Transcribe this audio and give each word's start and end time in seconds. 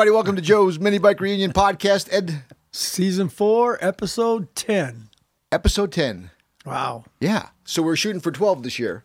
Everybody, 0.00 0.14
welcome 0.14 0.36
to 0.36 0.40
Joe's 0.40 0.78
Mini 0.78 0.96
Bike 0.96 1.20
Reunion 1.20 1.52
Podcast. 1.52 2.08
Ed, 2.10 2.42
Season 2.72 3.28
four, 3.28 3.76
episode 3.84 4.54
10. 4.54 5.10
episode 5.52 5.92
10. 5.92 6.30
Wow. 6.64 7.04
Yeah. 7.20 7.50
So 7.66 7.82
we're 7.82 7.96
shooting 7.96 8.22
for 8.22 8.32
12 8.32 8.62
this 8.62 8.78
year. 8.78 9.04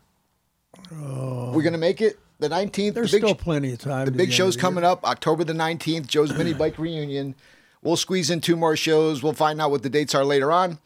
Oh. 0.90 1.52
We're 1.52 1.60
going 1.60 1.74
to 1.74 1.78
make 1.78 2.00
it 2.00 2.18
the 2.38 2.48
19th. 2.48 2.94
There's 2.94 3.10
the 3.10 3.18
big, 3.18 3.24
still 3.26 3.34
plenty 3.34 3.74
of 3.74 3.78
time. 3.78 4.06
the 4.06 4.10
big 4.10 4.32
show's 4.32 4.56
coming 4.56 4.84
up 4.84 5.04
October 5.04 5.44
the 5.44 5.52
19th, 5.52 6.06
Joe's 6.06 6.32
Mini 6.32 6.54
Bike 6.58 6.78
Reunion. 6.78 7.34
We'll 7.82 7.96
squeeze 7.96 8.30
in 8.30 8.40
two 8.40 8.56
more 8.56 8.74
shows. 8.74 9.22
We'll 9.22 9.34
find 9.34 9.60
out 9.60 9.70
what 9.70 9.82
the 9.82 9.90
dates 9.90 10.14
are 10.14 10.24
later 10.24 10.50
on. 10.50 10.78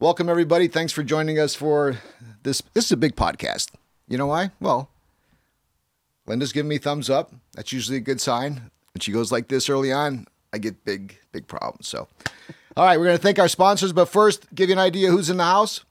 Welcome, 0.00 0.30
everybody. 0.30 0.66
Thanks 0.66 0.94
for 0.94 1.02
joining 1.02 1.38
us 1.38 1.54
for 1.54 1.98
this. 2.42 2.62
This 2.72 2.86
is 2.86 2.92
a 2.92 2.96
big 2.96 3.16
podcast. 3.16 3.68
You 4.08 4.16
know 4.16 4.28
why? 4.28 4.52
Well, 4.60 4.88
Linda's 6.26 6.54
giving 6.54 6.70
me 6.70 6.78
thumbs 6.78 7.10
up. 7.10 7.34
That's 7.52 7.70
usually 7.70 7.98
a 7.98 8.00
good 8.00 8.18
sign. 8.18 8.70
When 8.94 9.00
she 9.00 9.12
goes 9.12 9.32
like 9.32 9.48
this 9.48 9.70
early 9.70 9.90
on, 9.90 10.26
I 10.52 10.58
get 10.58 10.84
big, 10.84 11.18
big 11.32 11.46
problems. 11.46 11.88
So, 11.88 12.08
all 12.76 12.84
right, 12.84 12.98
we're 12.98 13.06
going 13.06 13.16
to 13.16 13.22
thank 13.22 13.38
our 13.38 13.48
sponsors, 13.48 13.92
but 13.92 14.06
first, 14.06 14.54
give 14.54 14.68
you 14.68 14.74
an 14.74 14.78
idea 14.78 15.10
who's 15.10 15.30
in 15.30 15.38
the 15.38 15.44
house. 15.44 15.84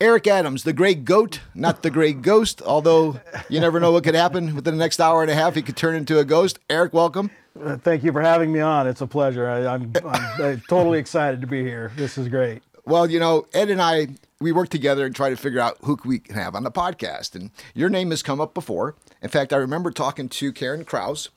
Eric 0.00 0.26
Adams, 0.26 0.62
the 0.64 0.72
gray 0.72 0.94
goat, 0.94 1.40
not 1.54 1.82
the 1.82 1.90
gray 1.90 2.12
ghost, 2.12 2.62
although 2.62 3.20
you 3.48 3.60
never 3.60 3.80
know 3.80 3.92
what 3.92 4.04
could 4.04 4.14
happen 4.14 4.54
within 4.54 4.74
the 4.74 4.78
next 4.78 5.00
hour 5.00 5.22
and 5.22 5.30
a 5.30 5.34
half. 5.34 5.54
He 5.54 5.62
could 5.62 5.76
turn 5.76 5.96
into 5.96 6.18
a 6.18 6.24
ghost. 6.24 6.58
Eric, 6.70 6.92
welcome. 6.92 7.30
Uh, 7.60 7.76
Thank 7.76 8.04
you 8.04 8.12
for 8.12 8.20
having 8.20 8.52
me 8.52 8.60
on. 8.60 8.86
It's 8.86 9.00
a 9.00 9.06
pleasure. 9.08 9.48
I, 9.48 9.66
I'm, 9.66 9.92
I'm 10.04 10.42
uh, 10.42 10.56
totally 10.68 10.98
excited 10.98 11.40
to 11.40 11.48
be 11.48 11.62
here. 11.62 11.92
This 11.96 12.16
is 12.16 12.28
great. 12.28 12.62
Well, 12.84 13.10
you 13.10 13.18
know, 13.18 13.46
Ed 13.52 13.70
and 13.70 13.82
I, 13.82 14.08
we 14.40 14.50
work 14.52 14.68
together 14.68 15.04
and 15.04 15.14
try 15.14 15.30
to 15.30 15.36
figure 15.36 15.60
out 15.60 15.78
who 15.82 15.98
we 16.04 16.20
can 16.20 16.36
have 16.36 16.54
on 16.54 16.62
the 16.62 16.70
podcast. 16.70 17.34
And 17.34 17.50
your 17.74 17.88
name 17.88 18.10
has 18.10 18.22
come 18.22 18.40
up 18.40 18.54
before. 18.54 18.94
In 19.20 19.28
fact, 19.28 19.52
I 19.52 19.56
remember 19.56 19.90
talking 19.90 20.28
to 20.28 20.52
Karen 20.52 20.84
Kraus, 20.84 21.28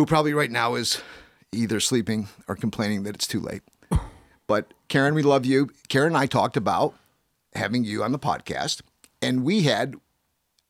who 0.00 0.06
probably 0.06 0.32
right 0.32 0.50
now 0.50 0.76
is 0.76 1.02
either 1.52 1.78
sleeping 1.78 2.26
or 2.48 2.56
complaining 2.56 3.02
that 3.02 3.14
it's 3.14 3.26
too 3.26 3.38
late. 3.38 3.60
But 4.46 4.72
Karen, 4.88 5.12
we 5.12 5.20
love 5.20 5.44
you. 5.44 5.68
Karen 5.90 6.14
and 6.14 6.16
I 6.16 6.24
talked 6.24 6.56
about 6.56 6.94
having 7.54 7.84
you 7.84 8.02
on 8.02 8.10
the 8.10 8.18
podcast, 8.18 8.80
and 9.20 9.44
we 9.44 9.64
had 9.64 9.96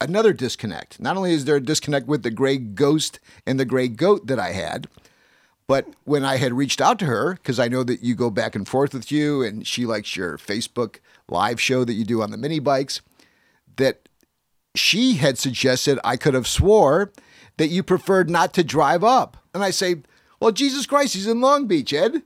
another 0.00 0.32
disconnect. 0.32 0.98
Not 0.98 1.16
only 1.16 1.32
is 1.32 1.44
there 1.44 1.54
a 1.54 1.60
disconnect 1.60 2.08
with 2.08 2.24
the 2.24 2.32
gray 2.32 2.56
ghost 2.56 3.20
and 3.46 3.60
the 3.60 3.64
gray 3.64 3.86
goat 3.86 4.26
that 4.26 4.40
I 4.40 4.50
had, 4.50 4.88
but 5.68 5.86
when 6.02 6.24
I 6.24 6.38
had 6.38 6.54
reached 6.54 6.80
out 6.80 6.98
to 6.98 7.06
her, 7.06 7.34
because 7.34 7.60
I 7.60 7.68
know 7.68 7.84
that 7.84 8.02
you 8.02 8.16
go 8.16 8.30
back 8.30 8.56
and 8.56 8.66
forth 8.66 8.92
with 8.92 9.12
you 9.12 9.44
and 9.44 9.64
she 9.64 9.86
likes 9.86 10.16
your 10.16 10.38
Facebook 10.38 10.96
live 11.28 11.60
show 11.60 11.84
that 11.84 11.94
you 11.94 12.04
do 12.04 12.20
on 12.20 12.32
the 12.32 12.36
mini 12.36 12.58
bikes, 12.58 13.00
that 13.76 14.08
she 14.74 15.14
had 15.14 15.38
suggested 15.38 16.00
I 16.02 16.16
could 16.16 16.34
have 16.34 16.48
swore 16.48 17.12
that 17.60 17.68
you 17.68 17.82
preferred 17.82 18.30
not 18.30 18.54
to 18.54 18.64
drive 18.64 19.04
up. 19.04 19.36
And 19.52 19.62
I 19.62 19.70
say, 19.70 19.96
well, 20.40 20.50
Jesus 20.50 20.86
Christ, 20.86 21.12
he's 21.12 21.26
in 21.26 21.42
Long 21.42 21.66
Beach, 21.66 21.92
Ed. 21.92 22.22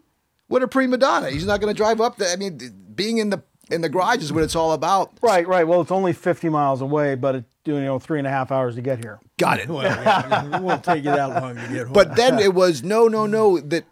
What 0.46 0.62
a 0.62 0.68
prima 0.68 0.96
donna. 0.96 1.30
He's 1.30 1.44
not 1.44 1.60
going 1.60 1.74
to 1.74 1.76
drive 1.76 2.00
up. 2.00 2.18
The, 2.18 2.30
I 2.30 2.36
mean, 2.36 2.60
being 2.94 3.18
in 3.18 3.30
the 3.30 3.42
in 3.68 3.80
the 3.80 3.88
garage 3.88 4.18
is 4.18 4.32
what 4.32 4.44
it's 4.44 4.54
all 4.54 4.70
about. 4.70 5.18
Right, 5.22 5.44
right. 5.48 5.66
Well, 5.66 5.80
it's 5.80 5.90
only 5.90 6.12
50 6.12 6.50
miles 6.50 6.80
away, 6.80 7.16
but 7.16 7.34
it 7.34 7.44
you 7.64 7.80
know 7.80 7.98
three 7.98 8.18
and 8.18 8.28
a 8.28 8.30
half 8.30 8.52
hours 8.52 8.76
to 8.76 8.80
get 8.80 9.00
here. 9.00 9.18
Got 9.36 9.58
it. 9.58 9.68
Well, 9.68 9.82
yeah, 9.82 10.56
it 10.56 10.62
won't 10.62 10.84
take 10.84 11.02
you 11.02 11.10
that 11.10 11.42
long 11.42 11.56
to 11.56 11.62
get 11.62 11.84
home. 11.86 11.92
But 11.92 12.14
then 12.14 12.38
it 12.38 12.54
was 12.54 12.84
no, 12.84 13.08
no, 13.08 13.26
no. 13.26 13.58
That 13.58 13.86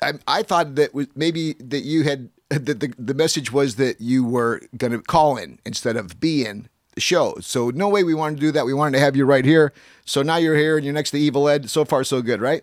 I, 0.00 0.12
I 0.26 0.42
thought 0.44 0.76
that 0.76 0.94
was 0.94 1.08
maybe 1.14 1.54
that 1.54 1.80
you 1.80 2.04
had 2.04 2.30
that 2.48 2.80
the 2.80 2.94
the 2.98 3.12
message 3.12 3.52
was 3.52 3.76
that 3.76 4.00
you 4.00 4.24
were 4.24 4.62
going 4.78 4.92
to 4.92 5.02
call 5.02 5.36
in 5.36 5.58
instead 5.66 5.96
of 5.96 6.18
be 6.18 6.46
in 6.46 6.62
the 6.62 6.68
show. 6.98 7.36
So 7.40 7.70
no 7.70 7.88
way 7.88 8.04
we 8.04 8.14
wanted 8.14 8.36
to 8.36 8.40
do 8.40 8.52
that. 8.52 8.66
We 8.66 8.74
wanted 8.74 8.98
to 8.98 9.04
have 9.04 9.16
you 9.16 9.24
right 9.24 9.44
here. 9.44 9.72
So 10.04 10.22
now 10.22 10.36
you're 10.36 10.56
here 10.56 10.76
and 10.76 10.84
you're 10.84 10.94
next 10.94 11.10
to 11.12 11.18
Evil 11.18 11.48
Ed. 11.48 11.70
So 11.70 11.84
far, 11.84 12.04
so 12.04 12.22
good, 12.22 12.40
right? 12.40 12.62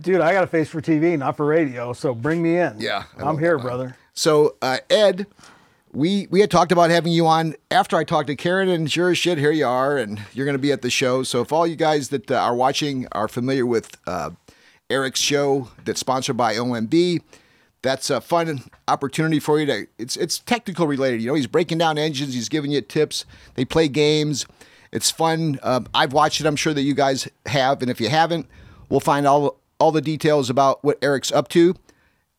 Dude, 0.00 0.20
I 0.20 0.32
got 0.32 0.44
a 0.44 0.48
face 0.48 0.68
for 0.68 0.80
TV, 0.82 1.16
not 1.16 1.36
for 1.36 1.46
radio, 1.46 1.92
so 1.92 2.14
bring 2.14 2.42
me 2.42 2.58
in. 2.58 2.76
Yeah, 2.78 3.04
I 3.16 3.22
I'm 3.22 3.38
here, 3.38 3.56
that. 3.56 3.62
brother. 3.62 3.96
So 4.12 4.56
uh, 4.60 4.78
Ed, 4.90 5.26
we 5.92 6.26
we 6.30 6.40
had 6.40 6.50
talked 6.50 6.72
about 6.72 6.90
having 6.90 7.12
you 7.12 7.26
on 7.26 7.54
after 7.70 7.96
I 7.96 8.02
talked 8.02 8.26
to 8.26 8.34
Karen, 8.36 8.68
and 8.68 8.90
sure 8.90 9.10
as 9.10 9.18
shit, 9.18 9.38
here 9.38 9.52
you 9.52 9.66
are, 9.66 9.96
and 9.96 10.20
you're 10.32 10.46
going 10.46 10.56
to 10.56 10.62
be 10.62 10.72
at 10.72 10.82
the 10.82 10.90
show. 10.90 11.22
So 11.22 11.40
if 11.42 11.52
all 11.52 11.64
you 11.66 11.76
guys 11.76 12.08
that 12.08 12.28
uh, 12.30 12.34
are 12.36 12.56
watching 12.56 13.06
are 13.12 13.28
familiar 13.28 13.66
with 13.66 13.96
uh, 14.06 14.30
Eric's 14.90 15.20
show 15.20 15.68
that's 15.84 16.00
sponsored 16.00 16.36
by 16.36 16.54
OMB, 16.56 17.22
that's 17.84 18.08
a 18.08 18.20
fun 18.20 18.64
opportunity 18.88 19.38
for 19.38 19.60
you 19.60 19.66
to. 19.66 19.86
It's 19.98 20.16
it's 20.16 20.40
technical 20.40 20.86
related. 20.86 21.20
You 21.20 21.28
know, 21.28 21.34
he's 21.34 21.46
breaking 21.46 21.78
down 21.78 21.98
engines, 21.98 22.34
he's 22.34 22.48
giving 22.48 22.72
you 22.72 22.80
tips. 22.80 23.24
They 23.54 23.64
play 23.64 23.86
games. 23.86 24.46
It's 24.90 25.10
fun. 25.10 25.60
Um, 25.62 25.86
I've 25.92 26.12
watched 26.12 26.40
it. 26.40 26.46
I'm 26.46 26.56
sure 26.56 26.72
that 26.72 26.82
you 26.82 26.94
guys 26.94 27.28
have, 27.46 27.82
and 27.82 27.90
if 27.90 28.00
you 28.00 28.08
haven't, 28.08 28.46
we'll 28.88 29.00
find 29.00 29.26
all 29.26 29.60
all 29.78 29.92
the 29.92 30.00
details 30.00 30.50
about 30.50 30.82
what 30.82 30.98
Eric's 31.02 31.30
up 31.30 31.48
to. 31.48 31.74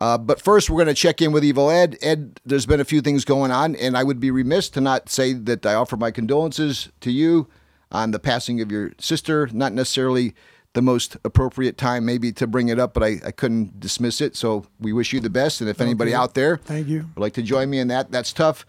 Uh, 0.02 0.18
but 0.18 0.42
first, 0.42 0.70
we're 0.70 0.84
going 0.84 0.94
to 0.94 0.94
check 0.94 1.22
in 1.22 1.32
with 1.32 1.46
Evil 1.46 1.70
Ed. 1.70 1.98
Ed, 2.02 2.42
there's 2.46 2.66
been 2.66 2.82
a 2.82 2.86
few 2.86 3.02
things 3.02 3.24
going 3.24 3.52
on, 3.52 3.76
and 3.76 3.96
I 3.96 4.04
would 4.04 4.20
be 4.20 4.32
remiss 4.32 4.70
to 4.72 4.82
not 4.82 5.10
say 5.10 5.32
that 5.34 5.66
I 5.66 5.76
offer 5.76 5.96
my 5.96 6.12
condolences 6.12 6.90
to 7.02 7.12
you 7.12 7.48
on 7.92 8.12
the 8.12 8.20
passing 8.20 8.60
of 8.62 8.72
your 8.72 8.94
sister. 9.00 9.48
Not 9.54 9.74
necessarily 9.74 10.34
the 10.76 10.82
most 10.82 11.18
appropriate 11.24 11.78
time, 11.78 12.06
maybe, 12.06 12.32
to 12.34 12.46
bring 12.46 12.68
it 12.68 12.78
up, 12.78 12.94
but 12.94 13.02
I, 13.02 13.20
I 13.26 13.32
couldn't 13.32 13.80
dismiss 13.80 14.22
it. 14.22 14.36
So 14.36 14.66
we 14.80 14.94
wish 14.94 15.14
you 15.14 15.20
the 15.22 15.30
best. 15.30 15.62
And 15.62 15.70
if 15.70 15.82
anybody 15.82 16.12
you. 16.12 16.18
out 16.18 16.36
there 16.36 16.58
Thank 16.58 16.88
you. 16.88 17.10
would 17.16 17.22
like 17.22 17.34
to 17.34 17.42
join 17.42 17.70
me 17.70 17.80
in 17.80 17.88
that, 17.88 18.12
that's 18.12 18.34
tough. 18.34 18.66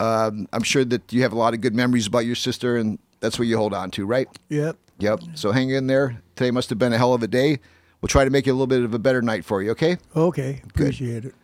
Um, 0.00 0.48
I'm 0.52 0.64
sure 0.64 0.84
that 0.84 1.12
you 1.12 1.22
have 1.22 1.32
a 1.32 1.38
lot 1.38 1.54
of 1.54 1.60
good 1.60 1.74
memories 1.74 2.06
about 2.06 2.26
your 2.26 2.34
sister, 2.34 2.76
and 2.76 2.98
that's 3.20 3.38
what 3.38 3.46
you 3.48 3.56
hold 3.56 3.72
on 3.72 3.90
to, 3.92 4.04
right? 4.04 4.28
Yep. 4.48 4.76
Yep. 4.98 5.20
So 5.34 5.52
hang 5.52 5.70
in 5.70 5.86
there. 5.86 6.20
Today 6.34 6.50
must 6.50 6.68
have 6.70 6.78
been 6.78 6.92
a 6.92 6.98
hell 6.98 7.14
of 7.14 7.22
a 7.22 7.28
day. 7.28 7.60
We'll 8.00 8.08
try 8.08 8.24
to 8.24 8.30
make 8.30 8.46
it 8.46 8.50
a 8.50 8.52
little 8.52 8.66
bit 8.66 8.82
of 8.82 8.92
a 8.92 8.98
better 8.98 9.22
night 9.22 9.44
for 9.44 9.62
you, 9.62 9.70
okay? 9.70 9.98
Okay. 10.14 10.62
Appreciate 10.68 11.24
it. 11.24 11.34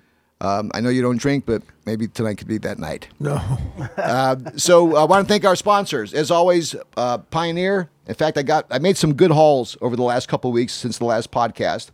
Um, 0.43 0.73
I 0.75 0.81
know 0.81 0.89
you 0.89 1.03
don't 1.03 1.19
drink, 1.19 1.47
but 1.47 1.63
maybe 1.87 2.09
tonight 2.09 2.37
could 2.37 2.49
be 2.49 2.59
that 2.59 2.79
night. 2.79 3.09
No. 3.19 3.41
Uh, 3.97 4.37
so 4.57 4.97
I 4.97 5.05
want 5.05 5.27
to 5.27 5.33
thank 5.33 5.45
our 5.45 5.55
sponsors, 5.55 6.13
as 6.13 6.31
always. 6.31 6.75
Uh, 6.97 7.19
Pioneer. 7.19 7.89
In 8.07 8.15
fact, 8.15 8.37
I 8.37 8.43
got 8.43 8.67
I 8.71 8.79
made 8.79 8.97
some 8.97 9.15
good 9.15 9.31
hauls 9.31 9.77
over 9.81 9.97
the 9.97 10.03
last 10.03 10.29
couple 10.29 10.51
of 10.51 10.55
weeks 10.55 10.73
since 10.73 10.99
the 10.99 11.05
last 11.05 11.31
podcast. 11.31 11.91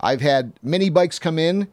I've 0.00 0.20
had 0.20 0.52
mini 0.62 0.90
bikes 0.90 1.18
come 1.18 1.38
in. 1.38 1.68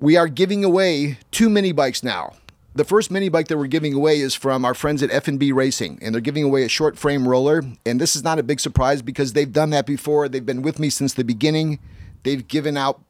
We 0.00 0.16
are 0.16 0.28
giving 0.28 0.64
away 0.64 1.18
two 1.30 1.48
mini 1.48 1.72
bikes 1.72 2.02
now. 2.02 2.34
The 2.74 2.84
first 2.84 3.10
mini 3.10 3.28
bike 3.28 3.48
that 3.48 3.58
we're 3.58 3.66
giving 3.66 3.94
away 3.94 4.20
is 4.20 4.34
from 4.34 4.64
our 4.64 4.74
friends 4.74 5.02
at 5.02 5.10
F&B 5.10 5.52
Racing, 5.52 5.98
and 6.00 6.14
they're 6.14 6.20
giving 6.20 6.44
away 6.44 6.64
a 6.64 6.68
short 6.68 6.98
frame 6.98 7.26
roller. 7.28 7.62
And 7.86 8.00
this 8.00 8.16
is 8.16 8.24
not 8.24 8.38
a 8.38 8.42
big 8.42 8.60
surprise 8.60 9.02
because 9.02 9.34
they've 9.34 9.52
done 9.52 9.70
that 9.70 9.86
before. 9.86 10.28
They've 10.28 10.44
been 10.44 10.62
with 10.62 10.78
me 10.78 10.90
since 10.90 11.14
the 11.14 11.24
beginning. 11.24 11.78
They've 12.22 12.46
given 12.46 12.76
out 12.76 13.00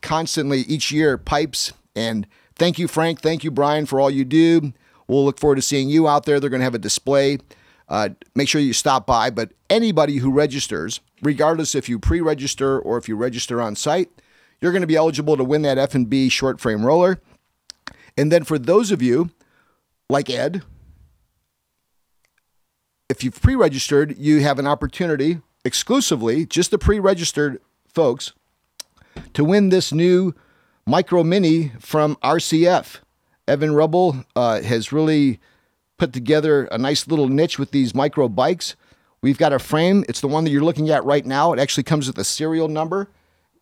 constantly 0.00 0.60
each 0.60 0.90
year 0.90 1.18
pipes. 1.18 1.72
And 1.94 2.26
thank 2.56 2.78
you, 2.78 2.88
Frank. 2.88 3.20
Thank 3.20 3.44
you, 3.44 3.50
Brian, 3.50 3.86
for 3.86 4.00
all 4.00 4.10
you 4.10 4.24
do. 4.24 4.72
We'll 5.06 5.24
look 5.24 5.38
forward 5.38 5.56
to 5.56 5.62
seeing 5.62 5.88
you 5.88 6.06
out 6.06 6.24
there. 6.24 6.38
They're 6.38 6.50
going 6.50 6.60
to 6.60 6.64
have 6.64 6.74
a 6.74 6.78
display. 6.78 7.38
Uh, 7.88 8.10
make 8.34 8.48
sure 8.48 8.60
you 8.60 8.74
stop 8.74 9.06
by. 9.06 9.30
But 9.30 9.52
anybody 9.70 10.18
who 10.18 10.30
registers, 10.30 11.00
regardless 11.22 11.74
if 11.74 11.88
you 11.88 11.98
pre-register 11.98 12.78
or 12.78 12.98
if 12.98 13.08
you 13.08 13.16
register 13.16 13.62
on 13.62 13.74
site, 13.74 14.10
you're 14.60 14.72
going 14.72 14.82
to 14.82 14.86
be 14.88 14.96
eligible 14.96 15.36
to 15.36 15.44
win 15.44 15.62
that 15.62 15.78
F&B 15.78 16.28
short 16.28 16.60
frame 16.60 16.84
roller. 16.84 17.20
And 18.16 18.30
then 18.30 18.44
for 18.44 18.58
those 18.58 18.90
of 18.90 19.00
you 19.00 19.30
like 20.10 20.28
Ed, 20.28 20.62
if 23.08 23.24
you've 23.24 23.40
pre-registered, 23.40 24.18
you 24.18 24.40
have 24.40 24.58
an 24.58 24.66
opportunity 24.66 25.40
exclusively, 25.64 26.44
just 26.44 26.70
the 26.70 26.78
pre-registered 26.78 27.60
folks, 27.86 28.32
to 29.34 29.44
win 29.44 29.68
this 29.68 29.92
new 29.92 30.34
micro 30.86 31.22
mini 31.22 31.72
from 31.78 32.16
RCF. 32.16 33.00
Evan 33.46 33.74
Rubble 33.74 34.24
uh, 34.36 34.60
has 34.62 34.92
really 34.92 35.40
put 35.98 36.12
together 36.12 36.64
a 36.66 36.78
nice 36.78 37.06
little 37.08 37.28
niche 37.28 37.58
with 37.58 37.70
these 37.70 37.94
micro 37.94 38.28
bikes. 38.28 38.76
We've 39.20 39.38
got 39.38 39.52
a 39.52 39.58
frame. 39.58 40.04
It's 40.08 40.20
the 40.20 40.28
one 40.28 40.44
that 40.44 40.50
you're 40.50 40.62
looking 40.62 40.90
at 40.90 41.04
right 41.04 41.26
now. 41.26 41.52
It 41.52 41.58
actually 41.58 41.82
comes 41.82 42.06
with 42.06 42.18
a 42.18 42.24
serial 42.24 42.68
number 42.68 43.08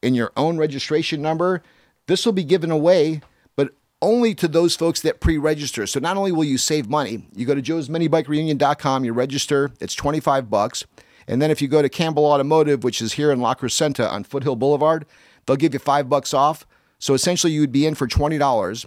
and 0.03 0.15
your 0.15 0.33
own 0.37 0.59
registration 0.59 1.23
number. 1.23 1.63
This 2.07 2.27
will 2.27 2.33
be 2.33 2.45
given 2.45 2.71
away, 2.71 3.23
but 3.57 3.71
only 4.03 4.35
to 4.35 4.49
those 4.49 4.77
folks 4.77 5.01
that 5.01 5.21
pre-register. 5.21 5.87
So 5.87 5.99
not 5.99 6.17
only 6.17 6.33
will 6.33 6.45
you 6.45 6.59
save 6.59 6.89
money, 6.89 7.27
you 7.35 7.47
go 7.47 7.55
to 7.55 7.63
joesminibikereunion.com, 7.63 9.05
you 9.05 9.13
register, 9.13 9.73
it's 9.81 9.95
25 9.95 10.51
bucks. 10.51 10.85
And 11.27 11.43
then 11.43 11.51
if 11.51 11.61
you 11.61 11.69
go 11.69 11.83
to 11.83 11.89
Campbell 11.89 12.27
Automotive, 12.27 12.85
which 12.85 13.03
is 13.03 13.15
here 13.15 13.33
in 13.33 13.41
La 13.41 13.55
Crescenta 13.55 14.09
on 14.11 14.25
Foothill 14.25 14.57
Boulevard, 14.57 15.07
they'll 15.47 15.57
give 15.57 15.73
you 15.73 15.79
5 15.79 16.09
bucks 16.09 16.35
off. 16.35 16.67
So 16.99 17.15
essentially 17.15 17.53
you 17.53 17.61
would 17.61 17.73
be 17.73 17.87
in 17.87 17.95
for 17.95 18.07
$20. 18.07 18.87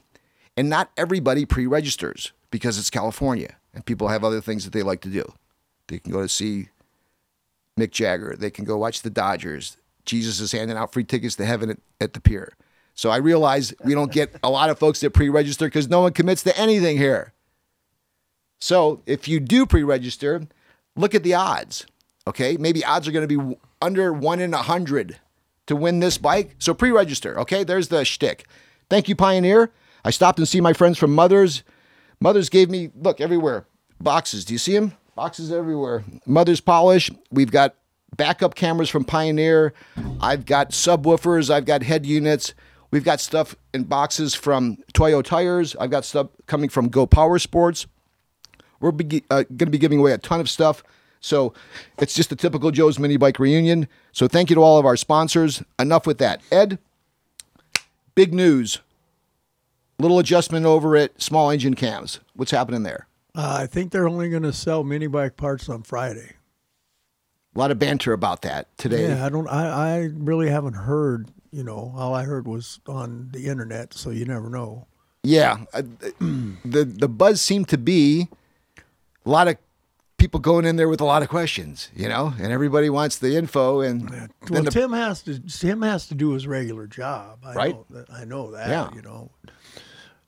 And 0.58 0.70
not 0.70 0.92
everybody 0.98 1.46
pre-registers 1.46 2.34
because 2.52 2.78
it's 2.78 2.90
California 2.90 3.56
and 3.74 3.86
people 3.86 4.10
have 4.10 4.24
other 4.24 4.42
things 4.42 4.66
that 4.66 4.74
they 4.74 4.84
like 4.84 5.02
to 5.02 5.10
do. 5.10 5.24
They 5.88 6.00
can 6.00 6.12
go 6.12 6.22
to 6.22 6.30
see 6.30 6.70
Mick 7.80 7.92
Jagger. 7.92 8.36
They 8.38 8.52
can 8.52 8.66
go 8.66 8.78
watch 8.78 9.02
the 9.02 9.10
Dodgers. 9.10 9.78
Jesus 10.06 10.40
is 10.40 10.52
handing 10.52 10.78
out 10.78 10.92
free 10.92 11.04
tickets 11.04 11.36
to 11.38 11.46
heaven 11.46 11.70
at, 11.70 11.78
at 12.02 12.14
the 12.14 12.20
pier. 12.20 12.54
So 12.94 13.10
I 13.10 13.18
realize 13.18 13.74
we 13.84 13.94
don't 13.94 14.12
get 14.12 14.36
a 14.44 14.50
lot 14.50 14.70
of 14.70 14.78
folks 14.78 15.00
that 15.00 15.12
pre-register 15.12 15.66
because 15.66 15.88
no 15.88 16.02
one 16.02 16.12
commits 16.12 16.44
to 16.44 16.58
anything 16.58 16.98
here. 16.98 17.34
So 18.60 19.02
if 19.06 19.28
you 19.28 19.40
do 19.40 19.66
pre-register, 19.66 20.42
look 20.98 21.16
at 21.16 21.24
the 21.24 21.34
odds. 21.34 21.86
Okay, 22.28 22.58
maybe 22.58 22.84
odds 22.84 23.08
are 23.08 23.12
going 23.12 23.28
to 23.28 23.40
be 23.40 23.58
under 23.82 24.12
one 24.12 24.40
in 24.40 24.54
a 24.54 24.58
hundred 24.58 25.20
to 25.70 25.76
win 25.76 26.00
this 26.00 26.18
bike. 26.18 26.56
So 26.60 26.74
pre-register. 26.74 27.40
Okay, 27.40 27.64
there's 27.64 27.88
the 27.88 28.04
shtick. 28.04 28.46
Thank 28.90 29.08
you, 29.08 29.16
Pioneer. 29.16 29.72
I 30.04 30.10
stopped 30.10 30.40
and 30.40 30.48
see 30.48 30.62
my 30.62 30.74
friends 30.74 30.98
from 30.98 31.14
Mothers. 31.14 31.64
Mothers 32.20 32.50
gave 32.50 32.70
me 32.70 32.90
look 32.96 33.22
everywhere 33.22 33.66
boxes. 34.02 34.46
Do 34.46 34.54
you 34.54 34.58
see 34.58 34.74
them? 34.74 34.94
Boxes 35.16 35.52
everywhere. 35.52 36.04
Mothers 36.26 36.60
polish. 36.60 37.12
We've 37.32 37.52
got 37.52 37.76
backup 38.16 38.56
cameras 38.56 38.90
from 38.90 39.04
Pioneer. 39.04 39.74
I've 40.22 40.46
got 40.46 40.72
subwoofers. 40.72 41.50
I've 41.50 41.66
got 41.66 41.84
head 41.84 42.06
units. 42.06 42.54
We've 42.92 43.04
got 43.04 43.20
stuff 43.20 43.56
in 43.74 43.84
boxes 43.84 44.34
from 44.34 44.78
Toyo 44.94 45.22
Tires. 45.22 45.76
I've 45.76 45.92
got 45.92 46.04
stuff 46.04 46.30
coming 46.48 46.70
from 46.70 46.90
Go 46.90 47.06
Power 47.06 47.38
Sports. 47.38 47.86
We're 48.80 48.92
be- 48.92 49.24
uh, 49.30 49.44
going 49.44 49.58
to 49.58 49.66
be 49.68 49.78
giving 49.78 50.00
away 50.00 50.14
a 50.14 50.18
ton 50.18 50.40
of 50.40 50.50
stuff. 50.50 50.82
So 51.20 51.54
it's 51.98 52.14
just 52.14 52.32
a 52.32 52.36
typical 52.36 52.72
Joe's 52.72 53.00
Mini 53.00 53.18
Bike 53.18 53.40
reunion. 53.40 53.88
So 54.12 54.28
thank 54.28 54.50
you 54.50 54.56
to 54.56 54.62
all 54.62 54.78
of 54.78 54.86
our 54.86 54.96
sponsors. 54.96 55.62
Enough 55.78 56.08
with 56.08 56.18
that. 56.20 56.42
Ed, 56.52 56.80
big 58.16 58.34
news. 58.34 58.80
Little 60.00 60.20
adjustment 60.20 60.66
over 60.66 60.96
at 60.96 61.22
Small 61.22 61.50
Engine 61.50 61.74
Cams. 61.74 62.22
What's 62.34 62.52
happening 62.52 62.84
there? 62.84 63.08
Uh, 63.36 63.58
I 63.62 63.68
think 63.68 63.92
they're 63.92 64.08
only 64.08 64.30
going 64.30 64.44
to 64.44 64.54
sell 64.54 64.84
mini 64.84 65.08
bike 65.08 65.36
parts 65.36 65.68
on 65.68 65.84
Friday. 65.84 66.36
A 67.56 67.60
lot 67.60 67.72
of 67.72 67.80
banter 67.80 68.14
about 68.14 68.42
that 68.44 68.68
today. 68.78 69.10
Yeah, 69.10 69.26
I 69.26 69.30
don't. 69.30 69.48
I, 69.48 69.98
I 69.98 70.10
really 70.14 70.50
haven't 70.50 70.74
heard. 70.74 71.30
You 71.52 71.64
know, 71.64 71.94
all 71.98 72.14
I 72.14 72.24
heard 72.24 72.48
was 72.48 72.80
on 72.88 73.30
the 73.32 73.48
internet, 73.48 73.94
so 73.94 74.12
you 74.12 74.24
never 74.24 74.50
know. 74.50 74.88
Yeah, 75.24 75.66
the 75.74 76.86
the 76.86 77.10
buzz 77.10 77.42
seemed 77.42 77.68
to 77.70 77.78
be 77.78 78.30
a 79.26 79.30
lot 79.30 79.48
of 79.48 79.58
people 80.20 80.40
going 80.40 80.66
in 80.66 80.76
there 80.76 80.88
with 80.90 81.02
a 81.02 81.06
lot 81.06 81.24
of 81.24 81.30
questions, 81.30 81.90
you 81.96 82.08
know, 82.08 82.34
and 82.40 82.52
everybody 82.52 82.90
wants 82.90 83.18
the 83.18 83.36
info. 83.36 83.82
And 83.82 84.10
Well, 84.10 84.28
then 84.50 84.66
the, 84.66 84.72
Tim 84.72 84.92
has 84.94 85.22
to. 85.24 85.40
Tim 85.40 85.82
has 85.82 86.08
to 86.10 86.16
do 86.16 86.32
his 86.34 86.46
regular 86.46 86.86
job. 86.86 87.40
I 87.44 87.54
Right. 87.54 87.74
Know 87.76 87.86
that, 87.90 88.10
I 88.14 88.26
know 88.26 88.52
that. 88.52 88.70
Yeah. 88.70 88.94
You 88.94 89.02
know. 89.02 89.32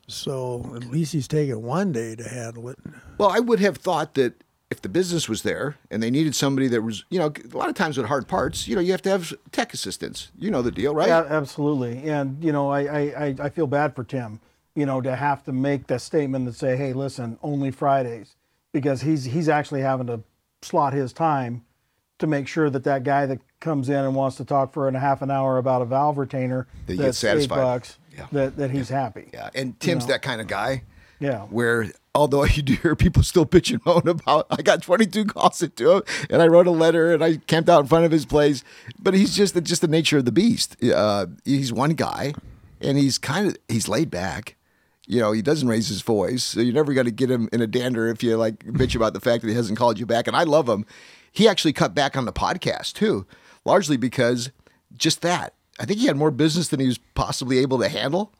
So 0.07 0.71
at 0.75 0.85
least 0.85 1.13
he's 1.13 1.27
taking 1.27 1.61
one 1.61 1.91
day 1.91 2.15
to 2.15 2.27
handle 2.27 2.69
it. 2.69 2.77
well, 3.17 3.29
I 3.29 3.39
would 3.39 3.59
have 3.59 3.77
thought 3.77 4.15
that 4.15 4.43
if 4.69 4.81
the 4.81 4.89
business 4.89 5.29
was 5.29 5.43
there 5.43 5.75
and 5.89 6.01
they 6.01 6.09
needed 6.09 6.33
somebody 6.35 6.67
that 6.69 6.81
was, 6.81 7.03
you 7.09 7.19
know, 7.19 7.31
a 7.53 7.57
lot 7.57 7.69
of 7.69 7.75
times 7.75 7.97
with 7.97 8.07
hard 8.07 8.27
parts, 8.27 8.67
you 8.67 8.75
know, 8.75 8.81
you 8.81 8.91
have 8.91 9.01
to 9.03 9.09
have 9.09 9.33
tech 9.51 9.73
assistance. 9.73 10.31
You 10.37 10.49
know 10.51 10.61
the 10.61 10.71
deal, 10.71 10.93
right? 10.95 11.07
Yeah, 11.07 11.25
absolutely. 11.29 12.09
And 12.09 12.43
you 12.43 12.51
know, 12.51 12.69
I, 12.69 12.81
I, 12.81 12.99
I- 13.25 13.35
I 13.41 13.49
feel 13.49 13.67
bad 13.67 13.95
for 13.95 14.03
Tim, 14.03 14.39
you 14.75 14.85
know, 14.85 15.01
to 15.01 15.15
have 15.15 15.43
to 15.45 15.51
make 15.53 15.87
that 15.87 16.01
statement 16.01 16.45
that 16.45 16.55
say, 16.55 16.75
hey, 16.77 16.93
listen, 16.93 17.37
only 17.43 17.71
Fridays, 17.71 18.35
because 18.73 19.01
he's 19.01 19.25
he's 19.25 19.49
actually 19.49 19.81
having 19.81 20.07
to 20.07 20.21
slot 20.61 20.93
his 20.93 21.11
time 21.13 21.63
to 22.19 22.27
make 22.27 22.47
sure 22.47 22.69
that 22.69 22.83
that 22.83 23.03
guy 23.03 23.25
that 23.25 23.39
comes 23.59 23.89
in 23.89 23.95
and 23.95 24.15
wants 24.15 24.37
to 24.37 24.45
talk 24.45 24.71
for 24.73 24.87
a 24.87 24.99
half 24.99 25.21
an 25.21 25.31
hour 25.31 25.57
about 25.57 25.81
a 25.81 25.85
valve 25.85 26.17
retainer 26.17 26.67
That 26.85 26.93
you 26.93 27.01
that's 27.01 27.17
satisfied. 27.17 27.55
eight 27.57 27.61
bucks, 27.61 27.97
Yeah. 28.15 28.27
that, 28.31 28.57
that 28.57 28.71
he's 28.71 28.89
happy. 28.89 29.29
Yeah, 29.33 29.49
and 29.55 29.79
Tim's 29.79 30.05
that 30.07 30.21
kind 30.21 30.39
of 30.41 30.47
guy. 30.47 30.83
Yeah. 31.19 31.41
Where 31.45 31.87
although 32.15 32.43
you 32.45 32.61
do 32.63 32.73
hear 32.73 32.95
people 32.95 33.23
still 33.23 33.45
bitch 33.45 33.71
and 33.71 33.83
moan 33.85 34.07
about, 34.07 34.47
I 34.51 34.61
got 34.61 34.81
22 34.83 35.25
calls 35.25 35.61
into 35.63 35.97
him, 35.97 36.03
and 36.29 36.41
I 36.41 36.47
wrote 36.47 36.67
a 36.67 36.71
letter, 36.71 37.13
and 37.13 37.23
I 37.23 37.37
camped 37.37 37.69
out 37.69 37.81
in 37.81 37.87
front 37.87 38.05
of 38.05 38.11
his 38.11 38.25
place. 38.25 38.63
But 38.99 39.13
he's 39.15 39.35
just 39.35 39.53
the, 39.55 39.61
just 39.61 39.81
the 39.81 39.87
nature 39.87 40.17
of 40.19 40.25
the 40.25 40.31
beast. 40.31 40.75
Uh, 40.83 41.27
he's 41.45 41.71
one 41.73 41.91
guy, 41.91 42.33
and 42.79 42.97
he's 42.97 43.17
kind 43.17 43.47
of 43.47 43.57
he's 43.67 43.87
laid 43.87 44.09
back. 44.11 44.55
You 45.11 45.19
know, 45.19 45.33
he 45.33 45.41
doesn't 45.41 45.67
raise 45.67 45.89
his 45.89 46.01
voice, 46.01 46.41
so 46.41 46.61
you're 46.61 46.73
never 46.73 46.93
going 46.93 47.05
to 47.05 47.11
get 47.11 47.29
him 47.29 47.49
in 47.51 47.59
a 47.59 47.67
dander 47.67 48.07
if 48.07 48.23
you 48.23 48.37
like 48.37 48.59
bitch 48.63 48.95
about 48.95 49.11
the 49.11 49.19
fact 49.19 49.41
that 49.41 49.49
he 49.49 49.55
hasn't 49.55 49.77
called 49.77 49.99
you 49.99 50.05
back. 50.05 50.25
And 50.25 50.37
I 50.37 50.43
love 50.43 50.69
him. 50.69 50.85
He 51.33 51.49
actually 51.49 51.73
cut 51.73 51.93
back 51.93 52.15
on 52.15 52.23
the 52.23 52.31
podcast 52.31 52.93
too, 52.93 53.25
largely 53.65 53.97
because 53.97 54.51
just 54.95 55.21
that. 55.21 55.53
I 55.81 55.83
think 55.83 55.99
he 55.99 56.07
had 56.07 56.15
more 56.15 56.31
business 56.31 56.69
than 56.69 56.79
he 56.79 56.87
was 56.87 56.97
possibly 56.97 57.57
able 57.57 57.77
to 57.79 57.89
handle 57.89 58.31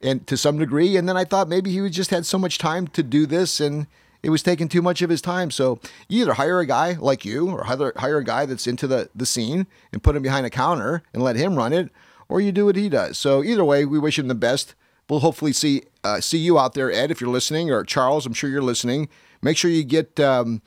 and 0.00 0.24
to 0.28 0.36
some 0.36 0.56
degree. 0.56 0.96
And 0.96 1.08
then 1.08 1.16
I 1.16 1.24
thought 1.24 1.48
maybe 1.48 1.72
he 1.72 1.90
just 1.90 2.10
had 2.10 2.24
so 2.24 2.38
much 2.38 2.58
time 2.58 2.86
to 2.86 3.02
do 3.02 3.26
this 3.26 3.58
and 3.58 3.88
it 4.22 4.30
was 4.30 4.44
taking 4.44 4.68
too 4.68 4.82
much 4.82 5.02
of 5.02 5.10
his 5.10 5.20
time. 5.20 5.50
So 5.50 5.80
you 6.06 6.22
either 6.22 6.34
hire 6.34 6.60
a 6.60 6.66
guy 6.66 6.92
like 6.92 7.24
you 7.24 7.50
or 7.50 7.64
hire, 7.64 7.92
hire 7.96 8.18
a 8.18 8.24
guy 8.24 8.46
that's 8.46 8.68
into 8.68 8.86
the, 8.86 9.10
the 9.16 9.26
scene 9.26 9.66
and 9.92 10.00
put 10.00 10.14
him 10.14 10.22
behind 10.22 10.46
a 10.46 10.50
counter 10.50 11.02
and 11.12 11.24
let 11.24 11.34
him 11.34 11.56
run 11.56 11.72
it, 11.72 11.90
or 12.28 12.40
you 12.40 12.52
do 12.52 12.66
what 12.66 12.76
he 12.76 12.88
does. 12.88 13.18
So 13.18 13.42
either 13.42 13.64
way, 13.64 13.84
we 13.84 13.98
wish 13.98 14.16
him 14.16 14.28
the 14.28 14.36
best. 14.36 14.76
We'll 15.10 15.20
hopefully 15.20 15.52
see 15.52 15.82
uh, 16.04 16.20
see 16.20 16.38
you 16.38 16.58
out 16.58 16.74
there, 16.74 16.90
Ed, 16.90 17.10
if 17.10 17.20
you're 17.20 17.30
listening, 17.30 17.70
or 17.70 17.84
Charles. 17.84 18.26
I'm 18.26 18.32
sure 18.32 18.48
you're 18.48 18.62
listening. 18.62 19.08
Make 19.42 19.56
sure 19.56 19.70
you 19.70 19.84
get 19.84 20.20
um, 20.20 20.62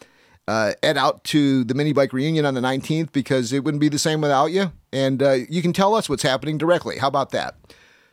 uh, 0.48 0.74
Ed 0.84 0.98
out 0.98 1.24
to 1.26 1.64
the 1.64 1.74
mini 1.74 1.94
bike 1.94 2.14
reunion 2.14 2.46
on 2.46 2.54
the 2.54 2.62
19th 2.62 3.12
because 3.12 3.54
it 3.54 3.64
wouldn't 3.64 3.82
be 3.82 3.90
the 3.90 4.00
same 4.00 4.22
without 4.22 4.48
you. 4.48 4.72
And 4.92 5.24
uh, 5.24 5.38
you 5.50 5.62
can 5.62 5.74
tell 5.74 5.96
us 5.96 6.10
what's 6.10 6.24
happening 6.24 6.58
directly. 6.58 6.98
How 6.98 7.08
about 7.08 7.32
that? 7.32 7.56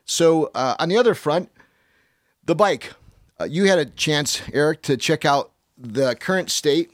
So 0.04 0.50
uh, 0.54 0.76
on 0.78 0.88
the 0.88 0.96
other 0.96 1.14
front, 1.14 1.50
the 2.44 2.54
bike. 2.54 2.92
Uh, 3.40 3.44
you 3.44 3.64
had 3.64 3.78
a 3.78 3.86
chance, 3.86 4.42
Eric, 4.52 4.82
to 4.82 4.96
check 4.96 5.24
out 5.24 5.50
the 5.78 6.14
current 6.14 6.50
state. 6.50 6.90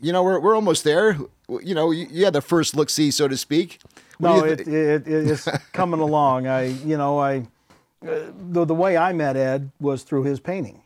You 0.00 0.12
know, 0.12 0.22
we're, 0.22 0.38
we're 0.38 0.54
almost 0.54 0.84
there. 0.84 1.18
You 1.48 1.74
know, 1.74 1.90
you, 1.90 2.06
you 2.10 2.24
had 2.24 2.32
the 2.32 2.40
first 2.40 2.76
look 2.76 2.90
see, 2.90 3.10
so 3.10 3.26
to 3.26 3.36
speak. 3.36 3.80
What 4.18 4.36
No, 4.36 4.44
it, 4.44 4.60
it, 4.60 5.08
it, 5.08 5.30
it's 5.30 5.44
coming 5.72 6.00
along. 6.00 6.46
I, 6.46 6.66
you 6.66 6.96
know, 6.96 7.18
I, 7.18 7.46
uh, 8.06 8.30
the, 8.50 8.64
the 8.64 8.74
way 8.74 8.96
I 8.96 9.12
met 9.12 9.36
Ed 9.36 9.70
was 9.80 10.02
through 10.02 10.24
his 10.24 10.40
painting. 10.40 10.82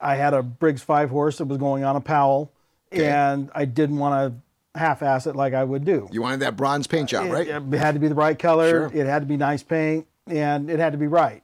I 0.00 0.16
had 0.16 0.34
a 0.34 0.42
Briggs 0.42 0.82
five 0.82 1.10
horse 1.10 1.38
that 1.38 1.46
was 1.46 1.58
going 1.58 1.84
on 1.84 1.96
a 1.96 2.00
Powell, 2.00 2.50
and 2.92 3.50
I 3.54 3.64
didn't 3.64 3.98
want 3.98 4.34
to 4.34 4.78
half-ass 4.78 5.26
it 5.26 5.36
like 5.36 5.54
I 5.54 5.64
would 5.64 5.84
do. 5.84 6.08
you 6.12 6.20
wanted 6.20 6.40
that 6.40 6.56
bronze 6.56 6.86
paint 6.86 7.08
job, 7.08 7.30
right? 7.30 7.46
It, 7.46 7.62
it 7.72 7.78
had 7.78 7.94
to 7.94 8.00
be 8.00 8.08
the 8.08 8.14
right 8.14 8.38
color. 8.38 8.90
Sure. 8.90 8.90
It 8.92 9.06
had 9.06 9.20
to 9.20 9.26
be 9.26 9.36
nice 9.36 9.62
paint, 9.62 10.06
and 10.26 10.68
it 10.68 10.78
had 10.80 10.92
to 10.92 10.98
be 10.98 11.06
right. 11.06 11.42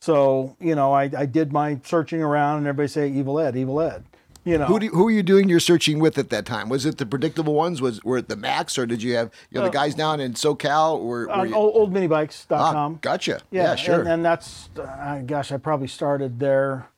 So, 0.00 0.56
you 0.58 0.74
know, 0.74 0.92
I, 0.92 1.10
I 1.16 1.26
did 1.26 1.52
my 1.52 1.78
searching 1.84 2.22
around, 2.22 2.58
and 2.58 2.66
everybody 2.66 2.88
say 2.88 3.08
Evil 3.10 3.38
Ed, 3.38 3.54
Evil 3.54 3.80
Ed. 3.80 4.04
You 4.44 4.56
know, 4.56 4.64
Who, 4.66 4.78
do 4.78 4.86
you, 4.86 4.92
who 4.92 5.04
were 5.04 5.10
you 5.10 5.22
doing 5.22 5.48
your 5.48 5.60
searching 5.60 5.98
with 5.98 6.16
at 6.16 6.30
that 6.30 6.46
time? 6.46 6.68
Was 6.70 6.86
it 6.86 6.96
the 6.96 7.04
predictable 7.04 7.52
ones? 7.54 7.82
Was 7.82 8.02
were 8.02 8.18
it 8.18 8.28
the 8.28 8.36
Max, 8.36 8.78
or 8.78 8.86
did 8.86 9.02
you 9.02 9.14
have 9.16 9.30
you 9.50 9.58
know 9.58 9.66
the 9.66 9.70
guys 9.70 9.94
down 9.94 10.18
in 10.18 10.32
SoCal? 10.32 10.94
Or 10.98 11.04
were 11.06 11.30
on 11.30 11.48
you, 11.50 11.54
old, 11.54 11.92
oldminibikes.com. 11.92 12.94
ah, 12.94 12.98
gotcha. 13.02 13.40
Yeah, 13.50 13.74
sure. 13.74 14.00
And, 14.00 14.08
and 14.08 14.24
that's, 14.24 14.70
uh, 14.78 15.20
gosh, 15.26 15.52
I 15.52 15.58
probably 15.58 15.88
started 15.88 16.40
there, 16.40 16.88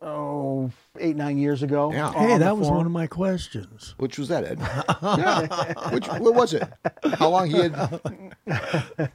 oh, 0.00 0.70
eight, 0.98 1.14
nine 1.16 1.36
years 1.36 1.62
ago. 1.62 1.92
Yeah. 1.92 2.10
Hey, 2.12 2.38
that 2.38 2.56
was 2.56 2.70
one 2.70 2.86
of 2.86 2.92
my 2.92 3.06
questions. 3.06 3.94
Which 3.98 4.18
was 4.18 4.28
that, 4.28 4.44
Ed? 4.44 4.58
yeah. 5.02 5.90
Which 5.90 6.06
what 6.08 6.34
was 6.34 6.54
it? 6.54 6.66
How 7.14 7.28
long 7.28 7.50
he 7.50 7.58
had? 7.58 9.10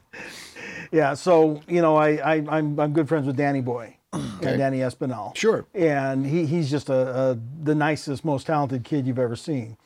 Yeah, 0.92 1.16
so, 1.16 1.60
you 1.68 1.82
know, 1.82 1.96
I, 1.96 2.18
I, 2.18 2.34
I'm, 2.48 2.80
I'm 2.80 2.94
good 2.94 3.08
friends 3.10 3.26
with 3.26 3.36
Danny 3.36 3.62
Boy, 3.62 3.98
and 4.14 4.42
Danny 4.42 4.80
Espinal. 4.80 5.36
Sure. 5.36 5.66
And 5.74 6.26
he, 6.26 6.46
he's 6.46 6.70
just 6.70 6.90
a, 6.90 7.32
a, 7.32 7.40
the 7.64 7.76
nicest, 7.76 8.24
most 8.24 8.48
talented 8.48 8.84
kid 8.84 9.08
you've 9.08 9.20
ever 9.20 9.36
seen. 9.36 9.78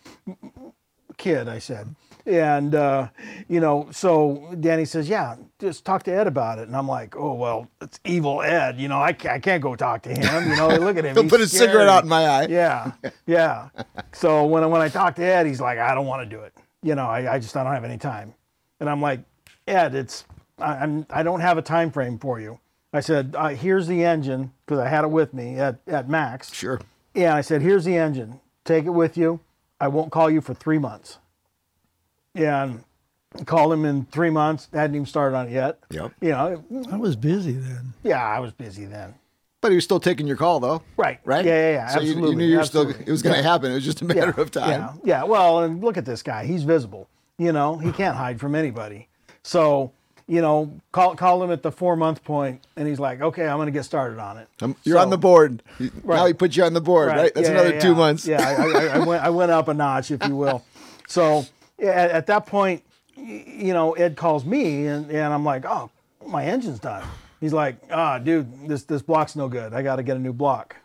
Kid, 1.17 1.47
I 1.47 1.59
said. 1.59 1.95
And, 2.25 2.75
uh, 2.75 3.07
you 3.47 3.61
know, 3.61 3.87
so 3.91 4.53
Danny 4.59 4.83
says, 4.83 5.07
yeah, 5.07 5.37
just 5.59 5.85
talk 5.85 6.03
to 6.03 6.11
Ed 6.11 6.27
about 6.27 6.59
it. 6.59 6.67
And 6.67 6.75
I'm 6.75 6.87
like, 6.87 7.15
oh, 7.15 7.33
well, 7.33 7.69
it's 7.81 8.01
evil 8.03 8.41
Ed. 8.41 8.77
You 8.77 8.89
know, 8.89 9.01
I 9.01 9.13
can't, 9.13 9.35
I 9.35 9.39
can't 9.39 9.63
go 9.63 9.75
talk 9.77 10.03
to 10.03 10.09
him. 10.09 10.49
You 10.49 10.57
know, 10.57 10.67
look 10.67 10.97
at 10.97 11.05
him. 11.05 11.13
He'll 11.15 11.23
he's 11.23 11.31
put 11.31 11.39
a 11.39 11.47
cigarette 11.47 11.87
out 11.87 12.03
in 12.03 12.09
my 12.09 12.25
eye. 12.25 12.47
Yeah, 12.49 12.91
yeah. 13.25 13.69
so 14.11 14.45
when 14.45 14.61
I, 14.63 14.65
when 14.65 14.81
I 14.81 14.89
talk 14.89 15.15
to 15.15 15.23
Ed, 15.23 15.45
he's 15.45 15.61
like, 15.61 15.79
I 15.79 15.95
don't 15.95 16.05
want 16.05 16.29
to 16.29 16.35
do 16.35 16.41
it. 16.41 16.53
You 16.83 16.95
know, 16.95 17.07
I, 17.07 17.35
I 17.35 17.39
just 17.39 17.55
I 17.55 17.63
don't 17.63 17.73
have 17.73 17.85
any 17.85 17.97
time. 17.97 18.33
And 18.81 18.89
I'm 18.89 19.01
like, 19.01 19.21
Ed, 19.65 19.95
it's 19.95 20.25
I, 20.59 20.75
I'm 20.75 21.05
I 21.09 21.23
don't 21.23 21.39
have 21.39 21.57
a 21.57 21.61
time 21.61 21.91
frame 21.91 22.19
for 22.19 22.39
you. 22.39 22.59
I 22.97 22.99
said, 22.99 23.35
uh, 23.37 23.49
here's 23.49 23.85
the 23.87 24.03
engine 24.03 24.51
because 24.65 24.79
I 24.79 24.89
had 24.89 25.03
it 25.03 25.11
with 25.11 25.33
me 25.33 25.57
at 25.59 25.79
at 25.87 26.09
Max. 26.09 26.51
Sure. 26.53 26.81
Yeah, 27.13 27.35
I 27.35 27.41
said, 27.41 27.61
here's 27.61 27.85
the 27.85 27.95
engine. 27.95 28.39
Take 28.65 28.85
it 28.85 28.89
with 28.89 29.17
you. 29.17 29.39
I 29.79 29.87
won't 29.87 30.11
call 30.11 30.29
you 30.31 30.41
for 30.41 30.53
three 30.55 30.79
months. 30.79 31.19
Yeah, 32.33 32.63
and 32.63 32.83
I 33.39 33.43
called 33.43 33.71
him 33.71 33.85
in 33.85 34.05
three 34.05 34.31
months. 34.31 34.67
Hadn't 34.73 34.95
even 34.95 35.05
started 35.05 35.35
on 35.37 35.47
it 35.47 35.51
yet. 35.51 35.79
Yep. 35.91 36.11
You 36.21 36.29
know, 36.29 36.63
I 36.91 36.97
was 36.97 37.15
busy 37.15 37.53
then. 37.53 37.93
yeah, 38.03 38.23
I 38.23 38.39
was 38.39 38.51
busy 38.51 38.85
then. 38.85 39.13
But 39.61 39.71
he 39.71 39.75
was 39.75 39.83
still 39.83 39.99
taking 39.99 40.27
your 40.27 40.37
call, 40.37 40.59
though. 40.59 40.81
Right. 40.97 41.19
Right. 41.23 41.45
Yeah, 41.45 41.55
yeah, 41.55 41.71
yeah. 41.71 41.87
So 41.89 41.99
you- 41.99 42.09
absolutely. 42.11 42.29
you, 42.31 42.35
knew 42.37 42.45
you 42.45 42.57
were 42.57 42.63
still 42.63 42.81
absolutely. 42.81 43.07
it 43.07 43.11
was 43.11 43.21
going 43.21 43.35
to 43.35 43.43
happen. 43.43 43.71
It 43.71 43.75
was 43.75 43.85
just 43.85 44.01
a 44.01 44.05
matter 44.05 44.39
of 44.41 44.51
time. 44.51 44.69
Yeah, 44.69 44.93
yeah. 45.03 45.23
Well, 45.23 45.63
and 45.63 45.83
look 45.83 45.97
at 45.97 46.05
this 46.05 46.23
guy. 46.23 46.45
He's 46.45 46.63
visible. 46.63 47.09
You 47.37 47.51
know, 47.51 47.77
he 47.77 47.91
can't 47.91 48.15
hide 48.15 48.39
from 48.39 48.55
anybody. 48.55 49.07
So, 49.43 49.91
you 50.27 50.41
know, 50.41 50.71
call 50.91 51.15
call 51.15 51.41
him 51.43 51.51
at 51.51 51.63
the 51.63 51.71
four 51.71 51.95
month 51.95 52.23
point, 52.23 52.61
and 52.75 52.87
he's 52.87 52.99
like, 52.99 53.21
"Okay, 53.21 53.47
I'm 53.47 53.57
going 53.57 53.67
to 53.67 53.71
get 53.71 53.83
started 53.85 54.19
on 54.19 54.37
it." 54.37 54.47
Um, 54.61 54.75
you're 54.83 54.97
So- 54.97 55.01
on 55.01 55.09
the 55.09 55.17
board. 55.17 55.63
He- 55.77 55.91
Now 56.03 56.25
he 56.25 56.33
put 56.33 56.55
you 56.55 56.63
on 56.63 56.73
the 56.73 56.81
board, 56.81 57.07
right? 57.09 57.33
That's 57.33 57.47
Yeah, 57.47 57.53
another 57.53 57.73
yeah, 57.75 57.79
two 57.79 57.89
yeah. 57.91 57.93
months. 57.95 58.27
Yeah, 58.27 58.41
I, 58.41 58.53
I, 58.53 58.85
I 59.01 59.05
went 59.05 59.23
I 59.23 59.29
went 59.29 59.51
up 59.51 59.67
a 59.69 59.73
notch, 59.73 60.11
if 60.11 60.25
you 60.27 60.35
will. 60.35 60.63
So 61.09 61.45
at, 61.79 62.11
at 62.11 62.27
that 62.27 62.45
point, 62.47 62.83
you 63.15 63.71
know, 63.71 63.93
Ed 63.93 64.17
calls 64.17 64.43
me, 64.43 64.87
and, 64.87 65.09
and 65.09 65.33
I'm 65.33 65.45
like, 65.45 65.63
"Oh, 65.65 65.89
my 66.25 66.43
engine's 66.43 66.79
done." 66.79 67.07
He's 67.39 67.53
like, 67.53 67.77
"Ah, 67.89 68.19
dude, 68.19 68.67
this 68.67 68.83
this 68.83 69.01
block's 69.01 69.33
no 69.37 69.47
good. 69.47 69.73
I 69.73 69.83
got 69.83 69.95
to 69.95 70.03
get 70.03 70.17
a 70.17 70.19
new 70.19 70.33
block." 70.33 70.75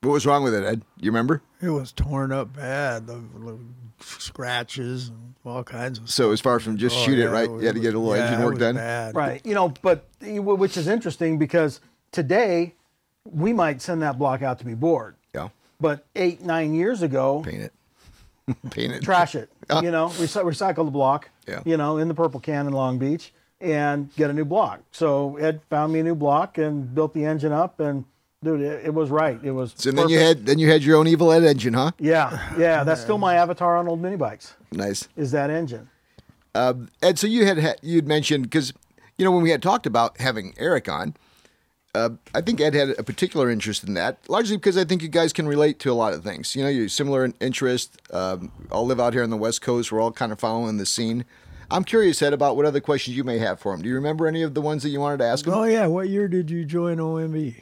What 0.00 0.10
was 0.10 0.26
wrong 0.26 0.42
with 0.42 0.52
it, 0.54 0.64
Ed? 0.64 0.82
You 1.00 1.10
remember? 1.12 1.40
It 1.62 1.68
was 1.70 1.92
torn 1.92 2.32
up 2.32 2.54
bad. 2.56 3.06
The, 3.06 3.14
the 3.14 3.58
scratches 4.04 5.08
and 5.08 5.34
all 5.44 5.64
kinds 5.64 5.98
of. 5.98 6.10
So 6.10 6.30
as 6.32 6.40
far 6.40 6.60
from 6.60 6.76
just 6.76 6.96
Oh, 6.96 7.04
shoot 7.04 7.18
it 7.18 7.22
yeah, 7.22 7.28
right, 7.28 7.50
was- 7.50 7.60
you 7.62 7.66
had 7.66 7.74
to 7.76 7.80
get 7.80 7.94
a 7.94 7.98
little 7.98 8.16
yeah, 8.16 8.26
engine 8.30 8.44
work 8.44 8.58
done. 8.58 8.74
bad. 8.76 9.14
Right. 9.14 9.44
You 9.44 9.54
know, 9.54 9.72
but 9.82 10.06
which 10.20 10.76
is 10.76 10.86
interesting 10.88 11.38
because 11.38 11.80
today 12.12 12.74
we 13.30 13.52
might 13.52 13.80
send 13.82 14.02
that 14.02 14.18
block 14.18 14.42
out 14.42 14.58
to 14.58 14.64
be 14.64 14.74
bored, 14.74 15.16
Yeah, 15.34 15.48
but 15.80 16.06
eight 16.14 16.42
nine 16.42 16.74
years 16.74 17.02
ago, 17.02 17.42
paint 17.44 17.62
it, 17.62 17.72
paint 18.70 18.92
it. 18.92 19.02
trash 19.02 19.34
it. 19.34 19.50
You 19.82 19.90
know, 19.90 20.08
recy- 20.08 20.44
recycle 20.44 20.84
the 20.84 20.90
block. 20.90 21.30
Yeah. 21.48 21.62
You 21.64 21.76
know, 21.78 21.96
in 21.98 22.08
the 22.08 22.14
purple 22.14 22.38
can 22.40 22.66
in 22.66 22.72
Long 22.74 22.98
Beach, 22.98 23.32
and 23.60 24.14
get 24.16 24.28
a 24.28 24.32
new 24.34 24.44
block. 24.44 24.80
So 24.92 25.36
Ed 25.38 25.62
found 25.70 25.92
me 25.92 26.00
a 26.00 26.02
new 26.04 26.14
block 26.14 26.58
and 26.58 26.94
built 26.94 27.14
the 27.14 27.24
engine 27.24 27.52
up, 27.52 27.80
and 27.80 28.04
dude, 28.44 28.60
it, 28.60 28.84
it 28.86 28.94
was 28.94 29.10
right. 29.10 29.38
It 29.42 29.50
was. 29.50 29.74
So 29.76 29.90
then 29.90 30.08
you 30.08 30.18
had 30.18 30.46
then 30.46 30.58
you 30.58 30.70
had 30.70 30.82
your 30.82 30.96
own 30.98 31.06
Evil 31.08 31.32
Ed 31.32 31.42
engine, 31.44 31.74
huh? 31.74 31.90
Yeah, 31.98 32.38
yeah. 32.58 32.84
That's 32.84 33.00
still 33.00 33.18
my 33.18 33.34
avatar 33.42 33.76
on 33.76 33.88
old 33.88 34.00
mini 34.00 34.16
bikes. 34.16 34.54
Nice. 34.72 35.08
Is 35.16 35.32
that 35.32 35.50
engine? 35.50 35.88
Um, 36.54 36.88
Ed, 37.02 37.18
so 37.18 37.26
you 37.26 37.44
had 37.46 37.58
had- 37.58 37.78
you'd 37.82 38.06
mentioned 38.06 38.44
because 38.44 38.72
you 39.18 39.24
know 39.24 39.32
when 39.32 39.42
we 39.42 39.50
had 39.50 39.62
talked 39.62 39.86
about 39.86 40.18
having 40.20 40.54
Eric 40.56 40.88
on, 40.88 41.14
uh, 41.94 42.10
I 42.34 42.40
think 42.40 42.60
Ed 42.60 42.74
had 42.74 42.90
a 42.98 43.02
particular 43.02 43.50
interest 43.50 43.82
in 43.84 43.94
that, 43.94 44.18
largely 44.28 44.56
because 44.56 44.76
I 44.76 44.84
think 44.84 45.02
you 45.02 45.08
guys 45.08 45.32
can 45.32 45.48
relate 45.48 45.78
to 45.80 45.90
a 45.90 45.94
lot 45.94 46.12
of 46.14 46.22
things. 46.22 46.54
You 46.54 46.62
know, 46.62 46.68
you're 46.68 46.88
similar 46.88 47.24
in 47.24 47.34
interest. 47.40 48.00
Um, 48.12 48.52
all 48.70 48.86
live 48.86 49.00
out 49.00 49.12
here 49.14 49.22
on 49.22 49.30
the 49.30 49.36
West 49.36 49.62
Coast. 49.62 49.90
We're 49.90 50.00
all 50.00 50.12
kind 50.12 50.30
of 50.32 50.38
following 50.38 50.76
the 50.76 50.86
scene. 50.86 51.24
I'm 51.70 51.82
curious, 51.82 52.20
Ed, 52.22 52.32
about 52.34 52.56
what 52.56 52.66
other 52.66 52.80
questions 52.80 53.16
you 53.16 53.24
may 53.24 53.38
have 53.38 53.58
for 53.58 53.72
him. 53.72 53.80
Do 53.82 53.88
you 53.88 53.94
remember 53.94 54.26
any 54.26 54.42
of 54.42 54.54
the 54.54 54.60
ones 54.60 54.82
that 54.82 54.90
you 54.90 55.00
wanted 55.00 55.16
to 55.18 55.24
ask 55.24 55.46
him? 55.46 55.54
Oh 55.54 55.64
yeah, 55.64 55.86
what 55.86 56.08
year 56.08 56.28
did 56.28 56.50
you 56.50 56.64
join 56.64 56.98
OMB? 56.98 57.56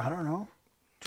I 0.00 0.08
don't 0.08 0.24
know. 0.24 0.48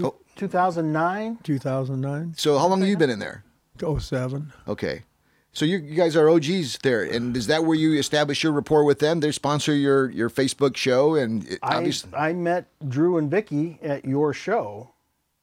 Oh. 0.01 0.15
2009. 0.35 1.37
2009, 1.43 2.33
So 2.37 2.57
how 2.57 2.67
long 2.67 2.79
have 2.81 2.89
you 2.89 2.97
been 2.97 3.09
in 3.09 3.19
there? 3.19 3.43
07. 3.79 4.51
Okay. 4.67 5.03
So 5.51 5.65
you, 5.65 5.77
you 5.77 5.95
guys 5.95 6.15
are 6.15 6.27
OGs 6.29 6.79
there, 6.79 7.03
and 7.03 7.37
is 7.37 7.45
that 7.47 7.63
where 7.63 7.77
you 7.77 7.93
establish 7.99 8.41
your 8.43 8.51
rapport 8.53 8.83
with 8.83 8.97
them? 8.99 9.19
They 9.19 9.31
sponsor 9.31 9.75
your 9.75 10.09
your 10.09 10.27
Facebook 10.31 10.75
show, 10.75 11.13
and 11.13 11.45
it, 11.47 11.59
I, 11.61 11.75
obviously, 11.75 12.09
I 12.15 12.33
met 12.33 12.65
Drew 12.89 13.17
and 13.19 13.29
Vicky 13.29 13.77
at 13.83 14.03
your 14.03 14.33
show. 14.33 14.89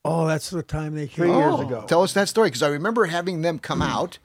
Oh, 0.04 0.26
that's 0.26 0.50
the 0.50 0.64
time 0.64 0.96
they 0.96 1.06
came. 1.06 1.26
Three 1.26 1.32
years 1.32 1.54
Oh. 1.56 1.60
ago. 1.64 1.84
Tell 1.86 2.02
us 2.02 2.12
that 2.14 2.28
story 2.28 2.48
because 2.48 2.62
I 2.62 2.68
remember 2.68 3.04
having 3.04 3.42
them 3.42 3.60
come 3.60 3.80
out, 3.82 4.18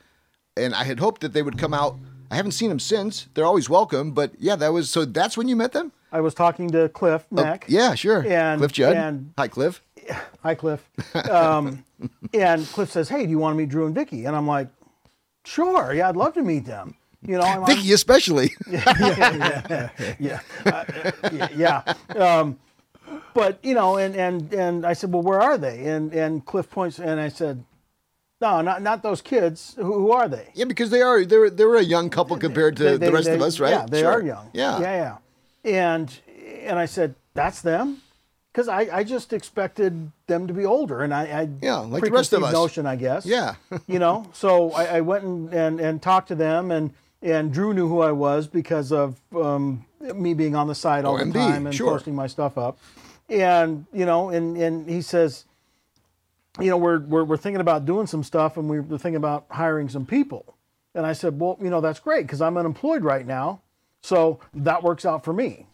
and 0.57 0.73
I 0.73 0.85
had 0.85 0.99
hoped 0.99 1.21
that 1.21 1.33
they 1.33 1.43
would 1.43 1.59
come 1.59 1.73
out. 1.73 1.97
I 2.31 2.35
haven't 2.35 2.53
seen 2.53 2.69
them 2.69 2.79
since. 2.79 3.27
They're 3.35 3.45
always 3.45 3.69
welcome, 3.69 4.11
but 4.11 4.31
yeah, 4.39 4.55
that 4.55 4.69
was 4.73 4.89
so. 4.89 5.05
That's 5.05 5.37
when 5.37 5.47
you 5.47 5.55
met 5.55 5.73
them. 5.73 5.91
I 6.15 6.21
was 6.21 6.33
talking 6.33 6.69
to 6.71 6.87
Cliff 6.87 7.25
Oh, 7.35 7.57
yeah, 7.67 7.93
sure. 7.93 8.25
And- 8.25 8.59
Cliff 8.59 8.71
Judd. 8.71 8.95
and- 8.95 9.33
Hi, 9.37 9.49
Cliff. 9.49 9.81
Hi, 10.43 10.55
Cliff. 10.55 10.87
Um, 11.29 11.83
and 12.33 12.65
Cliff 12.67 12.89
says, 12.91 13.09
"Hey, 13.09 13.25
do 13.25 13.29
you 13.31 13.37
want 13.39 13.53
to 13.53 13.57
meet 13.57 13.67
Drew 13.69 13.85
and 13.85 13.93
Vicky?" 13.95 14.25
And 14.25 14.35
I'm 14.35 14.47
like, 14.47 14.69
"Sure, 15.45 15.93
yeah, 15.93 16.07
I'd 16.07 16.15
love 16.15 16.33
to 16.35 16.41
meet 16.43 16.65
them." 16.65 16.95
You 17.21 17.37
know, 17.37 17.41
I'm, 17.41 17.63
I'm- 17.63 17.75
Vicky, 17.75 17.91
especially. 17.91 18.53
yeah, 18.69 20.39
uh, 20.65 21.47
yeah. 21.55 21.81
Um, 22.15 22.59
but 23.33 23.59
you 23.63 23.73
know, 23.73 23.97
and 23.97 24.15
and 24.15 24.53
and 24.53 24.85
I 24.85 24.93
said, 24.93 25.11
"Well, 25.11 25.23
where 25.23 25.41
are 25.41 25.57
they?" 25.57 25.85
And 25.87 26.13
and 26.13 26.45
Cliff 26.45 26.69
points, 26.69 26.99
and 26.99 27.19
I 27.19 27.29
said, 27.29 27.63
"No, 28.39 28.61
not 28.61 28.81
not 28.83 29.01
those 29.03 29.21
kids. 29.21 29.73
Who, 29.77 29.91
who 29.91 30.11
are 30.11 30.27
they?" 30.29 30.49
yeah, 30.53 30.65
because 30.65 30.91
they 30.91 31.01
are. 31.01 31.25
They're 31.25 31.49
they're 31.49 31.75
a 31.75 31.81
young 31.83 32.09
couple 32.11 32.37
compared 32.37 32.77
to 32.77 32.83
They- 32.83 32.91
the 32.91 32.97
they- 32.99 33.11
rest 33.11 33.27
of 33.29 33.41
us, 33.41 33.59
right? 33.59 33.71
Yeah, 33.71 33.85
they 33.89 34.01
Sure. 34.01 34.11
are 34.11 34.21
young. 34.21 34.49
Yeah. 34.53 34.79
yeah, 34.79 34.95
yeah. 34.95 35.17
And 35.65 36.15
and 36.63 36.79
I 36.79 36.85
said, 36.85 37.15
"That's 37.33 37.61
them," 37.61 38.01
because 38.53 38.67
I, 38.67 38.87
I 38.91 39.03
just 39.03 39.33
expected 39.33 40.11
them 40.27 40.47
to 40.47 40.53
be 40.53 40.63
older, 40.63 41.01
and 41.01 41.13
I, 41.13 41.23
I 41.23 41.49
Yeah, 41.61 41.77
like 41.77 42.03
the 42.03 42.11
rest 42.11 42.33
of 42.33 42.43
us. 42.43 42.53
notion, 42.53 42.85
I 42.85 42.95
guess. 42.95 43.25
Yeah. 43.25 43.55
you 43.87 43.99
know, 43.99 44.29
so 44.31 44.71
I, 44.71 44.97
I 44.97 45.01
went 45.01 45.23
and, 45.23 45.53
and 45.53 45.79
and 45.79 46.01
talked 46.01 46.27
to 46.29 46.35
them, 46.35 46.71
and 46.71 46.93
and 47.21 47.51
Drew 47.51 47.73
knew 47.73 47.87
who 47.87 48.01
I 48.01 48.11
was 48.11 48.47
because 48.47 48.91
of 48.91 49.19
um, 49.35 49.85
me 49.99 50.35
being 50.35 50.55
on 50.55 50.67
the 50.67 50.75
site 50.75 51.03
all 51.03 51.17
OMB, 51.17 51.33
the 51.33 51.39
time 51.39 51.65
and 51.65 51.75
sure. 51.75 51.91
posting 51.91 52.13
my 52.13 52.27
stuff 52.27 52.57
up, 52.57 52.77
and 53.27 53.85
you 53.91 54.05
know, 54.05 54.29
and 54.29 54.55
and 54.57 54.87
he 54.89 55.01
says. 55.01 55.45
You 56.57 56.69
know, 56.69 56.77
we're, 56.77 56.99
we're, 56.99 57.25
we're 57.25 57.35
thinking 57.35 57.59
about 57.59 57.85
doing 57.85 58.07
some 58.07 58.23
stuff 58.23 58.55
and 58.55 58.69
we 58.69 58.79
we're 58.79 58.97
thinking 58.97 59.17
about 59.17 59.45
hiring 59.49 59.89
some 59.89 60.05
people. 60.05 60.55
And 60.93 61.05
I 61.05 61.11
said, 61.11 61.37
well, 61.37 61.57
you 61.61 61.69
know, 61.69 61.81
that's 61.81 61.99
great 61.99 62.21
because 62.21 62.39
I'm 62.39 62.55
unemployed 62.55 63.03
right 63.03 63.27
now. 63.27 63.59
So 64.05 64.39
that 64.53 64.83
works 64.83 65.03
out 65.03 65.23
for 65.23 65.33
me. 65.33 65.65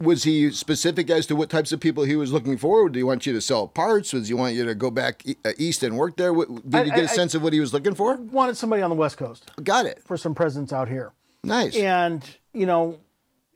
Was 0.00 0.22
he 0.22 0.50
specific 0.52 1.10
as 1.10 1.26
to 1.26 1.34
what 1.36 1.50
types 1.50 1.72
of 1.72 1.80
people 1.80 2.04
he 2.04 2.14
was 2.16 2.32
looking 2.32 2.56
for? 2.56 2.88
Did 2.88 2.96
he 2.96 3.02
want 3.02 3.26
you 3.26 3.32
to 3.32 3.40
sell 3.40 3.66
parts? 3.66 4.12
Was 4.12 4.28
he 4.28 4.34
want 4.34 4.54
you 4.54 4.64
to 4.64 4.74
go 4.74 4.90
back 4.92 5.24
uh, 5.44 5.50
east 5.58 5.82
and 5.82 5.96
work 5.98 6.16
there? 6.16 6.32
Did 6.32 6.74
I- 6.74 6.82
you 6.84 6.90
get 6.92 7.00
a 7.00 7.02
I- 7.02 7.06
sense 7.06 7.34
of 7.34 7.42
what 7.42 7.52
he 7.52 7.58
was 7.60 7.74
looking 7.74 7.94
for? 7.94 8.14
Wanted 8.16 8.56
somebody 8.56 8.80
on 8.82 8.90
the 8.90 8.96
West 8.96 9.18
Coast 9.18 9.50
Got 9.62 9.86
it. 9.86 10.00
for 10.04 10.16
some 10.16 10.34
presence 10.34 10.72
out 10.72 10.88
here. 10.88 11.10
Nice. 11.42 11.76
And, 11.76 12.22
you 12.54 12.64
know, 12.64 12.98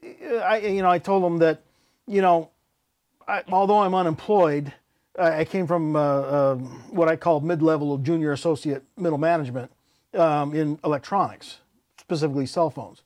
I, 0.02 0.58
you 0.58 0.82
know, 0.82 0.90
I 0.90 0.98
told 0.98 1.22
him 1.24 1.38
that, 1.38 1.62
you 2.06 2.20
know, 2.20 2.50
I, 3.28 3.42
although 3.48 3.78
I'm 3.78 3.94
unemployed, 3.94 4.72
I, 5.18 5.40
I 5.40 5.44
came 5.44 5.66
from 5.66 5.94
uh, 5.96 6.00
uh, 6.00 6.54
what 6.90 7.08
I 7.08 7.14
call 7.16 7.40
mid-level 7.40 7.96
junior 7.98 8.32
associate 8.32 8.82
middle 8.98 9.18
management 9.18 9.70
um, 10.12 10.54
in 10.54 10.78
electronics, 10.84 11.60
specifically 12.00 12.46
cell 12.46 12.68
phones. 12.68 13.00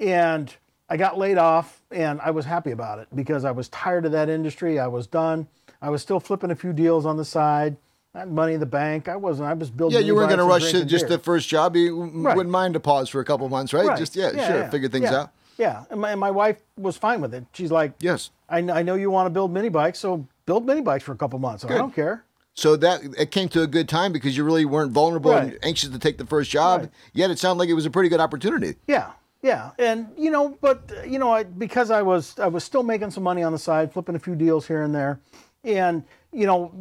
And 0.00 0.56
I 0.90 0.96
got 0.96 1.16
laid 1.16 1.38
off 1.38 1.80
and 1.92 2.20
I 2.20 2.32
was 2.32 2.44
happy 2.44 2.72
about 2.72 2.98
it 2.98 3.08
because 3.14 3.44
I 3.44 3.52
was 3.52 3.68
tired 3.68 4.04
of 4.04 4.12
that 4.12 4.28
industry. 4.28 4.78
I 4.78 4.88
was 4.88 5.06
done. 5.06 5.46
I 5.80 5.88
was 5.88 6.02
still 6.02 6.20
flipping 6.20 6.50
a 6.50 6.56
few 6.56 6.72
deals 6.72 7.06
on 7.06 7.16
the 7.16 7.24
side. 7.24 7.76
I 8.14 8.18
had 8.20 8.32
money 8.32 8.54
in 8.54 8.60
the 8.60 8.66
bank. 8.66 9.08
I 9.08 9.14
wasn't. 9.14 9.48
I 9.48 9.54
was 9.54 9.70
building. 9.70 9.98
Yeah, 10.00 10.04
you 10.04 10.16
weren't 10.16 10.28
going 10.28 10.40
to 10.40 10.44
rush 10.44 10.72
to 10.72 10.84
just 10.84 11.06
beer. 11.06 11.16
the 11.16 11.22
first 11.22 11.48
job. 11.48 11.76
You 11.76 12.02
Right. 12.02 12.36
wouldn't 12.36 12.52
mind 12.52 12.74
to 12.74 12.80
pause 12.80 13.08
for 13.08 13.20
a 13.20 13.24
couple 13.24 13.48
months, 13.48 13.72
right? 13.72 13.86
Right. 13.86 13.98
Just 13.98 14.16
yeah, 14.16 14.30
sure, 14.48 14.68
figure 14.68 14.88
things 14.88 15.04
yeah. 15.04 15.16
out. 15.16 15.30
Yeah, 15.56 15.84
and 15.90 16.00
my, 16.00 16.10
and 16.10 16.18
my 16.18 16.30
wife 16.30 16.56
was 16.76 16.96
fine 16.96 17.20
with 17.20 17.34
it. 17.34 17.44
She's 17.52 17.70
like, 17.70 17.92
Yes. 18.00 18.30
I, 18.48 18.58
I 18.58 18.82
know 18.82 18.94
you 18.96 19.10
want 19.12 19.26
to 19.26 19.30
build 19.30 19.52
mini 19.52 19.68
bikes, 19.68 20.00
so 20.00 20.26
build 20.46 20.66
mini 20.66 20.80
bikes 20.80 21.04
for 21.04 21.12
a 21.12 21.16
couple 21.16 21.38
months. 21.38 21.62
Good. 21.62 21.74
I 21.74 21.78
don't 21.78 21.94
care. 21.94 22.24
So 22.54 22.76
that 22.76 23.02
it 23.16 23.30
came 23.30 23.48
to 23.50 23.62
a 23.62 23.66
good 23.68 23.88
time 23.88 24.12
because 24.12 24.36
you 24.36 24.42
really 24.42 24.64
weren't 24.64 24.90
vulnerable 24.90 25.32
and 25.32 25.56
anxious 25.62 25.90
to 25.90 25.98
take 25.98 26.18
the 26.18 26.26
first 26.26 26.50
job. 26.50 26.80
Right. 26.80 26.90
Yet 27.12 27.30
it 27.30 27.38
sounded 27.38 27.60
like 27.60 27.68
it 27.68 27.74
was 27.74 27.86
a 27.86 27.90
pretty 27.90 28.08
good 28.08 28.20
opportunity. 28.20 28.74
Yeah, 28.88 29.12
yeah, 29.42 29.70
and 29.78 30.08
you 30.18 30.30
know, 30.30 30.56
but 30.60 30.90
you 31.06 31.18
know, 31.18 31.32
I, 31.32 31.44
because 31.44 31.90
I 31.90 32.02
was 32.02 32.38
I 32.38 32.48
was 32.48 32.64
still 32.64 32.82
making 32.82 33.10
some 33.10 33.22
money 33.22 33.42
on 33.42 33.52
the 33.52 33.58
side, 33.58 33.92
flipping 33.92 34.14
a 34.14 34.18
few 34.18 34.34
deals 34.34 34.66
here 34.66 34.82
and 34.82 34.94
there, 34.94 35.20
and 35.64 36.04
you 36.32 36.46
know, 36.46 36.72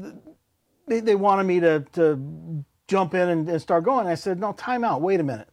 they, 0.87 0.99
they 0.99 1.15
wanted 1.15 1.43
me 1.45 1.59
to 1.61 1.85
to 1.93 2.63
jump 2.87 3.13
in 3.13 3.29
and, 3.29 3.47
and 3.49 3.61
start 3.61 3.83
going. 3.83 4.07
I 4.07 4.15
said, 4.15 4.39
no, 4.39 4.51
time 4.53 4.83
out. 4.83 5.01
Wait 5.01 5.19
a 5.19 5.23
minute. 5.23 5.47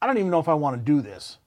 I 0.00 0.06
don't 0.06 0.16
even 0.16 0.30
know 0.30 0.38
if 0.40 0.48
I 0.48 0.54
want 0.54 0.76
to 0.78 0.82
do 0.82 1.00
this. 1.02 1.38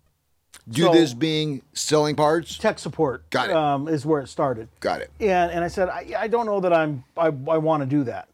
Do 0.69 0.83
So- 0.83 0.93
this 0.93 1.13
being 1.13 1.61
selling 1.73 2.15
parts. 2.15 2.57
Tech 2.57 2.77
support 2.77 3.27
Got 3.31 3.49
it. 3.49 3.55
Um, 3.55 3.87
is 3.87 4.05
where 4.05 4.21
it 4.21 4.27
started. 4.27 4.67
Got 4.79 5.01
it. 5.01 5.09
And 5.19 5.51
and 5.51 5.63
I 5.63 5.67
said, 5.67 5.89
I, 5.89 6.05
I 6.17 6.27
don't 6.27 6.45
know 6.45 6.59
that 6.59 6.71
I'm 6.71 7.03
I, 7.17 7.25
I 7.27 7.57
want 7.57 7.81
to 7.81 7.87
do 7.87 8.03
that. 8.05 8.29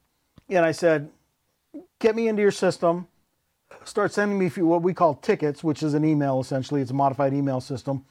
And 0.50 0.66
I 0.66 0.72
said, 0.72 1.10
get 2.00 2.16
me 2.16 2.28
into 2.28 2.42
your 2.42 2.52
system. 2.52 3.08
Start 3.84 4.12
sending 4.14 4.38
me 4.38 4.50
what 4.50 4.82
we 4.82 4.94
call 4.94 5.16
tickets, 5.16 5.64
which 5.64 5.82
is 5.84 5.94
an 5.94 6.04
email 6.06 6.40
essentially. 6.40 6.82
It's 6.82 6.92
a 6.92 6.94
modified 6.94 7.34
email 7.34 7.62
system. 7.62 8.06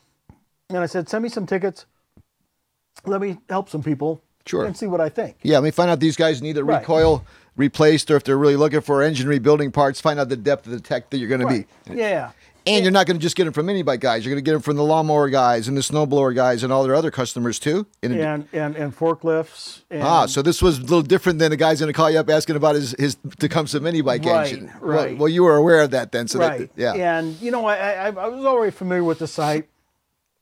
And 0.69 0.79
I 0.79 0.87
said, 0.87 1.09
send 1.09 1.23
me 1.23 1.29
some 1.29 1.47
tickets. 1.47 1.87
Let 3.05 3.21
me 3.21 3.39
help 3.49 3.69
some 3.69 3.83
people. 3.83 4.23
Sure. 4.47 4.65
And 4.65 4.77
see 4.77 4.87
what 4.87 5.01
I 5.01 5.09
think. 5.09 5.37
Yeah, 5.43 5.59
let 5.59 5.65
me 5.65 5.71
find 5.73 5.91
out 5.91 5.99
these 6.01 6.17
guys 6.17 6.41
need 6.41 6.57
a 6.57 6.65
Right. 6.65 6.81
recoil 6.81 7.25
replaced 7.57 8.11
or 8.11 8.17
if 8.17 8.25
they're 8.25 8.39
really 8.39 8.57
looking 8.57 8.81
for 8.81 9.03
engine 9.03 9.29
rebuilding 9.29 9.73
parts. 9.73 10.01
Find 10.01 10.21
out 10.21 10.29
the 10.29 10.37
depth 10.37 10.67
of 10.67 10.73
the 10.73 10.81
tech 10.81 11.11
that 11.11 11.19
you're 11.19 11.29
going 11.29 11.43
Right. 11.43 11.67
to 11.87 11.93
be. 11.93 11.99
Yeah. 11.99 12.31
And 12.67 12.85
you're 12.85 12.93
not 12.93 13.07
going 13.07 13.17
to 13.17 13.23
just 13.23 13.37
get 13.37 13.45
them 13.45 13.53
from 13.53 13.69
any 13.69 13.83
bike 13.83 14.01
guys. 14.01 14.25
You're 14.25 14.33
going 14.35 14.45
to 14.45 14.49
get 14.49 14.53
them 14.53 14.61
from 14.63 14.77
the 14.77 14.83
lawnmower 14.83 15.29
guys 15.31 15.69
and 15.69 15.77
the 15.77 15.83
snowblower 15.83 16.35
guys 16.35 16.65
and 16.65 16.73
all 16.73 16.83
their 16.83 16.95
other 16.97 17.11
customers 17.13 17.59
too. 17.61 17.87
In 18.03 18.13
a- 18.19 18.23
And 18.23 18.49
and 18.53 18.75
and 18.77 18.97
forklifts. 18.97 19.83
And, 19.91 20.03
Ah, 20.03 20.27
so 20.27 20.43
this 20.43 20.61
was 20.61 20.79
a 20.79 20.83
little 20.83 21.03
different 21.03 21.39
than 21.39 21.51
the 21.51 21.57
guy's 21.57 21.79
going 21.79 21.93
to 21.93 21.97
call 21.97 22.11
you 22.11 22.19
up 22.19 22.29
asking 22.29 22.57
about 22.57 22.75
his, 22.75 22.95
his 22.99 23.17
Tecumseh 23.39 23.79
mini 23.81 24.01
bike 24.01 24.25
Right, 24.25 24.53
engine. 24.53 24.73
Well- 24.81 24.91
right. 25.05 25.17
Well, 25.17 25.29
you 25.29 25.45
were 25.45 25.55
aware 25.57 25.81
of 25.83 25.93
that 25.93 26.11
then, 26.11 26.27
so 26.27 26.41
right. 26.41 26.59
that, 26.59 26.71
yeah. 26.75 26.95
And 27.19 27.41
you 27.41 27.51
know, 27.53 27.67
I, 27.67 27.77
I 27.77 28.07
I 28.09 28.29
was 28.29 28.45
already 28.45 28.73
familiar 28.73 29.05
with 29.05 29.21
the 29.21 29.29
site. 29.29 29.69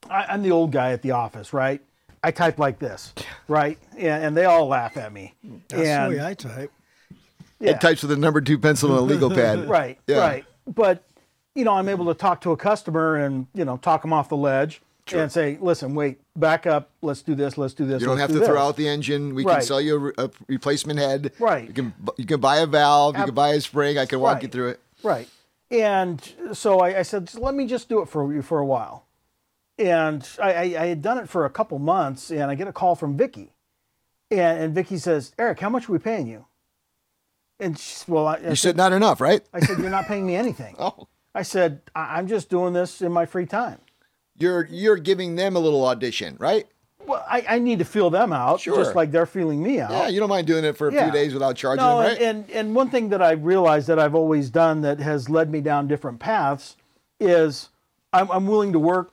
I, 0.09 0.25
I'm 0.31 0.43
the 0.43 0.50
old 0.50 0.73
guy 0.73 0.93
at 0.93 1.02
the 1.02 1.11
office, 1.12 1.52
right? 1.52 1.81
I 2.23 2.31
type 2.31 2.59
like 2.59 2.78
this, 2.78 3.12
right? 3.49 3.78
And, 3.99 4.25
and 4.25 4.37
they 4.37 4.47
all 4.47 4.66
laugh 4.66 4.97
at 4.97 5.12
me. 5.12 5.35
That's 5.69 5.87
and, 5.87 6.12
the 6.14 6.16
way 6.19 6.25
I 6.25 6.33
type. 6.35 6.73
yeah, 7.61 7.73
It 7.73 7.81
types 7.83 8.00
with 8.02 8.12
a 8.12 8.16
number 8.16 8.40
two 8.40 8.59
pencil 8.59 8.90
and 8.90 8.99
a 8.99 9.02
legal 9.02 9.28
pad. 9.31 9.69
right, 9.69 9.99
Yeah. 10.07 10.19
right. 10.21 10.45
But 10.66 11.04
you 11.55 11.65
know, 11.65 11.73
I'm 11.75 11.89
able 11.89 12.07
to 12.07 12.15
talk 12.15 12.41
to 12.43 12.53
a 12.53 12.57
customer 12.57 13.17
and 13.17 13.47
you 13.55 13.65
know 13.65 13.77
talk 13.77 14.03
them 14.03 14.13
off 14.13 14.29
the 14.29 14.37
ledge 14.37 14.83
and 15.13 15.31
say, 15.31 15.59
listen, 15.61 15.95
wait, 15.95 16.19
back 16.37 16.67
up. 16.67 16.91
Let's 17.03 17.21
do 17.23 17.35
this. 17.35 17.59
Let's 17.59 17.75
do 17.75 17.85
this. 17.85 18.01
You 18.01 18.07
don't 18.07 18.19
have 18.19 18.33
do 18.33 18.41
to 18.41 18.47
throw 18.47 18.59
out 18.59 18.77
the 18.77 18.89
engine. 18.89 19.35
We 19.35 19.45
can 19.45 19.61
sell 19.63 19.81
you 19.81 19.97
a, 19.97 19.99
re- 19.99 20.13
a 20.19 20.31
replacement 20.49 20.99
head. 20.99 21.33
Right. 21.39 21.69
You 21.69 21.75
can 21.75 21.95
you 22.17 22.25
can 22.27 22.41
buy 22.41 22.59
a 22.59 22.67
valve. 22.67 23.15
you 23.17 23.21
Ab- 23.21 23.27
can 23.27 23.35
buy 23.35 23.51
a 23.51 23.61
spring. 23.61 23.99
I 23.99 24.07
can 24.07 24.21
walk 24.21 24.43
you 24.43 24.49
through 24.49 24.69
it. 24.71 24.81
Right. 25.03 25.29
And 25.71 26.33
so 26.53 26.81
I, 26.81 27.01
I 27.01 27.03
said, 27.03 27.35
let 27.35 27.55
me 27.55 27.67
just 27.67 27.89
do 27.89 28.01
it 28.01 28.09
for 28.09 28.33
you 28.33 28.43
for 28.43 28.59
a 28.59 28.67
while. 28.67 29.07
And 29.79 30.27
I, 30.41 30.53
I, 30.53 30.63
I 30.63 30.87
had 30.87 31.03
done 31.03 31.19
it 31.19 31.29
for 31.29 31.45
a 31.45 31.51
couple 31.51 31.79
months, 31.81 32.31
and 32.31 32.45
I 32.45 32.55
get 32.55 32.69
a 32.69 32.73
call 32.73 32.95
from 32.95 33.17
Vicky, 33.17 33.53
and, 34.31 34.63
and 34.63 34.75
Vicky 34.75 34.99
says, 34.99 35.33
"Eric, 35.37 35.59
how 35.59 35.69
much 35.69 35.89
are 35.89 35.93
we 35.93 35.99
paying 35.99 36.29
you?" 36.29 36.47
And 37.59 37.77
she, 37.77 38.05
well, 38.07 38.29
I, 38.29 38.35
I 38.35 38.37
You 38.37 38.43
said, 38.51 38.59
said 38.59 38.77
not 38.77 38.93
enough, 38.93 39.21
right? 39.21 39.43
I 39.53 39.61
said, 39.61 39.79
you're 39.79 39.91
not 39.91 40.07
paying 40.07 40.27
me 40.27 40.37
anything. 40.37 40.77
Oh, 40.79 41.09
I 41.35 41.43
said, 41.43 41.81
I- 41.95 42.19
I'm 42.19 42.26
just 42.29 42.49
doing 42.49 42.73
this 42.73 43.03
in 43.03 43.12
my 43.12 43.26
free 43.26 43.47
time. 43.47 43.79
you're 44.37 44.67
you're 44.71 44.97
giving 44.97 45.37
them 45.37 45.57
a 45.57 45.59
little 45.59 45.85
audition, 45.87 46.37
right? 46.38 46.67
Well, 47.07 47.25
I, 47.29 47.45
I 47.49 47.59
need 47.59 47.81
to 47.81 47.85
feel 47.85 48.09
them 48.09 48.33
out, 48.33 48.61
Sure. 48.61 48.76
just 48.76 48.95
like 48.97 49.11
they're 49.12 49.26
feeling 49.26 49.62
me 49.62 49.79
out. 49.79 49.91
Yeah, 49.91 50.09
you 50.09 50.19
don't 50.21 50.29
mind 50.31 50.47
doing 50.47 50.64
it 50.64 50.76
for 50.76 50.88
a. 50.88 50.93
Yeah. 50.93 51.05
few 51.05 51.12
days 51.12 51.35
without 51.35 51.55
charging 51.55 51.85
No, 51.85 51.99
them, 52.00 52.09
right? 52.09 52.21
and, 52.21 52.45
and 52.47 52.50
and 52.50 52.75
one 52.75 52.88
thing 52.88 53.11
that 53.11 53.21
I 53.23 53.33
realized 53.33 53.87
that 53.88 53.99
I've 53.99 54.14
always 54.14 54.49
done 54.50 54.81
that 54.83 54.99
has 55.00 55.29
led 55.29 55.50
me 55.50 55.61
down 55.61 55.87
different 55.87 56.19
paths 56.19 56.76
is 57.21 57.69
I'm, 58.12 58.31
I'm 58.31 58.47
willing 58.47 58.73
to 58.73 58.79
work 58.79 59.12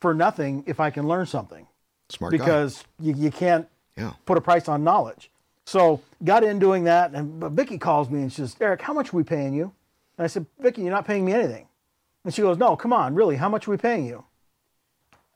for 0.00 0.12
nothing 0.14 0.64
if 0.66 0.80
I 0.80 0.90
can 0.90 1.08
learn 1.08 1.26
something 1.26 1.66
Smart 2.10 2.32
guy. 2.32 2.38
because 2.38 2.84
you, 3.00 3.14
you 3.14 3.30
can't 3.30 3.66
Yeah. 3.96 4.12
put 4.26 4.36
a 4.38 4.40
price 4.40 4.68
on 4.68 4.84
knowledge. 4.84 5.30
So 5.64 6.00
got 6.24 6.44
in 6.44 6.58
doing 6.58 6.84
that, 6.84 7.12
and 7.14 7.40
but 7.40 7.52
Vicky 7.52 7.78
calls 7.78 8.10
me 8.10 8.20
and 8.22 8.30
she 8.32 8.42
says, 8.42 8.54
"Eric, 8.60 8.82
how 8.82 8.92
much 8.92 9.12
are 9.14 9.16
we 9.16 9.24
paying 9.24 9.54
you?" 9.54 9.72
And 10.20 10.24
I 10.24 10.26
said, 10.26 10.44
"Vicky, 10.58 10.82
you're 10.82 10.90
not 10.90 11.06
paying 11.06 11.24
me 11.24 11.32
anything." 11.32 11.66
And 12.26 12.34
she 12.34 12.42
goes, 12.42 12.58
"No, 12.58 12.76
come 12.76 12.92
on, 12.92 13.14
really? 13.14 13.36
How 13.36 13.48
much 13.48 13.66
are 13.66 13.70
we 13.70 13.78
paying 13.78 14.04
you?" 14.04 14.22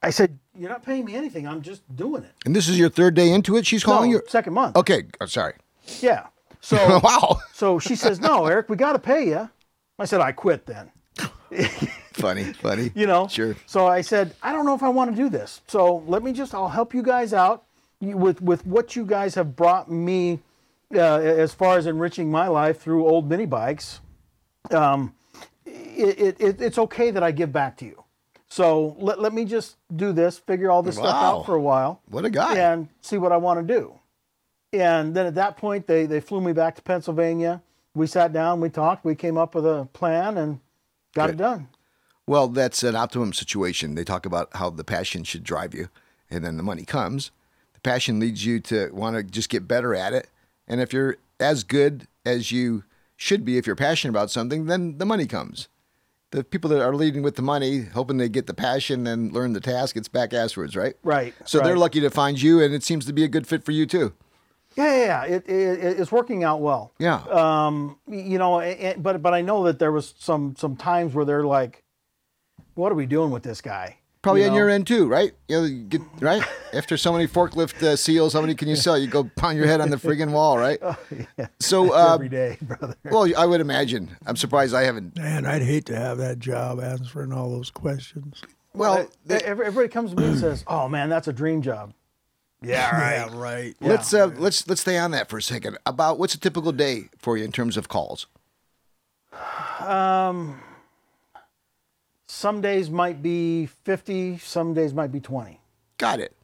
I 0.02 0.10
said, 0.10 0.38
"You're 0.54 0.68
not 0.68 0.82
paying 0.82 1.06
me 1.06 1.14
anything. 1.14 1.48
I'm 1.48 1.62
just 1.62 1.80
doing 1.96 2.22
it." 2.22 2.32
And 2.44 2.54
this 2.54 2.68
is 2.68 2.78
your 2.78 2.90
third 2.90 3.14
day 3.14 3.30
into 3.30 3.56
it. 3.56 3.64
She's 3.64 3.82
calling 3.82 4.10
no, 4.10 4.18
you. 4.18 4.22
second 4.28 4.52
month. 4.52 4.76
Okay, 4.76 5.04
oh, 5.22 5.24
sorry. 5.24 5.54
Yeah. 6.00 6.26
So 6.60 6.76
wow, 7.02 7.40
so 7.54 7.78
she 7.78 7.96
says, 7.96 8.20
"No, 8.20 8.44
Eric, 8.44 8.68
we 8.68 8.76
got 8.76 8.92
to 8.92 8.98
pay 8.98 9.26
you." 9.26 9.48
I 9.98 10.04
said, 10.04 10.20
"I 10.20 10.32
quit 10.32 10.66
then." 10.66 10.90
funny, 12.12 12.52
funny. 12.52 12.92
You 12.94 13.06
know. 13.06 13.26
Sure. 13.26 13.56
So 13.64 13.86
I 13.86 14.02
said, 14.02 14.34
"I 14.42 14.52
don't 14.52 14.66
know 14.66 14.74
if 14.74 14.82
I 14.82 14.90
want 14.90 15.12
to 15.12 15.16
do 15.16 15.30
this. 15.30 15.62
So 15.66 16.04
let 16.06 16.22
me 16.22 16.34
just. 16.34 16.54
I'll 16.54 16.68
help 16.68 16.92
you 16.92 17.02
guys 17.02 17.32
out 17.32 17.64
with 18.02 18.42
with 18.42 18.66
what 18.66 18.96
you 18.96 19.06
guys 19.06 19.34
have 19.36 19.56
brought 19.56 19.90
me 19.90 20.40
uh, 20.94 21.20
as 21.20 21.54
far 21.54 21.78
as 21.78 21.86
enriching 21.86 22.30
my 22.30 22.48
life 22.48 22.82
through 22.82 23.06
old 23.06 23.30
mini 23.30 23.46
bikes. 23.46 24.00
Um, 24.70 25.14
it, 25.66 26.18
it, 26.18 26.40
it, 26.40 26.60
it's 26.60 26.78
okay 26.78 27.10
that 27.10 27.22
I 27.22 27.30
give 27.30 27.52
back 27.52 27.76
to 27.78 27.84
you. 27.84 28.02
So 28.48 28.96
let, 28.98 29.20
let 29.20 29.32
me 29.32 29.44
just 29.44 29.76
do 29.94 30.12
this, 30.12 30.38
figure 30.38 30.70
all 30.70 30.82
this 30.82 30.96
stuff 30.96 31.14
out 31.14 31.46
for 31.46 31.54
a 31.54 31.60
while. 31.60 32.00
What 32.08 32.24
a 32.24 32.30
guy. 32.30 32.56
and 32.56 32.88
see 33.00 33.18
what 33.18 33.32
I 33.32 33.36
want 33.36 33.66
to 33.66 33.74
do. 33.74 33.98
And 34.72 35.14
then 35.14 35.26
at 35.26 35.34
that 35.34 35.56
point, 35.56 35.86
they, 35.86 36.06
they 36.06 36.20
flew 36.20 36.40
me 36.40 36.52
back 36.52 36.76
to 36.76 36.82
Pennsylvania. 36.82 37.62
We 37.94 38.06
sat 38.06 38.32
down, 38.32 38.60
we 38.60 38.70
talked, 38.70 39.04
we 39.04 39.14
came 39.14 39.36
up 39.38 39.54
with 39.54 39.64
a 39.66 39.88
plan 39.92 40.36
and 40.36 40.60
got 41.14 41.30
it 41.30 41.36
done. 41.36 41.68
Well, 42.26 42.48
that's 42.48 42.82
an 42.82 42.96
optimum 42.96 43.32
situation. 43.32 43.94
They 43.94 44.04
talk 44.04 44.26
about 44.26 44.48
how 44.54 44.70
the 44.70 44.82
passion 44.84 45.24
should 45.24 45.44
drive 45.44 45.74
you, 45.74 45.88
and 46.30 46.44
then 46.44 46.56
the 46.56 46.62
money 46.62 46.84
comes. 46.84 47.30
The 47.74 47.80
passion 47.80 48.18
leads 48.18 48.44
you 48.46 48.58
to 48.60 48.90
want 48.92 49.16
to 49.16 49.22
just 49.22 49.48
get 49.48 49.68
better 49.68 49.94
at 49.94 50.12
it. 50.12 50.28
And 50.66 50.80
if 50.80 50.92
you're 50.92 51.18
as 51.38 51.62
good 51.64 52.08
as 52.24 52.50
you 52.50 52.84
should 53.16 53.44
be, 53.44 53.58
if 53.58 53.66
you're 53.66 53.76
passionate 53.76 54.10
about 54.10 54.30
something, 54.30 54.66
then 54.66 54.98
the 54.98 55.06
money 55.06 55.26
comes. 55.26 55.68
The 56.30 56.42
people 56.42 56.68
that 56.70 56.82
are 56.82 56.94
leading 56.94 57.22
with 57.22 57.36
the 57.36 57.42
money, 57.42 57.82
hoping 57.82 58.16
they 58.16 58.28
get 58.28 58.46
the 58.48 58.54
passion 58.54 59.06
and 59.06 59.32
learn 59.32 59.52
the 59.52 59.60
task, 59.60 59.96
it's 59.96 60.08
back 60.08 60.34
afterwards, 60.34 60.74
right? 60.74 60.94
Right. 61.04 61.32
So 61.44 61.60
they're 61.60 61.76
lucky 61.76 62.00
to 62.00 62.10
find 62.10 62.40
you, 62.42 62.60
and 62.60 62.74
it 62.74 62.82
seems 62.82 63.06
to 63.06 63.12
be 63.12 63.22
a 63.22 63.28
good 63.28 63.46
fit 63.46 63.64
for 63.64 63.70
you 63.72 63.86
too. 63.86 64.12
Yeah, 64.76 64.90
yeah, 64.96 65.04
yeah. 65.04 65.36
It, 65.36 65.48
it, 65.48 66.00
it's 66.00 66.10
working 66.10 66.42
out 66.42 66.60
well. 66.60 66.92
Yeah. 66.98 67.22
Um, 67.30 67.96
you 68.08 68.38
know, 68.38 68.60
a- 68.60 68.96
but 68.98 69.22
but 69.22 69.32
I 69.32 69.40
know 69.42 69.62
that 69.64 69.78
there 69.78 69.92
was 69.92 70.14
some 70.18 70.56
some 70.58 70.74
times 70.74 71.14
where 71.14 71.24
they're 71.24 71.44
like, 71.46 71.84
"What 72.74 72.90
are 72.90 72.96
we 72.96 73.06
doing 73.06 73.30
with 73.30 73.44
this 73.44 73.60
guy?" 73.60 73.98
Probably 74.24 74.40
You 74.40 74.46
on 74.48 74.52
know? 74.54 74.58
your 74.58 74.70
end 74.70 74.86
too, 74.86 75.06
right? 75.06 75.32
You 75.48 75.56
know, 75.58 75.64
you 75.64 75.84
get 75.84 76.00
right 76.20 76.42
after 76.72 76.96
so 76.96 77.12
many 77.12 77.28
forklift 77.28 77.82
uh, 77.82 77.94
seals. 77.94 78.32
How 78.32 78.40
many 78.40 78.54
can 78.54 78.68
you 78.68 78.74
sell? 78.74 78.98
You 78.98 79.06
go 79.06 79.30
pound 79.36 79.56
your 79.58 79.66
head 79.66 79.80
on 79.82 79.90
the 79.90 79.96
friggin' 79.96 80.32
wall, 80.32 80.56
right? 80.58 80.78
Oh, 80.82 80.96
yeah. 81.38 81.46
So, 81.60 81.92
uh, 81.94 82.14
every 82.14 82.28
day, 82.30 82.56
brother. 82.62 82.96
well, 83.04 83.28
I 83.36 83.44
would 83.46 83.60
imagine. 83.60 84.16
I'm 84.26 84.34
surprised 84.36 84.74
I 84.74 84.82
haven't. 84.84 85.16
Man, 85.16 85.44
I'd 85.46 85.62
hate 85.62 85.84
to 85.86 85.96
have 85.96 86.18
that 86.18 86.38
job 86.38 86.80
answering 86.80 87.32
all 87.32 87.50
those 87.50 87.70
questions. 87.70 88.42
Well, 88.72 88.94
Uh, 89.28 89.34
every- 89.34 89.66
everybody 89.66 89.88
comes 89.88 90.10
to 90.12 90.16
me 90.16 90.24
and 90.26 90.38
says, 90.38 90.64
"Oh 90.68 90.88
man, 90.88 91.08
that's 91.10 91.28
a 91.28 91.32
dream 91.32 91.62
job." 91.62 91.92
Yeah, 92.62 92.90
right. 92.98 93.30
Yeah, 93.30 93.38
right. 93.38 93.74
let's 93.82 94.14
uh, 94.14 94.30
let's 94.38 94.66
let's 94.66 94.80
stay 94.80 94.96
on 94.96 95.10
that 95.10 95.28
for 95.28 95.36
a 95.36 95.42
second. 95.42 95.76
About 95.84 96.18
what's 96.18 96.34
a 96.34 96.40
typical 96.40 96.72
day 96.72 97.10
for 97.18 97.36
you 97.36 97.44
in 97.44 97.52
terms 97.52 97.76
of 97.76 97.88
calls? 97.88 98.26
Some 102.34 102.60
days 102.60 102.90
might 102.90 103.22
be 103.22 103.66
fifty. 103.66 104.38
Some 104.38 104.74
days 104.74 104.92
might 104.92 105.12
be 105.12 105.20
twenty. 105.20 105.60
Got 105.98 106.18
it. 106.18 106.34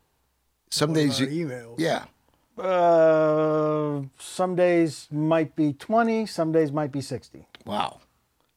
Some 0.70 0.90
Our 0.90 0.94
days, 0.94 1.18
you, 1.18 1.26
emails. 1.26 1.74
yeah. 1.78 2.04
Uh, 2.56 4.02
some 4.18 4.54
days 4.54 5.08
might 5.10 5.56
be 5.56 5.72
20, 5.72 6.26
some 6.26 6.52
days 6.52 6.70
might 6.70 6.92
be 6.92 7.00
60. 7.00 7.46
Wow. 7.64 7.98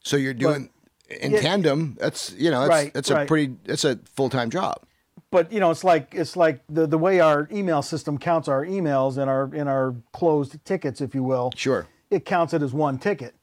So 0.04 0.16
you're 0.18 0.34
doing 0.36 0.70
in 1.10 1.32
Yeah. 1.32 1.42
tandem. 1.42 1.98
That's 2.00 2.32
you 2.34 2.52
know 2.52 2.60
that's 2.62 2.70
Right, 2.70 2.94
that's 2.94 3.10
a 3.10 3.16
right. 3.16 3.28
pretty 3.28 3.56
that's 3.66 3.84
a 3.84 3.98
full 4.14 4.30
time 4.30 4.52
job. 4.52 4.82
But 5.32 5.52
you 5.52 5.60
know, 5.60 5.72
it's 5.72 5.84
like 5.84 6.14
it's 6.14 6.36
like 6.38 6.62
the, 6.70 6.86
the 6.86 7.00
way 7.00 7.20
our 7.20 7.48
email 7.52 7.82
system 7.82 8.20
counts 8.20 8.48
our 8.48 8.64
emails 8.64 9.18
and 9.18 9.28
our 9.30 9.50
in 9.56 9.68
our 9.68 9.96
closed 10.12 10.64
tickets, 10.66 11.02
if 11.02 11.16
you 11.16 11.24
will. 11.24 11.52
Sure. 11.56 11.88
It 12.12 12.26
counts 12.26 12.54
it 12.54 12.62
as 12.62 12.74
one 12.74 13.00
ticket. 13.00 13.34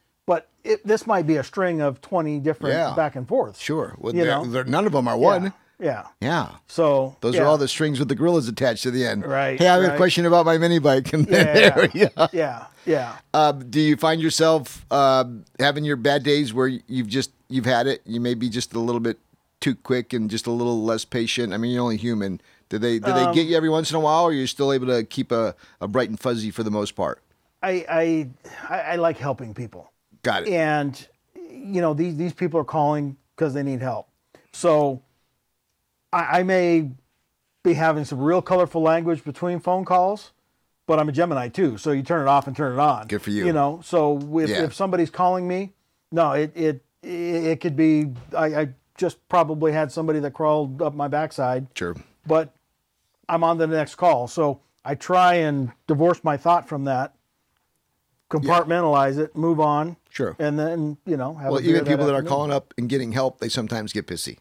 It, 0.64 0.86
this 0.86 1.06
might 1.06 1.26
be 1.26 1.36
a 1.36 1.44
string 1.44 1.80
of 1.80 2.00
20 2.00 2.38
different 2.40 2.74
Yeah. 2.74 2.94
back 2.94 3.16
and 3.16 3.26
forth. 3.26 3.58
Sure. 3.58 3.94
Well, 3.98 4.14
You 4.14 4.22
they're- 4.24 4.30
know? 4.30 4.44
they're- 4.46 4.64
none 4.64 4.86
of 4.86 4.92
them 4.92 5.08
are 5.08 5.16
one. 5.16 5.52
Yeah. 5.78 6.06
Yeah. 6.20 6.48
So 6.66 7.16
Those 7.22 7.36
yeah. 7.36 7.42
are 7.42 7.46
all 7.46 7.56
the 7.56 7.66
strings 7.66 7.98
with 7.98 8.08
the 8.08 8.14
gorillas 8.14 8.46
attached 8.48 8.82
to 8.82 8.90
the 8.90 9.06
end. 9.06 9.24
Right, 9.24 9.58
Hey, 9.58 9.66
I 9.66 9.80
have 9.82 9.94
a 9.94 9.96
question 9.96 10.26
about 10.26 10.44
my 10.44 10.58
mini 10.58 10.78
bike. 10.78 11.10
And 11.14 11.26
Yeah. 11.26 11.80
we 11.94 12.00
go. 12.06 12.28
Yeah. 12.32 12.66
Yeah. 12.84 13.16
Uh, 13.32 13.52
do 13.52 13.80
you 13.80 13.96
find 13.96 14.20
yourself 14.20 14.84
uh, 14.90 15.24
having 15.58 15.84
your 15.84 15.96
bad 15.96 16.22
days 16.22 16.52
where 16.52 16.68
you've 16.68 17.06
just 17.08 17.30
you've 17.48 17.64
had 17.64 17.86
it? 17.86 18.02
You 18.04 18.20
may 18.20 18.34
be 18.34 18.50
just 18.50 18.74
a 18.74 18.78
little 18.78 19.00
bit 19.00 19.18
too 19.60 19.74
quick 19.74 20.12
and 20.12 20.28
just 20.28 20.46
a 20.46 20.50
little 20.50 20.82
less 20.84 21.06
patient. 21.06 21.54
I 21.54 21.56
mean, 21.56 21.70
you're 21.72 21.82
only 21.82 21.96
human. 21.96 22.42
Do 22.68 22.76
they 22.78 22.98
do 22.98 23.12
they 23.12 23.24
Um, 23.24 23.34
get 23.34 23.46
you 23.46 23.56
every 23.56 23.70
once 23.70 23.90
in 23.90 23.96
a 23.96 24.00
while, 24.00 24.24
or 24.24 24.32
you're 24.34 24.46
still 24.46 24.72
able 24.74 24.86
to 24.88 25.02
keep 25.04 25.32
a, 25.32 25.54
a 25.80 25.88
bright 25.88 26.10
and 26.10 26.20
fuzzy 26.20 26.50
for 26.50 26.62
the 26.62 26.70
most 26.70 26.94
part? 26.94 27.22
I 27.62 27.84
I 28.68 28.82
I 28.92 28.96
like 28.96 29.16
helping 29.18 29.54
people. 29.54 29.89
Got 30.22 30.42
it. 30.46 30.52
and 30.52 31.08
you 31.50 31.80
know 31.80 31.94
these 31.94 32.16
these 32.16 32.32
people 32.32 32.60
are 32.60 32.64
calling 32.64 33.16
because 33.36 33.54
they 33.54 33.62
need 33.62 33.80
help 33.80 34.08
so 34.52 35.02
I, 36.12 36.40
I 36.40 36.42
may 36.42 36.90
be 37.62 37.74
having 37.74 38.04
some 38.04 38.20
real 38.20 38.42
colorful 38.42 38.82
language 38.82 39.24
between 39.24 39.60
phone 39.60 39.84
calls 39.84 40.32
but 40.86 40.98
i'm 40.98 41.08
a 41.08 41.12
gemini 41.12 41.48
too 41.48 41.76
so 41.78 41.92
you 41.92 42.02
turn 42.02 42.22
it 42.26 42.28
off 42.28 42.46
and 42.46 42.56
turn 42.56 42.72
it 42.72 42.78
on 42.78 43.06
Good 43.06 43.22
for 43.22 43.30
you. 43.30 43.46
you 43.46 43.52
know 43.52 43.80
so 43.84 44.18
if, 44.38 44.48
Yeah. 44.50 44.64
if 44.64 44.74
somebody's 44.74 45.10
calling 45.10 45.46
me 45.48 45.72
no 46.12 46.32
it 46.32 46.52
it 46.56 46.84
it, 47.02 47.08
it 47.44 47.60
could 47.60 47.76
be 47.76 48.08
I, 48.36 48.46
I 48.60 48.68
just 48.98 49.26
probably 49.28 49.72
had 49.72 49.90
somebody 49.90 50.18
that 50.20 50.32
crawled 50.32 50.82
up 50.82 50.94
my 50.94 51.08
backside 51.08 51.66
Sure. 51.74 51.96
but 52.26 52.54
I'm 53.28 53.44
on 53.44 53.58
the 53.58 53.66
next 53.68 53.94
call. 53.94 54.26
So 54.26 54.60
I 54.84 54.96
try 54.96 55.34
and 55.34 55.70
divorce 55.86 56.24
my 56.24 56.36
thought 56.36 56.68
from 56.68 56.82
that, 56.86 57.14
compartmentalize 58.30 59.18
it, 59.18 59.36
move 59.36 59.60
on. 59.60 59.96
Sure. 60.08 60.36
And 60.38 60.58
then, 60.58 60.96
you 61.04 61.16
know, 61.16 61.34
have 61.34 61.52
Well, 61.52 61.60
even 61.60 61.84
people 61.84 62.06
that 62.06 62.14
are 62.14 62.22
calling 62.22 62.52
up 62.52 62.72
and 62.78 62.88
getting 62.88 63.12
help, 63.12 63.40
they 63.40 63.48
sometimes 63.48 63.92
get 63.92 64.06
pissy. 64.06 64.38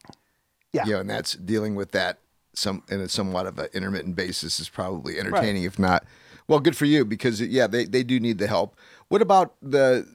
Yeah. 0.71 0.85
You 0.85 0.93
know, 0.93 0.99
and 1.01 1.09
that's 1.09 1.33
dealing 1.33 1.75
with 1.75 1.91
that 1.91 2.19
some 2.53 2.83
in 2.89 3.01
a 3.01 3.09
somewhat 3.09 3.47
of 3.47 3.57
an 3.57 3.69
intermittent 3.73 4.15
basis 4.15 4.59
is 4.59 4.69
probably 4.69 5.19
entertaining, 5.19 5.63
if 5.63 5.79
not. 5.79 6.05
Well, 6.47 6.59
good 6.59 6.77
for 6.77 6.85
you 6.85 7.05
because 7.05 7.41
yeah, 7.41 7.67
they, 7.67 7.85
they 7.85 8.03
do 8.03 8.19
need 8.19 8.37
the 8.37 8.47
help. 8.47 8.75
What 9.09 9.21
about 9.21 9.55
the? 9.61 10.07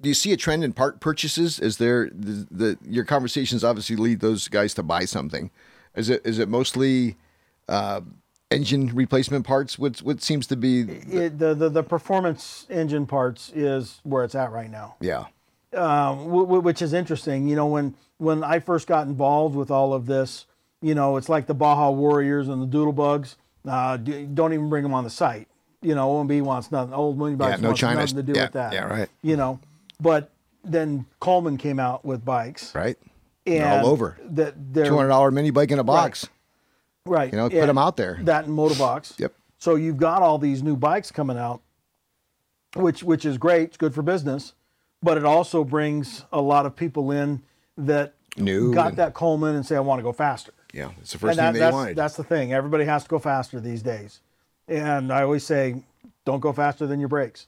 Do 0.00 0.08
you 0.08 0.14
see 0.14 0.32
a 0.32 0.36
trend 0.36 0.64
in 0.64 0.72
part 0.72 1.00
purchases? 1.00 1.60
Is 1.60 1.76
there 1.76 2.10
the, 2.12 2.46
the 2.50 2.78
your 2.84 3.04
conversations 3.04 3.62
obviously 3.62 3.96
lead 3.96 4.20
those 4.20 4.48
guys 4.48 4.74
to 4.74 4.82
buy 4.82 5.04
something? 5.04 5.50
Is 5.94 6.10
it 6.10 6.22
is 6.24 6.38
it 6.38 6.48
mostly 6.48 7.16
uh, 7.68 8.00
engine 8.54 8.86
replacement 8.94 9.46
parts? 9.46 9.78
What 9.78 9.98
what 10.02 10.22
seems 10.22 10.46
to 10.48 10.56
be 10.56 10.80
It, 10.82 11.38
the, 11.38 11.54
the, 11.54 11.68
the 11.68 11.82
performance 11.82 12.66
engine 12.70 13.06
parts 13.06 13.50
is 13.54 14.00
where 14.04 14.24
it's 14.24 14.34
at 14.34 14.50
right 14.52 14.70
now. 14.70 14.96
yeah 15.00 15.26
um, 15.74 16.18
w- 16.26 16.44
w- 16.44 16.60
which 16.60 16.82
is 16.82 16.92
interesting. 16.92 17.48
You 17.48 17.56
know, 17.56 17.66
when 17.66 17.94
when 18.18 18.44
I 18.44 18.58
first 18.60 18.86
got 18.86 19.06
involved 19.06 19.56
with 19.56 19.70
all 19.70 19.94
of 19.94 20.06
this, 20.06 20.46
you 20.82 20.94
know, 20.94 21.16
it's 21.16 21.28
like 21.30 21.46
the 21.46 21.54
Baja 21.54 21.90
Warriors 21.90 22.48
and 22.48 22.60
the 22.62 22.66
Doodlebugs. 22.78 23.36
Uh, 23.66 23.96
d- 23.96 24.24
don't 24.26 24.52
even 24.52 24.68
bring 24.68 24.82
them 24.82 24.92
on 24.92 25.04
the 25.04 25.10
site. 25.10 25.48
You 25.80 25.94
know, 25.94 26.08
OMB 26.12 26.42
wants 26.42 26.70
nothing. 26.70 26.92
Old 26.94 27.18
Mini 27.18 27.36
Bikes 27.36 27.60
no 27.60 27.68
wants 27.70 27.80
China- 27.80 28.00
nothing 28.00 28.16
to 28.16 28.22
do 28.22 28.32
yeah, 28.34 28.44
with 28.44 28.52
that. 28.52 28.72
yeah, 28.72 28.84
right. 28.84 29.08
You 29.22 29.36
know, 29.36 29.60
but 30.00 30.30
then 30.62 31.06
Coleman 31.20 31.56
came 31.56 31.80
out 31.80 32.04
with 32.04 32.24
bikes. 32.24 32.74
right. 32.74 32.96
And 33.46 33.56
They're 33.64 33.80
all 33.80 33.86
over. 33.86 34.16
That 34.24 34.54
Two 34.74 34.94
hundred 34.96 35.08
dollar 35.08 35.30
mini 35.32 35.50
bike 35.50 35.70
in 35.72 35.78
a 35.80 35.84
box. 35.84 36.24
right. 36.24 36.32
You 37.06 37.30
know, 37.32 37.50
put 37.50 37.66
them 37.66 37.78
out 37.78 37.96
there. 37.96 38.18
That 38.22 38.44
and 38.46 38.56
Motovox. 38.56 39.18
Yep. 39.18 39.34
So 39.58 39.74
you've 39.74 39.96
got 39.96 40.22
all 40.22 40.38
these 40.38 40.62
new 40.62 40.76
bikes 40.76 41.10
coming 41.10 41.36
out, 41.36 41.60
which 42.74 43.02
which 43.02 43.24
is 43.24 43.38
great. 43.38 43.62
It's 43.64 43.76
good 43.76 43.94
for 43.94 44.02
business, 44.02 44.54
but 45.02 45.16
it 45.16 45.24
also 45.24 45.64
brings 45.64 46.24
a 46.32 46.40
lot 46.40 46.66
of 46.66 46.76
people 46.76 47.10
in 47.10 47.42
that 47.76 48.14
New 48.36 48.72
got 48.72 48.88
and- 48.88 48.96
that 48.98 49.14
Coleman 49.14 49.54
and 49.56 49.66
say 49.66 49.76
I 49.76 49.80
want 49.80 49.98
to 49.98 50.02
go 50.02 50.12
faster. 50.12 50.52
Yeah, 50.72 50.90
it's 51.00 51.12
the 51.12 51.18
first 51.18 51.32
and 51.32 51.38
that, 51.38 51.44
thing 51.48 51.52
they 51.54 51.58
that's, 51.58 51.74
wanted. 51.74 51.96
that's 51.96 52.16
the 52.16 52.24
thing. 52.24 52.52
Everybody 52.52 52.84
has 52.84 53.02
to 53.02 53.08
go 53.08 53.18
faster 53.18 53.60
these 53.60 53.82
days, 53.82 54.20
and 54.66 55.12
I 55.12 55.22
always 55.22 55.44
say, 55.44 55.82
don't 56.24 56.40
go 56.40 56.52
faster 56.52 56.86
than 56.86 56.98
your 56.98 57.10
brakes. 57.10 57.46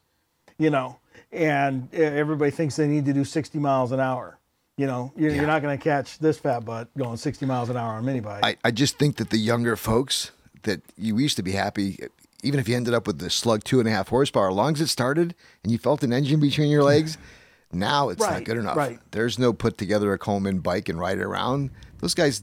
You 0.59 0.71
know, 0.71 0.99
and 1.33 1.93
everybody 1.95 2.51
thinks 2.51 2.77
they 2.77 2.87
need 2.87 3.07
to 3.07 3.12
do 3.12 3.25
60 3.25 3.59
miles 3.59 3.93
an 3.93 4.01
hour. 4.01 4.37
You 4.76 4.87
know, 4.87 5.12
you're, 5.16 5.30
Yeah. 5.30 5.37
you're 5.37 5.46
not 5.46 5.62
going 5.62 5.76
to 5.78 5.82
catch 5.82 6.18
this 6.18 6.38
fat 6.38 6.64
butt 6.64 6.88
going 6.96 7.16
60 7.16 7.46
miles 7.46 7.70
an 7.70 7.76
hour 7.76 7.92
on 7.94 8.04
mini 8.04 8.20
bike. 8.20 8.44
I, 8.44 8.56
I 8.64 8.70
just 8.70 8.98
think 8.98 9.16
that 9.16 9.30
the 9.30 9.38
younger 9.38 9.76
folks 9.76 10.32
that 10.62 10.80
you 10.96 11.16
used 11.18 11.37
to 11.37 11.42
be 11.42 11.52
happy, 11.52 12.00
even 12.42 12.58
if 12.58 12.68
you 12.68 12.74
ended 12.74 12.92
up 12.94 13.06
with 13.06 13.18
the 13.20 13.30
slug 13.30 13.62
two 13.64 13.78
and 13.78 13.88
a 13.88 13.92
half 13.92 14.08
horsepower, 14.08 14.48
as 14.50 14.54
long 14.56 14.72
as 14.74 14.80
it 14.80 14.88
started 14.88 15.34
and 15.62 15.70
you 15.70 15.78
felt 15.78 16.02
an 16.02 16.12
engine 16.12 16.40
between 16.40 16.70
your 16.70 16.82
legs, 16.82 17.16
now 17.72 18.08
it's 18.08 18.20
not 18.20 18.42
good 18.44 18.56
enough. 18.56 18.76
right. 18.76 18.98
There's 19.12 19.38
no 19.38 19.52
put 19.52 19.78
together 19.78 20.12
a 20.12 20.18
Coleman 20.18 20.58
bike 20.60 20.88
and 20.88 20.98
ride 20.98 21.18
it 21.18 21.22
around. 21.24 21.70
Those 21.98 22.14
guys 22.14 22.42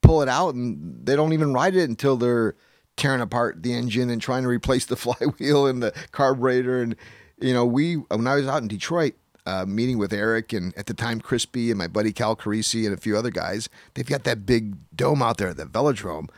pull 0.00 0.22
it 0.22 0.28
out 0.28 0.54
and 0.54 1.04
they 1.04 1.16
don't 1.16 1.32
even 1.32 1.52
ride 1.52 1.74
it 1.74 1.88
until 1.88 2.16
they're 2.16 2.54
tearing 2.96 3.20
apart 3.20 3.62
the 3.64 3.74
engine 3.74 4.10
and 4.10 4.22
trying 4.22 4.42
to 4.44 4.48
replace 4.48 4.86
the 4.86 4.96
flywheel 4.96 5.66
and 5.66 5.82
the 5.82 5.92
carburetor. 6.12 6.80
And, 6.82 6.94
you 7.40 7.52
know, 7.52 7.66
we, 7.66 7.94
when 7.96 8.28
I 8.28 8.36
was 8.36 8.46
out 8.46 8.62
in 8.62 8.68
Detroit, 8.68 9.14
uh, 9.46 9.64
meeting 9.66 9.98
with 9.98 10.12
Eric 10.12 10.52
and 10.52 10.76
at 10.76 10.86
the 10.86 10.94
time 10.94 11.20
Crispy 11.20 11.70
and 11.70 11.78
my 11.78 11.86
buddy 11.86 12.12
Cal 12.12 12.36
Carisi 12.36 12.84
and 12.84 12.94
a 12.94 13.00
few 13.00 13.16
other 13.16 13.30
guys, 13.30 13.68
they've 13.94 14.06
got 14.06 14.24
that 14.24 14.46
big 14.46 14.76
dome 14.94 15.22
out 15.22 15.38
there, 15.38 15.52
the 15.52 15.66
velodrome. 15.66 16.28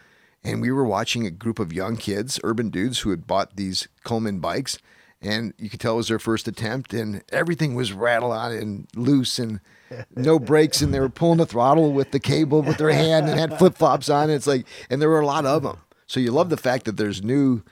And 0.42 0.61
we 0.61 0.71
were 0.71 0.85
watching 0.85 1.27
a 1.27 1.31
group 1.31 1.59
of 1.59 1.73
young 1.73 1.97
kids, 1.97 2.38
urban 2.45 2.71
dudes 2.71 3.01
who 3.01 3.11
had 3.11 3.27
bought 3.27 3.57
these 3.57 3.88
Coleman 4.05 4.38
bikes. 4.38 4.79
And 5.21 5.55
you 5.59 5.69
could 5.71 5.81
tell 5.81 5.95
it 5.95 5.97
was 5.97 6.09
their 6.09 6.19
first 6.19 6.47
attempt, 6.47 6.92
and 6.92 7.25
everything 7.33 7.75
was 7.75 7.92
rattled 7.92 8.33
on 8.33 8.53
and 8.53 8.87
loose 8.95 9.38
and 9.38 9.61
no 10.14 10.38
brakes. 10.38 10.83
And 10.83 10.92
they 10.92 11.01
were 11.01 11.09
pulling 11.09 11.38
the 11.38 11.47
throttle 11.47 11.92
with 11.92 12.12
the 12.12 12.21
cable 12.21 12.62
with 12.62 12.77
their 12.77 12.92
hand 12.92 13.29
and 13.29 13.40
had 13.40 13.59
flip 13.59 13.77
flops 13.77 14.09
on. 14.09 14.31
It's 14.31 14.47
like, 14.47 14.66
and 14.90 15.01
there 15.01 15.09
were 15.09 15.21
a 15.21 15.27
lot 15.27 15.47
of 15.47 15.62
them. 15.62 15.79
So 16.07 16.21
you 16.21 16.31
love 16.31 16.51
the 16.51 16.57
fact 16.57 16.85
that 16.85 16.97
there's 16.97 17.25
new 17.25 17.62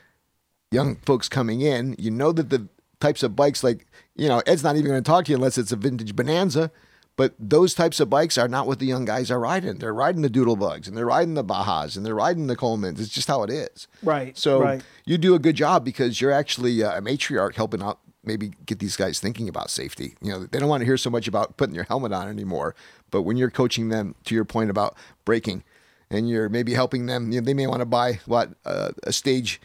young 0.73 0.97
folks 0.97 1.29
coming 1.29 1.61
in, 1.61 1.95
you 1.99 2.11
know 2.11 2.33
that 2.33 2.51
the 2.51 2.69
types 3.05 3.23
of 3.23 3.37
bikes, 3.37 3.63
like, 3.63 3.87
you 4.17 4.29
know, 4.29 4.43
Ed's 4.47 4.65
not 4.65 4.77
even 4.77 4.91
going 4.91 5.03
to 5.03 5.11
talk 5.11 5.27
to 5.27 5.33
you 5.33 5.37
unless 5.37 5.59
it's 5.59 5.73
a 5.73 5.77
vintage 5.77 6.17
Bonanza. 6.17 6.71
But 7.17 7.35
those 7.39 7.75
types 7.75 8.01
of 8.01 8.11
bikes 8.11 8.37
are 8.39 8.49
not 8.49 8.67
what 8.67 8.81
the 8.81 8.87
young 8.87 9.05
guys 9.05 9.31
are 9.31 9.39
riding. 9.39 9.79
They're 9.79 9.95
riding 9.95 10.23
the 10.23 10.31
doodlebugs 10.31 10.89
and 10.89 10.97
they're 10.97 11.07
riding 11.07 11.35
the 11.35 11.45
Bajas 11.45 11.97
and 11.97 12.05
they're 12.05 12.15
riding 12.15 12.49
the 12.49 12.57
Colemans. 12.57 12.99
It's 12.99 13.09
just 13.09 13.29
how 13.29 13.45
it 13.45 13.51
is. 13.51 13.87
Right, 14.03 14.37
So 14.37 14.61
right. 14.61 14.83
you 15.05 15.17
do 15.17 15.35
a 15.37 15.39
good 15.39 15.55
job 15.55 15.85
because 15.85 16.21
you're 16.21 16.33
actually 16.33 16.83
uh, 16.83 16.99
a 16.99 17.01
matriarch 17.01 17.55
helping 17.55 17.83
out, 17.83 18.01
maybe 18.25 18.53
get 18.67 18.81
these 18.81 18.97
guys 18.97 19.21
thinking 19.21 19.49
about 19.49 19.71
safety. 19.71 20.17
You 20.21 20.33
know, 20.33 20.47
they 20.47 20.59
don't 20.59 20.69
want 20.69 20.81
to 20.81 20.87
hear 20.87 20.97
so 20.97 21.09
much 21.11 21.29
about 21.29 21.57
putting 21.57 21.75
your 21.77 21.85
helmet 21.85 22.13
on 22.13 22.27
anymore. 22.29 22.75
But 23.13 23.23
when 23.23 23.37
you're 23.37 23.51
coaching 23.51 23.91
them, 23.91 24.17
to 24.25 24.35
your 24.35 24.45
point 24.45 24.71
about 24.71 24.97
braking, 25.25 25.63
and 26.11 26.29
you're 26.29 26.49
maybe 26.49 26.75
helping 26.75 27.07
them, 27.07 27.31
you 27.31 27.41
know, 27.41 27.45
they 27.45 27.55
may 27.55 27.69
want 27.69 27.81
to 27.81 27.87
buy 27.87 28.19
what 28.27 28.51
uh, 28.65 28.91
a 29.05 29.13
stage 29.13 29.61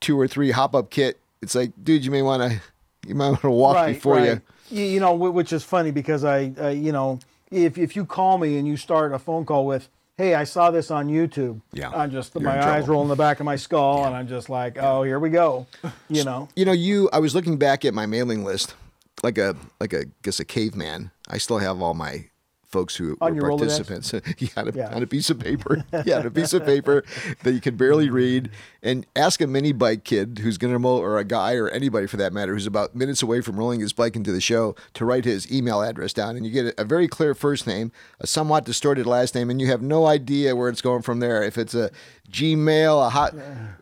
two 0.00 0.18
or 0.20 0.28
three 0.28 0.52
hop 0.52 0.72
up 0.74 0.90
kit. 0.90 1.18
It's 1.42 1.56
like, 1.56 1.72
dude, 1.82 2.04
you 2.04 2.12
may 2.12 2.22
want 2.22 2.42
to, 2.52 2.60
you 3.06 3.14
might 3.14 3.28
want 3.28 3.40
to 3.42 3.50
walk 3.50 3.86
before 3.86 4.20
you. 4.20 4.40
you. 4.70 4.84
You 4.84 5.00
know, 5.00 5.14
which 5.14 5.52
is 5.52 5.62
funny 5.64 5.90
because 5.90 6.24
I, 6.24 6.52
uh, 6.58 6.68
you 6.68 6.92
know, 6.92 7.18
if 7.50 7.76
if 7.76 7.94
you 7.96 8.04
call 8.04 8.38
me 8.38 8.58
and 8.58 8.66
you 8.66 8.76
start 8.76 9.12
a 9.12 9.18
phone 9.18 9.44
call 9.44 9.66
with, 9.66 9.88
"Hey, 10.16 10.34
I 10.34 10.44
saw 10.44 10.70
this 10.70 10.90
on 10.90 11.08
YouTube," 11.08 11.60
Yeah, 11.72 11.90
I'm 11.90 12.10
just 12.10 12.34
you're 12.34 12.42
my 12.44 12.64
eyes 12.64 12.88
roll 12.88 13.02
in 13.02 13.08
the 13.08 13.16
back 13.16 13.40
of 13.40 13.46
my 13.46 13.56
skull, 13.56 14.04
and 14.06 14.14
I'm 14.14 14.28
just 14.28 14.48
like, 14.48 14.78
"Oh, 14.78 15.02
here 15.02 15.18
we 15.18 15.30
go," 15.30 15.66
you 16.08 16.24
know. 16.24 16.48
You 16.56 16.64
know, 16.64 16.72
you. 16.72 17.10
I 17.12 17.18
was 17.18 17.34
looking 17.34 17.58
back 17.58 17.84
at 17.84 17.92
my 17.92 18.06
mailing 18.06 18.44
list, 18.44 18.74
like 19.22 19.36
a 19.36 19.56
like 19.80 19.92
a 19.92 20.00
I 20.00 20.04
guess 20.22 20.40
a 20.40 20.44
caveman. 20.44 21.10
I 21.28 21.38
still 21.38 21.58
have 21.58 21.82
all 21.82 21.94
my 21.94 22.26
folks 22.72 22.96
who 22.96 23.16
On 23.20 23.36
were 23.36 23.50
participants. 23.50 24.12
yeah, 24.38 24.48
had 24.56 24.68
a, 24.68 24.72
Yeah. 24.74 24.94
on 24.94 25.02
a 25.02 25.06
piece 25.06 25.30
of 25.30 25.38
paper. 25.38 25.84
yeah, 26.04 26.20
a 26.20 26.30
piece 26.30 26.52
of 26.54 26.64
paper 26.64 27.04
that 27.44 27.52
you 27.52 27.60
could 27.60 27.76
barely 27.76 28.10
read. 28.10 28.50
And 28.82 29.06
ask 29.14 29.40
a 29.40 29.46
mini 29.46 29.72
bike 29.72 30.02
kid 30.02 30.40
who's 30.42 30.58
going 30.58 30.72
to 30.72 30.78
mow, 30.78 30.96
or 30.98 31.18
a 31.18 31.24
guy, 31.24 31.54
or 31.54 31.68
anybody 31.68 32.08
for 32.08 32.16
that 32.16 32.32
matter, 32.32 32.52
who's 32.54 32.66
about 32.66 32.96
minutes 32.96 33.22
away 33.22 33.40
from 33.40 33.56
rolling 33.56 33.78
his 33.78 33.92
bike 33.92 34.16
into 34.16 34.32
the 34.32 34.40
show, 34.40 34.74
to 34.94 35.04
write 35.04 35.24
his 35.24 35.50
email 35.52 35.82
address 35.82 36.12
down, 36.12 36.34
and 36.36 36.44
you 36.44 36.50
get 36.50 36.66
a, 36.66 36.80
a 36.80 36.84
very 36.84 37.06
clear 37.06 37.32
first 37.34 37.66
name, 37.66 37.92
a 38.18 38.26
somewhat 38.26 38.64
distorted 38.64 39.06
last 39.06 39.36
name, 39.36 39.50
and 39.50 39.60
you 39.60 39.68
have 39.68 39.82
no 39.82 40.06
idea 40.06 40.56
where 40.56 40.68
it's 40.68 40.80
going 40.80 41.02
from 41.02 41.20
there. 41.20 41.44
If 41.44 41.58
it's 41.58 41.74
a 41.74 41.90
Gmail, 42.30 43.06
a 43.06 43.10
hot, 43.10 43.34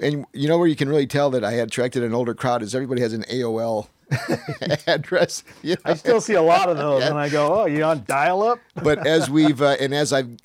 and 0.03 0.27
you 0.35 0.49
know 0.49 0.59
where 0.59 0.67
you 0.69 0.77
can 0.77 0.89
really 0.89 1.07
tell 1.07 1.31
that 1.31 1.45
I 1.45 1.53
had 1.53 1.69
attracted 1.69 2.03
an 2.03 2.13
older 2.13 2.35
crowd 2.35 2.63
is 2.63 2.75
everybody 2.75 3.01
has 3.01 3.13
an 3.13 3.23
AOL 3.31 3.87
address. 4.87 5.45
You 5.63 5.75
know? 5.77 5.93
I 5.93 5.95
still 5.95 6.21
see 6.21 6.35
a 6.35 6.43
lot 6.43 6.69
of 6.69 6.77
those, 6.77 7.05
and 7.05 7.19
I 7.19 7.29
go, 7.29 7.63
"Oh, 7.63 7.67
you 7.67 7.85
on 7.85 8.05
dial 8.07 8.43
up?" 8.43 8.59
but 8.83 9.07
as 9.07 9.31
we've 9.31 9.61
uh, 9.61 9.77
and 9.81 9.95
as 9.95 10.13
I've 10.13 10.37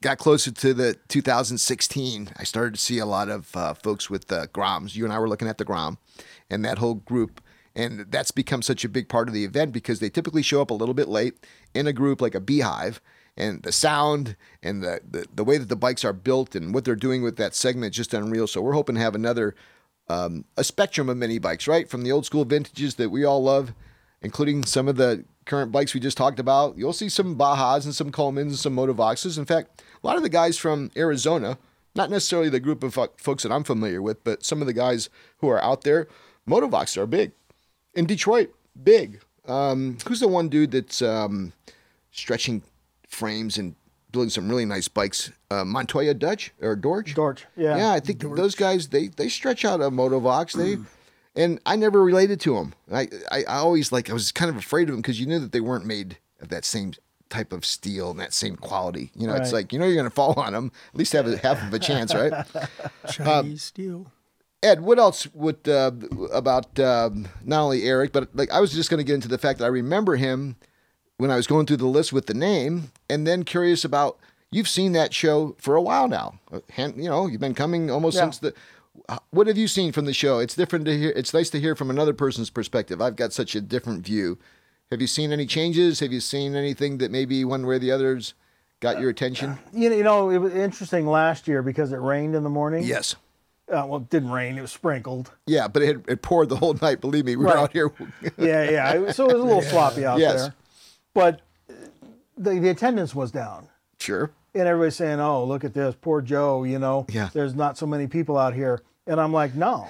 got 0.00 0.18
closer 0.18 0.50
to 0.50 0.74
the 0.74 0.96
2016, 1.08 2.30
I 2.36 2.44
started 2.44 2.74
to 2.74 2.80
see 2.80 2.98
a 2.98 3.06
lot 3.06 3.28
of 3.28 3.54
uh, 3.56 3.74
folks 3.74 4.08
with 4.08 4.30
uh, 4.32 4.46
Groms. 4.48 4.94
You 4.94 5.04
and 5.04 5.12
I 5.12 5.18
were 5.18 5.28
looking 5.28 5.48
at 5.48 5.58
the 5.58 5.64
Grom, 5.64 5.98
and 6.50 6.64
that 6.64 6.78
whole 6.78 6.94
group, 6.94 7.40
and 7.74 8.06
that's 8.10 8.30
become 8.30 8.62
such 8.62 8.84
a 8.84 8.88
big 8.88 9.08
part 9.08 9.28
of 9.28 9.34
the 9.34 9.44
event 9.44 9.72
because 9.72 10.00
they 10.00 10.10
typically 10.10 10.42
show 10.42 10.62
up 10.62 10.70
a 10.70 10.74
little 10.74 10.94
bit 10.94 11.08
late 11.08 11.46
in 11.74 11.86
a 11.86 11.92
group 11.92 12.20
like 12.20 12.34
a 12.34 12.40
beehive. 12.40 13.00
And 13.38 13.62
the 13.64 13.72
sound 13.72 14.34
and 14.62 14.82
the, 14.82 14.98
the, 15.06 15.26
the 15.34 15.44
way 15.44 15.58
that 15.58 15.68
the 15.68 15.76
bikes 15.76 16.06
are 16.06 16.14
built 16.14 16.54
and 16.54 16.72
what 16.72 16.86
they're 16.86 16.96
doing 16.96 17.22
with 17.22 17.36
that 17.36 17.54
segment 17.54 17.92
just 17.92 18.14
unreal. 18.14 18.46
So 18.46 18.62
we're 18.62 18.72
hoping 18.72 18.94
to 18.94 19.02
have 19.02 19.14
another 19.14 19.54
um, 20.08 20.44
a 20.56 20.64
spectrum 20.64 21.08
of 21.08 21.16
mini 21.16 21.38
bikes, 21.38 21.66
right? 21.66 21.88
From 21.88 22.02
the 22.02 22.12
old 22.12 22.26
school 22.26 22.44
vintages 22.44 22.94
that 22.96 23.10
we 23.10 23.24
all 23.24 23.42
love, 23.42 23.72
including 24.22 24.64
some 24.64 24.88
of 24.88 24.96
the 24.96 25.24
current 25.44 25.72
bikes 25.72 25.94
we 25.94 26.00
just 26.00 26.16
talked 26.16 26.38
about. 26.38 26.76
You'll 26.76 26.92
see 26.92 27.08
some 27.08 27.36
Bajas 27.36 27.84
and 27.84 27.94
some 27.94 28.10
Colemans 28.10 28.42
and 28.42 28.58
some 28.58 28.76
Motovoxes. 28.76 29.38
In 29.38 29.44
fact, 29.44 29.82
a 30.02 30.06
lot 30.06 30.16
of 30.16 30.22
the 30.22 30.28
guys 30.28 30.58
from 30.58 30.90
Arizona, 30.96 31.58
not 31.94 32.10
necessarily 32.10 32.48
the 32.48 32.60
group 32.60 32.82
of 32.82 32.94
fo- 32.94 33.12
folks 33.16 33.42
that 33.42 33.52
I'm 33.52 33.64
familiar 33.64 34.02
with, 34.02 34.22
but 34.24 34.44
some 34.44 34.60
of 34.60 34.66
the 34.66 34.72
guys 34.72 35.08
who 35.38 35.48
are 35.48 35.62
out 35.62 35.82
there, 35.82 36.08
Motovoxes 36.48 36.96
are 36.96 37.06
big. 37.06 37.32
In 37.94 38.06
Detroit, 38.06 38.52
big. 38.82 39.22
Um, 39.46 39.98
who's 40.06 40.20
the 40.20 40.28
one 40.28 40.48
dude 40.48 40.72
that's 40.72 41.00
um, 41.02 41.52
stretching 42.10 42.62
frames 43.08 43.56
and 43.56 43.76
building 44.16 44.30
some 44.30 44.48
really 44.48 44.64
nice 44.64 44.88
bikes? 44.88 45.30
Uh, 45.50 45.64
Montoya 45.64 46.14
Dutch 46.14 46.52
or 46.60 46.74
Dorge? 46.74 47.14
Dorch, 47.14 47.46
yeah. 47.56 47.76
Yeah, 47.76 47.92
I 47.92 48.00
think 48.00 48.20
those 48.20 48.54
guys 48.54 48.88
they 48.88 49.08
they 49.08 49.28
stretch 49.28 49.64
out 49.64 49.80
a 49.80 49.90
Motovox. 49.90 50.52
They 50.56 50.78
and 51.40 51.60
I 51.66 51.76
never 51.76 52.02
related 52.02 52.40
to 52.40 52.54
them. 52.54 52.74
I, 52.92 53.08
I 53.30 53.44
I 53.44 53.56
always 53.56 53.92
like 53.92 54.10
I 54.10 54.12
was 54.12 54.32
kind 54.32 54.50
of 54.50 54.56
afraid 54.56 54.88
of 54.88 54.94
them 54.94 55.02
because 55.02 55.20
you 55.20 55.26
knew 55.26 55.38
that 55.38 55.52
they 55.52 55.60
weren't 55.60 55.86
made 55.86 56.18
of 56.40 56.48
that 56.48 56.64
same 56.64 56.92
type 57.28 57.52
of 57.52 57.64
steel 57.64 58.10
and 58.10 58.20
that 58.20 58.32
same 58.32 58.56
quality. 58.56 59.10
You 59.14 59.26
know, 59.26 59.34
it's 59.34 59.52
like 59.52 59.72
you 59.72 59.78
know 59.78 59.86
you're 59.86 59.94
going 59.94 60.08
to 60.08 60.14
fall 60.14 60.34
on 60.38 60.52
them. 60.52 60.72
At 60.92 60.98
least 60.98 61.12
have 61.12 61.26
a 61.26 61.36
half 61.36 61.62
of 61.62 61.72
a 61.72 61.78
chance, 61.78 62.14
right? 62.14 62.46
Chinese 63.10 63.62
steel. 63.62 64.10
Ed, 64.62 64.80
what 64.80 64.98
else 64.98 65.26
would 65.34 65.68
uh, 65.68 65.92
about 66.32 66.78
um, 66.80 67.28
not 67.44 67.62
only 67.62 67.84
Eric, 67.84 68.12
but 68.12 68.34
like 68.34 68.50
I 68.50 68.60
was 68.60 68.72
just 68.72 68.90
going 68.90 68.98
to 68.98 69.04
get 69.04 69.14
into 69.14 69.28
the 69.28 69.38
fact 69.38 69.58
that 69.58 69.66
I 69.66 69.68
remember 69.68 70.16
him 70.16 70.56
when 71.18 71.30
I 71.30 71.36
was 71.36 71.46
going 71.46 71.66
through 71.66 71.78
the 71.78 71.86
list 71.86 72.12
with 72.12 72.26
the 72.26 72.34
name, 72.34 72.90
and 73.08 73.26
then 73.26 73.42
curious 73.44 73.84
about 73.84 74.18
you've 74.50 74.68
seen 74.68 74.92
that 74.92 75.14
show 75.14 75.54
for 75.58 75.74
a 75.76 75.82
while 75.82 76.08
now. 76.08 76.38
Uh, 76.52 76.60
You 76.96 77.08
know, 77.08 77.26
you've 77.26 77.40
been 77.40 77.54
coming 77.54 77.90
almost 77.90 78.16
Yeah. 78.16 78.22
since 78.24 78.38
the. 78.38 78.54
uh, 79.08 79.18
What 79.30 79.46
have 79.46 79.56
you 79.58 79.68
seen 79.68 79.92
from 79.92 80.04
the 80.04 80.12
show? 80.12 80.38
It's 80.38 80.54
different 80.54 80.84
to 80.86 80.96
hear. 80.96 81.12
It's 81.16 81.32
nice 81.34 81.50
to 81.50 81.60
hear 81.60 81.74
from 81.74 81.90
another 81.90 82.12
person's 82.12 82.50
perspective. 82.50 83.00
I've 83.00 83.16
got 83.16 83.32
such 83.32 83.54
a 83.54 83.60
different 83.60 84.04
view. 84.04 84.38
Have 84.90 85.00
you 85.00 85.06
seen 85.06 85.32
any 85.32 85.46
changes? 85.46 86.00
Have 86.00 86.12
you 86.12 86.20
seen 86.20 86.54
anything 86.54 86.98
that 86.98 87.10
maybe 87.10 87.44
one 87.44 87.66
way 87.66 87.76
or 87.76 87.78
the 87.80 87.90
others 87.90 88.34
got 88.80 89.00
your 89.00 89.10
attention? 89.10 89.58
You 89.72 89.90
know, 89.90 89.96
you 89.96 90.04
know, 90.04 90.30
it 90.30 90.38
was 90.38 90.54
interesting 90.54 91.06
last 91.08 91.48
year 91.48 91.60
because 91.62 91.92
it 91.92 91.96
rained 91.96 92.36
in 92.36 92.44
the 92.44 92.50
morning. 92.50 92.84
Yes. 92.84 93.16
Uh, 93.68 93.84
well, 93.84 93.96
it 93.96 94.10
didn't 94.10 94.30
rain; 94.30 94.56
it 94.56 94.60
was 94.60 94.70
sprinkled. 94.70 95.32
Yeah, 95.46 95.66
but 95.66 95.82
it, 95.82 96.04
it 96.06 96.22
poured 96.22 96.50
the 96.50 96.56
whole 96.56 96.74
night. 96.74 97.00
Believe 97.00 97.24
me, 97.24 97.34
we 97.34 97.46
were 97.46 97.58
out 97.58 97.72
here. 97.72 97.90
Yeah, 98.38 98.70
yeah. 98.70 99.10
So 99.10 99.24
it 99.28 99.32
was 99.32 99.42
a 99.42 99.44
little 99.44 99.60
sloppy 99.72 100.04
out 100.04 100.20
Yes. 100.20 100.42
there, 100.42 100.54
but 101.16 101.40
the 102.38 102.60
the 102.60 102.68
attendance 102.68 103.14
was 103.14 103.30
down. 103.32 103.68
sure. 103.98 104.30
and 104.54 104.66
everybody's 104.68 104.96
saying, 104.96 105.20
"Oh, 105.20 105.44
look 105.44 105.64
at 105.64 105.74
this, 105.74 105.94
poor 106.00 106.20
Joe." 106.22 106.62
You 106.64 106.78
know, 106.78 107.06
Yeah. 107.10 107.28
there's 107.32 107.54
not 107.54 107.76
so 107.76 107.86
many 107.86 108.06
people 108.06 108.38
out 108.38 108.54
here, 108.54 108.80
and 109.06 109.20
I'm 109.20 109.32
like, 109.32 109.54
"No, 109.54 109.86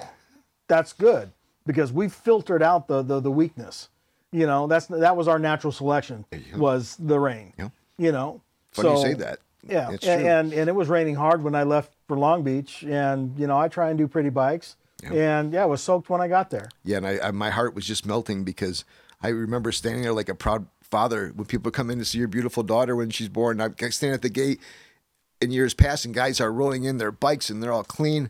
that's 0.67 0.91
good 0.93 1.31
because 1.65 1.91
we 1.93 2.09
filtered 2.09 2.63
out 2.63 2.87
the 2.87 3.01
the, 3.03 3.19
the 3.19 3.31
weakness." 3.31 3.89
You 4.31 4.45
know, 4.47 4.67
that's 4.67 4.87
that 4.87 5.15
was 5.15 5.27
our 5.27 5.39
natural 5.39 5.71
selection 5.71 6.25
was 6.57 6.97
the 6.99 7.19
rain. 7.19 7.53
Yeah. 7.57 7.69
You 7.97 8.11
know, 8.11 8.41
Funny 8.71 8.89
you 8.89 8.97
say 9.01 9.13
that. 9.15 9.39
Yeah, 9.67 9.91
It's 9.91 10.05
and, 10.05 10.21
true. 10.21 10.29
and 10.29 10.53
and 10.53 10.69
it 10.69 10.75
was 10.75 10.87
raining 10.89 11.15
hard 11.15 11.43
when 11.43 11.55
I 11.55 11.63
left 11.63 11.91
for 12.07 12.17
Long 12.17 12.43
Beach, 12.43 12.83
and 12.83 13.37
you 13.39 13.47
know, 13.47 13.57
I 13.57 13.67
try 13.69 13.89
and 13.89 13.97
do 13.97 14.07
pretty 14.07 14.29
bikes, 14.29 14.75
and 15.03 15.53
yeah, 15.53 15.63
it 15.63 15.67
was 15.69 15.81
soaked 15.81 16.09
when 16.09 16.21
I 16.21 16.27
got 16.27 16.49
there. 16.49 16.69
Yeah, 16.83 16.97
and 16.97 17.07
I, 17.07 17.19
I 17.27 17.31
my 17.31 17.49
heart 17.51 17.73
was 17.73 17.85
just 17.85 18.05
melting 18.05 18.43
because 18.43 18.83
I 19.21 19.29
remember 19.29 19.71
standing 19.71 20.03
there 20.03 20.13
like 20.13 20.29
a 20.29 20.35
proud 20.35 20.67
father 20.89 21.31
when 21.35 21.45
people 21.45 21.71
come 21.71 21.89
in 21.89 21.99
to 21.99 22.05
see 22.05 22.17
your 22.17 22.27
beautiful 22.27 22.63
daughter 22.63 22.95
when 22.95 23.09
she's 23.09 23.29
born. 23.29 23.61
I 23.61 23.69
stand 23.89 24.13
at 24.13 24.21
the 24.21 24.29
gate, 24.29 24.59
in 25.41 25.51
years 25.51 25.73
past, 25.73 26.05
and 26.05 26.13
guys 26.13 26.41
are 26.41 26.51
rolling 26.51 26.83
in 26.83 26.97
their 26.97 27.11
bikes 27.11 27.49
and 27.49 27.61
they're 27.61 27.71
all 27.71 27.83
clean. 27.83 28.29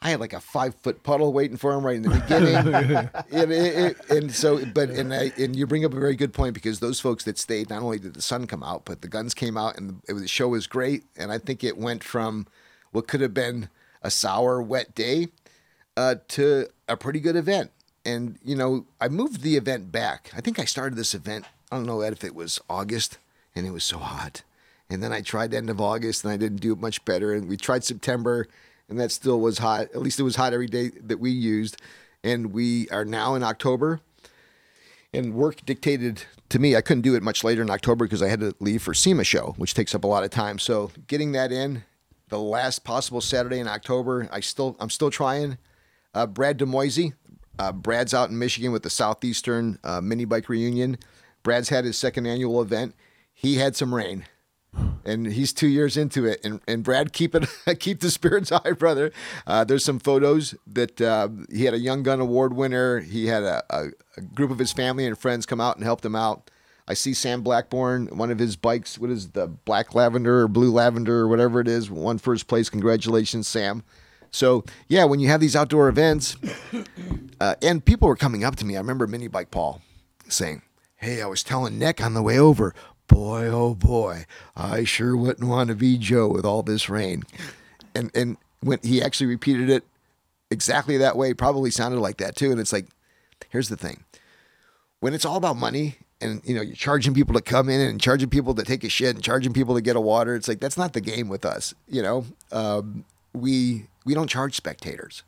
I 0.00 0.10
had 0.10 0.20
like 0.20 0.32
a 0.32 0.40
five 0.40 0.76
foot 0.76 1.02
puddle 1.02 1.32
waiting 1.32 1.56
for 1.56 1.72
him 1.72 1.84
right 1.84 1.96
in 1.96 2.02
the 2.02 2.10
beginning, 2.10 2.56
and, 3.32 3.52
it, 3.52 3.76
it, 3.76 4.10
and 4.10 4.32
so, 4.32 4.64
but 4.66 4.90
and 4.90 5.12
I, 5.12 5.32
and 5.36 5.56
you 5.56 5.66
bring 5.66 5.84
up 5.84 5.92
a 5.92 5.98
very 5.98 6.14
good 6.14 6.32
point 6.32 6.54
because 6.54 6.78
those 6.78 7.00
folks 7.00 7.24
that 7.24 7.36
stayed, 7.36 7.68
not 7.68 7.82
only 7.82 7.98
did 7.98 8.14
the 8.14 8.22
sun 8.22 8.46
come 8.46 8.62
out, 8.62 8.84
but 8.84 9.02
the 9.02 9.08
guns 9.08 9.34
came 9.34 9.56
out, 9.56 9.76
and 9.76 10.00
was, 10.08 10.22
the 10.22 10.28
show 10.28 10.48
was 10.48 10.68
great. 10.68 11.02
And 11.16 11.32
I 11.32 11.38
think 11.38 11.64
it 11.64 11.76
went 11.76 12.04
from 12.04 12.46
what 12.92 13.08
could 13.08 13.20
have 13.20 13.34
been 13.34 13.70
a 14.00 14.10
sour, 14.10 14.62
wet 14.62 14.94
day 14.94 15.28
uh, 15.96 16.14
to 16.28 16.68
a 16.88 16.96
pretty 16.96 17.18
good 17.18 17.34
event. 17.34 17.72
and 18.04 18.38
you 18.44 18.54
know, 18.54 18.86
I 19.00 19.08
moved 19.08 19.42
the 19.42 19.56
event 19.56 19.90
back. 19.90 20.30
I 20.36 20.40
think 20.40 20.60
I 20.60 20.64
started 20.64 20.96
this 20.96 21.12
event. 21.12 21.44
I 21.70 21.76
don't 21.76 21.86
know 21.86 22.02
if 22.02 22.24
it 22.24 22.34
was 22.34 22.60
August, 22.68 23.18
and 23.54 23.66
it 23.66 23.70
was 23.70 23.84
so 23.84 23.98
hot. 23.98 24.42
And 24.90 25.02
then 25.02 25.12
I 25.12 25.20
tried 25.20 25.50
the 25.50 25.58
end 25.58 25.68
of 25.68 25.80
August, 25.80 26.24
and 26.24 26.32
I 26.32 26.36
didn't 26.36 26.60
do 26.60 26.72
it 26.72 26.80
much 26.80 27.04
better. 27.04 27.34
And 27.34 27.48
we 27.48 27.56
tried 27.56 27.84
September, 27.84 28.48
and 28.88 28.98
that 28.98 29.12
still 29.12 29.40
was 29.40 29.58
hot. 29.58 29.82
At 29.94 30.00
least 30.00 30.18
it 30.18 30.22
was 30.22 30.36
hot 30.36 30.54
every 30.54 30.66
day 30.66 30.90
that 31.02 31.20
we 31.20 31.30
used. 31.30 31.80
And 32.24 32.52
we 32.52 32.88
are 32.88 33.04
now 33.04 33.34
in 33.34 33.42
October, 33.42 34.00
and 35.12 35.34
work 35.34 35.64
dictated 35.64 36.24
to 36.48 36.58
me 36.58 36.74
I 36.74 36.80
couldn't 36.80 37.02
do 37.02 37.14
it 37.14 37.22
much 37.22 37.44
later 37.44 37.62
in 37.62 37.70
October 37.70 38.04
because 38.04 38.22
I 38.22 38.28
had 38.28 38.40
to 38.40 38.54
leave 38.60 38.82
for 38.82 38.94
SEMA 38.94 39.24
show, 39.24 39.54
which 39.56 39.74
takes 39.74 39.94
up 39.94 40.04
a 40.04 40.06
lot 40.06 40.24
of 40.24 40.30
time. 40.30 40.58
So 40.58 40.90
getting 41.06 41.32
that 41.32 41.52
in 41.52 41.84
the 42.28 42.38
last 42.38 42.84
possible 42.84 43.20
Saturday 43.20 43.58
in 43.58 43.68
October, 43.68 44.28
I 44.32 44.40
still 44.40 44.76
I'm 44.80 44.90
still 44.90 45.10
trying. 45.10 45.58
Uh, 46.14 46.26
Brad 46.26 46.58
Demoisey, 46.58 47.12
uh, 47.58 47.72
Brad's 47.72 48.14
out 48.14 48.30
in 48.30 48.38
Michigan 48.38 48.72
with 48.72 48.82
the 48.82 48.90
Southeastern 48.90 49.78
uh, 49.84 50.00
Mini 50.00 50.24
Bike 50.24 50.48
Reunion. 50.48 50.98
Brad's 51.48 51.70
had 51.70 51.86
his 51.86 51.96
second 51.96 52.26
annual 52.26 52.60
event. 52.60 52.94
He 53.32 53.54
had 53.54 53.74
some 53.74 53.94
rain 53.94 54.26
and 55.02 55.26
he's 55.26 55.54
two 55.54 55.66
years 55.66 55.96
into 55.96 56.26
it. 56.26 56.44
And, 56.44 56.60
and 56.68 56.84
Brad, 56.84 57.14
keep 57.14 57.34
it, 57.34 57.48
keep 57.78 58.00
the 58.00 58.10
spirits 58.10 58.50
high, 58.64 58.72
brother. 58.72 59.12
Uh, 59.46 59.64
there's 59.64 59.82
some 59.82 59.98
photos 59.98 60.54
that 60.66 61.00
uh, 61.00 61.30
he 61.50 61.64
had 61.64 61.72
a 61.72 61.78
Young 61.78 62.02
Gun 62.02 62.20
Award 62.20 62.52
winner. 62.52 63.00
He 63.00 63.28
had 63.28 63.44
a, 63.44 63.64
a, 63.70 63.86
a, 64.18 64.20
group 64.20 64.50
of 64.50 64.58
his 64.58 64.74
family 64.74 65.06
and 65.06 65.16
friends 65.16 65.46
come 65.46 65.58
out 65.58 65.76
and 65.76 65.84
helped 65.84 66.04
him 66.04 66.14
out. 66.14 66.50
I 66.86 66.92
see 66.92 67.14
Sam 67.14 67.40
Blackburn, 67.40 68.08
one 68.08 68.30
of 68.30 68.38
his 68.38 68.56
bikes. 68.56 68.98
What 68.98 69.08
is 69.08 69.30
the 69.30 69.46
black 69.46 69.94
lavender 69.94 70.42
or 70.42 70.48
blue 70.48 70.70
lavender 70.70 71.20
or 71.20 71.28
whatever 71.28 71.60
it 71.60 71.68
is? 71.68 71.90
Won 71.90 72.18
first 72.18 72.46
place. 72.46 72.68
Congratulations, 72.68 73.48
Sam. 73.48 73.84
So 74.30 74.64
yeah, 74.86 75.04
when 75.04 75.18
you 75.18 75.28
have 75.28 75.40
these 75.40 75.56
outdoor 75.56 75.88
events, 75.88 76.36
uh, 77.40 77.54
and 77.62 77.82
people 77.82 78.06
were 78.06 78.16
coming 78.16 78.44
up 78.44 78.56
to 78.56 78.66
me. 78.66 78.76
I 78.76 78.80
remember 78.80 79.06
Mini 79.06 79.28
Bike 79.28 79.50
Paul 79.50 79.80
saying, 80.28 80.60
"Hey, 80.98 81.22
I 81.22 81.26
was 81.26 81.42
telling 81.42 81.78
Nick 81.78 82.00
on 82.00 82.14
the 82.14 82.22
way 82.22 82.38
over, 82.38 82.74
boy, 83.08 83.46
oh 83.46 83.74
boy, 83.74 84.26
I 84.56 84.84
sure 84.84 85.16
wouldn't 85.16 85.48
want 85.48 85.68
to 85.68 85.74
be 85.74 85.98
Joe 85.98 86.28
with 86.28 86.44
all 86.44 86.62
this 86.62 86.88
rain. 86.88 87.24
And 87.94 88.10
and 88.14 88.36
when 88.60 88.78
he 88.82 89.02
actually 89.02 89.26
repeated 89.26 89.70
it 89.70 89.84
exactly 90.50 90.96
that 90.98 91.16
way, 91.16 91.34
probably 91.34 91.70
sounded 91.70 92.00
like 92.00 92.18
that 92.18 92.36
too. 92.36 92.50
And 92.52 92.60
it's 92.60 92.72
like, 92.72 92.86
here's 93.48 93.68
the 93.68 93.76
thing: 93.76 94.04
when 95.00 95.14
it's 95.14 95.24
all 95.24 95.36
about 95.36 95.56
money, 95.56 95.96
and 96.20 96.42
you 96.44 96.54
know 96.54 96.62
you're 96.62 96.76
charging 96.76 97.14
people 97.14 97.34
to 97.34 97.40
come 97.40 97.68
in 97.68 97.80
and 97.80 98.00
charging 98.00 98.28
people 98.28 98.54
to 98.54 98.62
take 98.62 98.84
a 98.84 98.88
shit 98.88 99.14
and 99.14 99.24
charging 99.24 99.52
people 99.52 99.74
to 99.74 99.80
get 99.80 99.96
a 99.96 100.00
water, 100.00 100.34
it's 100.36 100.48
like 100.48 100.60
that's 100.60 100.76
not 100.76 100.92
the 100.92 101.00
game 101.00 101.28
with 101.28 101.44
us. 101.44 101.74
You 101.88 102.02
know, 102.02 102.24
um, 102.52 103.04
we 103.32 103.86
we 104.04 104.14
don't 104.14 104.28
charge 104.28 104.54
spectators, 104.54 105.22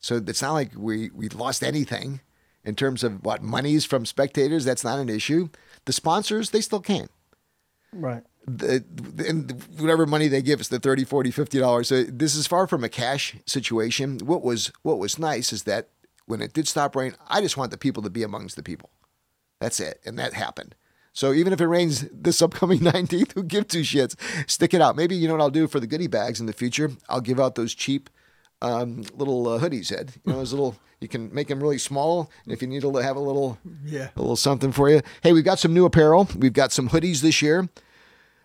so 0.00 0.16
it's 0.16 0.42
not 0.42 0.52
like 0.52 0.72
we 0.76 1.10
we 1.10 1.28
lost 1.28 1.62
anything 1.62 2.20
in 2.64 2.74
terms 2.74 3.04
of 3.04 3.24
what 3.24 3.42
monies 3.42 3.84
from 3.84 4.06
spectators. 4.06 4.64
That's 4.64 4.84
not 4.84 4.98
an 4.98 5.08
issue. 5.08 5.48
The 5.84 5.92
sponsors, 5.92 6.50
they 6.50 6.60
still 6.60 6.80
can. 6.80 7.08
Right. 7.92 8.22
The, 8.46 8.84
and 9.26 9.62
whatever 9.78 10.06
money 10.06 10.28
they 10.28 10.42
give 10.42 10.60
us, 10.60 10.68
the 10.68 10.78
30, 10.78 11.04
40, 11.04 11.30
50 11.30 11.58
dollars. 11.58 11.88
So 11.88 12.04
this 12.04 12.34
is 12.34 12.46
far 12.46 12.66
from 12.66 12.84
a 12.84 12.88
cash 12.88 13.36
situation. 13.46 14.18
What 14.18 14.42
was 14.42 14.72
what 14.82 14.98
was 14.98 15.18
nice 15.18 15.52
is 15.52 15.62
that 15.62 15.88
when 16.26 16.40
it 16.40 16.52
did 16.52 16.68
stop 16.68 16.96
rain, 16.96 17.14
I 17.28 17.40
just 17.40 17.56
want 17.56 17.70
the 17.70 17.78
people 17.78 18.02
to 18.02 18.10
be 18.10 18.22
amongst 18.22 18.56
the 18.56 18.62
people. 18.62 18.90
That's 19.60 19.80
it. 19.80 20.00
And 20.04 20.18
that 20.18 20.34
happened. 20.34 20.74
So 21.12 21.32
even 21.32 21.52
if 21.52 21.60
it 21.60 21.66
rains 21.66 22.06
this 22.12 22.42
upcoming 22.42 22.78
19th, 22.80 23.32
who 23.32 23.44
give 23.44 23.68
two 23.68 23.80
shits? 23.80 24.16
Stick 24.50 24.74
it 24.74 24.82
out. 24.82 24.96
Maybe 24.96 25.14
you 25.14 25.28
know 25.28 25.34
what 25.34 25.42
I'll 25.42 25.50
do 25.50 25.68
for 25.68 25.80
the 25.80 25.86
goodie 25.86 26.08
bags 26.08 26.40
in 26.40 26.46
the 26.46 26.52
future? 26.52 26.90
I'll 27.08 27.20
give 27.20 27.40
out 27.40 27.54
those 27.54 27.74
cheap 27.74 28.10
um, 28.64 29.02
little 29.16 29.46
uh, 29.48 29.58
hoodies, 29.60 29.92
Ed. 29.92 30.12
You 30.24 30.32
know, 30.32 30.38
those 30.38 30.52
little 30.52 30.76
you 31.00 31.08
can 31.08 31.32
make 31.34 31.48
them 31.48 31.60
really 31.62 31.78
small, 31.78 32.30
and 32.44 32.52
if 32.52 32.62
you 32.62 32.68
need 32.68 32.80
to 32.82 32.92
have 32.96 33.16
a 33.16 33.20
little, 33.20 33.58
Yeah. 33.84 34.08
a 34.16 34.20
little 34.20 34.36
something 34.36 34.72
for 34.72 34.88
you. 34.88 35.02
Hey, 35.22 35.32
we've 35.34 35.44
got 35.44 35.58
some 35.58 35.74
new 35.74 35.84
apparel. 35.84 36.28
We've 36.36 36.52
got 36.52 36.72
some 36.72 36.88
hoodies 36.88 37.20
this 37.20 37.42
year. 37.42 37.68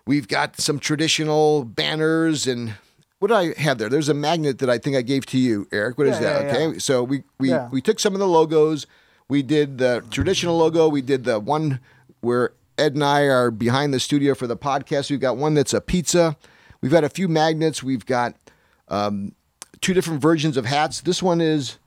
We've 0.06 0.28
got 0.28 0.60
some 0.60 0.78
traditional 0.78 1.64
banners 1.64 2.46
and 2.46 2.74
what 3.18 3.28
do 3.28 3.34
I 3.34 3.52
have 3.60 3.76
there? 3.78 3.88
There's 3.90 4.08
a 4.08 4.14
magnet 4.14 4.58
that 4.60 4.70
I 4.70 4.78
think 4.78 4.96
I 4.96 5.02
gave 5.02 5.26
to 5.26 5.38
you, 5.38 5.68
Eric. 5.72 5.98
What 5.98 6.06
is 6.06 6.14
Yeah, 6.16 6.20
that? 6.20 6.44
yeah, 6.44 6.50
okay, 6.50 6.66
yeah. 6.72 6.78
so 6.78 7.02
we 7.04 7.22
we 7.38 7.54
we 7.70 7.80
took 7.82 8.00
some 8.00 8.14
of 8.14 8.18
the 8.20 8.26
logos. 8.28 8.86
We 9.28 9.42
did 9.42 9.78
the 9.78 10.02
traditional 10.10 10.56
logo. 10.56 10.88
We 10.88 11.02
did 11.02 11.24
the 11.24 11.38
one 11.38 11.80
where 12.22 12.52
Ed 12.78 12.94
and 12.94 13.04
I 13.04 13.22
are 13.24 13.50
behind 13.50 13.92
the 13.94 14.00
studio 14.00 14.34
for 14.34 14.46
the 14.46 14.56
podcast. 14.56 15.10
We've 15.10 15.20
got 15.20 15.36
one 15.36 15.52
that's 15.54 15.74
a 15.74 15.80
pizza. 15.82 16.36
We've 16.80 16.90
got 16.90 17.04
a 17.04 17.10
few 17.10 17.28
magnets. 17.28 17.82
We've 17.82 18.06
got 18.06 18.34
um, 18.88 19.32
two 19.80 19.94
different 19.94 20.20
versions 20.20 20.56
of 20.56 20.66
hats. 20.66 21.00
This 21.00 21.22
one 21.22 21.40
is 21.40 21.78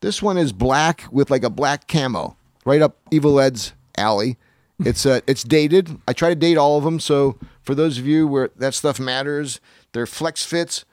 this 0.00 0.22
one 0.22 0.38
is 0.38 0.52
black 0.52 1.04
with 1.10 1.30
like 1.30 1.44
a 1.44 1.50
black 1.50 1.86
camo, 1.88 2.36
right 2.64 2.82
up 2.82 2.96
Evil 3.10 3.40
Ed's 3.40 3.72
alley. 3.96 4.36
It's 4.80 5.06
uh, 5.06 5.20
it's 5.26 5.44
dated. 5.44 5.98
I 6.08 6.12
try 6.12 6.28
to 6.30 6.34
date 6.34 6.56
all 6.56 6.78
of 6.78 6.84
them. 6.84 6.98
So 6.98 7.38
for 7.62 7.74
those 7.74 7.98
of 7.98 8.06
you 8.06 8.26
where 8.26 8.50
that 8.56 8.74
stuff 8.74 8.98
matters, 8.98 9.60
they're 9.92 10.06
flex 10.06 10.44
fits. 10.44 10.84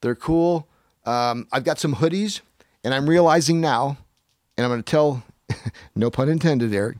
They're 0.00 0.14
cool. 0.14 0.68
Um, 1.04 1.46
I've 1.50 1.64
got 1.64 1.78
some 1.78 1.96
hoodies, 1.96 2.40
and 2.84 2.92
I'm 2.92 3.08
realizing 3.08 3.60
now, 3.60 3.96
and 4.56 4.64
I'm 4.64 4.70
going 4.70 4.82
to 4.82 4.90
tell, 4.90 5.22
no 5.96 6.10
pun 6.10 6.28
intended, 6.28 6.74
Eric, 6.74 6.98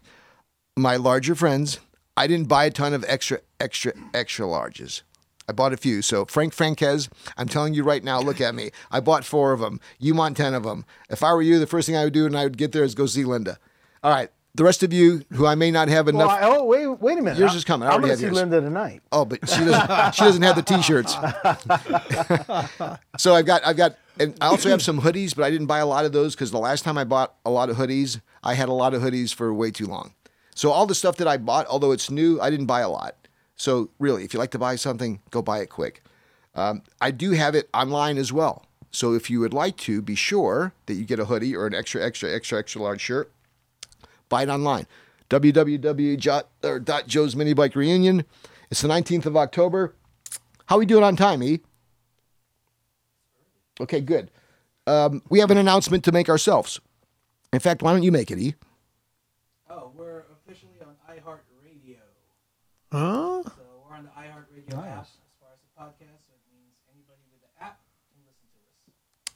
my 0.76 0.96
larger 0.96 1.34
friends, 1.34 1.78
I 2.16 2.26
didn't 2.26 2.48
buy 2.48 2.64
a 2.64 2.70
ton 2.70 2.94
of 2.94 3.04
extra, 3.06 3.40
extra, 3.60 3.92
extra 4.14 4.46
larges. 4.46 5.02
I 5.48 5.52
bought 5.52 5.72
a 5.72 5.76
few. 5.76 6.02
So 6.02 6.24
Frank 6.26 6.52
Franquez, 6.52 7.08
I'm 7.36 7.48
telling 7.48 7.74
you 7.74 7.82
right 7.82 8.04
now, 8.04 8.20
look 8.20 8.40
at 8.40 8.54
me. 8.54 8.70
I 8.90 9.00
bought 9.00 9.24
four 9.24 9.52
of 9.52 9.60
them. 9.60 9.80
You 9.98 10.14
want 10.14 10.36
ten 10.36 10.54
of 10.54 10.64
them. 10.64 10.84
If 11.08 11.22
I 11.22 11.32
were 11.32 11.42
you, 11.42 11.58
the 11.58 11.66
first 11.66 11.86
thing 11.86 11.96
I 11.96 12.04
would 12.04 12.12
do 12.12 12.26
and 12.26 12.36
I 12.36 12.44
would 12.44 12.58
get 12.58 12.72
there 12.72 12.84
is 12.84 12.94
go 12.94 13.06
see 13.06 13.24
Linda. 13.24 13.58
All 14.04 14.12
right. 14.12 14.30
The 14.54 14.64
rest 14.64 14.82
of 14.82 14.92
you 14.92 15.22
who 15.34 15.46
I 15.46 15.54
may 15.54 15.70
not 15.70 15.88
have 15.88 16.06
Well, 16.06 16.16
enough. 16.16 16.30
I, 16.30 16.40
oh 16.42 16.64
wait, 16.64 16.86
wait 17.00 17.18
a 17.18 17.22
minute. 17.22 17.38
Yours 17.38 17.52
I- 17.52 17.56
is 17.56 17.64
coming. 17.64 17.88
I 17.88 17.92
I'm 17.92 18.00
already 18.00 18.10
have 18.10 18.18
see 18.18 18.24
yours. 18.24 18.34
Linda 18.36 18.60
tonight. 18.60 19.02
Oh, 19.12 19.24
but 19.24 19.48
she 19.48 19.64
doesn't. 19.64 20.14
she 20.14 20.24
doesn't 20.24 20.42
have 20.42 20.56
the 20.56 20.62
t-shirts. 20.62 21.12
so 23.18 23.34
I've 23.34 23.46
got 23.46 23.64
I've 23.66 23.76
got 23.76 23.96
and 24.18 24.34
I 24.40 24.46
also 24.46 24.68
have 24.68 24.82
some 24.82 25.00
hoodies, 25.00 25.34
but 25.36 25.44
I 25.44 25.50
didn't 25.50 25.66
buy 25.68 25.78
a 25.78 25.86
lot 25.86 26.04
of 26.04 26.12
those 26.12 26.34
because 26.34 26.50
the 26.50 26.58
last 26.58 26.82
time 26.84 26.98
I 26.98 27.04
bought 27.04 27.34
a 27.46 27.50
lot 27.50 27.70
of 27.70 27.76
hoodies, 27.76 28.20
I 28.42 28.54
had 28.54 28.68
a 28.68 28.72
lot 28.72 28.94
of 28.94 29.02
hoodies 29.02 29.32
for 29.32 29.54
way 29.54 29.70
too 29.70 29.86
long. 29.86 30.12
So 30.56 30.72
all 30.72 30.86
the 30.86 30.94
stuff 30.94 31.16
that 31.18 31.28
I 31.28 31.36
bought, 31.36 31.66
although 31.68 31.92
it's 31.92 32.10
new, 32.10 32.40
I 32.40 32.50
didn't 32.50 32.66
buy 32.66 32.80
a 32.80 32.88
lot. 32.88 33.14
So 33.58 33.90
really, 33.98 34.24
if 34.24 34.32
you 34.32 34.38
like 34.38 34.52
to 34.52 34.58
buy 34.58 34.76
something, 34.76 35.20
go 35.30 35.42
buy 35.42 35.58
it 35.58 35.68
quick. 35.68 36.02
Um, 36.54 36.82
I 37.00 37.10
do 37.10 37.32
have 37.32 37.54
it 37.54 37.68
online 37.74 38.16
as 38.16 38.32
well. 38.32 38.64
So 38.90 39.12
if 39.12 39.28
you 39.28 39.40
would 39.40 39.52
like 39.52 39.76
to, 39.78 40.00
be 40.00 40.14
sure 40.14 40.72
that 40.86 40.94
you 40.94 41.04
get 41.04 41.18
a 41.18 41.26
hoodie 41.26 41.54
or 41.54 41.66
an 41.66 41.74
extra, 41.74 42.02
extra, 42.02 42.34
extra, 42.34 42.58
extra 42.58 42.80
large 42.80 43.02
shirt. 43.02 43.30
Buy 44.28 44.44
it 44.44 44.48
online. 44.48 44.86
www.joe's 45.28 45.76
mini 47.36 47.52
bike 47.52 47.74
reunion. 47.76 48.24
It's 48.70 48.80
the 48.82 48.88
19th 48.88 49.26
of 49.26 49.36
October. 49.36 49.94
How 50.66 50.78
we 50.78 50.86
doing 50.86 51.04
on 51.04 51.16
time, 51.16 51.42
E? 51.42 51.60
Okay, 53.80 54.00
good. 54.00 54.30
Um, 54.86 55.22
we 55.28 55.40
have 55.40 55.50
an 55.50 55.58
announcement 55.58 56.04
to 56.04 56.12
make 56.12 56.28
ourselves. 56.28 56.80
In 57.52 57.60
fact, 57.60 57.82
why 57.82 57.92
don't 57.92 58.02
you 58.02 58.12
make 58.12 58.30
it, 58.30 58.38
E? 58.38 58.54
Oh, 59.70 59.92
we're 59.96 60.24
officially 60.32 60.78
on 60.82 60.94
iHeartRadio. 61.14 61.98
Huh? 62.92 63.42
So 63.44 63.52
we're 63.88 63.96
on 63.96 64.04
the 64.04 64.10
iHeartRadio 64.10 64.78
app 64.78 65.02
as 65.02 65.08
far 65.40 65.50
as 65.52 65.60
the 65.60 65.80
podcast. 65.80 66.18
So 66.26 66.32
it 66.34 66.42
means 66.52 66.72
anybody 66.92 67.20
with 67.30 67.42
the 67.42 67.64
app 67.64 67.80
can 68.12 68.22
listen 68.26 68.48
to 68.54 68.60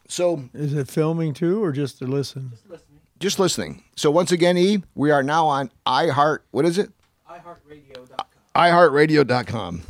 us. 0.00 0.08
So 0.08 0.48
Is 0.54 0.72
it 0.74 0.88
filming 0.88 1.34
too, 1.34 1.62
or 1.62 1.72
just 1.72 1.98
to 1.98 2.06
listen? 2.06 2.50
Just 2.50 2.68
listening. 2.70 3.00
just 3.18 3.38
listening. 3.38 3.84
So 3.96 4.10
once 4.10 4.32
again, 4.32 4.56
E, 4.56 4.82
we 4.94 5.10
are 5.10 5.22
now 5.22 5.46
on 5.46 5.70
iHeart. 5.86 6.40
What 6.50 6.64
is 6.64 6.78
it? 6.78 6.90
iHeartRadio.com. 7.28 8.26
iHeartRadio.com. 8.54 9.82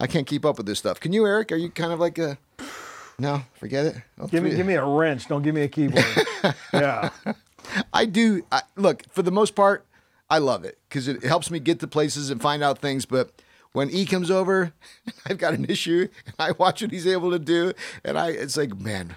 I 0.00 0.06
can't 0.06 0.26
keep 0.26 0.44
up 0.44 0.56
with 0.58 0.66
this 0.66 0.78
stuff. 0.78 1.00
Can 1.00 1.12
you, 1.12 1.26
Eric? 1.26 1.50
Are 1.52 1.56
you 1.56 1.70
kind 1.70 1.92
of 1.92 1.98
like 1.98 2.18
a 2.18 2.38
no? 3.18 3.42
Forget 3.54 3.86
it. 3.86 3.96
Oh, 4.20 4.26
Give 4.28 4.44
me, 4.44 4.54
give 4.54 4.64
me 4.66 4.74
a 4.74 4.84
wrench. 4.84 5.26
Don't 5.26 5.42
give 5.42 5.54
me 5.54 5.62
a 5.62 5.68
keyboard. 5.68 6.04
yeah. 6.72 7.10
I 7.92 8.04
do. 8.04 8.44
I, 8.52 8.62
look, 8.76 9.02
for 9.10 9.22
the 9.22 9.32
most 9.32 9.56
part, 9.56 9.84
I 10.30 10.38
love 10.38 10.64
it 10.64 10.78
because 10.88 11.08
it 11.08 11.22
helps 11.22 11.50
me 11.50 11.58
get 11.58 11.80
to 11.80 11.86
places 11.86 12.30
and 12.30 12.40
find 12.40 12.62
out 12.62 12.78
things. 12.78 13.06
But 13.06 13.30
when 13.72 13.90
E 13.90 14.04
comes 14.04 14.30
over, 14.30 14.72
I've 15.26 15.38
got 15.38 15.54
an 15.54 15.66
issue, 15.66 16.08
and 16.26 16.34
I 16.38 16.52
watch 16.52 16.82
what 16.82 16.90
he's 16.90 17.06
able 17.06 17.30
to 17.30 17.38
do, 17.38 17.72
and 18.04 18.18
I, 18.18 18.30
it's 18.30 18.56
like, 18.56 18.78
man, 18.78 19.16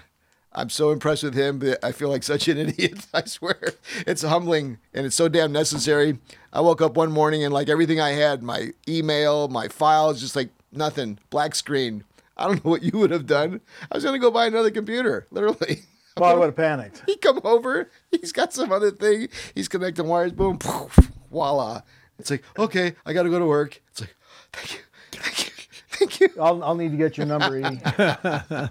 I'm 0.54 0.70
so 0.70 0.90
impressed 0.90 1.22
with 1.22 1.34
him. 1.34 1.58
But 1.58 1.84
I 1.84 1.92
feel 1.92 2.08
like 2.08 2.22
such 2.22 2.48
an 2.48 2.58
idiot. 2.58 3.06
I 3.12 3.24
swear, 3.24 3.74
it's 4.06 4.22
humbling 4.22 4.78
and 4.94 5.06
it's 5.06 5.16
so 5.16 5.28
damn 5.28 5.52
necessary. 5.52 6.18
I 6.52 6.60
woke 6.60 6.82
up 6.82 6.96
one 6.96 7.12
morning 7.12 7.44
and 7.44 7.52
like 7.52 7.68
everything 7.68 8.00
I 8.00 8.10
had, 8.10 8.42
my 8.42 8.72
email, 8.88 9.48
my 9.48 9.68
files, 9.68 10.20
just 10.20 10.36
like 10.36 10.50
nothing, 10.70 11.18
black 11.30 11.54
screen. 11.54 12.04
I 12.36 12.46
don't 12.46 12.64
know 12.64 12.70
what 12.70 12.82
you 12.82 12.98
would 12.98 13.10
have 13.10 13.26
done. 13.26 13.60
I 13.90 13.94
was 13.94 14.04
gonna 14.04 14.18
go 14.18 14.30
buy 14.30 14.46
another 14.46 14.70
computer, 14.70 15.26
literally. 15.30 15.82
Well, 16.16 16.30
I 16.30 16.34
would 16.34 16.46
have 16.46 16.56
panicked. 16.56 17.02
He 17.06 17.16
come 17.16 17.40
over. 17.44 17.88
He's 18.10 18.32
got 18.32 18.52
some 18.52 18.70
other 18.72 18.90
thing. 18.90 19.28
He's 19.54 19.68
connecting 19.68 20.06
wires. 20.06 20.32
Boom, 20.32 20.58
poof, 20.58 20.98
voila. 21.30 21.82
It's 22.18 22.30
like 22.30 22.44
okay, 22.58 22.94
I 23.06 23.12
got 23.12 23.22
to 23.24 23.30
go 23.30 23.38
to 23.38 23.46
work. 23.46 23.80
It's 23.90 24.00
like 24.02 24.14
thank 24.52 24.74
you, 24.74 24.80
thank 25.12 25.46
you, 25.46 25.52
thank 25.88 26.20
you. 26.20 26.28
I'll, 26.40 26.62
I'll 26.62 26.74
need 26.74 26.90
to 26.92 26.96
get 26.96 27.16
your 27.16 27.26
number. 27.26 27.56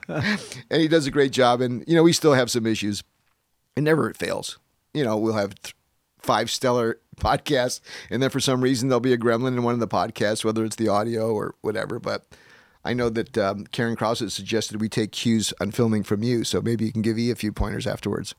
And 0.70 0.82
he 0.82 0.88
does 0.88 1.08
a 1.08 1.12
great 1.12 1.32
job. 1.32 1.62
And 1.62 1.84
you 1.88 1.96
know 1.96 2.04
we 2.04 2.14
still 2.14 2.34
have 2.34 2.50
some 2.52 2.66
issues. 2.66 3.04
It 3.76 3.82
never 3.82 4.14
fails. 4.14 4.60
you 4.94 5.04
know, 5.04 5.18
we'll 5.18 5.34
have 5.34 5.56
th- 5.56 5.76
five 6.20 6.50
stellar 6.52 7.00
podcasts, 7.18 7.80
and 8.10 8.22
then 8.22 8.30
for 8.30 8.40
some 8.40 8.62
reason 8.62 8.90
there'll 8.90 9.00
be 9.00 9.14
a 9.14 9.18
gremlin 9.18 9.50
in 9.58 9.64
one 9.64 9.74
of 9.74 9.80
the 9.80 9.88
podcasts, 9.88 10.44
whether 10.46 10.64
it's 10.66 10.76
the 10.76 10.88
audio 10.90 11.34
or 11.34 11.56
whatever. 11.62 11.98
But 12.00 12.26
I 12.84 12.94
know 12.94 13.10
that 13.10 13.38
um, 13.38 13.66
Karen 13.68 13.96
Krause 13.96 14.20
has 14.22 14.34
suggested 14.34 14.82
we 14.82 14.90
take 14.90 15.12
cues 15.12 15.54
on 15.62 15.72
filming 15.72 16.04
from 16.04 16.24
you, 16.24 16.44
so 16.44 16.62
maybe 16.62 16.86
you 16.86 16.92
can 16.92 17.02
give 17.04 17.18
E 17.20 17.30
a 17.32 17.36
few 17.36 17.52
pointers 17.52 17.86
afterwards. 17.86 18.34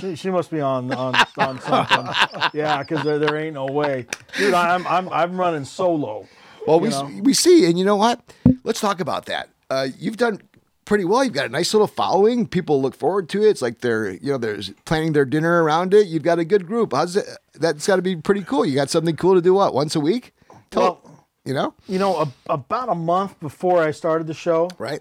she, 0.00 0.14
she 0.14 0.30
must 0.30 0.50
be 0.50 0.60
on 0.60 0.92
on, 0.92 1.14
on 1.38 1.60
something. 1.60 2.06
Yeah, 2.54 2.82
because 2.82 3.02
there, 3.04 3.18
there 3.18 3.36
ain't 3.36 3.54
no 3.54 3.66
way, 3.66 4.06
dude. 4.36 4.54
I'm 4.54 4.86
I'm 4.86 5.08
I'm 5.08 5.40
running 5.40 5.64
solo. 5.64 6.28
Well, 6.66 6.78
we 6.80 6.90
know? 6.90 7.10
we 7.22 7.34
see, 7.34 7.64
and 7.66 7.78
you 7.78 7.84
know 7.84 7.96
what? 7.96 8.20
Let's 8.62 8.80
talk 8.80 9.00
about 9.00 9.26
that. 9.26 9.48
Uh, 9.70 9.88
you've 9.98 10.18
done 10.18 10.40
pretty 10.84 11.04
well. 11.04 11.24
You've 11.24 11.32
got 11.32 11.46
a 11.46 11.48
nice 11.48 11.74
little 11.74 11.86
following. 11.88 12.46
People 12.46 12.80
look 12.80 12.94
forward 12.94 13.28
to 13.30 13.42
it. 13.42 13.48
It's 13.48 13.62
like 13.62 13.80
they're 13.80 14.10
you 14.12 14.32
know 14.32 14.38
they're 14.38 14.60
planning 14.84 15.14
their 15.14 15.24
dinner 15.24 15.64
around 15.64 15.94
it. 15.94 16.06
You've 16.06 16.22
got 16.22 16.38
a 16.38 16.44
good 16.44 16.66
group. 16.66 16.92
How's 16.92 17.16
it? 17.16 17.26
That's 17.54 17.86
got 17.86 17.96
to 17.96 18.02
be 18.02 18.14
pretty 18.16 18.42
cool. 18.42 18.64
You 18.64 18.74
got 18.76 18.90
something 18.90 19.16
cool 19.16 19.34
to 19.34 19.40
do. 19.40 19.54
What 19.54 19.74
once 19.74 19.96
a 19.96 20.00
week? 20.00 20.32
Tell- 20.70 20.82
Well- 20.82 21.07
you 21.48 21.54
know, 21.54 21.72
You 21.88 21.98
know, 21.98 22.16
a, 22.20 22.32
about 22.52 22.90
a 22.90 22.94
month 22.94 23.40
before 23.40 23.82
I 23.82 23.90
started 23.90 24.26
the 24.26 24.34
show, 24.34 24.68
right? 24.78 25.00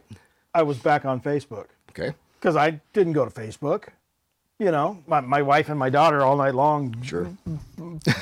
I 0.54 0.64
was 0.64 0.78
back 0.78 1.04
on 1.04 1.20
Facebook 1.20 1.66
Okay, 1.90 2.14
because 2.40 2.56
I 2.56 2.80
didn't 2.94 3.14
go 3.14 3.26
to 3.26 3.32
Facebook. 3.32 3.90
You 4.60 4.72
know, 4.72 5.04
my, 5.06 5.20
my 5.20 5.42
wife 5.44 5.68
and 5.70 5.78
my 5.78 5.90
daughter 5.92 6.22
all 6.24 6.36
night 6.38 6.56
long, 6.56 7.00
sure. 7.04 7.28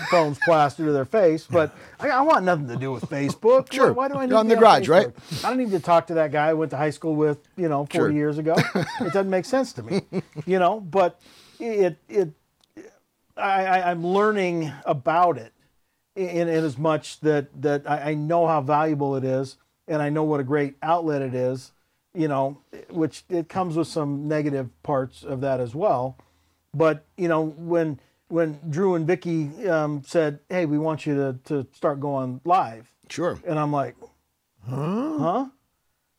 phones 0.09 0.37
plastered 0.43 0.87
to 0.87 0.91
their 0.91 1.05
face. 1.05 1.47
But 1.49 1.73
I, 1.99 2.09
I 2.09 2.21
want 2.21 2.43
nothing 2.43 2.67
to 2.67 2.75
do 2.75 2.91
with 2.91 3.03
Facebook. 3.03 3.71
Sure. 3.71 3.93
Why, 3.93 4.07
why 4.07 4.07
do 4.09 4.15
I 4.15 4.25
need 4.25 4.31
You're 4.31 4.39
on 4.39 4.49
to 4.49 4.55
the 4.55 4.59
garage, 4.59 4.89
right? 4.89 5.07
I 5.45 5.49
don't 5.49 5.57
need 5.57 5.71
to 5.71 5.79
talk 5.79 6.07
to 6.07 6.15
that 6.15 6.31
guy 6.33 6.47
I 6.49 6.53
went 6.53 6.71
to 6.71 6.77
high 6.77 6.89
school 6.89 7.15
with, 7.15 7.37
you 7.55 7.69
know, 7.69 7.85
40 7.85 7.95
Sure. 7.95 8.11
years 8.11 8.37
ago. 8.39 8.55
it 8.57 9.13
doesn't 9.13 9.29
make 9.29 9.45
sense 9.45 9.71
to 9.73 9.83
me, 9.83 10.01
you 10.45 10.59
know. 10.59 10.81
But 10.81 11.21
it 11.59 11.97
it 12.09 12.31
I, 13.37 13.65
I, 13.65 13.91
I'm 13.91 14.05
learning 14.05 14.73
about 14.85 15.37
it 15.37 15.53
in, 16.15 16.47
in 16.47 16.63
as 16.63 16.77
much 16.77 17.19
that 17.21 17.47
that 17.61 17.89
I, 17.89 18.11
I 18.11 18.13
know 18.13 18.47
how 18.47 18.61
valuable 18.61 19.15
it 19.15 19.23
is, 19.23 19.57
and 19.87 20.01
I 20.01 20.09
know 20.09 20.23
what 20.23 20.39
a 20.39 20.43
great 20.43 20.75
outlet 20.81 21.21
it 21.21 21.33
is. 21.33 21.71
You 22.13 22.29
know, 22.29 22.57
which 22.89 23.23
it 23.29 23.49
comes 23.49 23.75
with 23.75 23.89
some 23.89 24.27
negative 24.29 24.69
parts 24.83 25.23
of 25.23 25.41
that 25.41 25.59
as 25.59 25.75
well. 25.75 26.15
But 26.73 27.03
you 27.17 27.27
know, 27.27 27.41
when 27.57 27.99
when 28.29 28.59
Drew 28.69 28.95
and 28.95 29.05
Vicky 29.05 29.67
um, 29.67 30.01
said, 30.05 30.39
"Hey, 30.49 30.65
we 30.65 30.77
want 30.77 31.05
you 31.05 31.15
to 31.15 31.39
to 31.45 31.67
start 31.73 31.99
going 31.99 32.39
live," 32.45 32.89
Sure. 33.09 33.37
and 33.45 33.59
I'm 33.59 33.71
like, 33.73 33.95
"Huh? 34.67 35.17
Huh? 35.19 35.45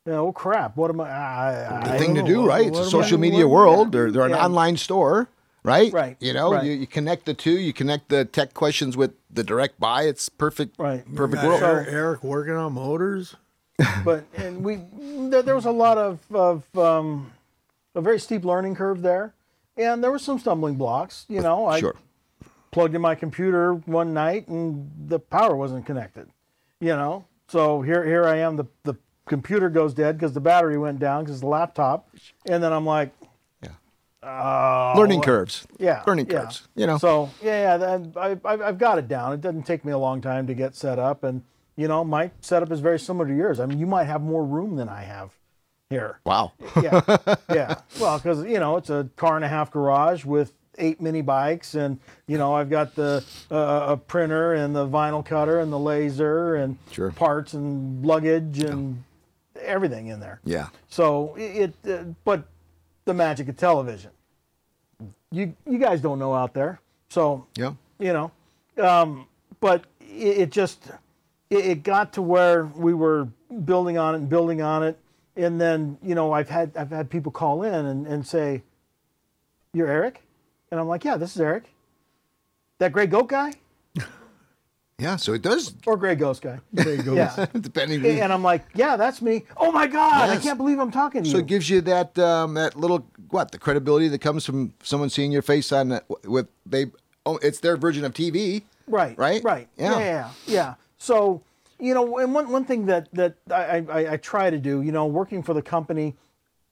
Yeah, 0.07 0.19
oh 0.19 0.33
crap! 0.33 0.77
What 0.77 0.91
am 0.91 1.01
I? 1.01 1.09
I, 1.11 1.81
I 1.81 1.93
The 1.93 1.99
thing 1.99 2.15
to 2.15 2.21
know. 2.23 2.27
do, 2.29 2.41
What- 2.43 2.49
right? 2.49 2.67
It's 2.67 2.79
a 2.79 2.83
I- 2.83 2.89
social 2.89 3.17
what 3.17 3.23
media 3.23 3.49
world. 3.49 3.93
They're 3.93 4.11
they're 4.11 4.23
an 4.25 4.31
Yeah. 4.31 4.45
online 4.45 4.77
store, 4.77 5.29
right? 5.67 5.93
Right, 5.93 6.17
You 6.21 6.33
know, 6.33 6.53
right. 6.53 6.65
you, 6.65 6.73
you 6.73 6.87
connect 6.87 7.27
the 7.27 7.35
two. 7.35 7.59
You 7.59 7.73
connect 7.73 8.09
the 8.09 8.25
tech 8.25 8.55
questions 8.55 8.97
with 8.97 9.13
the 9.31 9.43
direct 9.45 9.79
buy. 9.81 10.05
It's 10.05 10.29
perfect. 10.29 10.79
Right. 10.79 11.05
Perfect 11.15 11.43
Got 11.43 11.49
world. 11.49 11.63
Eric, 11.63 11.89
Eric 11.91 12.25
working 12.25 12.55
on 12.55 12.73
motors. 12.73 13.35
but 14.05 14.25
and 14.37 14.65
we 14.65 14.79
there, 15.29 15.43
there 15.43 15.55
was 15.55 15.67
a 15.67 15.71
lot 15.71 15.99
of 15.99 16.19
of 16.33 16.65
um, 16.79 17.31
a 17.95 18.01
very 18.01 18.19
steep 18.19 18.43
learning 18.45 18.75
curve 18.75 19.03
there, 19.03 19.35
and 19.77 20.03
there 20.03 20.11
were 20.11 20.19
some 20.19 20.39
stumbling 20.39 20.77
blocks. 20.77 21.27
You 21.29 21.43
know, 21.43 21.67
I 21.67 21.81
Sure. 21.81 21.95
plugged 22.71 22.95
in 22.95 23.03
my 23.03 23.15
computer 23.15 23.75
one 23.75 24.15
night 24.15 24.49
and 24.49 24.91
the 25.09 25.19
power 25.19 25.55
wasn't 25.57 25.85
connected. 25.85 26.27
You 26.81 26.97
know, 26.97 27.27
so 27.49 27.83
here 27.83 28.03
here 28.07 28.25
I 28.25 28.37
am. 28.39 28.57
The 28.57 28.65
the 28.85 28.95
computer 29.27 29.69
goes 29.69 29.93
dead 29.93 30.17
because 30.17 30.33
the 30.33 30.41
battery 30.41 30.79
went 30.79 30.99
down 30.99 31.25
because 31.25 31.41
the 31.41 31.47
laptop, 31.49 32.09
and 32.49 32.63
then 32.63 32.73
I'm 32.73 32.87
like, 32.87 33.11
Yeah. 34.27 34.93
oh, 34.95 34.99
Learning 34.99 35.21
curves. 35.23 35.67
yeah, 35.79 36.03
Learning 36.07 36.27
yeah. 36.29 36.41
curves. 36.43 36.69
You 36.75 36.87
know. 36.87 36.99
So 36.99 37.31
yeah, 37.43 37.79
yeah, 37.79 37.99
I, 38.17 38.31
I, 38.45 38.69
I've 38.69 38.79
got 38.79 38.99
it 38.99 39.09
down. 39.09 39.33
It 39.33 39.41
doesn't 39.41 39.63
take 39.65 39.85
me 39.85 39.93
a 39.93 39.99
long 39.99 40.21
time 40.21 40.47
to 40.49 40.55
get 40.55 40.75
set 40.75 40.99
up, 40.99 41.23
and 41.25 41.43
you 41.77 41.89
know, 41.89 42.03
my 42.05 42.31
setup 42.41 42.73
is 42.73 42.81
very 42.81 42.99
similar 42.99 43.27
to 43.29 43.35
yours. 43.35 43.61
I 43.61 43.67
mean, 43.67 43.79
you 43.79 43.87
might 43.87 44.05
have 44.05 44.23
more 44.23 44.45
room 44.45 44.77
than 44.77 44.89
I 44.89 45.03
have 45.03 45.31
here. 45.91 46.19
wow. 46.25 46.53
Yeah, 46.83 47.01
yeah. 47.53 47.75
Well, 48.01 48.19
because 48.19 48.45
you 48.45 48.59
know, 48.59 48.77
it's 48.77 48.91
a 48.91 49.09
car 49.17 49.37
and 49.37 49.45
a 49.45 49.49
half 49.49 49.71
garage 49.71 50.25
with 50.25 50.53
eight 50.79 51.01
mini 51.01 51.23
bikes, 51.23 51.75
and 51.75 51.99
you 52.27 52.37
know, 52.39 52.55
I've 52.55 52.69
got 52.71 52.95
the 52.97 53.25
uh, 53.51 53.87
a 53.91 53.97
printer 53.97 54.55
and 54.55 54.75
the 54.75 54.87
vinyl 54.89 55.25
cutter 55.25 55.61
and 55.61 55.73
the 55.73 55.79
laser 55.79 56.57
and 56.57 56.77
Sure. 56.91 57.11
parts 57.13 57.55
and 57.55 58.05
luggage 58.05 58.59
and 58.63 59.05
everything 59.61 60.09
in 60.09 60.19
there. 60.21 60.41
Yeah. 60.45 60.69
So 60.89 61.35
it, 61.37 61.73
it 61.85 61.91
uh, 61.93 62.05
but 62.25 62.45
the 63.05 63.15
magic 63.15 63.49
of 63.49 63.57
television. 63.57 64.11
You 65.37 65.55
you 65.67 65.79
guys 65.79 66.01
don't 66.01 66.19
know 66.19 66.35
out 66.35 66.55
there. 66.55 66.81
So 67.11 67.47
Yeah. 67.57 67.75
you 67.99 68.13
know, 68.13 68.31
um, 68.83 69.27
but 69.61 69.85
it, 70.01 70.39
it 70.39 70.51
just 70.51 70.91
it, 71.51 71.65
it 71.67 71.83
got 71.83 72.13
to 72.15 72.23
where 72.23 72.65
we 72.65 72.95
were 72.95 73.29
building 73.65 73.99
on 73.99 74.15
it 74.15 74.19
and 74.19 74.29
building 74.29 74.63
on 74.63 74.83
it, 74.83 74.99
and 75.37 75.61
then 75.61 75.99
you 76.03 76.15
know 76.15 76.33
I've 76.33 76.49
had 76.49 76.77
I've 76.77 76.91
had 76.91 77.11
people 77.11 77.31
call 77.33 77.63
in 77.63 77.85
and, 77.87 78.07
and 78.07 78.27
say, 78.27 78.63
"You're 79.75 79.89
Eric," 79.89 80.23
and 80.71 80.81
I'm 80.81 80.89
like, 80.89 81.05
"Yeah, 81.05 81.17
this 81.17 81.35
is 81.37 81.41
Eric." 81.41 81.65
That 82.79 82.93
gray 82.93 83.07
goat 83.07 83.29
guy 83.29 83.53
Yeah. 84.99 85.17
So 85.17 85.35
it 85.35 85.43
does, 85.43 85.75
or 85.87 85.97
gray 85.97 86.15
ghost 86.15 86.43
guy? 86.43 86.59
There 86.73 86.95
you 86.95 87.03
go. 87.03 87.15
Yeah. 87.15 87.47
depending. 87.61 88.05
and 88.05 88.33
I'm 88.33 88.43
like, 88.43 88.65
"Yeah, 88.75 88.97
that's 88.97 89.21
me." 89.21 89.45
Oh 89.57 89.71
my 89.71 89.87
God! 89.87 90.31
I 90.31 90.37
can't 90.39 90.59
believe 90.59 90.79
I'm 90.79 90.91
talking 90.91 91.23
to 91.23 91.29
So 91.29 91.37
you. 91.37 91.41
So 91.41 91.45
it 91.45 91.47
gives 91.47 91.69
you 91.69 91.81
that 91.83 92.19
um, 92.19 92.55
that 92.55 92.77
little 92.77 93.07
what 93.31 93.53
the 93.53 93.59
credibility 93.59 94.09
that 94.09 94.21
comes 94.21 94.47
from 94.47 94.73
someone 94.83 95.11
seeing 95.11 95.33
your 95.33 95.43
face 95.43 95.73
on 95.73 95.91
that 95.91 96.05
with 96.25 96.49
they. 96.65 96.87
Oh, 97.27 97.39
it's 97.43 97.59
their 97.59 97.77
version 97.77 98.05
of 98.05 98.15
TV. 98.15 98.63
Right. 98.87 99.19
Right? 99.19 99.43
Right. 99.43 99.69
Yeah. 99.77 99.99
Yeah. 99.99 99.99
Yeah. 99.99 100.31
yeah. 100.47 100.75
So, 100.99 101.43
you 101.79 101.93
know, 101.93 102.19
and 102.19 102.33
one, 102.33 102.51
one 102.51 102.65
thing 102.65 102.87
that 102.87 103.09
that 103.15 103.37
I, 103.51 103.85
I, 103.91 104.13
I 104.13 104.17
try 104.17 104.51
to 104.51 104.59
do, 104.59 104.83
you 104.83 104.93
know, 104.93 105.07
working 105.07 105.43
for 105.43 105.53
the 105.53 105.63
company, 105.63 106.15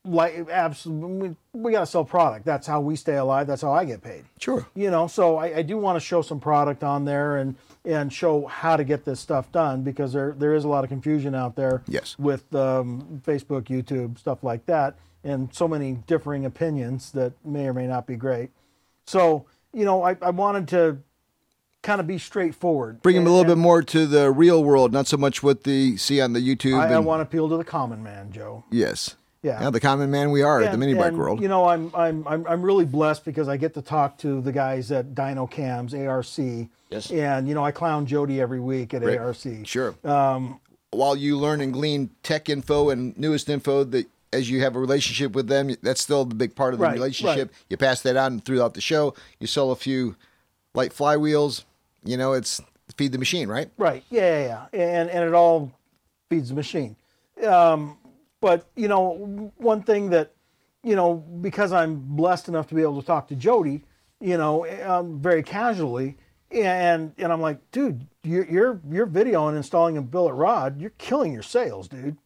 like 0.04 0.48
absolutely, 0.48 1.30
we, 1.52 1.60
we 1.60 1.72
got 1.72 1.80
to 1.80 1.86
sell 1.86 2.04
product. 2.04 2.44
That's 2.44 2.66
how 2.66 2.80
we 2.80 2.96
stay 2.96 3.16
alive. 3.16 3.46
That's 3.46 3.62
how 3.62 3.72
I 3.72 3.84
get 3.84 4.02
paid. 4.02 4.24
Sure. 4.38 4.66
You 4.74 4.90
know, 4.90 5.06
so 5.06 5.36
I, 5.36 5.58
I 5.58 5.62
do 5.62 5.76
want 5.76 5.96
to 5.96 6.00
show 6.00 6.22
some 6.22 6.40
product 6.40 6.84
on 6.84 7.04
there 7.04 7.36
and 7.36 7.56
and 7.84 8.12
show 8.12 8.46
how 8.46 8.76
to 8.76 8.84
get 8.84 9.04
this 9.04 9.20
stuff 9.20 9.52
done 9.52 9.82
because 9.82 10.12
there 10.12 10.34
there 10.38 10.54
is 10.54 10.64
a 10.64 10.68
lot 10.68 10.84
of 10.84 10.90
confusion 10.90 11.34
out 11.34 11.56
there. 11.56 11.82
Yes. 11.86 12.18
With 12.18 12.54
um, 12.54 13.22
Facebook, 13.26 13.64
YouTube, 13.64 14.18
stuff 14.18 14.42
like 14.42 14.66
that, 14.66 14.96
and 15.22 15.54
so 15.54 15.68
many 15.68 15.98
differing 16.06 16.44
opinions 16.44 17.12
that 17.12 17.32
may 17.44 17.66
or 17.66 17.74
may 17.74 17.86
not 17.86 18.06
be 18.06 18.16
great. 18.16 18.50
So, 19.06 19.46
you 19.72 19.84
know, 19.84 20.02
I, 20.02 20.16
I 20.22 20.30
wanted 20.30 20.68
to 20.68 20.98
kind 21.82 22.00
of 22.00 22.06
be 22.06 22.16
straightforward. 22.18 23.02
Bring 23.02 23.16
them 23.16 23.26
a 23.26 23.30
little 23.30 23.44
bit 23.44 23.58
more 23.58 23.82
to 23.82 24.06
the 24.06 24.30
real 24.30 24.64
world, 24.64 24.92
not 24.92 25.06
so 25.06 25.18
much 25.18 25.42
what 25.42 25.64
they 25.64 25.96
see 25.96 26.20
on 26.20 26.32
the 26.32 26.40
YouTube. 26.40 26.78
I, 26.78 26.94
I 26.94 26.98
want 26.98 27.18
to 27.20 27.22
appeal 27.24 27.48
to 27.50 27.58
the 27.58 27.64
common 27.64 28.02
man, 28.02 28.32
Joe. 28.32 28.64
yes. 28.70 29.16
Yeah. 29.44 29.68
the 29.70 29.78
common 29.78 30.10
man 30.10 30.30
we 30.30 30.42
are 30.42 30.60
at 30.62 30.72
the 30.72 30.78
mini 30.78 30.94
bike 30.94 31.12
world. 31.12 31.40
You 31.40 31.48
know, 31.48 31.66
I'm, 31.68 31.90
I'm 31.94 32.26
I'm 32.26 32.46
I'm 32.46 32.62
really 32.62 32.86
blessed 32.86 33.24
because 33.24 33.46
I 33.46 33.56
get 33.58 33.74
to 33.74 33.82
talk 33.82 34.16
to 34.18 34.40
the 34.40 34.50
guys 34.52 34.90
at 34.90 35.14
Dino 35.14 35.46
Cams, 35.46 35.92
ARC. 35.94 36.26
Yes. 36.90 37.10
And 37.10 37.46
you 37.46 37.54
know, 37.54 37.64
I 37.64 37.70
clown 37.70 38.06
Jody 38.06 38.40
every 38.40 38.60
week 38.60 38.94
at 38.94 39.02
Right. 39.04 39.18
ARC. 39.18 39.36
Sure. 39.64 39.94
Um, 40.02 40.58
While 40.90 41.14
you 41.16 41.36
learn 41.38 41.60
and 41.60 41.72
glean 41.72 42.10
tech 42.22 42.48
info 42.48 42.88
and 42.90 43.16
newest 43.18 43.48
info 43.50 43.84
that 43.84 44.06
as 44.32 44.48
you 44.50 44.60
have 44.62 44.74
a 44.76 44.80
relationship 44.80 45.32
with 45.32 45.46
them, 45.48 45.70
that's 45.82 46.00
still 46.00 46.24
the 46.24 46.34
big 46.34 46.56
part 46.56 46.72
of 46.74 46.80
the 46.80 46.86
Right, 46.86 46.94
relationship. 46.94 47.48
right. 47.50 47.56
You 47.70 47.76
pass 47.76 48.00
that 48.02 48.16
on 48.16 48.40
throughout 48.40 48.74
the 48.74 48.80
show. 48.80 49.14
You 49.38 49.46
sell 49.46 49.70
a 49.70 49.76
few 49.76 50.16
light 50.74 50.92
flywheels. 50.92 51.64
You 52.04 52.16
know, 52.16 52.32
it's 52.32 52.60
feed 52.96 53.12
the 53.12 53.18
machine, 53.18 53.48
right? 53.48 53.68
Right. 53.76 54.02
Yeah, 54.10 54.40
yeah, 54.40 54.66
yeah. 54.72 54.80
And 54.98 55.10
and 55.10 55.24
it 55.28 55.34
all 55.34 55.70
feeds 56.30 56.48
the 56.48 56.54
machine. 56.54 56.96
Um, 57.46 57.96
but 58.44 58.66
you 58.76 58.88
know, 58.88 59.50
one 59.56 59.82
thing 59.82 60.10
that 60.10 60.34
you 60.82 60.94
know, 60.94 61.14
because 61.14 61.72
I'm 61.72 61.94
blessed 61.96 62.46
enough 62.48 62.66
to 62.68 62.74
be 62.74 62.82
able 62.82 63.00
to 63.00 63.06
talk 63.06 63.26
to 63.28 63.34
Jody, 63.34 63.84
you 64.20 64.36
know, 64.36 64.66
um, 64.82 65.18
very 65.18 65.42
casually, 65.42 66.18
and 66.50 67.14
and 67.16 67.32
I'm 67.32 67.40
like, 67.40 67.70
dude, 67.70 68.06
you're 68.22 68.44
you're 68.44 68.80
you're 68.90 69.06
video 69.06 69.48
and 69.48 69.56
installing 69.56 69.96
a 69.96 70.02
billet 70.02 70.34
rod, 70.34 70.78
you're 70.78 70.92
killing 70.98 71.32
your 71.32 71.42
sales, 71.42 71.88
dude. 71.88 72.18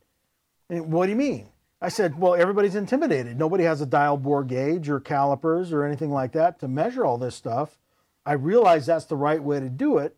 And 0.69 0.91
what 0.93 1.07
do 1.07 1.13
you 1.13 1.17
mean? 1.17 1.51
I 1.81 1.89
said, 1.89 2.19
well, 2.19 2.35
everybody's 2.35 2.75
intimidated. 2.75 3.39
Nobody 3.39 3.63
has 3.63 3.81
a 3.81 3.87
dial 3.87 4.17
bore 4.17 4.43
gauge 4.43 4.89
or 4.89 4.99
calipers 4.99 5.73
or 5.73 5.85
anything 5.85 6.11
like 6.11 6.33
that 6.33 6.59
to 6.59 6.67
measure 6.67 7.07
all 7.07 7.17
this 7.17 7.37
stuff. 7.37 7.79
I 8.27 8.33
realize 8.33 8.87
that's 8.87 9.05
the 9.05 9.17
right 9.17 9.41
way 9.41 9.61
to 9.61 9.69
do 9.69 9.99
it, 9.99 10.17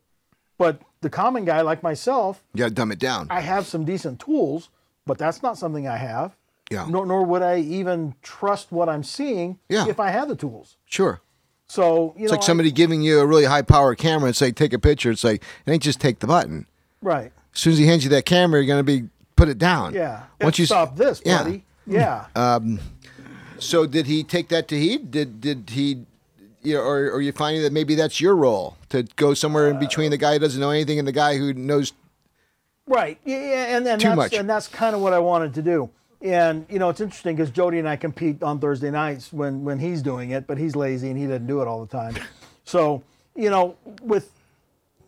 but 0.57 0.80
the 1.03 1.11
common 1.11 1.44
guy 1.44 1.61
like 1.61 1.82
myself, 1.82 2.42
You 2.55 2.61
got 2.61 2.68
to 2.68 2.74
dumb 2.74 2.90
it 2.90 2.98
down. 2.98 3.26
I 3.28 3.40
have 3.40 3.66
some 3.66 3.84
decent 3.84 4.18
tools, 4.18 4.70
but 5.07 5.18
that's 5.18 5.42
not 5.42 5.59
something 5.59 5.86
I 5.88 5.96
have. 5.96 6.36
Yeah. 6.70 6.86
Nor, 6.88 7.05
nor 7.05 7.24
would 7.24 7.42
I 7.42 7.59
even 7.59 8.14
trust 8.22 8.70
what 8.70 8.88
I'm 8.88 9.03
seeing 9.03 9.59
Yeah. 9.68 9.88
if 9.88 9.98
I 9.98 10.11
had 10.11 10.28
the 10.28 10.36
tools. 10.36 10.76
sure. 10.86 11.20
So 11.66 12.14
you 12.16 12.24
It's 12.24 12.32
know, 12.32 12.36
like 12.38 12.42
somebody 12.42 12.72
giving 12.72 13.01
you 13.01 13.20
a 13.20 13.26
really 13.26 13.44
high 13.44 13.62
power 13.62 13.94
camera 13.94 14.26
and 14.26 14.34
say, 14.36 14.51
take 14.51 14.72
a 14.72 14.78
picture. 14.78 15.12
It's 15.12 15.22
like, 15.22 15.40
it 15.64 15.70
ain't 15.70 15.84
just 15.84 16.01
take 16.01 16.18
the 16.18 16.26
button. 16.26 16.66
Right? 17.01 17.30
As 17.55 17.61
soon 17.61 17.74
as 17.74 17.78
he 17.78 17.86
hands 17.86 18.03
you 18.03 18.11
that 18.11 18.24
camera, 18.26 18.59
you're 18.61 18.66
going 18.66 18.84
to 18.84 19.03
be 19.03 19.09
put 19.36 19.48
it 19.48 19.57
down. 19.57 19.94
Yeah. 19.94 20.24
Once 20.40 20.59
you 20.59 20.66
stop 20.66 20.96
this, 20.96 21.22
yeah. 21.24 21.44
buddy. 21.44 21.64
Yeah. 21.86 22.26
Um, 22.34 22.80
so 23.61 23.86
did 23.86 24.07
he 24.07 24.24
take 24.24 24.48
that 24.48 24.66
to 24.68 24.78
heed? 24.78 25.11
Did 25.11 25.40
did 25.40 25.70
he 25.70 26.07
you 26.62 26.74
know, 26.74 26.80
or, 26.80 27.11
or 27.11 27.20
you 27.22 27.32
finding 27.32 27.62
that 27.62 27.72
maybe 27.72 27.94
that's 27.94 28.20
your 28.20 28.36
role 28.36 28.76
to 28.90 29.03
go 29.16 29.34
somewhere 29.34 29.68
in 29.68 29.76
uh, 29.76 29.80
between 29.80 30.11
the 30.11 30.16
guy 30.16 30.34
who 30.34 30.38
doesn't 30.38 30.61
know 30.61 30.70
anything 30.70 30.98
and 30.98 31.07
the 31.07 31.12
guy 31.12 31.36
who 31.36 31.53
knows 31.55 31.92
Right. 32.91 33.18
Yeah, 33.24 33.38
yeah, 33.38 33.76
and, 33.76 33.86
and 33.86 34.01
Too 34.01 34.09
that's 34.09 34.16
much. 34.16 34.32
and 34.34 34.51
that's 34.51 34.66
kind 34.66 34.97
of 34.97 35.01
what 35.01 35.12
I 35.12 35.20
wanted 35.20 35.55
to 35.55 35.62
do. 35.62 35.88
And 36.20 36.66
you 36.68 36.80
know, 36.80 36.88
it's 36.91 37.01
interesting 37.01 37.36
because 37.36 37.51
Jody 37.51 37.78
and 37.78 37.88
I 37.88 37.95
compete 37.95 38.43
on 38.43 38.59
Thursday 38.59 38.91
nights 38.91 39.32
when 39.32 39.62
when 39.64 39.78
he's 39.78 40.03
doing 40.03 40.30
it, 40.32 40.49
but 40.49 40.59
he's 40.59 40.74
lazy 40.74 41.09
and 41.09 41.16
he 41.16 41.26
doesn't 41.26 41.47
do 41.47 41.62
it 41.62 41.68
all 41.68 41.84
the 41.84 41.91
time. 41.91 42.14
So 42.64 43.03
you 43.34 43.51
know, 43.51 43.74
with 44.03 44.30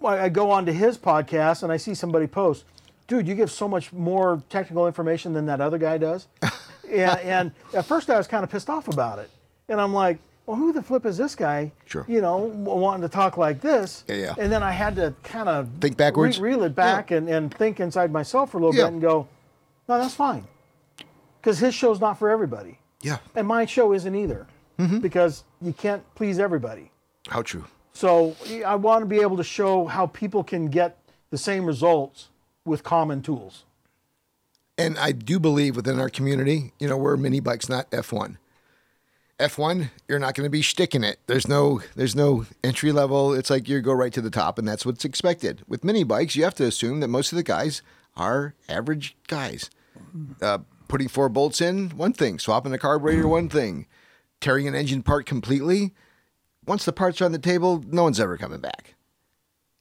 I 0.05 0.25
I 0.25 0.29
go 0.29 0.51
on 0.51 0.67
to 0.67 0.73
his 0.73 0.99
podcast 0.99 1.63
and 1.63 1.71
I 1.71 1.77
see 1.77 1.95
somebody 1.95 2.27
post, 2.27 2.65
dude, 3.07 3.29
you 3.29 3.37
give 3.37 3.53
so 3.53 3.69
much 3.69 3.93
more 3.93 4.43
technical 4.49 4.89
information 4.89 5.33
than 5.33 5.47
that 5.47 5.61
other 5.61 5.79
guy 5.79 5.97
does. 5.97 6.27
and, 6.91 7.21
and 7.21 7.53
at 7.75 7.85
first 7.85 8.11
I 8.11 8.17
was 8.17 8.27
kind 8.27 8.43
of 8.43 8.51
pissed 8.51 8.69
off 8.69 8.89
about 8.89 9.21
it, 9.21 9.31
and 9.69 9.81
I'm 9.81 9.93
like, 9.95 10.19
well, 10.47 10.57
who 10.57 10.73
the 10.73 10.83
flip 10.83 11.07
is 11.07 11.17
this 11.17 11.35
guy? 11.35 11.73
Sure. 11.87 12.05
You 12.09 12.21
know, 12.21 12.39
wanting 12.39 13.03
to 13.03 13.09
talk 13.09 13.37
like 13.37 13.61
this. 13.61 14.05
Yeah, 14.09 14.15
yeah. 14.17 14.35
And 14.39 14.51
then 14.53 14.63
I 14.63 14.73
had 14.73 14.97
to 14.97 15.15
kind 15.23 15.49
of 15.49 15.69
Think 15.81 15.97
backwards? 15.97 16.41
reel 16.41 16.63
it 16.65 16.75
back, 16.75 17.11
and, 17.11 17.29
and 17.29 17.53
think 17.55 17.79
inside 17.81 18.11
myself 18.13 18.51
for 18.51 18.59
a 18.59 18.61
little 18.61 18.75
Yeah. 18.75 18.85
bit, 18.87 18.93
and 18.95 19.03
go, 19.03 19.29
no, 19.89 19.99
that's 19.99 20.15
fine, 20.15 20.47
because 21.41 21.59
his 21.59 21.75
show's 21.75 22.01
not 22.01 22.19
for 22.19 22.29
everybody, 22.31 22.79
yeah 23.03 23.19
and 23.35 23.47
my 23.47 23.65
show 23.67 23.93
isn't 23.93 24.15
either, 24.15 24.47
Mm-hmm. 24.79 24.99
because 25.01 25.45
you 25.61 25.73
can't 25.73 26.03
please 26.15 26.39
everybody. 26.39 26.91
how 27.29 27.43
true 27.43 27.65
So 27.93 28.35
I 28.67 28.75
want 28.77 29.03
to 29.03 29.07
be 29.07 29.21
able 29.21 29.37
to 29.37 29.45
show 29.45 29.85
how 29.87 30.07
people 30.07 30.43
can 30.43 30.69
get 30.69 30.97
the 31.31 31.39
same 31.39 31.67
results 31.67 32.31
with 32.65 32.83
common 32.83 33.23
tools. 33.23 33.65
and 34.79 34.99
I 34.99 35.13
do 35.13 35.39
believe 35.39 35.77
within 35.77 36.01
our 36.01 36.09
community, 36.09 36.73
you 36.81 36.89
know, 36.89 36.97
we're 36.97 37.17
mini 37.17 37.41
bikes, 37.41 37.69
not 37.69 37.91
F1. 37.91 38.39
F1, 39.43 39.91
you're 40.07 40.21
not 40.21 40.35
going 40.35 40.47
to 40.47 40.51
be 40.51 40.63
sticking 40.63 41.03
it. 41.03 41.19
There's 41.27 41.49
no, 41.49 41.83
there's 41.97 42.15
no 42.15 42.47
entry 42.63 42.93
level. 42.93 43.35
It's 43.35 43.51
like 43.51 43.69
you 43.69 43.81
go 43.81 43.93
right 43.93 44.13
to 44.13 44.21
the 44.21 44.31
top, 44.31 44.57
and 44.59 44.69
that's 44.69 44.87
what's 44.87 45.05
expected. 45.05 45.63
With 45.67 45.83
mini 45.83 46.05
bikes, 46.05 46.37
you 46.37 46.45
have 46.45 46.55
to 46.55 46.65
assume 46.65 47.01
that 47.01 47.09
most 47.09 47.33
of 47.33 47.37
the 47.37 47.43
guys 47.43 47.83
are 48.17 48.55
average 48.69 49.17
guys. 49.27 49.69
Uh, 50.41 50.59
putting 50.87 51.09
four 51.09 51.29
bolts 51.29 51.61
in, 51.61 51.91
one 51.91 52.13
thing. 52.13 52.39
Swapping 52.39 52.73
a 52.73 52.79
carburetor, 52.79 53.27
one 53.27 53.49
thing. 53.49 53.87
Tearing 54.41 54.69
an 54.69 54.75
engine 54.75 55.03
part 55.03 55.27
completely. 55.27 55.93
Once 56.67 56.85
the 56.85 56.93
parts 56.93 57.21
are 57.21 57.25
on 57.25 57.33
the 57.33 57.39
table, 57.39 57.83
no 57.89 58.05
one's 58.05 58.21
ever 58.21 58.37
coming 58.37 58.61
back. 58.61 58.95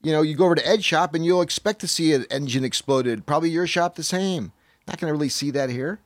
You 0.02 0.12
know, 0.12 0.24
you 0.24 0.36
go 0.36 0.46
over 0.46 0.56
to 0.56 0.68
Ed 0.68 0.84
Shop 0.84 1.14
and 1.14 1.24
you'll 1.24 1.44
expect 1.44 1.82
to 1.82 1.88
see 1.88 2.14
an 2.14 2.26
engine 2.32 2.64
exploded. 2.64 3.28
Probably 3.28 3.52
your 3.52 3.68
shop 3.68 3.96
the 3.96 4.04
same. 4.04 4.52
Not 4.88 5.00
going 5.00 5.10
to 5.10 5.14
really 5.14 5.30
see 5.30 5.52
that 5.52 5.70
here. 5.70 6.00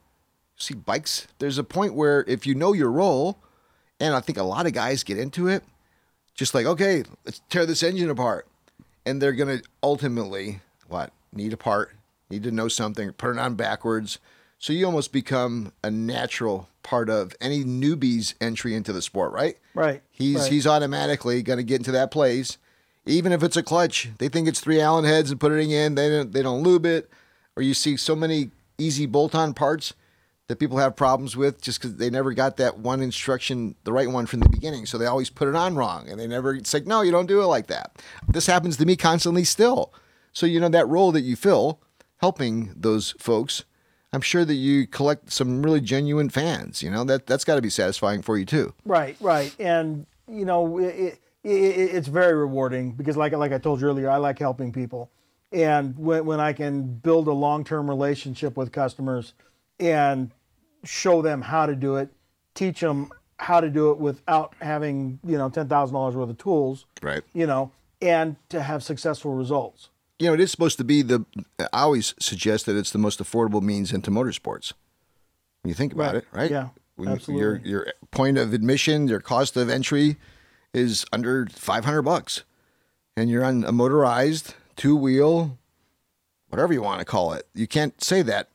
See 0.56 0.74
bikes. 0.74 1.26
There's 1.38 1.56
a 1.56 1.64
point 1.64 1.94
where 1.94 2.22
if 2.28 2.46
you 2.46 2.54
know 2.54 2.74
your 2.74 2.90
role, 2.90 3.38
and 4.00 4.14
I 4.14 4.20
think 4.20 4.38
a 4.38 4.42
lot 4.42 4.66
of 4.66 4.72
guys 4.72 5.02
get 5.02 5.18
into 5.18 5.48
it, 5.48 5.64
just 6.34 6.54
like 6.54 6.66
okay, 6.66 7.04
let's 7.24 7.40
tear 7.48 7.66
this 7.66 7.82
engine 7.82 8.10
apart, 8.10 8.46
and 9.04 9.20
they're 9.20 9.32
going 9.32 9.58
to 9.58 9.64
ultimately 9.82 10.60
what 10.88 11.12
need 11.32 11.52
a 11.52 11.56
part, 11.56 11.92
need 12.30 12.42
to 12.44 12.50
know 12.50 12.68
something, 12.68 13.12
put 13.12 13.30
it 13.30 13.38
on 13.38 13.54
backwards. 13.54 14.18
So 14.58 14.72
you 14.72 14.86
almost 14.86 15.12
become 15.12 15.72
a 15.84 15.90
natural 15.90 16.68
part 16.82 17.10
of 17.10 17.34
any 17.40 17.62
newbie's 17.62 18.34
entry 18.40 18.74
into 18.74 18.92
the 18.92 19.02
sport, 19.02 19.32
right? 19.32 19.58
Right. 19.74 20.02
He's 20.10 20.36
right. 20.36 20.52
he's 20.52 20.66
automatically 20.66 21.42
going 21.42 21.58
to 21.58 21.62
get 21.62 21.76
into 21.76 21.92
that 21.92 22.10
place, 22.10 22.58
even 23.04 23.32
if 23.32 23.42
it's 23.42 23.56
a 23.56 23.62
clutch. 23.62 24.10
They 24.18 24.28
think 24.28 24.48
it's 24.48 24.60
three 24.60 24.80
Allen 24.80 25.04
heads 25.04 25.30
and 25.30 25.40
put 25.40 25.52
it 25.52 25.58
in. 25.58 25.94
They 25.94 26.08
don't 26.08 26.32
they 26.32 26.42
don't 26.42 26.62
lube 26.62 26.86
it, 26.86 27.10
or 27.56 27.62
you 27.62 27.74
see 27.74 27.96
so 27.96 28.16
many 28.16 28.50
easy 28.78 29.06
bolt-on 29.06 29.54
parts 29.54 29.94
that 30.48 30.58
people 30.58 30.78
have 30.78 30.94
problems 30.94 31.36
with 31.36 31.60
just 31.60 31.80
because 31.80 31.96
they 31.96 32.08
never 32.08 32.32
got 32.32 32.56
that 32.56 32.78
one 32.78 33.02
instruction, 33.02 33.74
the 33.84 33.92
right 33.92 34.08
one 34.08 34.26
from 34.26 34.40
the 34.40 34.48
beginning. 34.48 34.86
So 34.86 34.96
they 34.96 35.06
always 35.06 35.30
put 35.30 35.48
it 35.48 35.56
on 35.56 35.74
wrong, 35.74 36.08
and 36.08 36.20
they 36.20 36.26
never. 36.26 36.54
It's 36.54 36.72
like 36.72 36.86
no, 36.86 37.02
you 37.02 37.10
don't 37.10 37.26
do 37.26 37.40
it 37.42 37.46
like 37.46 37.66
that. 37.66 38.02
This 38.28 38.46
happens 38.46 38.76
to 38.76 38.86
me 38.86 38.96
constantly 38.96 39.44
still. 39.44 39.92
So 40.32 40.46
you 40.46 40.60
know 40.60 40.68
that 40.68 40.86
role 40.88 41.12
that 41.12 41.22
you 41.22 41.36
fill, 41.36 41.80
helping 42.18 42.72
those 42.76 43.12
folks. 43.18 43.64
I'm 44.12 44.20
sure 44.20 44.44
that 44.44 44.54
you 44.54 44.86
collect 44.86 45.32
some 45.32 45.62
really 45.62 45.80
genuine 45.80 46.30
fans. 46.30 46.82
You 46.82 46.90
know 46.90 47.04
that 47.04 47.26
that's 47.26 47.44
got 47.44 47.56
to 47.56 47.62
be 47.62 47.70
satisfying 47.70 48.22
for 48.22 48.38
you 48.38 48.44
too. 48.44 48.72
Right, 48.84 49.16
right, 49.20 49.54
and 49.58 50.06
you 50.30 50.44
know 50.44 50.78
it, 50.78 50.94
it, 50.94 51.18
it, 51.42 51.94
it's 51.96 52.08
very 52.08 52.34
rewarding 52.34 52.92
because, 52.92 53.16
like 53.16 53.32
like 53.32 53.52
I 53.52 53.58
told 53.58 53.80
you 53.80 53.88
earlier, 53.88 54.08
I 54.08 54.18
like 54.18 54.38
helping 54.38 54.72
people, 54.72 55.10
and 55.50 55.98
when 55.98 56.24
when 56.24 56.38
I 56.38 56.52
can 56.52 56.82
build 56.84 57.26
a 57.26 57.32
long 57.32 57.64
term 57.64 57.90
relationship 57.90 58.56
with 58.56 58.70
customers, 58.70 59.34
and 59.80 60.30
show 60.84 61.22
them 61.22 61.42
how 61.42 61.66
to 61.66 61.74
do 61.74 61.96
it, 61.96 62.08
teach 62.54 62.80
them 62.80 63.10
how 63.38 63.60
to 63.60 63.68
do 63.68 63.90
it 63.90 63.98
without 63.98 64.54
having 64.60 65.18
you 65.24 65.36
know 65.36 65.48
ten 65.48 65.68
thousand 65.68 65.94
dollars 65.94 66.14
worth 66.16 66.30
of 66.30 66.38
tools, 66.38 66.86
Right. 67.02 67.22
you 67.34 67.46
know, 67.46 67.70
and 68.00 68.36
to 68.48 68.62
have 68.62 68.82
successful 68.82 69.34
results. 69.34 69.90
you 70.18 70.26
know, 70.28 70.32
it 70.34 70.40
is 70.40 70.50
supposed 70.50 70.78
to 70.78 70.84
be 70.84 71.02
the. 71.02 71.24
I 71.58 71.82
always 71.82 72.14
suggest 72.18 72.64
that 72.66 72.76
it's 72.76 72.90
the 72.90 72.98
most 72.98 73.22
affordable 73.22 73.60
means 73.62 73.92
into 73.92 74.10
motorsports. 74.10 74.72
When 75.62 75.68
you 75.68 75.74
think 75.74 75.92
about 75.92 76.14
Right. 76.14 76.22
it, 76.22 76.28
right? 76.32 76.50
Yeah, 76.50 76.68
When 76.94 77.20
you- 77.28 77.36
Your 77.38 77.56
your 77.58 77.86
point 78.10 78.38
of 78.38 78.54
admission, 78.54 79.06
your 79.08 79.20
cost 79.20 79.56
of 79.58 79.68
entry, 79.68 80.16
is 80.72 81.04
under 81.12 81.46
five 81.50 81.84
hundred 81.84 82.02
bucks, 82.02 82.44
and 83.16 83.28
you're 83.28 83.44
on 83.44 83.64
a 83.64 83.72
motorized 83.72 84.54
two 84.76 84.96
wheel, 84.96 85.58
whatever 86.48 86.72
you 86.72 86.80
want 86.80 87.00
to 87.00 87.04
call 87.04 87.34
it. 87.34 87.46
You 87.54 87.66
can't 87.66 88.02
say 88.02 88.22
that 88.22 88.48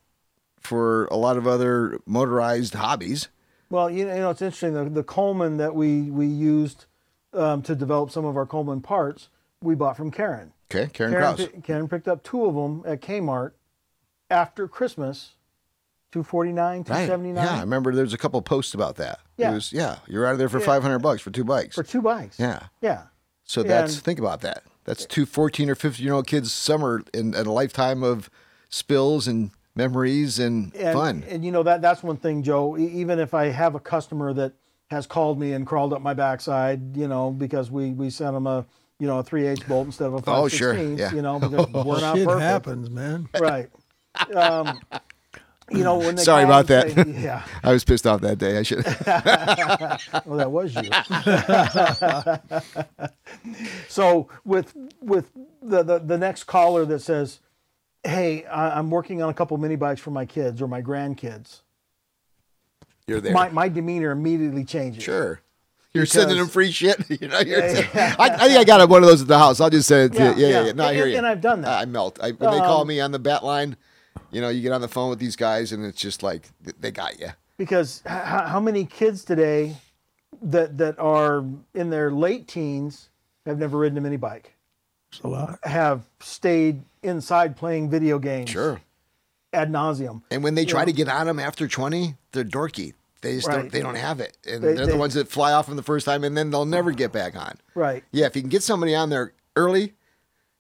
for 0.62 1.06
a 1.06 1.18
lot 1.18 1.38
of 1.38 1.46
other 1.48 2.00
motorized 2.06 2.74
hobbies. 2.76 3.28
Well, 3.70 3.90
you 3.90 4.06
know, 4.06 4.14
you 4.14 4.20
know 4.22 4.30
it's 4.30 4.42
interesting. 4.42 4.74
The, 4.74 4.86
the 4.90 5.04
Coleman 5.04 5.58
that 5.58 5.76
we 5.76 6.02
we 6.04 6.26
used 6.28 6.86
um, 7.34 7.62
to 7.64 7.76
develop 7.76 8.12
some 8.12 8.26
of 8.26 8.36
our 8.38 8.46
Coleman 8.46 8.82
parts, 8.82 9.30
we 9.62 9.76
bought 9.76 9.98
from 9.98 10.12
Karen. 10.12 10.54
Okay, 10.74 10.90
Karen, 10.94 11.12
Karen, 11.14 11.36
Krause. 11.36 11.48
pi- 11.48 11.60
Karen 11.62 11.88
picked 11.90 12.08
up 12.08 12.24
two 12.24 12.46
of 12.46 12.56
them 12.56 12.84
at 12.86 13.02
Kmart 13.02 13.52
after 14.30 14.68
Christmas, 14.68 15.32
two 16.12 16.24
forty 16.24 16.52
nine, 16.52 16.84
two 16.84 16.94
Right. 16.94 17.08
Yeah, 17.10 17.58
I 17.58 17.62
remember 17.62 17.94
there's 17.94 18.14
a 18.14 18.18
couple 18.18 18.42
posts 18.42 18.74
about 18.74 18.96
that. 18.98 19.20
It 19.38 19.44
Yeah. 19.44 19.54
was, 19.54 19.74
yeah, 19.74 19.98
you're 20.08 20.26
out 20.26 20.34
of 20.34 20.38
there 20.38 20.50
for 20.50 20.60
five 20.60 20.82
hundred 20.84 21.00
bucks 21.00 21.22
for 21.22 21.32
two 21.32 21.44
bikes. 21.44 21.76
for 21.76 21.84
two 21.84 22.02
bikes. 22.02 22.40
yeah. 22.40 22.68
yeah, 22.82 23.04
So 23.44 23.64
that's 23.64 23.96
And- 23.96 24.04
think 24.04 24.20
about 24.20 24.42
that. 24.42 24.64
That's 24.84 25.06
two 25.06 25.28
14 25.28 25.70
or 25.70 25.76
15 25.76 26.04
year 26.04 26.14
old 26.16 26.26
kids 26.26 26.52
summer 26.52 27.04
in, 27.14 27.36
in 27.36 27.46
a 27.46 27.52
lifetime 27.54 28.02
of 28.02 28.32
spills 28.70 29.28
and 29.28 29.52
memories 29.76 30.40
and, 30.40 30.76
and, 30.76 30.94
fun. 30.94 31.24
And 31.30 31.44
you 31.46 31.52
know 31.52 31.64
that 31.64 31.82
that's 31.82 32.04
one 32.04 32.18
thing, 32.18 32.44
Joe. 32.44 32.78
Even 32.78 33.20
if 33.20 33.34
I 33.34 33.46
have 33.48 33.76
a 33.76 33.80
customer 33.80 34.34
that 34.34 34.54
has 34.90 35.06
called 35.08 35.40
me 35.40 35.54
and 35.54 35.66
crawled 35.66 35.94
up 35.94 36.02
my 36.02 36.14
backside, 36.14 36.96
you 36.98 37.08
know, 37.08 37.32
because 37.32 37.72
we 37.72 37.92
we 37.92 38.10
sent 38.10 38.34
them 38.34 38.48
a 38.48 38.66
you 39.00 39.08
know 39.08 39.20
a 39.20 39.24
three 39.24 39.48
eighths 39.48 39.64
bolt 39.64 39.86
instead 39.88 40.08
of 40.08 40.14
a 40.16 40.22
five 40.22 40.38
Oh, 40.44 40.48
sure, 40.48 40.74
sixteenths, 40.74 41.00
yeah. 41.02 41.14
you 41.14 41.22
know, 41.22 41.40
because 41.40 41.68
we're 41.86 42.02
not 42.02 42.18
Shit 42.18 42.28
perfect. 42.28 42.42
happens, 42.44 42.90
man. 42.90 43.30
right? 43.40 43.70
Um, 44.36 44.80
you 45.72 45.86
know 45.86 45.98
when 46.00 46.16
they 46.16 46.24
Sorry 46.24 46.44
about 46.44 46.68
that. 46.68 46.92
say- 46.92 47.06
yeah, 47.24 47.46
I 47.64 47.72
was 47.72 47.86
pissed 47.86 48.06
off 48.06 48.20
that 48.22 48.38
day. 48.38 48.58
I 48.58 48.64
should. 48.64 48.84
well, 50.26 50.38
that 50.38 50.52
was 50.52 50.76
you. 50.76 50.90
so 53.88 54.28
with 54.44 54.76
with 55.02 55.32
the, 55.62 55.84
the 55.84 56.00
the 56.00 56.18
next 56.18 56.44
caller 56.44 56.86
that 56.86 57.00
says, 57.00 57.40
"Hey, 58.04 58.46
I, 58.46 58.78
I'm 58.78 58.90
working 58.90 59.22
on 59.22 59.30
a 59.30 59.34
couple 59.34 59.58
mini 59.58 59.76
bikes 59.76 60.02
for 60.02 60.12
my 60.12 60.26
kids 60.26 60.62
or 60.62 60.68
my 60.68 60.82
grandkids," 60.82 61.62
You're 63.08 63.22
there. 63.22 63.34
my 63.34 63.50
my 63.50 63.70
demeanor 63.70 64.12
immediately 64.12 64.64
changes. 64.66 65.04
sure. 65.04 65.42
You're 65.94 66.06
sending 66.06 66.38
them 66.38 66.48
free 66.48 66.72
shit. 66.72 67.04
You 67.22 67.28
know, 67.28 67.40
you're 67.42 67.60
Yeah, 67.68 67.88
yeah. 67.94 68.16
I, 68.18 68.30
I 68.30 68.48
think 68.48 68.60
I 68.60 68.64
got 68.64 68.88
one 68.88 69.04
of 69.04 69.10
those 69.10 69.22
at 69.24 69.28
the 69.28 69.38
house. 69.38 69.60
I'll 69.60 69.70
just 69.70 69.90
send 69.90 70.14
it 70.14 70.18
to 70.18 70.24
Yeah, 70.24 70.36
you. 70.36 70.42
Yeah, 70.42 70.48
yeah, 70.48 70.60
yeah. 70.62 70.66
yeah. 70.68 70.72
No, 70.72 70.84
I 70.86 70.88
And- 70.88 70.96
hear 70.96 71.08
you. 71.08 71.18
and 71.18 71.28
I've 71.28 71.42
done 71.42 71.62
that. 71.64 71.82
I 71.82 71.84
melt. 71.86 72.18
I, 72.24 72.32
when 72.32 72.52
they 72.52 72.60
call 72.60 72.82
Um, 72.84 72.88
me 72.88 73.02
on 73.02 73.12
the 73.12 73.20
bat 73.20 73.44
line, 73.44 73.76
you 74.32 74.40
know, 74.40 74.48
you 74.48 74.62
get 74.62 74.72
on 74.72 74.80
the 74.80 74.88
phone 74.88 75.10
with 75.10 75.20
these 75.20 75.36
guys 75.36 75.74
and 75.74 75.84
it's 75.84 76.00
just 76.00 76.24
like, 76.24 76.48
they 76.80 76.92
got 76.92 77.20
you. 77.20 77.28
Because 77.58 78.02
h- 78.06 78.12
h- 78.14 78.48
how 78.48 78.62
many 78.62 78.86
kids 78.86 79.26
today 79.26 79.76
that 80.42 80.78
that 80.78 80.98
are 80.98 81.44
in 81.76 81.90
their 81.90 82.10
late 82.10 82.48
teens 82.48 83.10
have 83.46 83.58
never 83.60 83.78
ridden 83.78 83.98
a 83.98 84.02
mini 84.02 84.16
bike, 84.18 84.54
It's 85.12 85.20
a 85.22 85.28
lot. 85.28 85.60
have 85.64 86.06
stayed 86.22 86.84
inside 87.04 87.56
playing 87.58 87.90
video 87.90 88.20
games 88.20 88.50
Sure. 88.50 88.82
ad 89.54 89.72
nauseum. 89.72 90.22
And 90.32 90.44
when 90.44 90.56
they 90.56 90.66
try 90.66 90.82
Yeah. 90.82 90.86
to 90.86 90.94
get 90.94 91.08
on 91.10 91.28
them 91.28 91.40
after 91.40 91.68
20, 91.68 92.16
they're 92.32 92.44
dorky. 92.44 92.94
They 93.22 93.36
just 93.36 93.48
don't, 93.50 93.72
they 93.72 93.82
don't 93.82 93.96
have 93.96 94.20
it. 94.20 94.38
And 94.48 94.64
They- 94.64 94.82
are 94.82 94.86
the 94.88 94.98
ones 94.98 95.14
that 95.14 95.28
fly 95.30 95.52
off 95.54 95.68
them 95.68 95.76
the 95.76 95.84
first 95.84 96.06
time 96.06 96.24
and 96.24 96.36
then 96.36 96.50
they'll 96.50 96.66
never 96.66 96.92
get 96.92 97.12
back 97.12 97.36
on. 97.36 97.58
Right. 97.76 98.04
Yeah, 98.12 98.26
if 98.26 98.36
you 98.36 98.42
can 98.42 98.50
get 98.50 98.64
somebody 98.64 98.96
on 98.96 99.10
there 99.10 99.34
early, 99.56 99.94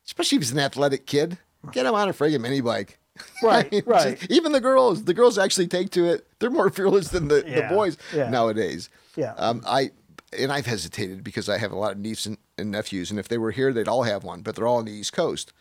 especially 0.06 0.36
if 0.38 0.42
he's 0.44 0.52
an 0.52 0.60
athletic 0.60 1.06
kid, 1.08 1.38
get 1.72 1.86
him 1.86 1.96
on 1.96 2.10
a 2.10 2.14
friggin' 2.14 2.42
mini 2.42 2.62
bike. 2.62 2.98
Right, 3.44 3.68
I 3.68 3.70
mean, 3.76 3.84
right. 3.86 4.28
even 4.32 4.52
the 4.52 4.62
girls, 4.62 5.04
the 5.04 5.14
girls 5.14 5.38
actually 5.38 5.68
take 5.68 5.92
to 5.92 6.06
it. 6.06 6.26
They're 6.40 6.50
more 6.50 6.70
fearless 6.72 7.10
than 7.10 7.28
the, 7.28 7.42
the 7.42 7.68
boys 7.70 7.98
yeah. 8.16 8.30
nowadays. 8.30 8.90
Yeah. 9.16 9.34
Um, 9.38 9.62
I 9.68 9.92
and 10.38 10.52
I've 10.52 10.66
hesitated 10.66 11.24
because 11.24 11.50
I 11.50 11.58
have 11.58 11.72
a 11.72 11.76
lot 11.76 11.92
of 11.92 11.98
nieces 12.00 12.26
and, 12.28 12.38
and 12.58 12.72
nephews, 12.72 13.12
and 13.12 13.20
if 13.20 13.28
they 13.28 13.38
were 13.38 13.52
here, 13.52 13.74
they'd 13.74 13.88
all 13.90 14.04
have 14.04 14.24
one, 14.24 14.42
but 14.42 14.56
they're 14.56 14.66
all 14.66 14.78
on 14.78 14.86
the 14.86 14.92
East 14.94 15.12
Coast, 15.14 15.52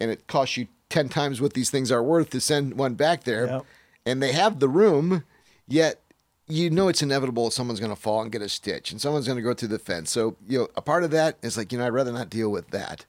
and 0.00 0.10
it 0.10 0.26
costs 0.26 0.56
you 0.56 0.66
ten 0.90 1.08
times 1.08 1.40
what 1.40 1.54
these 1.54 1.70
things 1.70 1.90
are 1.90 2.02
worth 2.02 2.30
to 2.30 2.40
send 2.40 2.74
one 2.78 2.94
back 2.94 3.24
there, 3.24 3.46
Yep. 3.46 3.64
and 4.06 4.22
they 4.22 4.32
have 4.32 4.60
the 4.60 4.68
room, 4.68 5.24
yet 5.66 6.00
you 6.48 6.70
know 6.70 6.86
it's 6.88 7.02
inevitable 7.02 7.50
someone's 7.50 7.80
going 7.80 7.94
to 7.94 8.00
fall 8.00 8.22
and 8.22 8.30
get 8.30 8.40
a 8.40 8.48
stitch 8.48 8.92
and 8.92 9.00
someone's 9.00 9.26
going 9.26 9.36
to 9.36 9.42
go 9.42 9.52
through 9.52 9.66
the 9.68 9.80
fence. 9.80 10.12
So, 10.12 10.36
you 10.46 10.58
know, 10.60 10.68
a 10.76 10.80
part 10.82 11.02
of 11.02 11.10
that 11.10 11.38
is 11.42 11.56
like, 11.56 11.72
you 11.72 11.78
know, 11.78 11.84
I'd 11.86 11.92
rather 11.92 12.12
not 12.12 12.30
deal 12.30 12.50
with 12.50 12.68
that. 12.70 13.04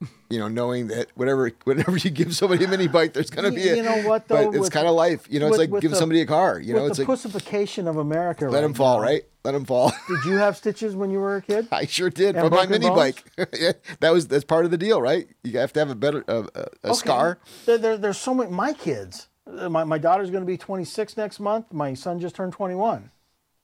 You 0.30 0.38
know, 0.38 0.48
knowing 0.48 0.88
that 0.88 1.08
whatever 1.14 1.50
whenever 1.64 1.96
you 1.96 2.10
give 2.10 2.36
somebody 2.36 2.62
a 2.64 2.68
mini 2.68 2.86
bike, 2.86 3.14
there's 3.14 3.30
going 3.30 3.50
to 3.50 3.56
be 3.56 3.66
a. 3.66 3.76
You 3.76 3.82
know 3.82 4.02
what, 4.06 4.28
though, 4.28 4.50
But 4.52 4.58
it's 4.58 4.68
kind 4.68 4.86
of 4.86 4.94
life. 4.94 5.26
You 5.30 5.40
know, 5.40 5.48
it's 5.48 5.56
like 5.56 5.70
with 5.70 5.80
giving 5.80 5.94
the- 5.94 5.98
somebody 5.98 6.20
a 6.20 6.26
car. 6.26 6.60
You 6.60 6.74
know, 6.74 6.84
it's 6.86 6.98
the 6.98 7.02
like 7.04 7.06
pussification 7.06 7.88
of 7.88 7.96
America. 7.96 8.44
let 8.44 8.52
right 8.56 8.60
them 8.60 8.74
fall, 8.74 8.98
now, 8.98 9.04
right? 9.04 9.22
Let 9.42 9.52
them 9.52 9.64
fall. 9.64 9.90
Did 10.08 10.24
you 10.26 10.36
have 10.36 10.54
stitches 10.58 10.94
when 10.94 11.10
you 11.10 11.18
were 11.18 11.36
a 11.36 11.42
kid? 11.42 11.68
I 11.72 11.86
sure 11.86 12.10
did 12.10 12.36
from 12.36 12.50
my 12.50 12.66
mini 12.66 12.88
bones? 12.90 12.96
bike. 13.36 13.48
yeah, 13.58 13.72
that 14.00 14.12
was 14.12 14.28
that's 14.28 14.44
part 14.44 14.66
of 14.66 14.70
the 14.70 14.76
deal, 14.76 15.00
right? 15.00 15.26
You 15.44 15.58
have 15.60 15.72
to 15.72 15.80
have 15.80 15.88
a 15.88 15.94
better 15.94 16.22
a, 16.28 16.40
a, 16.40 16.42
a 16.44 16.66
Okay. 16.88 16.92
scar. 16.92 17.38
There, 17.64 17.78
there, 17.78 17.96
there's 17.96 18.18
so 18.18 18.34
many. 18.34 18.50
My 18.50 18.74
kids. 18.74 19.28
uh, 19.50 19.70
My 19.70 19.84
my 19.84 19.96
daughter's 19.96 20.30
going 20.30 20.42
to 20.42 20.46
be 20.46 20.58
26 20.58 21.16
next 21.16 21.40
month. 21.40 21.72
My 21.72 21.94
son 21.94 22.20
just 22.20 22.34
turned 22.36 22.52
21. 22.52 23.10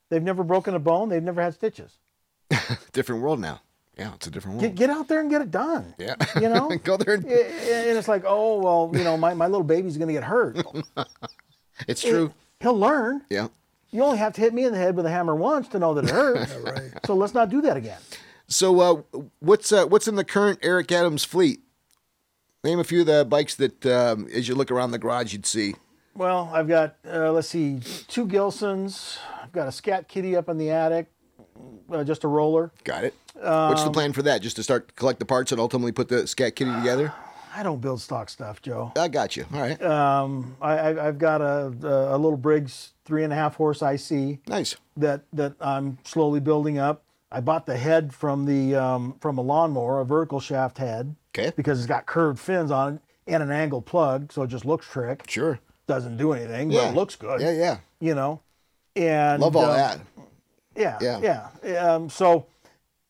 They've 0.09 0.23
never 0.23 0.43
broken 0.43 0.73
a 0.73 0.79
bone. 0.79 1.09
They've 1.09 1.21
never 1.21 1.43
had 1.43 1.53
stitches. 1.53 1.99
Different 2.91 3.21
world 3.21 3.39
now. 3.39 3.61
Yeah, 3.97 4.13
it's 4.15 4.27
a 4.27 4.31
different 4.31 4.57
world. 4.57 4.75
Get 4.75 4.87
get 4.87 4.89
out 4.89 5.07
there 5.07 5.21
and 5.21 5.29
get 5.29 5.41
it 5.41 5.51
done. 5.51 5.93
yeah, 5.97 6.15
You 6.35 6.49
know. 6.49 6.69
go 6.83 6.97
there. 6.97 7.13
And, 7.15 7.25
I- 7.25 7.29
I- 7.29 7.35
and 7.89 7.97
it's 7.97 8.07
like, 8.07 8.23
oh 8.27 8.59
well, 8.59 8.91
you 8.97 9.03
know, 9.03 9.15
my, 9.17 9.33
my 9.33 9.47
little 9.47 9.63
baby's 9.63 9.97
going 9.97 10.07
to 10.09 10.13
get 10.13 10.23
hurt. 10.23 10.57
it's 11.87 12.01
true. 12.01 12.33
He'll 12.59 12.77
learn. 12.77 13.21
Yeah. 13.29 13.47
You 13.91 14.03
only 14.03 14.17
have 14.17 14.33
to 14.33 14.41
hit 14.41 14.53
me 14.53 14.65
in 14.65 14.73
the 14.73 14.77
head 14.77 14.95
with 14.97 15.05
a 15.05 15.09
hammer 15.09 15.35
once 15.35 15.67
to 15.69 15.79
know 15.79 15.93
that 15.93 16.05
it 16.05 16.09
hurts. 16.11 16.53
right. 16.55 16.91
So 17.05 17.15
let's 17.15 17.33
not 17.33 17.49
do 17.49 17.61
that 17.61 17.77
again. 17.77 17.99
So, 18.47 18.79
uh, 18.79 19.19
what's 19.39 19.71
uh, 19.71 19.85
what's 19.85 20.07
in 20.07 20.15
the 20.15 20.25
current 20.25 20.59
Eric 20.61 20.91
Adams 20.91 21.23
fleet? 21.23 21.61
Name 22.63 22.79
a 22.79 22.83
few 22.83 23.01
of 23.01 23.05
the 23.07 23.23
bikes 23.25 23.55
that, 23.55 23.85
um, 23.85 24.27
as 24.33 24.47
you 24.47 24.55
look 24.55 24.71
around 24.71 24.91
the 24.91 24.97
garage, 24.97 25.33
you'd 25.33 25.45
see. 25.45 25.75
Well, 26.15 26.49
I've 26.53 26.67
got 26.67 26.95
uh, 27.09 27.31
let's 27.31 27.47
see, 27.47 27.79
two 28.07 28.25
Gilsons. 28.27 29.17
I've 29.41 29.51
got 29.51 29.67
a 29.67 29.71
Scat 29.71 30.07
Kitty 30.07 30.35
up 30.35 30.47
in 30.49 30.57
the 30.57 30.69
attic, 30.71 31.07
uh, 31.91 32.03
just 32.03 32.23
a 32.23 32.27
roller. 32.27 32.71
Got 32.83 33.03
it. 33.03 33.13
what's 33.33 33.81
Um, 33.81 33.87
the 33.87 33.91
plan 33.91 34.13
for 34.13 34.21
that? 34.23 34.41
Just 34.41 34.55
to 34.57 34.63
start 34.63 34.95
collect 34.95 35.19
the 35.19 35.25
parts 35.25 35.51
and 35.51 35.59
ultimately 35.61 35.91
put 35.91 36.09
the 36.09 36.27
Scat 36.27 36.55
Kitty 36.55 36.71
together? 36.73 37.13
I 37.57 37.63
don't 37.63 37.79
build 37.79 38.01
stock 38.01 38.29
stuff, 38.29 38.61
Joe. 38.61 38.91
I 38.97 39.07
got 39.07 39.37
you. 39.37 39.45
All 39.53 39.61
right. 39.61 39.81
Um, 39.81 40.57
I, 40.61 40.73
I, 40.77 41.07
I've 41.07 41.17
got 41.17 41.39
a, 41.41 41.67
a 41.83 42.17
little 42.17 42.35
Briggs 42.37 42.91
three 43.05 43.23
and 43.23 43.31
a 43.31 43.35
half 43.35 43.55
horse 43.55 43.81
IC 43.81 44.39
nice. 44.47 44.75
that 44.97 45.21
that 45.31 45.53
I'm 45.61 45.97
slowly 46.03 46.39
building 46.41 46.77
up. 46.77 47.03
I 47.31 47.39
bought 47.41 47.65
the 47.65 47.77
head 47.77 48.13
from 48.13 48.45
the 48.45 48.75
um, 48.75 49.15
from 49.21 49.37
a 49.37 49.41
lawnmower, 49.41 49.99
a 50.01 50.05
vertical 50.05 50.39
shaft 50.41 50.77
head, 50.79 51.15
Okay. 51.37 51.51
because 51.55 51.79
it's 51.79 51.87
got 51.87 52.05
curved 52.05 52.39
fins 52.39 52.71
on 52.71 52.95
it 52.95 53.01
and 53.27 53.41
an 53.41 53.51
angle 53.51 53.81
plug, 53.81 54.31
so 54.33 54.43
it 54.43 54.47
just 54.47 54.65
looks 54.65 54.85
trick. 54.85 55.23
Sure. 55.27 55.59
Doesn't 55.87 56.17
do 56.17 56.33
anything, 56.33 56.71
Yeah. 56.71 56.81
but 56.81 56.89
it 56.89 56.95
looks 56.95 57.15
good. 57.15 57.39
Yeah, 57.41 57.51
yeah. 57.51 57.77
You 57.99 58.15
know, 58.15 58.41
and 58.95 59.41
Love 59.41 59.55
all 59.55 59.65
um, 59.65 59.77
that. 59.77 59.99
Yeah, 60.75 60.97
Yeah. 61.01 61.49
yeah, 61.63 61.77
Um, 61.77 62.09
so 62.09 62.47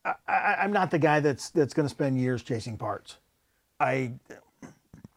I, 0.06 0.14
I'm 0.60 0.72
not 0.72 0.92
the 0.92 1.00
guy 1.00 1.20
that's 1.20 1.50
that's 1.50 1.74
going 1.74 1.86
to 1.88 1.90
spend 1.90 2.20
years 2.20 2.44
chasing 2.44 2.78
parts. 2.78 3.18
I 3.80 4.14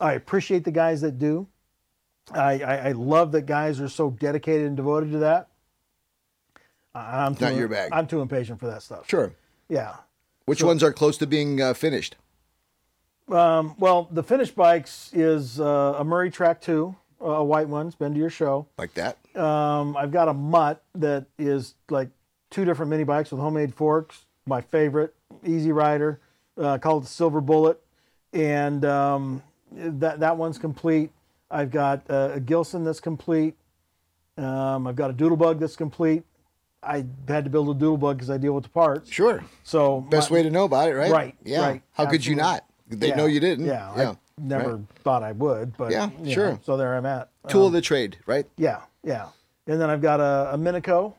I 0.00 0.12
appreciate 0.14 0.64
the 0.64 0.70
guys 0.70 1.00
that 1.02 1.18
do. 1.18 1.46
I, 2.32 2.60
I, 2.60 2.76
I 2.88 2.92
love 2.92 3.32
that 3.32 3.42
guys 3.46 3.80
are 3.80 3.88
so 3.88 4.10
dedicated 4.10 4.66
and 4.66 4.76
devoted 4.76 5.12
to 5.12 5.18
that. 5.18 5.48
I'm 6.94 7.34
too, 7.34 7.44
Not 7.44 7.54
your 7.54 7.68
bag. 7.68 7.90
I'm 7.92 8.06
too 8.06 8.20
impatient 8.20 8.60
for 8.60 8.66
that 8.66 8.82
stuff. 8.82 9.08
Sure. 9.08 9.32
Yeah. 9.68 9.96
Which 10.46 10.62
ones 10.62 10.82
are 10.82 10.92
close 10.92 11.16
to 11.18 11.26
being 11.26 11.60
uh, 11.60 11.74
finished? 11.74 12.16
Um, 13.30 13.74
well, 13.78 14.08
the 14.10 14.22
finished 14.22 14.56
bikes 14.56 15.10
is 15.12 15.60
uh, 15.60 15.96
a 15.98 16.04
Murray 16.04 16.30
Track 16.30 16.60
Two, 16.62 16.96
a 17.20 17.44
white 17.44 17.68
one. 17.68 17.86
It's 17.86 17.96
been 17.96 18.14
to 18.14 18.18
your 18.18 18.30
show. 18.30 18.66
Like 18.78 18.94
that? 18.94 19.18
Um, 19.36 19.96
I've 19.96 20.10
got 20.10 20.28
a 20.28 20.32
mutt 20.34 20.82
that 20.94 21.26
is 21.38 21.74
like 21.90 22.08
two 22.50 22.64
different 22.64 22.90
mini 22.90 23.04
bikes 23.04 23.30
with 23.30 23.40
homemade 23.40 23.74
forks. 23.74 24.24
My 24.46 24.60
favorite, 24.60 25.14
Easy 25.46 25.72
Rider, 25.72 26.20
uh, 26.56 26.78
called 26.78 27.04
the 27.04 27.08
Silver 27.08 27.40
Bullet, 27.40 27.80
and 28.32 28.84
um, 28.84 29.42
that 29.72 30.20
that 30.20 30.36
one's 30.36 30.58
complete. 30.58 31.10
I've 31.50 31.70
got 31.70 32.02
uh, 32.10 32.30
a 32.34 32.40
Gilson 32.40 32.84
that's 32.84 33.00
complete. 33.00 33.54
Um, 34.36 34.86
I've 34.86 34.96
got 34.96 35.10
a 35.10 35.14
Doodlebug 35.14 35.58
that's 35.58 35.76
complete. 35.76 36.22
I 36.82 37.04
had 37.26 37.44
to 37.44 37.50
build 37.50 37.68
a 37.76 37.84
Doodlebug 37.84 38.14
because 38.14 38.30
I 38.30 38.38
deal 38.38 38.52
with 38.54 38.64
the 38.64 38.70
parts. 38.70 39.10
Sure. 39.10 39.42
So 39.64 40.00
Best 40.02 40.30
my- 40.30 40.36
way 40.36 40.42
to 40.44 40.50
know 40.50 40.64
about 40.64 40.88
it, 40.88 40.94
right? 40.94 41.10
Right, 41.10 41.34
Yeah. 41.44 41.60
right, 41.62 41.82
How 41.92 42.06
could 42.06 42.24
you 42.24 42.36
not? 42.36 42.64
They 42.88 43.08
Yeah, 43.08 43.16
know 43.16 43.26
you 43.26 43.40
didn't. 43.40 43.66
Yeah, 43.66 43.92
Yeah. 43.96 44.10
I 44.10 44.16
never 44.40 44.76
Right. 44.76 44.84
thought 45.02 45.22
I 45.22 45.32
would, 45.32 45.76
but 45.76 45.90
Yeah, 45.90 46.10
sure. 46.26 46.52
know, 46.52 46.60
so 46.64 46.76
there 46.76 46.94
I'm 46.96 47.04
at. 47.04 47.28
Tool 47.48 47.62
Um, 47.62 47.66
of 47.68 47.72
the 47.72 47.80
trade, 47.80 48.18
right? 48.26 48.46
yeah, 48.56 48.82
yeah. 49.02 49.26
And 49.66 49.80
then 49.80 49.90
I've 49.90 50.00
got 50.00 50.20
a, 50.20 50.50
a 50.54 50.56
Minico 50.56 51.14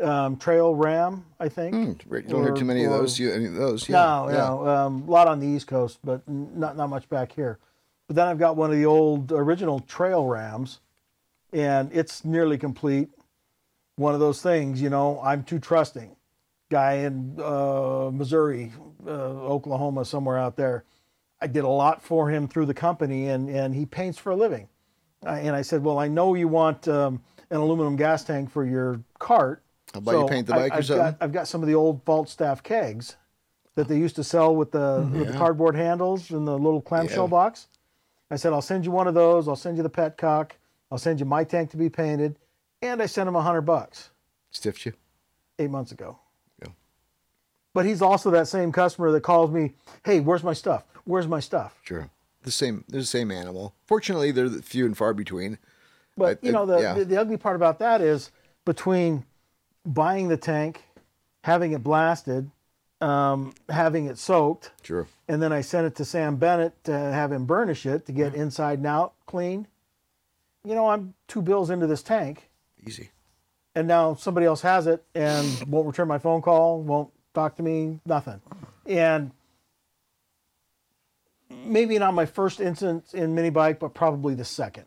um, 0.00 0.36
Trail 0.36 0.74
Ram, 0.74 1.24
I 1.40 1.48
think. 1.48 1.74
Hmm, 1.74 2.14
You 2.14 2.22
don't 2.22 2.42
hear 2.42 2.54
too 2.54 2.64
many 2.64 2.84
of 2.84 2.90
those. 2.92 3.18
You, 3.18 3.32
any 3.32 3.46
of 3.46 3.54
those? 3.54 3.88
No, 3.88 4.28
yeah. 4.28 4.36
no. 4.36 4.66
Um, 4.66 5.04
a 5.06 5.10
lot 5.10 5.28
on 5.28 5.40
the 5.40 5.46
East 5.46 5.66
Coast, 5.66 5.98
but 6.04 6.22
not 6.28 6.76
not 6.76 6.88
much 6.88 7.08
back 7.08 7.32
here. 7.32 7.58
But 8.06 8.16
then 8.16 8.26
I've 8.26 8.38
got 8.38 8.56
one 8.56 8.70
of 8.70 8.76
the 8.76 8.86
old 8.86 9.32
original 9.32 9.80
Trail 9.80 10.24
Rams, 10.26 10.80
and 11.52 11.90
it's 11.92 12.24
nearly 12.24 12.56
complete. 12.58 13.08
One 13.96 14.14
of 14.14 14.20
those 14.20 14.40
things, 14.40 14.80
you 14.80 14.90
know, 14.90 15.20
I'm 15.22 15.42
too 15.42 15.58
trusting. 15.58 16.14
Guy 16.70 16.92
in 16.94 17.38
uh, 17.42 18.10
Missouri, 18.12 18.72
uh, 19.06 19.10
Oklahoma, 19.10 20.04
somewhere 20.04 20.38
out 20.38 20.56
there. 20.56 20.84
I 21.40 21.46
did 21.46 21.64
a 21.64 21.68
lot 21.68 22.02
for 22.02 22.30
him 22.30 22.46
through 22.48 22.66
the 22.66 22.74
company, 22.74 23.28
and, 23.28 23.48
and 23.48 23.74
he 23.74 23.86
paints 23.86 24.18
for 24.18 24.30
a 24.30 24.36
living. 24.36 24.68
I, 25.24 25.40
and 25.40 25.56
I 25.56 25.62
said, 25.62 25.82
Well, 25.82 25.98
I 25.98 26.08
know 26.08 26.34
you 26.34 26.46
want 26.48 26.86
um, 26.88 27.22
an 27.50 27.56
aluminum 27.58 27.96
gas 27.96 28.22
tank 28.24 28.50
for 28.50 28.64
your 28.64 29.00
cart. 29.18 29.62
How 29.94 29.98
about 29.98 30.12
you 30.20 30.26
paint 30.26 30.46
the 30.46 30.52
bike 30.52 30.72
or 30.72 30.76
I've 30.76 30.86
something? 30.86 31.04
Got, 31.04 31.16
I've 31.20 31.32
got 31.32 31.48
some 31.48 31.62
of 31.62 31.68
the 31.68 31.74
old 31.74 32.04
vault 32.04 32.28
staff 32.28 32.62
kegs 32.62 33.16
that 33.74 33.88
they 33.88 33.96
used 33.96 34.16
to 34.16 34.24
sell 34.24 34.54
with 34.54 34.72
the, 34.72 34.78
mm-hmm. 35.00 35.18
with 35.20 35.28
the 35.32 35.38
cardboard 35.38 35.76
handles 35.76 36.30
and 36.30 36.46
the 36.46 36.58
little 36.58 36.80
clamshell 36.80 37.24
Yeah. 37.24 37.30
box. 37.30 37.68
I 38.30 38.36
said, 38.36 38.52
I'll 38.52 38.60
send 38.62 38.84
you 38.84 38.90
one 38.90 39.06
of 39.08 39.14
those. 39.14 39.48
I'll 39.48 39.56
send 39.56 39.76
you 39.76 39.82
the 39.82 39.90
petcock. 39.90 40.52
I'll 40.90 40.98
send 40.98 41.20
you 41.20 41.26
my 41.26 41.44
tank 41.44 41.70
to 41.70 41.76
be 41.76 41.88
painted. 41.88 42.36
And 42.82 43.02
I 43.02 43.06
sent 43.06 43.28
him 43.28 43.36
a 43.36 43.42
hundred 43.42 43.62
bucks 43.62 44.10
Stiffed 44.50 44.84
you? 44.86 44.92
eight 45.58 45.70
months 45.70 45.92
ago. 45.92 46.18
Yeah. 46.62 46.68
But 47.74 47.86
he's 47.86 48.02
also 48.02 48.30
that 48.30 48.48
same 48.48 48.72
customer 48.72 49.10
that 49.12 49.22
calls 49.22 49.50
me, 49.50 49.74
hey, 50.04 50.20
where's 50.20 50.44
my 50.44 50.52
stuff? 50.52 50.84
Where's 51.04 51.26
my 51.26 51.40
stuff? 51.40 51.78
Sure. 51.82 52.10
The 52.42 52.50
same. 52.50 52.84
They're 52.88 53.00
the 53.00 53.06
same 53.06 53.30
animal. 53.30 53.74
Fortunately, 53.86 54.30
they're 54.30 54.48
few 54.48 54.86
and 54.86 54.96
far 54.96 55.14
between. 55.14 55.58
But 56.16 56.38
I- 56.42 56.46
you 56.46 56.52
know, 56.52 56.66
the, 56.66 56.78
yeah. 56.78 56.94
the, 56.94 57.04
the 57.04 57.16
ugly 57.16 57.36
part 57.36 57.56
about 57.56 57.78
that 57.78 58.00
is 58.00 58.30
between 58.64 59.24
buying 59.92 60.28
the 60.28 60.36
tank, 60.36 60.84
having 61.44 61.72
it 61.72 61.82
blasted, 61.82 62.50
um, 63.00 63.52
having 63.68 64.06
it 64.06 64.18
soaked, 64.18 64.72
Sure. 64.82 65.06
and 65.28 65.40
then 65.42 65.52
I 65.52 65.60
sent 65.60 65.86
it 65.86 65.94
to 65.96 66.04
Sam 66.04 66.36
Bennett 66.36 66.82
to 66.84 66.92
have 66.92 67.32
him 67.32 67.44
burnish 67.46 67.86
it 67.86 68.06
to 68.06 68.12
get 68.12 68.34
inside 68.34 68.78
and 68.78 68.86
out 68.86 69.14
clean. 69.26 69.66
You 70.64 70.74
know, 70.74 70.88
I'm 70.88 71.14
two 71.28 71.40
bills 71.40 71.70
into 71.70 71.86
this 71.86 72.02
tank, 72.02 72.48
Easy. 72.86 73.10
and 73.74 73.86
now 73.88 74.14
somebody 74.14 74.46
else 74.46 74.62
has 74.62 74.86
it 74.86 75.04
and 75.14 75.46
won't 75.68 75.86
return 75.86 76.08
my 76.08 76.18
phone 76.18 76.42
call, 76.42 76.82
won't 76.82 77.10
talk 77.34 77.56
to 77.56 77.62
me, 77.62 78.00
nothing. 78.04 78.40
And 78.84 79.30
maybe 81.48 81.98
not 81.98 82.14
my 82.14 82.26
first 82.26 82.60
instance 82.60 83.14
in 83.14 83.34
mini 83.34 83.50
bike, 83.50 83.78
but 83.78 83.94
probably 83.94 84.34
the 84.34 84.44
second. 84.44 84.84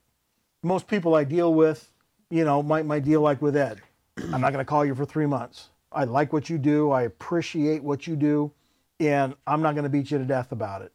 Most 0.64 0.88
people 0.88 1.16
I 1.16 1.24
deal 1.24 1.54
with, 1.54 1.92
you 2.30 2.44
know, 2.44 2.62
might 2.62 2.86
might 2.86 3.04
deal 3.04 3.22
like 3.22 3.42
with 3.42 3.56
Ed. 3.56 3.82
I'm 4.18 4.42
not 4.42 4.52
going 4.54 4.64
to 4.64 4.66
call 4.66 4.86
you 4.86 4.94
for 4.96 5.06
three 5.06 5.26
months. 5.26 5.70
I 5.92 6.04
like 6.06 6.32
what 6.34 6.50
you 6.50 6.58
do. 6.58 6.92
I 6.92 7.04
appreciate 7.04 7.84
what 7.84 8.08
you 8.08 8.16
do, 8.16 8.52
and 9.00 9.36
I'm 9.48 9.62
not 9.62 9.74
going 9.74 9.84
to 9.84 9.90
beat 9.90 10.12
you 10.12 10.18
to 10.18 10.26
death 10.26 10.52
about 10.52 10.82
it. 10.82 10.92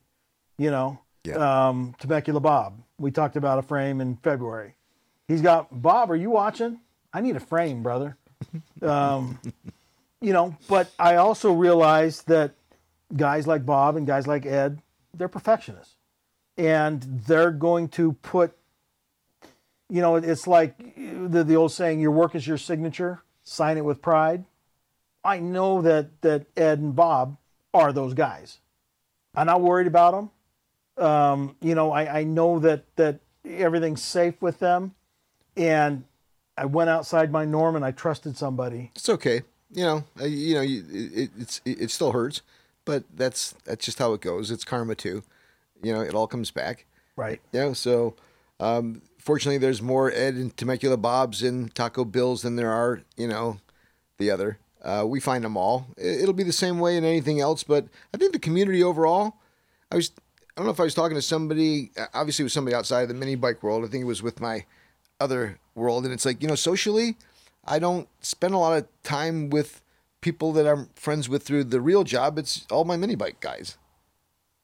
You 0.59 0.71
know, 0.71 0.99
Yeah. 1.25 1.69
um, 1.69 1.95
Temecula 1.99 2.41
Bob. 2.41 2.81
We 2.99 3.11
talked 3.11 3.37
about 3.37 3.59
a 3.59 3.63
frame 3.63 4.01
in 4.01 4.17
February. 4.17 4.75
He's 5.29 5.43
got 5.43 5.83
Bob. 5.83 6.11
Are 6.11 6.17
you 6.17 6.31
watching? 6.31 6.81
I 7.13 7.21
need 7.21 7.37
a 7.37 7.41
frame, 7.41 7.83
brother. 7.83 8.17
Um, 8.83 9.41
you 10.21 10.33
know, 10.35 10.57
but 10.69 10.91
I 10.99 11.17
also 11.17 11.53
realized 11.53 12.29
that 12.29 12.53
guys 13.17 13.47
like 13.47 13.65
Bob 13.65 13.97
and 13.97 14.07
guys 14.07 14.27
like 14.27 14.45
Ed, 14.45 14.81
they're 15.15 15.29
perfectionists, 15.29 15.97
and 16.59 17.03
they're 17.27 17.51
going 17.51 17.89
to 17.91 18.13
put. 18.13 18.55
You 19.89 20.01
know, 20.01 20.17
it's 20.17 20.47
like 20.47 20.77
the 20.97 21.45
the 21.45 21.57
old 21.57 21.73
saying: 21.73 22.01
"Your 22.01 22.11
work 22.11 22.35
is 22.35 22.47
your 22.47 22.59
signature. 22.59 23.23
Sign 23.45 23.77
it 23.79 23.85
with 23.85 24.03
pride." 24.03 24.45
I 25.25 25.39
know 25.39 25.83
that 25.83 26.21
that 26.23 26.47
Ed 26.57 26.79
and 26.79 26.95
Bob 26.95 27.37
are 27.73 27.93
those 27.93 28.15
guys. 28.15 28.59
I'm 29.35 29.47
not 29.47 29.61
worried 29.61 29.87
about 29.87 30.13
them. 30.13 31.05
Um, 31.05 31.57
you 31.61 31.75
know, 31.75 31.93
I, 31.93 32.21
I 32.21 32.25
know 32.25 32.59
that 32.61 32.85
that 32.97 33.21
everything's 33.45 34.03
safe 34.03 34.41
with 34.41 34.59
them, 34.59 34.95
and 35.57 36.05
I 36.57 36.65
went 36.65 36.91
outside 36.91 37.31
my 37.31 37.45
norm 37.45 37.77
and 37.77 37.85
I 37.85 37.91
trusted 37.91 38.37
somebody. 38.37 38.91
It's 38.97 39.09
okay. 39.09 39.43
You 39.73 39.85
know. 39.85 40.05
You 40.25 40.55
know. 40.55 40.61
You, 40.63 40.85
it, 40.91 41.31
it's 41.39 41.61
it, 41.65 41.83
it 41.83 41.91
still 41.91 42.13
hurts, 42.13 42.43
but 42.85 43.05
that's 43.15 43.53
that's 43.65 43.85
just 43.85 43.99
how 43.99 44.15
it 44.15 44.21
goes. 44.21 44.51
It's 44.51 44.65
karma 44.65 44.95
too. 44.95 45.23
You 45.83 45.93
know. 45.93 46.01
It 46.01 46.15
all 46.15 46.27
comes 46.27 46.51
back. 46.51 46.87
Right. 47.15 47.41
You 47.53 47.61
know. 47.61 47.73
So, 47.73 48.15
Um, 48.59 49.03
fortunately, 49.27 49.59
there's 49.59 49.83
more 49.83 50.11
Ed 50.13 50.35
and 50.35 50.57
Temecula 50.57 50.97
Bobs 50.97 51.43
and 51.43 51.75
Taco 51.75 52.05
Bills 52.05 52.43
than 52.43 52.55
there 52.57 52.71
are, 52.71 53.03
you 53.17 53.27
know, 53.29 53.59
the 54.19 54.31
other. 54.31 54.59
Uh, 54.83 55.05
we 55.07 55.19
find 55.21 55.43
them 55.45 55.57
all. 55.57 55.89
It- 55.97 56.21
It'll 56.23 56.33
be 56.33 56.45
the 56.45 56.53
same 56.53 56.79
way 56.79 56.97
in 56.97 57.05
anything 57.05 57.41
else, 57.41 57.65
but 57.65 57.87
I 58.15 58.17
think 58.17 58.33
the 58.33 58.39
community 58.39 58.83
overall. 58.83 59.35
I 59.91 59.97
was, 59.97 60.13
I 60.17 60.53
don't 60.57 60.67
know 60.67 60.73
if 60.73 60.81
I 60.81 60.85
was 60.85 60.95
talking 60.95 61.17
to 61.17 61.23
somebody. 61.23 61.91
uh, 61.99 62.07
Obviously, 62.15 62.45
it 62.45 62.47
was 62.47 62.53
somebody 62.53 62.75
outside 62.77 63.03
of 63.03 63.09
the 63.09 63.15
mini 63.15 63.35
bike 63.35 63.63
world. 63.63 63.85
I 63.85 63.89
think 63.89 64.03
it 64.03 64.07
was 64.07 64.23
with 64.23 64.41
my 64.41 64.65
other 65.21 65.59
world, 65.75 66.05
and 66.05 66.15
it's 66.15 66.25
like 66.25 66.41
you 66.41 66.49
know, 66.49 66.55
socially, 66.55 67.17
I 67.65 67.79
don't 67.81 68.09
spend 68.21 68.55
a 68.55 68.59
lot 68.59 68.79
of 68.79 68.87
time 69.03 69.51
with 69.51 69.83
people 70.21 70.53
that 70.53 70.67
I'm 70.69 70.89
friends 70.95 71.29
with 71.29 71.43
through 71.43 71.65
the 71.65 71.81
real 71.81 72.05
job. 72.05 72.39
It's 72.39 72.65
all 72.71 72.85
my 72.85 72.97
mini 72.97 73.17
bike 73.17 73.41
guys. 73.41 73.77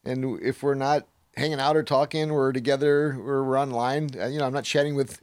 And 0.04 0.40
if 0.40 0.62
we're 0.62 0.74
not 0.74 1.06
hanging 1.36 1.60
out 1.60 1.76
or 1.76 1.82
talking, 1.82 2.32
we're 2.32 2.52
together 2.52 3.12
or 3.24 3.44
we're 3.44 3.58
online. 3.58 4.10
uh, 4.20 4.26
You 4.26 4.38
know, 4.38 4.46
I'm 4.46 4.52
not 4.52 4.64
chatting 4.64 4.94
with 4.94 5.20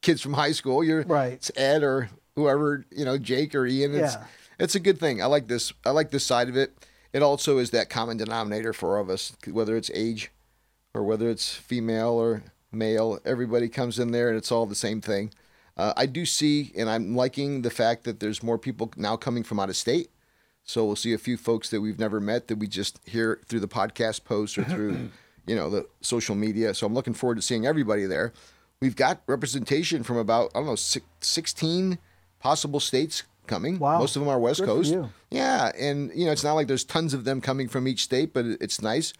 kids 0.00 0.20
from 0.20 0.34
high 0.34 0.52
school. 0.52 0.82
You're 0.82 1.02
Right. 1.02 1.34
It's 1.34 1.50
Ed 1.56 1.82
or 1.82 2.08
whoever. 2.36 2.84
You 2.90 3.04
know, 3.04 3.18
Jake 3.18 3.54
or 3.54 3.66
Ian. 3.66 3.94
It's 3.94 4.14
Yeah. 4.14 4.24
it's 4.58 4.74
a 4.74 4.80
good 4.80 4.98
thing. 4.98 5.22
I 5.22 5.26
like 5.26 5.48
this. 5.48 5.72
I 5.84 5.90
like 5.90 6.10
this 6.10 6.24
side 6.24 6.48
of 6.48 6.56
it. 6.56 6.72
It 7.12 7.22
also 7.22 7.58
is 7.58 7.70
that 7.70 7.90
common 7.90 8.16
denominator 8.16 8.72
for 8.72 8.96
all 8.96 9.02
of 9.02 9.10
us, 9.10 9.32
whether 9.50 9.76
it's 9.76 9.90
age 9.94 10.30
or 10.94 11.02
whether 11.02 11.28
it's 11.28 11.54
female 11.54 12.10
or 12.10 12.42
male. 12.70 13.18
Everybody 13.24 13.68
comes 13.68 13.98
in 13.98 14.12
there 14.12 14.28
and 14.28 14.38
it's 14.38 14.50
all 14.50 14.64
the 14.66 14.74
same 14.74 15.00
thing. 15.02 15.30
Uh, 15.76 15.92
I 15.96 16.06
do 16.06 16.24
see, 16.26 16.72
and 16.76 16.88
I'm 16.88 17.14
liking 17.14 17.62
the 17.62 17.70
fact 17.70 18.04
that 18.04 18.20
there's 18.20 18.42
more 18.42 18.58
people 18.58 18.90
now 18.96 19.16
coming 19.16 19.42
from 19.42 19.58
out 19.60 19.68
of 19.70 19.76
state. 19.76 20.10
So 20.64 20.84
we'll 20.86 20.96
see 20.96 21.12
a 21.12 21.18
few 21.18 21.36
folks 21.36 21.70
that 21.70 21.80
we've 21.80 21.98
never 21.98 22.20
met 22.20 22.48
that 22.48 22.56
we 22.58 22.66
just 22.66 22.98
hear 23.06 23.40
through 23.46 23.60
the 23.60 23.68
podcast 23.68 24.24
posts 24.24 24.56
or 24.58 24.64
through, 24.64 25.10
you 25.46 25.56
know, 25.56 25.70
the 25.70 25.86
social 26.00 26.34
media. 26.34 26.74
So 26.74 26.86
I'm 26.86 26.94
looking 26.94 27.14
forward 27.14 27.36
to 27.36 27.42
seeing 27.42 27.66
everybody 27.66 28.06
there. 28.06 28.32
We've 28.80 28.96
got 28.96 29.22
representation 29.26 30.02
from 30.02 30.16
about 30.16 30.50
I 30.54 30.58
don't 30.58 30.66
know 30.66 30.76
six, 30.76 31.06
16 31.20 31.98
possible 32.40 32.80
states 32.80 33.22
coming. 33.46 33.78
Wow. 33.78 33.98
Most 33.98 34.16
of 34.16 34.20
them 34.20 34.28
are 34.28 34.38
West 34.38 34.60
Good 34.60 34.66
Coast. 34.66 34.96
Yeah, 35.30 35.70
and 35.78 36.10
you 36.14 36.26
know 36.26 36.32
it's 36.32 36.44
not 36.44 36.54
like 36.54 36.66
there's 36.66 36.84
tons 36.84 37.14
of 37.14 37.24
them 37.24 37.40
coming 37.40 37.68
from 37.68 37.86
each 37.86 38.04
state, 38.04 38.32
but 38.32 38.44
it's 38.44 38.82
nice. 38.82 39.12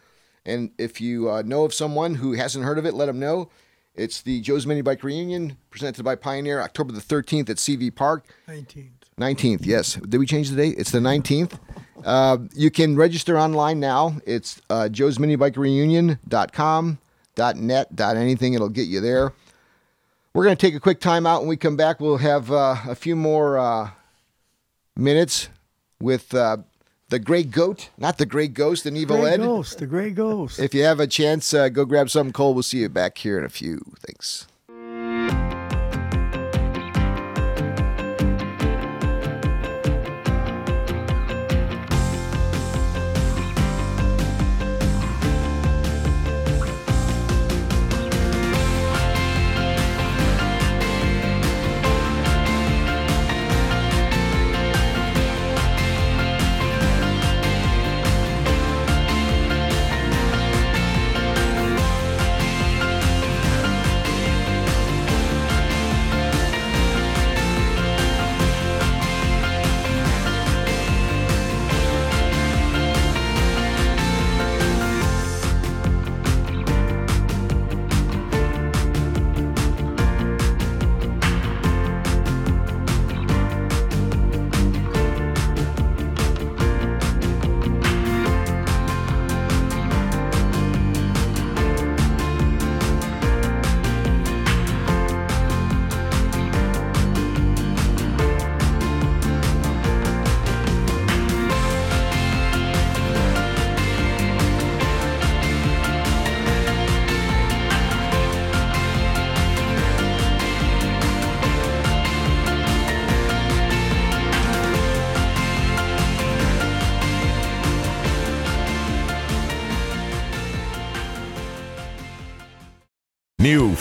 And 0.45 0.71
if 0.77 0.99
you 0.99 1.29
uh, 1.29 1.41
know 1.43 1.63
of 1.63 1.73
someone 1.73 2.15
who 2.15 2.33
hasn't 2.33 2.65
heard 2.65 2.77
of 2.77 2.85
it, 2.85 2.93
let 2.93 3.05
them 3.05 3.19
know. 3.19 3.49
It's 3.95 4.21
the 4.21 4.41
Joe's 4.41 4.65
Mini 4.65 4.81
Bike 4.81 5.03
Reunion 5.03 5.57
presented 5.69 6.03
by 6.03 6.15
Pioneer, 6.15 6.59
October 6.61 6.91
the 6.91 6.99
13th 6.99 7.49
at 7.49 7.57
CV 7.57 7.93
Park. 7.93 8.25
19th. 8.47 8.89
19th, 9.19 9.65
yes. 9.65 9.93
Did 9.95 10.17
we 10.17 10.25
change 10.25 10.49
the 10.49 10.55
date? 10.55 10.75
It's 10.77 10.89
the 10.91 10.99
19th. 10.99 11.59
Uh, 12.03 12.37
you 12.53 12.71
can 12.71 12.95
register 12.95 13.37
online 13.37 13.79
now. 13.79 14.17
It's 14.25 14.61
uh, 14.69 14.89
Joe's 14.89 15.19
Mini 15.19 15.35
Bike 15.35 15.57
Reunion.com, 15.57 16.97
.net, 17.37 17.87
.anything. 17.99 18.53
It'll 18.53 18.69
get 18.69 18.87
you 18.87 18.99
there. 18.99 19.33
We're 20.33 20.43
going 20.43 20.57
to 20.57 20.65
take 20.65 20.75
a 20.75 20.79
quick 20.79 20.99
time 20.99 21.27
out. 21.27 21.41
When 21.41 21.49
we 21.49 21.57
come 21.57 21.77
back, 21.77 21.99
we'll 21.99 22.17
have 22.17 22.51
uh, 22.51 22.77
a 22.87 22.95
few 22.95 23.15
more 23.15 23.57
uh, 23.59 23.91
minutes 24.95 25.49
with 26.01 26.33
uh, 26.33 26.57
the 27.09 27.19
Gray 27.19 27.43
Goat, 27.43 27.89
not 27.97 28.17
the 28.17 28.25
Gray 28.25 28.47
Ghost 28.47 28.87
and 28.87 28.97
Evil 28.97 29.25
Ed. 29.25 29.37
Ghost, 29.37 29.77
the 29.77 29.85
Gray 29.85 30.09
Ghost. 30.09 30.59
If 30.59 30.73
you 30.73 30.83
have 30.83 30.99
a 30.99 31.05
chance, 31.05 31.53
uh, 31.53 31.69
go 31.69 31.85
grab 31.85 32.09
something 32.09 32.33
cold. 32.33 32.55
We'll 32.55 32.63
see 32.63 32.79
you 32.79 32.89
back 32.89 33.19
here 33.19 33.37
in 33.37 33.45
a 33.45 33.49
few. 33.49 33.79
Thanks. 33.99 34.47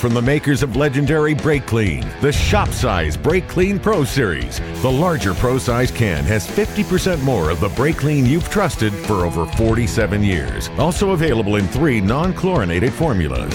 From 0.03 0.15
the 0.15 0.21
makers 0.21 0.65
of 0.65 0.75
legendary 0.75 1.33
Brakleen, 1.33 2.03
the 2.21 2.33
shop 2.33 2.71
size 2.71 3.17
Brakleen 3.17 3.81
Pro 3.81 4.03
Series. 4.03 4.59
The 4.83 4.91
larger 4.91 5.33
Pro 5.33 5.59
size 5.59 5.93
can 5.93 6.25
has 6.25 6.45
50% 6.45 7.23
more 7.23 7.51
of 7.51 7.61
the 7.61 7.69
Brakleen 7.69 8.27
you've 8.27 8.51
trusted 8.51 8.93
for 8.93 9.25
over 9.25 9.47
47 9.47 10.25
years. 10.25 10.71
Also 10.71 11.13
available 11.13 11.55
in 11.55 11.69
three 11.69 12.01
non 12.01 12.35
chlorinated 12.35 12.93
formulas. 12.93 13.55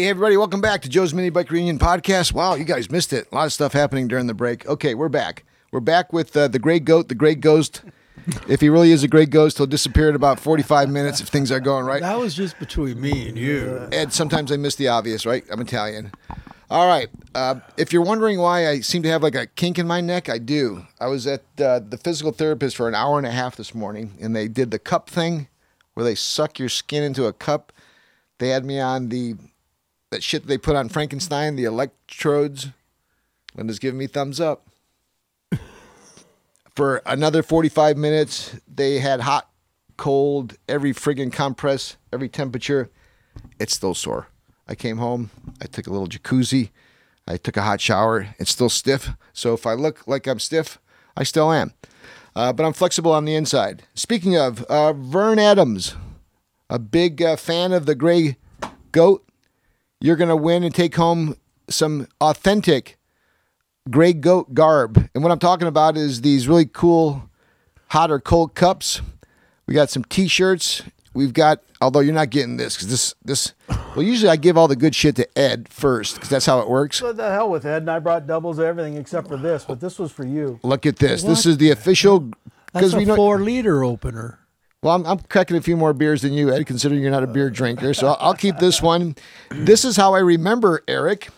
Hey, 0.00 0.08
everybody, 0.08 0.38
welcome 0.38 0.62
back 0.62 0.80
to 0.80 0.88
Joe's 0.88 1.12
Mini 1.12 1.28
Bike 1.28 1.50
Reunion 1.50 1.78
Podcast. 1.78 2.32
Wow, 2.32 2.54
you 2.54 2.64
guys 2.64 2.90
missed 2.90 3.12
it. 3.12 3.28
A 3.30 3.34
lot 3.34 3.44
of 3.44 3.52
stuff 3.52 3.74
happening 3.74 4.08
during 4.08 4.28
the 4.28 4.32
break. 4.32 4.66
Okay, 4.66 4.94
we're 4.94 5.10
back. 5.10 5.44
We're 5.72 5.80
back 5.80 6.10
with 6.10 6.34
uh, 6.34 6.48
the 6.48 6.58
Gray 6.58 6.80
Goat, 6.80 7.10
the 7.10 7.14
Gray 7.14 7.34
Ghost. 7.34 7.82
If 8.48 8.62
he 8.62 8.70
really 8.70 8.92
is 8.92 9.02
a 9.02 9.08
great 9.08 9.28
Ghost, 9.28 9.58
he'll 9.58 9.66
disappear 9.66 10.08
in 10.08 10.14
about 10.14 10.40
45 10.40 10.88
minutes 10.88 11.20
if 11.20 11.28
things 11.28 11.52
are 11.52 11.60
going 11.60 11.84
right. 11.84 12.00
That 12.00 12.18
was 12.18 12.32
just 12.32 12.58
between 12.58 12.98
me 12.98 13.28
and 13.28 13.36
you. 13.36 13.90
And 13.92 14.10
sometimes 14.10 14.50
I 14.50 14.56
miss 14.56 14.74
the 14.76 14.88
obvious, 14.88 15.26
right? 15.26 15.44
I'm 15.50 15.60
Italian. 15.60 16.12
All 16.70 16.88
right. 16.88 17.10
Uh, 17.34 17.56
if 17.76 17.92
you're 17.92 18.00
wondering 18.00 18.38
why 18.38 18.68
I 18.68 18.80
seem 18.80 19.02
to 19.02 19.10
have 19.10 19.22
like 19.22 19.34
a 19.34 19.48
kink 19.48 19.78
in 19.78 19.86
my 19.86 20.00
neck, 20.00 20.30
I 20.30 20.38
do. 20.38 20.86
I 20.98 21.08
was 21.08 21.26
at 21.26 21.42
uh, 21.60 21.80
the 21.80 21.98
physical 21.98 22.32
therapist 22.32 22.74
for 22.74 22.88
an 22.88 22.94
hour 22.94 23.18
and 23.18 23.26
a 23.26 23.32
half 23.32 23.54
this 23.54 23.74
morning, 23.74 24.16
and 24.18 24.34
they 24.34 24.48
did 24.48 24.70
the 24.70 24.78
cup 24.78 25.10
thing 25.10 25.48
where 25.92 26.04
they 26.04 26.14
suck 26.14 26.58
your 26.58 26.70
skin 26.70 27.02
into 27.02 27.26
a 27.26 27.34
cup. 27.34 27.70
They 28.38 28.48
had 28.48 28.64
me 28.64 28.80
on 28.80 29.10
the 29.10 29.34
that 30.10 30.22
shit 30.22 30.46
they 30.46 30.58
put 30.58 30.76
on 30.76 30.88
Frankenstein, 30.88 31.56
the 31.56 31.64
electrodes. 31.64 32.68
Linda's 33.54 33.78
giving 33.78 33.98
me 33.98 34.06
thumbs 34.06 34.40
up. 34.40 34.66
For 36.74 37.02
another 37.06 37.42
45 37.42 37.96
minutes, 37.96 38.56
they 38.72 38.98
had 38.98 39.20
hot, 39.20 39.50
cold, 39.96 40.56
every 40.68 40.92
friggin' 40.92 41.32
compress, 41.32 41.96
every 42.12 42.28
temperature. 42.28 42.90
It's 43.58 43.74
still 43.74 43.94
sore. 43.94 44.28
I 44.68 44.74
came 44.74 44.98
home, 44.98 45.30
I 45.60 45.66
took 45.66 45.86
a 45.86 45.90
little 45.90 46.06
jacuzzi, 46.06 46.70
I 47.26 47.36
took 47.36 47.56
a 47.56 47.62
hot 47.62 47.80
shower. 47.80 48.34
It's 48.38 48.50
still 48.50 48.68
stiff. 48.68 49.10
So 49.32 49.54
if 49.54 49.66
I 49.66 49.74
look 49.74 50.06
like 50.06 50.26
I'm 50.26 50.40
stiff, 50.40 50.78
I 51.16 51.22
still 51.22 51.52
am. 51.52 51.72
Uh, 52.34 52.52
but 52.52 52.64
I'm 52.64 52.72
flexible 52.72 53.12
on 53.12 53.24
the 53.24 53.34
inside. 53.34 53.84
Speaking 53.94 54.36
of, 54.36 54.62
uh, 54.64 54.92
Vern 54.92 55.38
Adams, 55.38 55.94
a 56.68 56.78
big 56.78 57.22
uh, 57.22 57.36
fan 57.36 57.72
of 57.72 57.86
the 57.86 57.94
gray 57.94 58.36
goat. 58.92 59.24
You're 60.00 60.16
going 60.16 60.28
to 60.28 60.36
win 60.36 60.62
and 60.62 60.74
take 60.74 60.94
home 60.94 61.36
some 61.68 62.08
authentic 62.20 62.98
gray 63.90 64.14
goat 64.14 64.54
garb. 64.54 65.10
And 65.14 65.22
what 65.22 65.30
I'm 65.30 65.38
talking 65.38 65.68
about 65.68 65.96
is 65.96 66.22
these 66.22 66.48
really 66.48 66.66
cool 66.66 67.28
hot 67.88 68.10
or 68.10 68.18
cold 68.18 68.54
cups. 68.54 69.02
We 69.66 69.74
got 69.74 69.90
some 69.90 70.04
t-shirts. 70.04 70.82
We've 71.12 71.34
got, 71.34 71.62
although 71.82 72.00
you're 72.00 72.14
not 72.14 72.30
getting 72.30 72.56
this 72.56 72.76
because 72.76 72.88
this, 72.88 73.14
this, 73.24 73.52
well, 73.68 74.02
usually 74.02 74.30
I 74.30 74.36
give 74.36 74.56
all 74.56 74.68
the 74.68 74.76
good 74.76 74.94
shit 74.94 75.16
to 75.16 75.38
Ed 75.38 75.68
first 75.68 76.14
because 76.14 76.30
that's 76.30 76.46
how 76.46 76.60
it 76.60 76.68
works. 76.68 77.02
What 77.02 77.16
the 77.16 77.30
hell 77.30 77.50
with 77.50 77.66
Ed? 77.66 77.82
And 77.82 77.90
I 77.90 77.98
brought 77.98 78.26
doubles 78.26 78.58
of 78.58 78.64
everything 78.64 78.96
except 78.96 79.28
for 79.28 79.36
this, 79.36 79.64
but 79.64 79.80
this 79.80 79.98
was 79.98 80.12
for 80.12 80.24
you. 80.24 80.60
Look 80.62 80.86
at 80.86 80.96
this. 80.96 81.22
This 81.22 81.44
is 81.44 81.58
the 81.58 81.70
official, 81.70 82.20
That's 82.20 82.32
because 82.72 82.94
a 82.94 82.98
we 82.98 83.04
know, 83.04 83.16
four 83.16 83.40
liter 83.40 83.84
opener. 83.84 84.38
Well, 84.82 84.94
I'm, 84.94 85.06
I'm 85.06 85.18
cracking 85.18 85.56
a 85.56 85.60
few 85.60 85.76
more 85.76 85.92
beers 85.92 86.22
than 86.22 86.32
you, 86.32 86.50
Ed, 86.52 86.66
considering 86.66 87.02
you're 87.02 87.10
not 87.10 87.22
a 87.22 87.26
beer 87.26 87.50
drinker. 87.50 87.92
So 87.92 88.08
I'll, 88.08 88.16
I'll 88.20 88.34
keep 88.34 88.56
this 88.58 88.80
one. 88.80 89.14
This 89.50 89.84
is 89.84 89.96
how 89.96 90.14
I 90.14 90.20
remember 90.20 90.82
Eric 90.88 91.28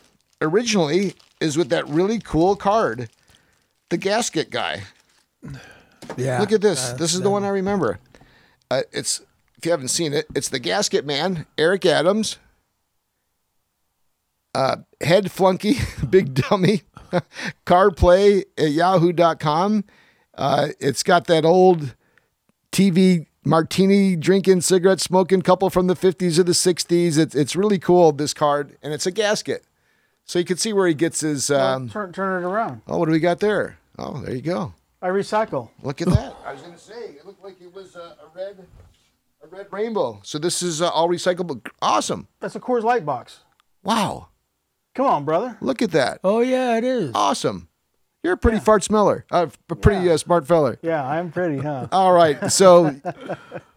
originally 0.41 1.15
is 1.41 1.57
with 1.57 1.69
that 1.71 1.89
really 1.89 2.21
cool 2.21 2.55
card, 2.55 3.09
the 3.91 3.97
gasket 3.97 4.51
guy. 4.51 4.83
Yeah. 6.17 6.39
Look 6.39 6.53
at 6.53 6.61
this. 6.61 6.93
This 6.93 7.15
is 7.15 7.21
the 7.21 7.31
one 7.31 7.43
I 7.43 7.49
remember. 7.49 7.99
Uh, 8.71 8.83
it's 8.93 9.21
if 9.59 9.67
you 9.67 9.73
haven't 9.73 9.89
seen 9.89 10.13
it, 10.13 10.27
it's 10.35 10.49
the 10.49 10.59
gasket 10.59 11.05
man, 11.05 11.47
Eric 11.59 11.85
Adams. 11.85 12.39
Uh, 14.55 14.77
head 15.01 15.33
flunky, 15.33 15.77
big 16.11 16.35
dummy, 16.35 16.83
card 17.65 17.97
play 17.97 18.45
at 18.57 18.71
yahoo.com. 18.71 19.85
Uh, 20.35 20.69
it's 20.79 21.03
got 21.03 21.27
that 21.27 21.45
old 21.45 21.95
TV 22.71 23.27
martini 23.45 24.17
drinking, 24.17 24.61
cigarette 24.61 25.01
smoking 25.01 25.43
couple 25.43 25.71
from 25.71 25.87
the 25.87 25.95
50s 25.95 26.39
or 26.39 26.43
the 26.45 26.53
60s. 26.53 27.19
It's, 27.19 27.35
it's 27.35 27.57
really 27.57 27.79
cool, 27.79 28.13
this 28.13 28.35
card, 28.35 28.77
and 28.83 28.93
it's 28.93 29.07
a 29.07 29.11
gasket. 29.11 29.65
So 30.25 30.39
you 30.39 30.45
can 30.45 30.57
see 30.57 30.73
where 30.73 30.87
he 30.87 30.95
gets 30.95 31.21
his. 31.21 31.51
Um, 31.51 31.89
turn, 31.89 32.13
turn 32.13 32.43
it 32.43 32.47
around. 32.47 32.83
oh, 32.87 32.99
what 32.99 33.07
do 33.07 33.13
we 33.13 33.21
got 33.21 33.41
there? 33.41 33.79
Oh, 33.99 34.21
there 34.21 34.35
you 34.35 34.43
go. 34.43 34.75
I 35.01 35.09
recycle. 35.09 35.71
Look 35.83 36.01
at 36.01 36.09
that. 36.09 36.37
I 36.47 36.53
was 36.53 36.63
going 36.63 36.75
to 36.75 36.79
say, 36.79 36.95
it 36.95 37.27
looked 37.27 37.43
like 37.43 37.61
it 37.61 37.75
was 37.75 37.97
a, 37.97 38.17
a 38.23 38.31
red 38.35 38.67
a 39.43 39.49
red 39.49 39.67
rainbow. 39.73 40.21
So 40.23 40.39
this 40.39 40.63
is 40.63 40.81
uh, 40.81 40.89
all 40.91 41.09
recyclable. 41.09 41.67
Awesome. 41.83 42.29
That's 42.41 42.55
a 42.55 42.61
Coors 42.61 42.85
Light 42.85 43.05
box. 43.05 43.41
Wow. 43.83 44.29
Come 44.95 45.07
on, 45.07 45.25
brother. 45.25 45.57
Look 45.61 45.83
at 45.83 45.91
that. 45.93 46.21
Oh 46.23 46.41
yeah, 46.41 46.77
it 46.77 46.85
is. 46.85 47.11
Awesome. 47.15 47.69
You're 48.23 48.35
a 48.35 48.37
pretty 48.37 48.61
fart 48.61 48.85
smeller. 48.85 49.25
Uh, 49.33 49.49
a 49.69 49.75
pretty 49.75 50.07
Yeah. 50.07 50.13
uh, 50.13 50.17
smart 50.17 50.47
feller. 50.47 50.79
Yeah, 50.81 51.05
I'm 51.05 51.33
pretty, 51.33 51.59
huh? 51.59 51.89
All 51.93 52.13
right. 52.13 52.53
So, 52.53 52.95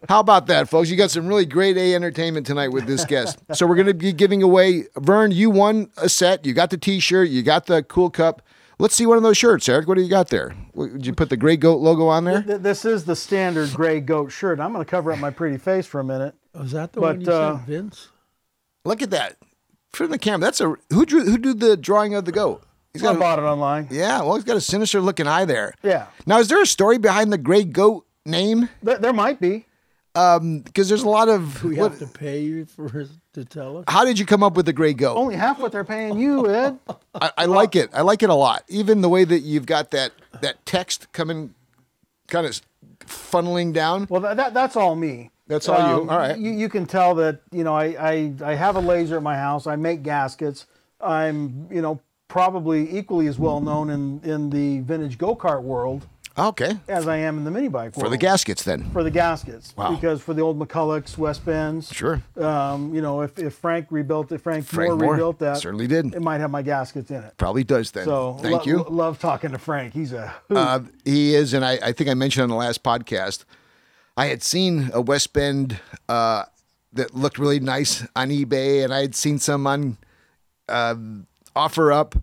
how 0.08 0.20
about 0.20 0.46
that, 0.46 0.68
folks? 0.68 0.88
You 0.88 0.96
got 0.96 1.10
some 1.10 1.26
really 1.26 1.46
great 1.46 1.76
A 1.76 1.94
entertainment 1.96 2.46
tonight 2.46 2.68
with 2.68 2.86
this 2.86 3.04
guest. 3.04 3.38
So, 3.54 3.66
we're 3.66 3.74
going 3.74 3.88
to 3.88 3.94
be 3.94 4.12
giving 4.12 4.42
away. 4.44 4.84
Vern, 4.96 5.32
you 5.32 5.50
won 5.50 5.90
a 5.96 6.08
set. 6.08 6.46
You 6.46 6.52
got 6.54 6.70
the 6.70 6.76
t 6.78 7.00
shirt. 7.00 7.28
You 7.28 7.42
got 7.42 7.66
the 7.66 7.82
cool 7.82 8.08
cup. 8.10 8.42
Let's 8.78 8.94
see 8.94 9.06
one 9.06 9.16
of 9.16 9.22
those 9.22 9.38
shirts, 9.38 9.68
Eric. 9.68 9.88
What 9.88 9.96
do 9.96 10.02
you 10.02 10.10
got 10.10 10.28
there? 10.28 10.54
Did 10.76 11.06
you 11.06 11.12
put 11.14 11.30
the 11.30 11.36
Gray 11.36 11.56
Goat 11.56 11.78
logo 11.80 12.06
on 12.08 12.24
there? 12.24 12.40
This 12.42 12.84
is 12.84 13.04
the 13.06 13.16
standard 13.16 13.72
gray 13.72 14.00
goat 14.00 14.30
shirt. 14.30 14.60
I'm 14.60 14.72
going 14.74 14.84
to 14.84 14.90
cover 14.90 15.10
up 15.12 15.18
my 15.18 15.30
pretty 15.30 15.56
face 15.56 15.86
for 15.86 15.98
a 15.98 16.04
minute. 16.04 16.34
Was 16.52 16.72
that 16.72 16.92
the 16.92 17.00
But, 17.00 17.16
one 17.16 17.20
you 17.22 17.32
uh, 17.32 17.56
sent 17.56 17.66
Vince? 17.66 18.08
Look 18.84 19.00
at 19.00 19.08
that. 19.10 19.38
From 19.92 20.10
the 20.10 20.18
camera. 20.18 20.40
That's 20.40 20.60
a 20.60 20.74
who 20.92 21.06
drew 21.06 21.24
who 21.24 21.38
did 21.38 21.60
the 21.60 21.74
drawing 21.78 22.14
of 22.14 22.26
the 22.26 22.32
goat? 22.32 22.62
He's 22.96 23.02
I 23.02 23.12
got 23.12 23.16
a, 23.16 23.18
bought 23.18 23.38
it 23.38 23.42
online. 23.42 23.88
yeah. 23.90 24.22
Well, 24.22 24.34
he's 24.34 24.44
got 24.44 24.56
a 24.56 24.60
sinister 24.60 25.00
looking 25.00 25.26
eye 25.26 25.44
there. 25.44 25.74
Yeah. 25.82 26.06
Now, 26.26 26.38
is 26.38 26.48
there 26.48 26.60
a 26.62 26.66
story 26.66 26.98
behind 26.98 27.32
the 27.32 27.38
Gray 27.38 27.64
Goat 27.64 28.06
name? 28.24 28.68
There, 28.82 28.98
there 28.98 29.12
might 29.12 29.40
be. 29.40 29.66
Um, 30.14 30.60
because 30.60 30.88
there's 30.88 31.02
a 31.02 31.08
lot 31.08 31.28
of. 31.28 31.62
We 31.62 31.76
what- 31.76 31.90
have 31.92 32.00
to 32.00 32.06
pay 32.06 32.40
you 32.40 32.64
for 32.64 33.06
to 33.34 33.44
tell 33.44 33.76
us. 33.78 33.84
how 33.86 34.04
did 34.04 34.18
you 34.18 34.24
come 34.24 34.42
up 34.42 34.56
with 34.56 34.64
the 34.64 34.72
Gray 34.72 34.94
Goat? 34.94 35.14
Only 35.16 35.36
half 35.36 35.58
what 35.58 35.72
they're 35.72 35.84
paying 35.84 36.18
you, 36.18 36.48
Ed. 36.48 36.78
I, 37.14 37.30
I 37.36 37.44
like 37.44 37.76
it. 37.76 37.90
I 37.92 38.00
like 38.00 38.22
it 38.22 38.30
a 38.30 38.34
lot. 38.34 38.64
Even 38.68 39.02
the 39.02 39.10
way 39.10 39.24
that 39.24 39.40
you've 39.40 39.66
got 39.66 39.90
that 39.90 40.12
that 40.40 40.64
text 40.64 41.12
coming, 41.12 41.54
kind 42.28 42.46
of 42.46 42.60
funneling 43.00 43.74
down. 43.74 44.06
Well, 44.08 44.22
that, 44.22 44.38
that 44.38 44.54
that's 44.54 44.74
all 44.74 44.96
me. 44.96 45.30
That's 45.48 45.68
all 45.68 45.78
you. 45.78 46.02
Um, 46.02 46.10
all 46.10 46.18
right. 46.18 46.36
You, 46.38 46.50
you 46.50 46.68
can 46.70 46.86
tell 46.86 47.14
that 47.16 47.42
you 47.52 47.62
know 47.62 47.74
I, 47.74 47.84
I 48.00 48.34
I 48.42 48.54
have 48.54 48.76
a 48.76 48.80
laser 48.80 49.18
at 49.18 49.22
my 49.22 49.36
house. 49.36 49.66
I 49.66 49.76
make 49.76 50.02
gaskets. 50.02 50.66
I'm 50.98 51.68
you 51.70 51.82
know 51.82 52.00
probably 52.28 52.96
equally 52.96 53.26
as 53.26 53.38
well 53.38 53.60
known 53.60 53.90
in 53.90 54.20
in 54.24 54.50
the 54.50 54.80
vintage 54.80 55.18
go 55.18 55.34
kart 55.36 55.62
world 55.62 56.06
Okay. 56.38 56.76
as 56.86 57.08
I 57.08 57.16
am 57.16 57.38
in 57.38 57.44
the 57.44 57.50
mini 57.50 57.68
bike 57.68 57.96
world. 57.96 58.04
For 58.06 58.10
the 58.10 58.18
gaskets, 58.18 58.62
then. 58.62 58.90
For 58.90 59.02
the 59.02 59.10
gaskets. 59.10 59.72
Wow. 59.74 59.94
Because 59.94 60.20
for 60.20 60.34
the 60.34 60.42
old 60.42 60.58
McCullochs, 60.58 61.16
West 61.16 61.46
Bends. 61.46 61.90
Sure. 61.90 62.22
Um, 62.38 62.94
you 62.94 63.00
know, 63.00 63.22
if, 63.22 63.38
if 63.38 63.54
Frank 63.54 63.86
rebuilt 63.88 64.30
it, 64.32 64.42
Frank, 64.42 64.66
Frank 64.66 64.90
Moore, 64.90 64.98
Moore 64.98 65.12
rebuilt 65.14 65.38
that. 65.38 65.56
certainly 65.56 65.86
did. 65.86 66.14
It 66.14 66.20
might 66.20 66.40
have 66.42 66.50
my 66.50 66.60
gaskets 66.60 67.10
in 67.10 67.22
it. 67.22 67.32
Probably 67.38 67.64
does 67.64 67.90
then. 67.92 68.04
So 68.04 68.34
thank 68.42 68.52
lo- 68.54 68.62
you. 68.66 68.76
lo- 68.82 68.90
love 68.90 69.18
talking 69.18 69.52
to 69.52 69.58
Frank. 69.58 69.94
He's 69.94 70.12
a. 70.12 70.34
Uh, 70.50 70.80
he 71.06 71.34
is, 71.34 71.54
and 71.54 71.64
I, 71.64 71.78
I 71.82 71.92
think 71.92 72.10
I 72.10 72.14
mentioned 72.14 72.42
on 72.42 72.50
the 72.50 72.54
last 72.54 72.82
podcast, 72.82 73.46
I 74.18 74.26
had 74.26 74.42
seen 74.42 74.90
a 74.92 75.00
West 75.00 75.32
Bend 75.32 75.80
uh, 76.06 76.44
that 76.92 77.14
looked 77.14 77.38
really 77.38 77.60
nice 77.60 78.06
on 78.14 78.28
eBay, 78.28 78.84
and 78.84 78.92
I 78.92 79.00
had 79.00 79.14
seen 79.14 79.38
some 79.38 79.66
on 79.66 79.96
uh, 80.68 80.96
offer 81.56 81.90
up, 81.90 82.14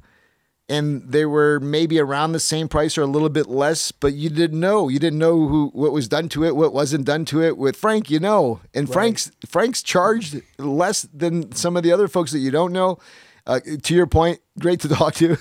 and 0.69 1.03
they 1.11 1.25
were 1.25 1.59
maybe 1.59 1.99
around 1.99 2.31
the 2.31 2.39
same 2.39 2.67
price 2.67 2.97
or 2.97 3.01
a 3.01 3.07
little 3.07 3.29
bit 3.29 3.47
less, 3.47 3.91
but 3.91 4.13
you 4.13 4.29
didn't 4.29 4.59
know. 4.59 4.87
You 4.87 4.99
didn't 4.99 5.19
know 5.19 5.47
who 5.47 5.69
what 5.73 5.91
was 5.91 6.07
done 6.07 6.29
to 6.29 6.45
it, 6.45 6.55
what 6.55 6.73
wasn't 6.73 7.05
done 7.05 7.25
to 7.25 7.43
it. 7.43 7.57
With 7.57 7.75
Frank, 7.75 8.09
you 8.09 8.19
know, 8.19 8.61
and 8.73 8.91
Frank's 8.91 9.31
Frank's 9.45 9.83
charged 9.83 10.41
less 10.57 11.01
than 11.13 11.51
some 11.53 11.75
of 11.75 11.83
the 11.83 11.91
other 11.91 12.07
folks 12.07 12.31
that 12.31 12.39
you 12.39 12.51
don't 12.51 12.71
know. 12.71 12.97
Uh, 13.45 13.59
to 13.81 13.93
your 13.93 14.07
point, 14.07 14.39
great 14.59 14.79
to 14.81 14.87
talk 14.89 15.15
to. 15.15 15.37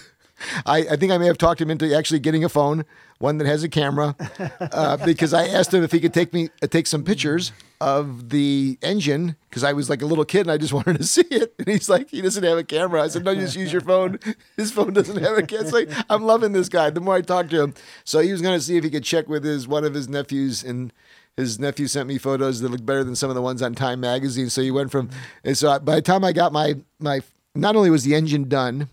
I, 0.66 0.78
I 0.78 0.96
think 0.96 1.12
I 1.12 1.18
may 1.18 1.26
have 1.26 1.38
talked 1.38 1.60
him 1.60 1.70
into 1.70 1.96
actually 1.96 2.18
getting 2.18 2.42
a 2.42 2.48
phone, 2.48 2.84
one 3.18 3.38
that 3.38 3.46
has 3.46 3.62
a 3.62 3.68
camera, 3.68 4.16
uh, 4.60 4.96
because 5.04 5.32
I 5.32 5.46
asked 5.46 5.72
him 5.72 5.84
if 5.84 5.92
he 5.92 6.00
could 6.00 6.12
take 6.12 6.32
me 6.32 6.48
uh, 6.60 6.66
take 6.66 6.88
some 6.88 7.04
pictures 7.04 7.52
of 7.82 8.28
the 8.28 8.78
engine 8.80 9.34
because 9.50 9.64
I 9.64 9.72
was 9.72 9.90
like 9.90 10.02
a 10.02 10.06
little 10.06 10.24
kid 10.24 10.42
and 10.42 10.52
I 10.52 10.56
just 10.56 10.72
wanted 10.78 10.98
to 10.98 11.04
see 11.04 11.24
it. 11.30 11.52
And 11.58 11.66
he's 11.66 11.88
like, 11.88 12.10
he 12.10 12.22
doesn't 12.22 12.44
have 12.44 12.56
a 12.56 12.62
camera. 12.62 13.02
I 13.02 13.08
said, 13.08 13.24
no, 13.24 13.34
just 13.34 13.56
use 13.56 13.72
your 13.72 13.80
phone. 13.80 14.20
His 14.56 14.70
phone 14.70 14.92
doesn't 14.92 15.20
have 15.20 15.36
a 15.36 15.42
camera. 15.42 15.68
Like 15.70 15.90
I'm 16.08 16.22
loving 16.22 16.52
this 16.52 16.68
guy. 16.68 16.90
The 16.90 17.00
more 17.00 17.16
I 17.16 17.22
talk 17.22 17.48
to 17.48 17.60
him, 17.60 17.74
so 18.04 18.20
he 18.20 18.30
was 18.30 18.40
going 18.40 18.56
to 18.56 18.64
see 18.64 18.76
if 18.76 18.84
he 18.84 18.90
could 18.90 19.02
check 19.02 19.28
with 19.28 19.42
his 19.42 19.66
one 19.66 19.84
of 19.84 19.94
his 19.94 20.08
nephews 20.08 20.62
and. 20.62 20.92
His 21.34 21.58
nephew 21.58 21.86
sent 21.86 22.08
me 22.08 22.18
photos 22.18 22.60
that 22.60 22.68
look 22.68 22.84
better 22.84 23.02
than 23.02 23.16
some 23.16 23.30
of 23.30 23.34
the 23.34 23.40
ones 23.40 23.62
on 23.62 23.74
Time 23.74 24.00
magazine. 24.00 24.50
So 24.50 24.60
he 24.60 24.70
went 24.70 24.90
from, 24.90 25.08
and 25.42 25.56
so 25.56 25.70
I, 25.70 25.78
by 25.78 25.94
the 25.94 26.02
time 26.02 26.24
I 26.24 26.32
got 26.32 26.52
my 26.52 26.74
my, 26.98 27.22
not 27.54 27.74
only 27.74 27.88
was 27.88 28.04
the 28.04 28.14
engine 28.14 28.50
done, 28.50 28.90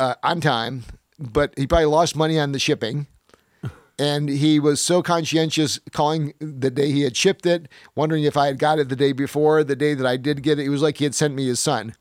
uh, 0.00 0.16
on 0.24 0.40
time, 0.40 0.82
but 1.20 1.54
he 1.56 1.68
probably 1.68 1.84
lost 1.84 2.16
money 2.16 2.36
on 2.36 2.50
the 2.50 2.58
shipping. 2.58 3.06
And 4.00 4.30
he 4.30 4.58
was 4.58 4.80
so 4.80 5.02
conscientious 5.02 5.78
calling 5.92 6.32
the 6.38 6.70
day 6.70 6.90
he 6.90 7.02
had 7.02 7.14
shipped 7.16 7.44
it, 7.44 7.68
wondering 7.94 8.24
if 8.24 8.34
I 8.34 8.46
had 8.46 8.58
got 8.58 8.78
it 8.78 8.88
the 8.88 8.96
day 8.96 9.12
before, 9.12 9.62
the 9.62 9.76
day 9.76 9.92
that 9.92 10.06
I 10.06 10.16
did 10.16 10.42
get 10.42 10.58
it. 10.58 10.64
It 10.64 10.70
was 10.70 10.80
like 10.80 10.96
he 10.96 11.04
had 11.04 11.14
sent 11.14 11.34
me 11.34 11.46
his 11.46 11.60
son. 11.60 11.94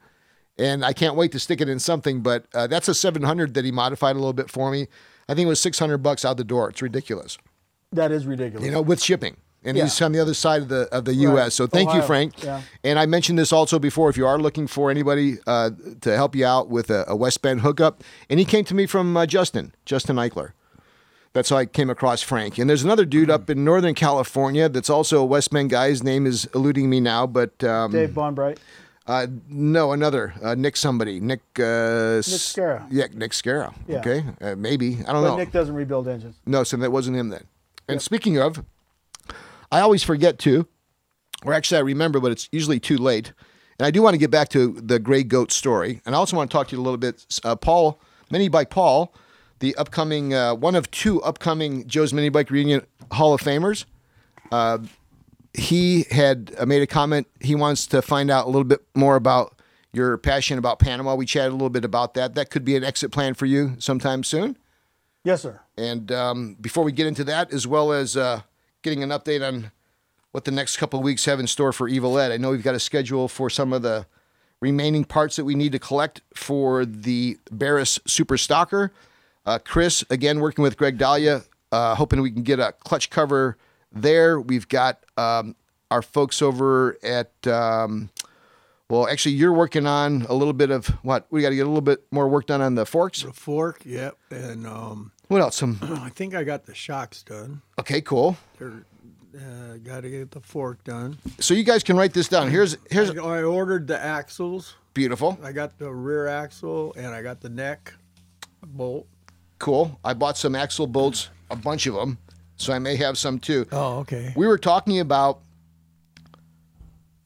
And 0.58 0.86
I 0.86 0.94
can't 0.94 1.16
wait 1.16 1.34
to 1.34 1.40
stick 1.40 1.60
it 1.60 1.68
in 1.68 1.78
something, 1.80 2.22
but 2.22 2.46
uh, 2.54 2.68
that's 2.68 2.88
a 2.88 2.94
700 2.94 3.54
that 3.54 3.66
he 3.66 3.72
modified 3.72 4.16
a 4.16 4.20
little 4.20 4.34
bit 4.34 4.50
for 4.50 4.72
me. 4.72 4.88
I 5.28 5.34
think 5.34 5.46
it 5.46 5.50
was 5.50 5.60
600 5.60 5.98
bucks 5.98 6.24
out 6.24 6.38
the 6.38 6.44
door. 6.46 6.70
It's 6.70 6.82
ridiculous, 6.82 7.38
that 7.92 8.12
is 8.14 8.26
ridiculous. 8.26 8.66
you 8.66 8.72
know, 8.72 8.82
with 8.82 9.02
shipping. 9.02 9.36
and 9.64 9.76
Yeah. 9.78 9.84
he's 9.84 10.02
on 10.02 10.14
the 10.14 10.20
other 10.20 10.34
side 10.34 10.62
of 10.62 10.70
the 10.70 10.88
of 10.94 11.04
the 11.04 11.14
U.S. 11.16 11.36
Right. 11.36 11.52
So 11.52 11.68
thank 11.68 11.94
you, 11.94 12.02
Frank. 12.02 12.42
Yeah. 12.44 12.62
And 12.84 12.98
I 12.98 13.06
mentioned 13.08 13.38
this 13.38 13.52
also 13.52 13.78
before. 13.78 14.10
If 14.10 14.16
you 14.18 14.26
are 14.26 14.40
looking 14.40 14.68
for 14.68 14.90
anybody 14.90 15.38
uh, 15.48 15.72
to 16.02 16.16
help 16.16 16.34
you 16.36 16.46
out 16.46 16.70
with 16.70 16.90
a, 16.90 17.04
a 17.10 17.16
West 17.16 17.42
Bend 17.42 17.60
hookup, 17.62 18.04
and 18.30 18.40
he 18.40 18.46
came 18.46 18.64
to 18.66 18.74
me 18.74 18.86
from 18.86 19.16
uh, 19.18 19.26
Justin, 19.26 19.74
Justin 19.86 20.16
Eichler. 20.16 20.52
That's 21.34 21.50
how 21.50 21.58
I 21.58 21.66
came 21.66 21.90
across 21.90 22.22
Frank. 22.22 22.58
And 22.58 22.70
there's 22.70 22.84
another 22.84 23.06
dude 23.06 23.30
up 23.30 23.50
in 23.50 23.64
Northern 23.64 23.94
California 23.94 24.68
that's 24.68 24.90
also 24.90 25.20
a 25.22 25.26
West 25.26 25.52
Bend 25.52 25.70
guy. 25.70 25.90
His 25.90 26.04
name 26.04 26.26
is 26.26 26.50
eluding 26.56 26.90
me 26.90 27.00
now, 27.00 27.28
but 27.28 27.64
um, 27.64 27.92
Dave 27.92 28.10
Bonbright. 28.10 28.58
uh, 29.06 29.28
no, 29.48 29.92
another 29.92 30.34
uh, 30.44 30.56
Nick 30.56 30.76
somebody, 30.76 31.20
Nick 31.20 31.42
uh, 31.60 32.18
Nick 32.18 32.24
Scarra. 32.26 32.88
Yeah, 32.90 33.06
Nick 33.14 33.32
Scara. 33.32 33.74
Yeah. 33.88 34.00
Okay, 34.00 34.24
uh, 34.42 34.56
maybe 34.56 35.00
I 35.08 35.14
don't 35.14 35.22
But 35.24 35.30
know. 35.30 35.38
Nick 35.38 35.52
doesn't 35.52 35.76
rebuild 35.76 36.08
engines. 36.08 36.36
No, 36.48 36.64
so 36.64 36.78
that 36.78 36.92
wasn't 36.92 37.18
him 37.18 37.30
then. 37.30 37.46
And 37.88 38.02
speaking 38.02 38.40
of, 38.40 38.64
I 39.72 39.82
always 39.82 40.04
forget 40.04 40.40
to, 40.40 40.68
or 41.46 41.54
actually 41.54 41.78
I 41.78 41.82
remember, 41.82 42.20
but 42.20 42.32
it's 42.32 42.50
usually 42.52 42.80
too 42.80 42.98
late. 42.98 43.34
And 43.78 43.86
I 43.86 43.92
do 43.92 44.02
want 44.02 44.14
to 44.16 44.18
get 44.18 44.30
back 44.32 44.50
to 44.50 44.74
the 44.74 45.00
gray 45.00 45.24
goat 45.24 45.52
story, 45.52 46.02
and 46.06 46.16
I 46.16 46.18
also 46.18 46.36
want 46.36 46.50
to 46.50 46.58
talk 46.58 46.68
to 46.70 46.76
you 46.76 46.82
a 46.82 46.84
little 46.84 46.98
bit, 46.98 47.26
uh, 47.44 47.56
Paul, 47.56 48.02
Mini 48.32 48.50
Bike 48.50 48.70
Paul, 48.72 49.14
the 49.60 49.76
upcoming 49.76 50.34
uh, 50.34 50.56
one 50.56 50.76
of 50.76 50.90
two 50.92 51.22
upcoming 51.22 51.88
Joe's 51.88 52.14
Mini 52.14 52.30
Bike 52.30 52.50
Reunion 52.50 52.86
Hall 53.12 53.34
of 53.34 53.42
Famers. 53.42 53.86
Uh, 54.52 54.80
he 55.54 56.06
had 56.12 56.54
uh, 56.58 56.66
made 56.66 56.82
a 56.82 56.88
comment. 56.88 57.28
He 57.42 57.56
wants 57.56 57.88
to 57.88 58.02
find 58.02 58.30
out 58.32 58.46
a 58.46 58.50
little 58.50 58.64
bit 58.64 58.82
more 58.96 59.16
about 59.16 59.60
your 59.92 60.18
passion 60.18 60.58
about 60.58 60.80
Panama. 60.80 61.16
We 61.16 61.26
chatted 61.26 61.52
a 61.52 61.56
little 61.56 61.70
bit 61.70 61.84
about 61.84 62.14
that. 62.14 62.36
That 62.36 62.50
could 62.50 62.64
be 62.64 62.76
an 62.76 62.84
exit 62.84 63.12
plan 63.12 63.34
for 63.34 63.46
you 63.46 63.76
sometime 63.80 64.24
soon. 64.24 64.58
Yes, 65.24 65.42
sir. 65.42 65.60
And 65.78 66.12
um, 66.12 66.58
before 66.62 66.84
we 66.84 66.92
get 66.92 67.08
into 67.08 67.24
that, 67.26 67.52
as 67.52 67.68
well 67.68 67.92
as 67.92 68.16
uh, 68.16 68.42
getting 68.82 69.04
an 69.04 69.10
update 69.10 69.46
on 69.46 69.72
what 70.32 70.46
the 70.46 70.52
next 70.52 70.78
couple 70.78 71.00
of 71.00 71.04
weeks 71.04 71.26
have 71.26 71.40
in 71.40 71.48
store 71.48 71.74
for 71.74 71.88
Evil 71.88 72.18
Ed, 72.18 72.32
I 72.32 72.38
know 72.38 72.52
we've 72.52 72.64
got 72.64 72.76
a 72.76 72.80
schedule 72.80 73.28
for 73.28 73.50
some 73.50 73.74
of 73.74 73.82
the 73.82 74.06
remaining 74.62 75.06
parts 75.06 75.36
that 75.38 75.46
we 75.46 75.56
need 75.56 75.72
to 75.72 75.80
collect 75.80 76.22
for 76.34 76.86
the 76.86 77.38
Barris 77.52 78.00
Super 78.06 78.38
Stalker. 78.38 78.92
Uh, 79.50 79.58
Chris, 79.58 80.06
again, 80.12 80.40
working 80.42 80.62
with 80.62 80.78
Greg 80.78 81.00
Dahlia, 81.00 81.42
uh, 81.72 81.96
hoping 81.96 82.22
we 82.22 82.30
can 82.30 82.44
get 82.44 82.60
a 82.60 82.72
clutch 82.72 83.10
cover 83.10 83.58
there. 83.92 84.40
We've 84.40 84.68
got 84.68 85.04
um, 85.18 85.56
our 85.90 86.04
folks 86.04 86.44
over 86.44 87.00
at. 87.02 87.32
Um, 87.48 88.12
well, 88.92 89.08
actually, 89.08 89.34
you're 89.34 89.54
working 89.54 89.88
on 89.88 90.28
a 90.30 90.36
little 90.36 90.54
bit 90.54 90.70
of 90.70 90.86
what? 91.02 91.26
We 91.32 91.42
got 91.42 91.50
to 91.50 91.56
get 91.56 91.64
a 91.64 91.68
little 91.68 91.82
bit 91.82 92.06
more 92.12 92.28
work 92.28 92.46
done 92.46 92.62
on 92.62 92.76
the 92.76 92.86
forks. 92.86 93.24
The 93.24 93.34
fork, 93.34 93.82
yep, 93.86 94.20
and 94.30 94.68
um, 94.68 95.14
What 95.30 95.42
else? 95.42 95.56
Some 95.56 95.80
I 95.82 96.10
think 96.10 96.36
I 96.36 96.44
got 96.44 96.68
the 96.68 96.76
shocks 96.76 97.24
done. 97.24 97.64
okay, 97.80 98.02
cool. 98.02 98.38
They're, 98.60 98.84
uh, 99.36 99.78
got 99.84 100.02
to 100.02 100.12
get 100.12 100.30
the 100.30 100.42
fork 100.42 100.84
done. 100.84 101.18
So 101.40 101.56
you 101.56 101.64
guys 101.64 101.82
can 101.82 101.98
write 101.98 102.14
this 102.14 102.28
down. 102.28 102.52
Here's 102.52 102.78
here's 102.92 103.10
I, 103.10 103.16
I 103.16 103.42
ordered 103.42 103.88
the 103.88 104.00
axles. 104.00 104.76
beautiful, 104.94 105.40
I 105.42 105.54
got 105.54 105.80
the 105.80 105.92
rear 105.92 106.28
axle 106.28 106.94
and 106.96 107.08
I 107.08 107.24
got 107.24 107.42
the 107.42 107.50
neck 107.50 107.96
bolt. 108.62 109.08
Cool. 109.60 110.00
I 110.04 110.14
bought 110.14 110.38
some 110.38 110.56
axle 110.56 110.88
bolts, 110.88 111.30
a 111.52 111.56
bunch 111.56 111.86
of 111.86 111.94
them, 111.94 112.18
so 112.56 112.74
I 112.74 112.80
may 112.80 112.96
have 112.96 113.18
some 113.18 113.40
too. 113.40 113.66
Oh, 113.72 114.00
okay. 114.00 114.34
We 114.36 114.48
were 114.48 114.58
talking 114.58 115.00
about 115.00 115.42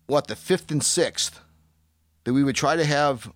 what 0.07 0.27
the 0.27 0.35
fifth 0.35 0.69
and 0.71 0.83
sixth 0.83 1.39
that 2.25 2.33
we 2.33 2.43
would 2.43 2.55
try 2.55 2.75
to 2.75 2.85
have 2.85 3.31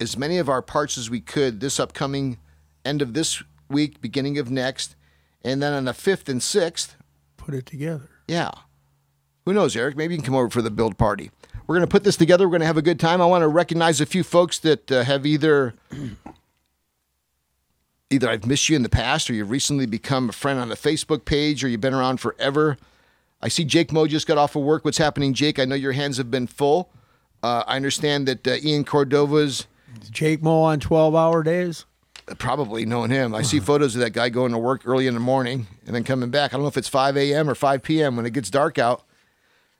as 0.00 0.16
many 0.16 0.38
of 0.38 0.48
our 0.48 0.62
parts 0.62 0.96
as 0.98 1.10
we 1.10 1.20
could 1.20 1.60
this 1.60 1.78
upcoming 1.78 2.38
end 2.84 3.02
of 3.02 3.14
this 3.14 3.42
week, 3.68 4.00
beginning 4.00 4.38
of 4.38 4.50
next, 4.50 4.96
and 5.42 5.62
then 5.62 5.72
on 5.72 5.84
the 5.84 5.94
fifth 5.94 6.28
and 6.28 6.42
sixth, 6.42 6.96
Put 7.40 7.54
it 7.54 7.64
together. 7.64 8.10
Yeah. 8.28 8.50
Who 9.46 9.54
knows, 9.54 9.74
Eric? 9.74 9.96
Maybe 9.96 10.14
you 10.14 10.18
can 10.20 10.26
come 10.26 10.34
over 10.34 10.50
for 10.50 10.60
the 10.60 10.70
build 10.70 10.98
party. 10.98 11.30
We're 11.66 11.76
going 11.76 11.86
to 11.86 11.90
put 11.90 12.04
this 12.04 12.16
together. 12.16 12.46
We're 12.46 12.52
going 12.52 12.60
to 12.60 12.66
have 12.66 12.76
a 12.76 12.82
good 12.82 13.00
time. 13.00 13.22
I 13.22 13.26
want 13.26 13.42
to 13.42 13.48
recognize 13.48 14.00
a 14.00 14.06
few 14.06 14.22
folks 14.22 14.58
that 14.58 14.92
uh, 14.92 15.04
have 15.04 15.24
either 15.24 15.74
either 18.10 18.28
I've 18.28 18.46
missed 18.46 18.68
you 18.68 18.76
in 18.76 18.82
the 18.82 18.88
past 18.88 19.30
or 19.30 19.34
you've 19.34 19.50
recently 19.50 19.86
become 19.86 20.28
a 20.28 20.32
friend 20.32 20.58
on 20.58 20.68
the 20.68 20.74
Facebook 20.76 21.24
page 21.24 21.62
or 21.62 21.68
you've 21.68 21.80
been 21.80 21.94
around 21.94 22.18
forever. 22.18 22.76
I 23.40 23.48
see 23.48 23.64
Jake 23.64 23.92
Mo 23.92 24.06
just 24.06 24.26
got 24.26 24.36
off 24.36 24.56
of 24.56 24.62
work. 24.62 24.84
What's 24.84 24.98
happening, 24.98 25.32
Jake? 25.32 25.58
I 25.58 25.64
know 25.64 25.76
your 25.76 25.92
hands 25.92 26.18
have 26.18 26.30
been 26.30 26.46
full. 26.46 26.90
Uh, 27.42 27.62
I 27.66 27.76
understand 27.76 28.28
that 28.28 28.46
uh, 28.46 28.56
Ian 28.62 28.84
Cordova's 28.84 29.66
Jake 30.10 30.42
Mo 30.42 30.62
on 30.62 30.80
12 30.80 31.14
hour 31.14 31.42
days. 31.42 31.86
probably 32.38 32.84
knowing 32.84 33.10
him. 33.10 33.34
I 33.34 33.42
see 33.42 33.60
photos 33.60 33.94
of 33.94 34.00
that 34.00 34.12
guy 34.12 34.28
going 34.28 34.52
to 34.52 34.58
work 34.58 34.82
early 34.84 35.06
in 35.06 35.14
the 35.14 35.20
morning 35.20 35.68
and 35.86 35.94
then 35.94 36.04
coming 36.04 36.30
back. 36.30 36.52
I 36.52 36.56
don't 36.56 36.62
know 36.62 36.68
if 36.68 36.76
it's 36.76 36.88
5 36.88 37.16
a.m. 37.16 37.48
or 37.48 37.54
5 37.54 37.82
p.m. 37.82 38.16
when 38.16 38.26
it 38.26 38.32
gets 38.32 38.50
dark 38.50 38.78
out. 38.78 39.04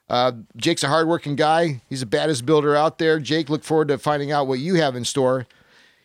Uh, 0.08 0.32
Jake's 0.56 0.82
a 0.82 0.88
hardworking 0.88 1.36
guy. 1.36 1.82
He's 1.88 2.00
the 2.00 2.06
baddest 2.06 2.46
builder 2.46 2.74
out 2.74 2.98
there. 2.98 3.20
Jake, 3.20 3.48
look 3.48 3.62
forward 3.62 3.88
to 3.88 3.98
finding 3.98 4.32
out 4.32 4.46
what 4.46 4.58
you 4.58 4.76
have 4.76 4.96
in 4.96 5.04
store. 5.04 5.46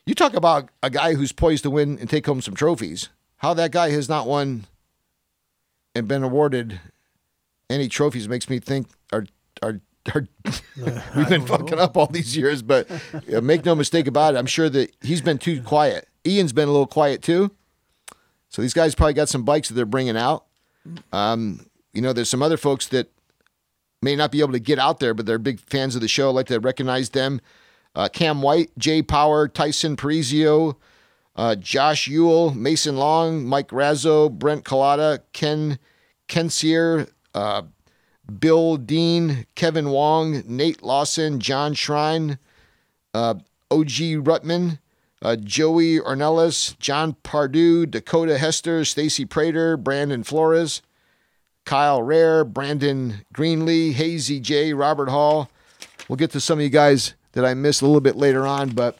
You 0.05 0.13
talk 0.13 0.33
about 0.35 0.69
a 0.83 0.89
guy 0.89 1.15
who's 1.15 1.31
poised 1.31 1.63
to 1.63 1.71
win 1.71 1.97
and 1.99 2.09
take 2.09 2.25
home 2.25 2.41
some 2.41 2.53
trophies. 2.53 3.09
How 3.37 3.53
that 3.55 3.71
guy 3.71 3.89
has 3.89 4.07
not 4.07 4.27
won 4.27 4.65
and 5.93 6.07
been 6.07 6.23
awarded 6.23 6.79
any 7.69 7.87
trophies 7.87 8.29
makes 8.29 8.49
me 8.49 8.59
think 8.59 8.87
are 9.11 9.25
are, 9.63 9.79
we've 11.15 11.29
been 11.29 11.45
fucking 11.47 11.79
up 11.79 11.97
all 11.97 12.05
these 12.07 12.37
years. 12.37 12.61
But 12.61 12.89
uh, 13.33 13.41
make 13.41 13.65
no 13.65 13.73
mistake 13.73 14.05
about 14.05 14.35
it, 14.35 14.37
I'm 14.37 14.45
sure 14.45 14.69
that 14.69 14.95
he's 15.01 15.21
been 15.21 15.39
too 15.39 15.61
quiet. 15.63 16.07
Ian's 16.25 16.53
been 16.53 16.67
a 16.67 16.71
little 16.71 16.85
quiet 16.85 17.23
too. 17.23 17.51
So 18.49 18.61
these 18.61 18.73
guys 18.73 18.93
probably 18.93 19.13
got 19.13 19.29
some 19.29 19.43
bikes 19.43 19.69
that 19.69 19.73
they're 19.73 19.85
bringing 19.85 20.15
out. 20.15 20.45
Um, 21.11 21.65
you 21.93 22.01
know, 22.01 22.13
there's 22.13 22.29
some 22.29 22.43
other 22.43 22.57
folks 22.57 22.87
that 22.89 23.11
may 24.01 24.15
not 24.15 24.31
be 24.31 24.41
able 24.41 24.51
to 24.51 24.59
get 24.59 24.77
out 24.77 24.99
there, 24.99 25.15
but 25.15 25.25
they're 25.25 25.39
big 25.39 25.59
fans 25.59 25.95
of 25.95 26.01
the 26.01 26.07
show. 26.07 26.29
I'd 26.29 26.35
like 26.35 26.47
to 26.47 26.59
recognize 26.59 27.09
them. 27.09 27.41
Uh, 27.95 28.09
Cam 28.09 28.41
White, 28.41 28.71
Jay 28.77 29.01
Power, 29.01 29.47
Tyson 29.47 29.95
Parizio, 29.95 30.75
uh, 31.35 31.55
Josh 31.55 32.07
Ewell, 32.07 32.51
Mason 32.53 32.97
Long, 32.97 33.45
Mike 33.45 33.69
Razzo, 33.69 34.31
Brent 34.31 34.63
Collada, 34.63 35.19
Ken 35.33 35.79
Kensier, 36.27 37.09
uh, 37.33 37.63
Bill 38.39 38.77
Dean, 38.77 39.45
Kevin 39.55 39.89
Wong, 39.89 40.43
Nate 40.45 40.81
Lawson, 40.81 41.39
John 41.39 41.73
Shrine, 41.73 42.39
uh, 43.13 43.35
OG 43.69 44.23
Rutman, 44.23 44.79
uh, 45.21 45.35
Joey 45.35 45.99
Ornelas, 45.99 46.77
John 46.79 47.13
Pardue, 47.23 47.85
Dakota 47.85 48.37
Hester, 48.37 48.83
Stacy 48.85 49.25
Prater, 49.25 49.77
Brandon 49.77 50.23
Flores, 50.23 50.81
Kyle 51.65 52.01
Rare, 52.01 52.43
Brandon 52.43 53.25
Greenlee, 53.33 53.93
Hazy 53.93 54.39
J, 54.39 54.73
Robert 54.73 55.09
Hall. 55.09 55.49
We'll 56.07 56.17
get 56.17 56.31
to 56.31 56.39
some 56.39 56.59
of 56.59 56.63
you 56.63 56.69
guys 56.69 57.15
that 57.35 57.45
I 57.45 57.53
missed 57.53 57.81
a 57.81 57.85
little 57.85 58.01
bit 58.01 58.15
later 58.15 58.45
on, 58.47 58.69
but 58.71 58.97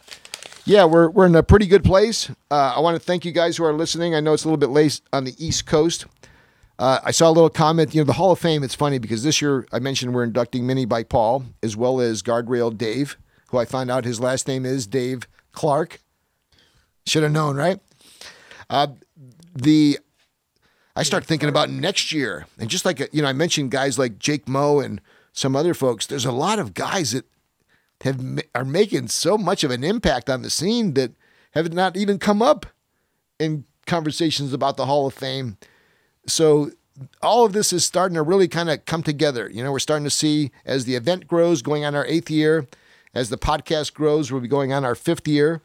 yeah, 0.64 0.84
we're, 0.84 1.08
we're 1.10 1.26
in 1.26 1.34
a 1.34 1.42
pretty 1.42 1.66
good 1.66 1.84
place. 1.84 2.30
Uh, 2.50 2.74
I 2.76 2.80
want 2.80 2.96
to 2.96 3.04
thank 3.04 3.24
you 3.24 3.32
guys 3.32 3.56
who 3.56 3.64
are 3.64 3.72
listening. 3.72 4.14
I 4.14 4.20
know 4.20 4.32
it's 4.32 4.44
a 4.44 4.48
little 4.48 4.58
bit 4.58 4.70
late 4.70 5.00
on 5.12 5.24
the 5.24 5.34
East 5.44 5.66
Coast. 5.66 6.06
Uh, 6.78 7.00
I 7.02 7.10
saw 7.10 7.28
a 7.28 7.32
little 7.32 7.50
comment. 7.50 7.94
You 7.94 8.02
know, 8.02 8.04
the 8.04 8.14
Hall 8.14 8.32
of 8.32 8.38
Fame. 8.38 8.62
It's 8.62 8.74
funny 8.74 8.98
because 8.98 9.22
this 9.22 9.40
year 9.40 9.66
I 9.72 9.78
mentioned 9.78 10.14
we're 10.14 10.24
inducting 10.24 10.66
Mini 10.66 10.84
Bike 10.84 11.08
Paul 11.08 11.44
as 11.62 11.76
well 11.76 12.00
as 12.00 12.22
Guardrail 12.22 12.76
Dave, 12.76 13.16
who 13.48 13.58
I 13.58 13.64
found 13.64 13.90
out 13.90 14.04
his 14.04 14.20
last 14.20 14.46
name 14.46 14.66
is 14.66 14.86
Dave 14.86 15.26
Clark. 15.52 16.00
Should 17.06 17.22
have 17.22 17.32
known, 17.32 17.56
right? 17.56 17.80
Uh, 18.68 18.88
the 19.54 19.98
I 20.96 21.02
start 21.02 21.24
thinking 21.24 21.48
about 21.48 21.70
next 21.70 22.12
year, 22.12 22.46
and 22.58 22.68
just 22.68 22.84
like 22.84 22.98
you 23.12 23.22
know, 23.22 23.28
I 23.28 23.32
mentioned 23.32 23.70
guys 23.70 23.98
like 23.98 24.18
Jake 24.18 24.48
Moe 24.48 24.80
and 24.80 25.00
some 25.32 25.54
other 25.54 25.74
folks. 25.74 26.06
There's 26.06 26.24
a 26.24 26.32
lot 26.32 26.58
of 26.58 26.74
guys 26.74 27.12
that 27.12 27.24
have 28.02 28.20
are 28.54 28.64
making 28.64 29.08
so 29.08 29.38
much 29.38 29.64
of 29.64 29.70
an 29.70 29.84
impact 29.84 30.28
on 30.28 30.42
the 30.42 30.50
scene 30.50 30.94
that 30.94 31.12
have 31.52 31.72
not 31.72 31.96
even 31.96 32.18
come 32.18 32.42
up 32.42 32.66
in 33.38 33.64
conversations 33.86 34.52
about 34.52 34.76
the 34.76 34.86
Hall 34.86 35.06
of 35.06 35.14
Fame. 35.14 35.56
So 36.26 36.70
all 37.22 37.44
of 37.44 37.52
this 37.52 37.72
is 37.72 37.84
starting 37.84 38.14
to 38.14 38.22
really 38.22 38.48
kind 38.48 38.70
of 38.70 38.84
come 38.84 39.02
together. 39.02 39.50
You 39.52 39.62
know, 39.62 39.72
we're 39.72 39.78
starting 39.78 40.04
to 40.04 40.10
see 40.10 40.50
as 40.64 40.84
the 40.84 40.94
event 40.94 41.26
grows, 41.26 41.62
going 41.62 41.84
on 41.84 41.94
our 41.94 42.06
eighth 42.06 42.30
year, 42.30 42.66
as 43.14 43.30
the 43.30 43.38
podcast 43.38 43.94
grows, 43.94 44.30
we'll 44.30 44.42
be 44.42 44.48
going 44.48 44.72
on 44.72 44.84
our 44.84 44.94
fifth 44.94 45.26
year, 45.26 45.62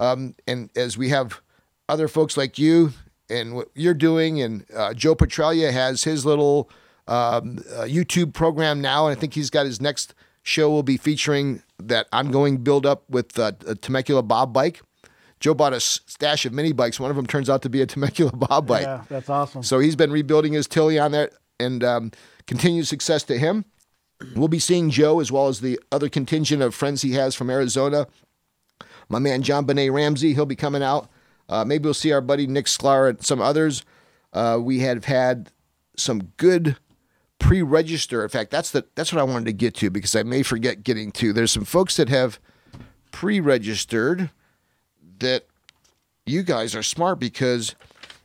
um, 0.00 0.34
and 0.46 0.70
as 0.74 0.98
we 0.98 1.10
have 1.10 1.40
other 1.88 2.08
folks 2.08 2.36
like 2.36 2.58
you 2.58 2.92
and 3.28 3.54
what 3.54 3.68
you're 3.74 3.94
doing, 3.94 4.40
and 4.40 4.64
uh, 4.74 4.92
Joe 4.94 5.14
Petralia 5.14 5.72
has 5.72 6.02
his 6.02 6.26
little 6.26 6.68
um, 7.06 7.58
uh, 7.72 7.82
YouTube 7.82 8.32
program 8.32 8.80
now, 8.80 9.06
and 9.06 9.16
I 9.16 9.20
think 9.20 9.34
he's 9.34 9.50
got 9.50 9.66
his 9.66 9.80
next 9.80 10.14
show 10.42 10.70
will 10.70 10.82
be 10.82 10.96
featuring 10.96 11.62
that 11.78 12.06
ongoing 12.12 12.58
build 12.58 12.86
up 12.86 13.04
with 13.08 13.38
uh, 13.38 13.52
a 13.66 13.74
Temecula 13.74 14.22
Bob 14.22 14.52
bike. 14.52 14.80
Joe 15.40 15.54
bought 15.54 15.72
a 15.72 15.80
stash 15.80 16.44
of 16.44 16.52
mini 16.52 16.72
bikes. 16.72 17.00
One 17.00 17.10
of 17.10 17.16
them 17.16 17.26
turns 17.26 17.48
out 17.48 17.62
to 17.62 17.70
be 17.70 17.80
a 17.80 17.86
Temecula 17.86 18.32
Bob 18.32 18.66
bike. 18.66 18.82
Yeah, 18.82 19.04
that's 19.08 19.30
awesome. 19.30 19.62
So 19.62 19.78
he's 19.78 19.96
been 19.96 20.12
rebuilding 20.12 20.52
his 20.52 20.66
Tilly 20.66 20.98
on 20.98 21.12
there, 21.12 21.30
and 21.58 21.82
um, 21.82 22.12
continued 22.46 22.86
success 22.86 23.22
to 23.24 23.38
him. 23.38 23.64
We'll 24.36 24.48
be 24.48 24.58
seeing 24.58 24.90
Joe 24.90 25.20
as 25.20 25.32
well 25.32 25.48
as 25.48 25.60
the 25.60 25.80
other 25.90 26.10
contingent 26.10 26.62
of 26.62 26.74
friends 26.74 27.00
he 27.00 27.12
has 27.12 27.34
from 27.34 27.48
Arizona. 27.48 28.06
My 29.08 29.18
man 29.18 29.42
John 29.42 29.64
Benet 29.64 29.90
Ramsey, 29.90 30.34
he'll 30.34 30.46
be 30.46 30.56
coming 30.56 30.82
out. 30.82 31.08
Uh, 31.48 31.64
maybe 31.64 31.84
we'll 31.84 31.94
see 31.94 32.12
our 32.12 32.20
buddy 32.20 32.46
Nick 32.46 32.66
Sklar 32.66 33.08
and 33.08 33.24
some 33.24 33.40
others. 33.40 33.82
Uh, 34.32 34.58
we 34.60 34.80
have 34.80 35.06
had 35.06 35.50
some 35.96 36.32
good 36.36 36.76
pre-register. 37.40 38.22
In 38.22 38.28
fact, 38.28 38.50
that's 38.52 38.70
the 38.70 38.84
that's 38.94 39.12
what 39.12 39.18
I 39.20 39.24
wanted 39.24 39.46
to 39.46 39.52
get 39.52 39.74
to 39.76 39.90
because 39.90 40.14
I 40.14 40.22
may 40.22 40.44
forget 40.44 40.84
getting 40.84 41.10
to. 41.12 41.32
There's 41.32 41.50
some 41.50 41.64
folks 41.64 41.96
that 41.96 42.08
have 42.08 42.38
pre-registered 43.10 44.30
that 45.18 45.46
you 46.26 46.42
guys 46.42 46.74
are 46.74 46.82
smart 46.82 47.18
because 47.18 47.74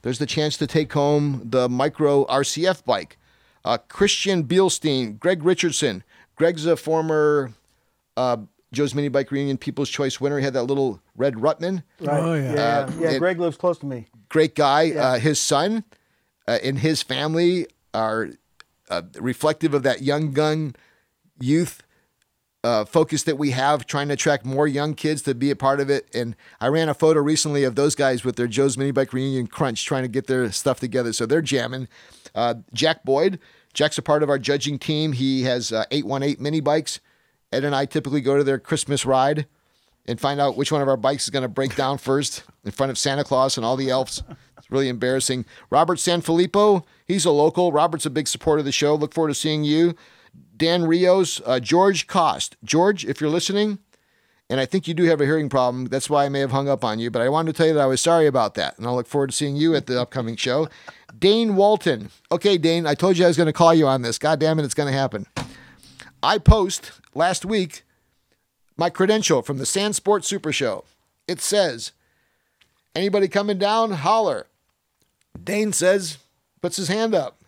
there's 0.04 0.20
the 0.20 0.26
chance 0.26 0.56
to 0.58 0.68
take 0.68 0.94
home 0.94 1.42
the 1.44 1.68
micro 1.68 2.26
RCF 2.28 2.86
bike. 2.86 3.18
Uh, 3.64 3.78
Christian 3.90 4.44
Bielstein, 4.44 5.20
Greg 5.20 5.44
Richardson. 5.44 6.04
Greg's 6.36 6.66
a 6.66 6.78
former 6.78 7.52
uh, 8.16 8.38
Joe's 8.72 8.94
Mini 8.94 9.08
Bike 9.08 9.32
Reunion 9.32 9.58
People's 9.58 9.90
Choice 9.90 10.22
winner. 10.22 10.38
He 10.38 10.44
had 10.46 10.54
that 10.54 10.64
little 10.64 11.02
red 11.18 11.34
Rutman. 11.36 11.84
Right. 12.00 12.24
Oh, 12.24 12.34
yeah. 12.36 12.54
Yeah. 12.54 12.62
Uh, 12.62 12.92
yeah. 13.00 13.10
it- 13.12 13.20
Greg 13.20 13.40
lives 13.40 13.58
close 13.58 13.78
to 13.80 13.86
me. 13.86 14.08
Great 14.30 14.54
guy. 14.56 14.92
Uh, 14.92 15.20
his 15.20 15.40
son 15.42 15.84
uh, 16.48 16.60
and 16.64 16.80
his 16.80 17.02
family 17.02 17.68
are 17.94 18.30
uh, 18.90 19.04
reflective 19.20 19.74
of 19.74 19.84
that 19.84 20.02
young 20.02 20.32
gun 20.32 20.76
youth 21.40 21.82
uh, 22.66 22.84
focus 22.84 23.22
that 23.24 23.38
we 23.38 23.52
have, 23.52 23.86
trying 23.86 24.08
to 24.08 24.16
attract 24.16 24.44
more 24.44 24.68
young 24.68 24.96
kids 24.96 25.22
to 25.22 25.36
be 25.36 25.52
a 25.52 25.56
part 25.56 25.80
of 25.80 25.90
it. 25.90 26.10
And 26.16 26.36
I 26.60 26.68
ran 26.68 26.90
a 26.90 26.96
photo 26.96 27.22
recently 27.22 27.64
of 27.64 27.76
those 27.76 27.94
guys 27.94 28.24
with 28.26 28.38
their 28.38 28.48
Joe's 28.48 28.76
Mini 28.76 28.90
Bike 28.90 29.14
Reunion 29.14 29.46
Crunch, 29.46 29.86
trying 29.86 30.02
to 30.02 30.08
get 30.08 30.26
their 30.26 30.52
stuff 30.52 30.80
together. 30.80 31.14
So 31.14 31.28
they're 31.28 31.44
jamming. 31.44 31.88
Uh, 32.34 32.56
Jack 32.74 33.04
Boyd, 33.04 33.38
Jack's 33.76 34.00
a 34.00 34.02
part 34.02 34.24
of 34.24 34.30
our 34.32 34.40
judging 34.40 34.80
team. 34.80 35.12
He 35.12 35.44
has 35.44 35.72
uh, 35.72 35.86
818 35.92 36.42
mini 36.42 36.60
bikes. 36.60 37.00
Ed 37.52 37.64
and 37.64 37.76
I 37.76 37.86
typically 37.86 38.22
go 38.22 38.36
to 38.36 38.44
their 38.44 38.58
Christmas 38.58 39.06
ride 39.06 39.46
and 40.08 40.20
find 40.20 40.40
out 40.40 40.58
which 40.58 40.72
one 40.72 40.82
of 40.82 40.88
our 40.88 40.98
bikes 40.98 41.26
is 41.26 41.30
going 41.30 41.44
to 41.44 41.50
break 41.50 41.76
down 41.76 42.00
first 42.00 42.44
in 42.64 42.72
front 42.72 42.90
of 42.90 42.98
Santa 42.98 43.24
Claus 43.24 43.58
and 43.58 43.66
all 43.66 43.76
the 43.76 43.92
elves. 43.92 44.24
It's 44.66 44.72
really 44.72 44.90
embarrassing. 44.90 45.46
Robert 45.70 46.00
Sanfilippo, 46.00 46.84
he's 47.06 47.24
a 47.24 47.30
local. 47.30 47.72
Robert's 47.72 48.08
a 48.08 48.10
big 48.10 48.28
supporter 48.28 48.60
of 48.60 48.66
the 48.66 48.72
show. 48.72 48.96
Look 48.96 49.14
forward 49.14 49.28
to 49.28 49.36
seeing 49.36 49.64
you. 49.64 49.94
Dan 50.58 50.86
Rios, 50.86 51.40
uh, 51.46 51.60
George 51.60 52.08
Cost. 52.08 52.58
George, 52.64 53.06
if 53.06 53.22
you're 53.22 53.30
listening, 53.30 53.78
and 54.50 54.60
I 54.60 54.66
think 54.66 54.88
you 54.88 54.96
do 54.96 55.04
have 55.04 55.22
a 55.22 55.26
hearing 55.26 55.50
problem, 55.50 55.86
that's 55.86 56.10
why 56.10 56.26
I 56.26 56.30
may 56.30 56.40
have 56.40 56.50
hung 56.50 56.68
up 56.68 56.84
on 56.84 56.98
you, 56.98 57.12
but 57.12 57.22
I 57.22 57.30
wanted 57.30 57.54
to 57.54 57.58
tell 57.58 57.68
you 57.68 57.74
that 57.76 57.84
I 57.84 57.86
was 57.86 58.02
sorry 58.02 58.26
about 58.26 58.56
that. 58.56 58.76
And 58.80 58.88
I'll 58.88 58.96
look 58.96 59.06
forward 59.06 59.30
to 59.30 59.36
seeing 59.36 59.56
you 59.56 59.76
at 59.76 59.86
the 59.86 60.02
upcoming 60.02 60.36
show. 60.36 60.68
Dane 61.20 61.56
Walton. 61.56 62.10
Okay, 62.32 62.58
Dane, 62.58 62.88
I 62.88 62.96
told 62.96 63.20
you 63.20 63.26
I 63.26 63.28
was 63.28 63.38
going 63.38 63.46
to 63.46 63.54
call 63.54 63.74
you 63.76 63.86
on 63.86 64.02
this. 64.02 64.18
God 64.18 64.40
damn 64.40 64.58
it, 64.58 64.66
it's 64.66 64.74
going 64.74 64.92
to 64.92 64.98
happen. 64.98 65.28
I 66.24 66.40
post 66.40 66.92
last 67.14 67.46
week 67.46 67.84
my 68.78 68.90
credential 68.90 69.44
from 69.44 69.60
the 69.60 69.66
Sand 69.68 69.96
Sports 69.96 70.28
Super 70.28 70.52
Show. 70.52 70.86
It 71.28 71.40
says, 71.40 71.92
anybody 72.96 73.28
coming 73.28 73.60
down, 73.60 73.92
holler. 73.92 74.48
Dane 75.44 75.74
says, 75.74 76.18
puts 76.62 76.78
his 76.78 76.88
hand 76.88 77.14
up. 77.14 77.44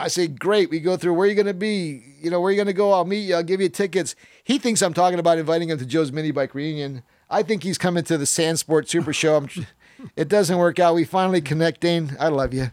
I 0.00 0.08
say, 0.08 0.26
great. 0.26 0.70
We 0.70 0.80
go 0.80 0.96
through 0.96 1.14
where 1.14 1.26
are 1.26 1.30
you 1.30 1.34
going 1.36 1.46
to 1.46 1.54
be? 1.54 2.02
You 2.20 2.30
know, 2.30 2.40
where 2.40 2.48
are 2.48 2.52
you 2.52 2.56
going 2.56 2.66
to 2.66 2.72
go? 2.72 2.92
I'll 2.92 3.04
meet 3.04 3.20
you. 3.20 3.36
I'll 3.36 3.42
give 3.42 3.60
you 3.60 3.68
tickets. 3.68 4.14
He 4.42 4.58
thinks 4.58 4.82
I'm 4.82 4.92
talking 4.92 5.18
about 5.18 5.38
inviting 5.38 5.70
him 5.70 5.78
to 5.78 5.86
Joe's 5.86 6.12
mini 6.12 6.30
bike 6.30 6.54
reunion. 6.54 7.02
I 7.30 7.42
think 7.42 7.62
he's 7.62 7.78
coming 7.78 8.04
to 8.04 8.18
the 8.18 8.26
Sand 8.26 8.58
Sport 8.58 8.88
Super 8.88 9.12
Show. 9.12 9.46
It 10.16 10.28
doesn't 10.28 10.58
work 10.58 10.78
out. 10.78 10.96
We 10.96 11.04
finally 11.04 11.40
connect, 11.40 11.80
Dane. 11.80 12.16
I 12.20 12.28
love 12.28 12.52
you. 12.52 12.70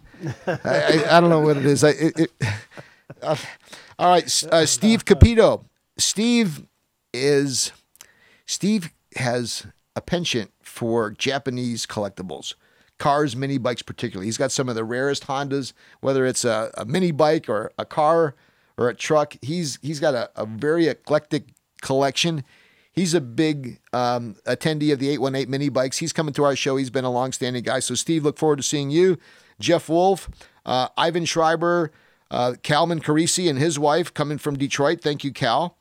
I, 0.47 0.59
I, 0.65 1.17
I 1.17 1.22
don't 1.22 1.30
know 1.30 1.39
what 1.39 1.55
it 1.55 1.65
is. 1.65 1.84
I, 1.84 1.89
it, 1.89 2.19
it, 2.19 2.32
uh, 3.22 3.36
all 3.97 4.09
right, 4.09 4.43
uh, 4.51 4.65
Steve 4.65 5.05
Capito. 5.05 5.63
Steve 5.97 6.65
is 7.13 7.72
Steve 8.45 8.91
has 9.15 9.67
a 9.95 10.01
penchant 10.01 10.51
for 10.72 11.11
Japanese 11.11 11.86
collectibles, 11.86 12.55
cars, 12.97 13.36
mini 13.36 13.57
bikes, 13.57 13.82
particularly. 13.82 14.28
He's 14.28 14.38
got 14.38 14.51
some 14.51 14.69
of 14.69 14.76
the 14.76 14.86
rarest 14.86 15.28
Hondas, 15.28 15.74
whether 15.99 16.26
it's 16.26 16.45
a, 16.45 16.72
a 16.76 16.86
mini 16.86 17.11
bike 17.11 17.49
or 17.49 17.72
a 17.78 17.86
car 17.86 18.36
or 18.78 18.89
a 18.89 18.95
truck. 18.95 19.36
He's 19.41 19.78
he's 19.82 19.99
got 19.99 20.15
a, 20.15 20.32
a 20.36 20.45
very 20.45 20.88
eclectic 20.88 21.49
collection. 21.82 22.43
He's 22.93 23.13
a 23.13 23.22
big 23.22 23.80
um, 23.93 24.36
attendee 24.45 24.91
of 24.91 24.99
the 24.99 25.09
818 25.09 25.49
mini 25.49 25.69
bikes. 25.69 25.97
He's 25.97 26.13
coming 26.13 26.34
to 26.34 26.43
our 26.43 26.55
show. 26.55 26.78
He's 26.78 26.89
been 26.89 27.05
a 27.05 27.11
longstanding 27.11 27.63
guy. 27.63 27.80
So, 27.80 27.95
Steve, 27.95 28.26
look 28.26 28.38
forward 28.38 28.57
to 28.57 28.63
seeing 28.63 28.89
you. 28.89 29.17
Jeff 29.61 29.88
Wolf, 29.88 30.30
uh, 30.65 30.89
Ivan 30.97 31.24
Schreiber, 31.26 31.91
uh, 32.30 32.55
Calman 32.63 32.99
Carisi 32.99 33.49
and 33.49 33.59
his 33.59 33.80
wife 33.80 34.13
coming 34.13 34.38
from 34.38 34.57
Detroit. 34.57 35.01
Thank 35.01 35.24
you, 35.24 35.32
Cal. 35.32 35.78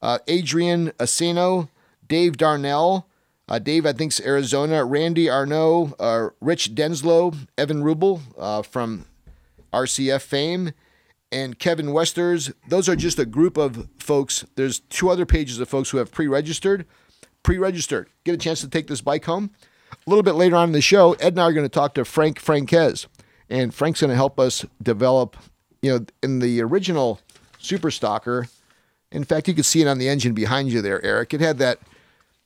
Uh, 0.00 0.18
Adrian 0.26 0.90
Asino, 0.92 1.68
Dave 2.06 2.36
Darnell, 2.36 3.08
uh, 3.48 3.58
Dave, 3.58 3.84
I 3.86 3.92
think's 3.92 4.20
Arizona. 4.20 4.84
Randy 4.84 5.28
Arnaud, 5.28 5.94
uh, 5.98 6.28
Rich 6.40 6.74
Denslow, 6.74 7.36
Evan 7.58 7.82
Rubel 7.82 8.20
uh, 8.38 8.62
from 8.62 9.04
RCF 9.72 10.22
fame, 10.22 10.72
and 11.30 11.58
Kevin 11.58 11.92
Westers. 11.92 12.52
Those 12.68 12.88
are 12.88 12.96
just 12.96 13.18
a 13.18 13.26
group 13.26 13.56
of 13.56 13.88
folks. 13.98 14.44
There's 14.54 14.80
two 14.80 15.10
other 15.10 15.26
pages 15.26 15.58
of 15.58 15.68
folks 15.68 15.90
who 15.90 15.98
have 15.98 16.10
pre-registered. 16.12 16.86
Pre-registered. 17.42 18.08
Get 18.24 18.34
a 18.34 18.38
chance 18.38 18.60
to 18.60 18.68
take 18.68 18.86
this 18.86 19.00
bike 19.00 19.24
home. 19.24 19.50
A 19.92 20.10
little 20.10 20.22
bit 20.22 20.34
later 20.34 20.56
on 20.56 20.70
in 20.70 20.72
the 20.72 20.80
show, 20.80 21.12
Ed 21.14 21.34
and 21.34 21.40
I 21.40 21.44
are 21.44 21.52
going 21.52 21.64
to 21.64 21.68
talk 21.68 21.94
to 21.94 22.04
Frank 22.04 22.38
Franquez, 22.38 23.06
and 23.48 23.74
Frank's 23.74 24.00
going 24.00 24.10
to 24.10 24.16
help 24.16 24.38
us 24.40 24.64
develop. 24.82 25.36
You 25.82 25.90
know, 25.90 26.06
in 26.22 26.38
the 26.38 26.62
original 26.62 27.20
Super 27.58 27.90
Stalker, 27.90 28.48
in 29.12 29.24
fact, 29.24 29.48
you 29.48 29.54
could 29.54 29.66
see 29.66 29.82
it 29.82 29.86
on 29.86 29.98
the 29.98 30.08
engine 30.08 30.32
behind 30.32 30.72
you 30.72 30.80
there, 30.80 31.04
Eric. 31.04 31.34
It 31.34 31.40
had 31.40 31.58
that. 31.58 31.78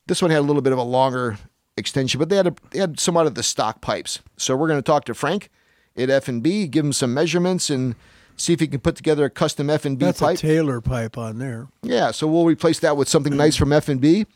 This 0.09 0.21
one 0.21 0.31
had 0.31 0.41
a 0.41 0.43
little 0.43 0.63
bit 0.63 0.73
of 0.73 0.79
a 0.79 0.83
longer 0.83 1.39
extension, 1.77 2.19
but 2.19 2.29
they 2.29 2.37
had 2.37 2.49
a, 2.49 2.55
they 2.71 2.81
had 2.81 2.99
somewhat 2.99 3.27
of 3.27 3.35
the 3.35 3.43
stock 3.43 3.81
pipes. 3.81 4.21
So 4.37 4.57
we're 4.57 4.69
going 4.69 4.79
to 4.79 4.83
talk 4.83 5.05
to 5.05 5.15
Frank 5.15 5.51
at 5.97 6.11
F 6.11 6.29
and 6.29 6.43
B, 6.43 6.67
give 6.67 6.85
him 6.85 6.93
some 6.93 7.15
measurements, 7.15 7.71
and 7.71 7.95
see 8.37 8.53
if 8.53 8.61
he 8.61 8.67
can 8.67 8.81
put 8.81 8.97
together 8.97 9.27
a 9.27 9.31
custom 9.31 9.69
F 9.71 9.85
and 9.85 9.99
B 9.99 10.07
pipe. 10.07 10.17
That's 10.17 10.43
a 10.43 10.47
Taylor 10.47 10.81
pipe 10.81 11.19
on 11.19 11.39
there. 11.39 11.69
Yeah, 11.83 12.11
so 12.11 12.27
we'll 12.27 12.47
replace 12.47 12.79
that 12.81 12.97
with 12.97 13.09
something 13.09 13.37
nice 13.37 13.57
from 13.57 13.73
F 13.73 13.89
and 13.89 14.01
B. 14.01 14.27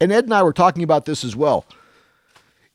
And 0.00 0.12
Ed 0.12 0.24
and 0.24 0.34
I 0.34 0.42
were 0.42 0.52
talking 0.52 0.82
about 0.82 1.04
this 1.04 1.24
as 1.24 1.36
well. 1.36 1.66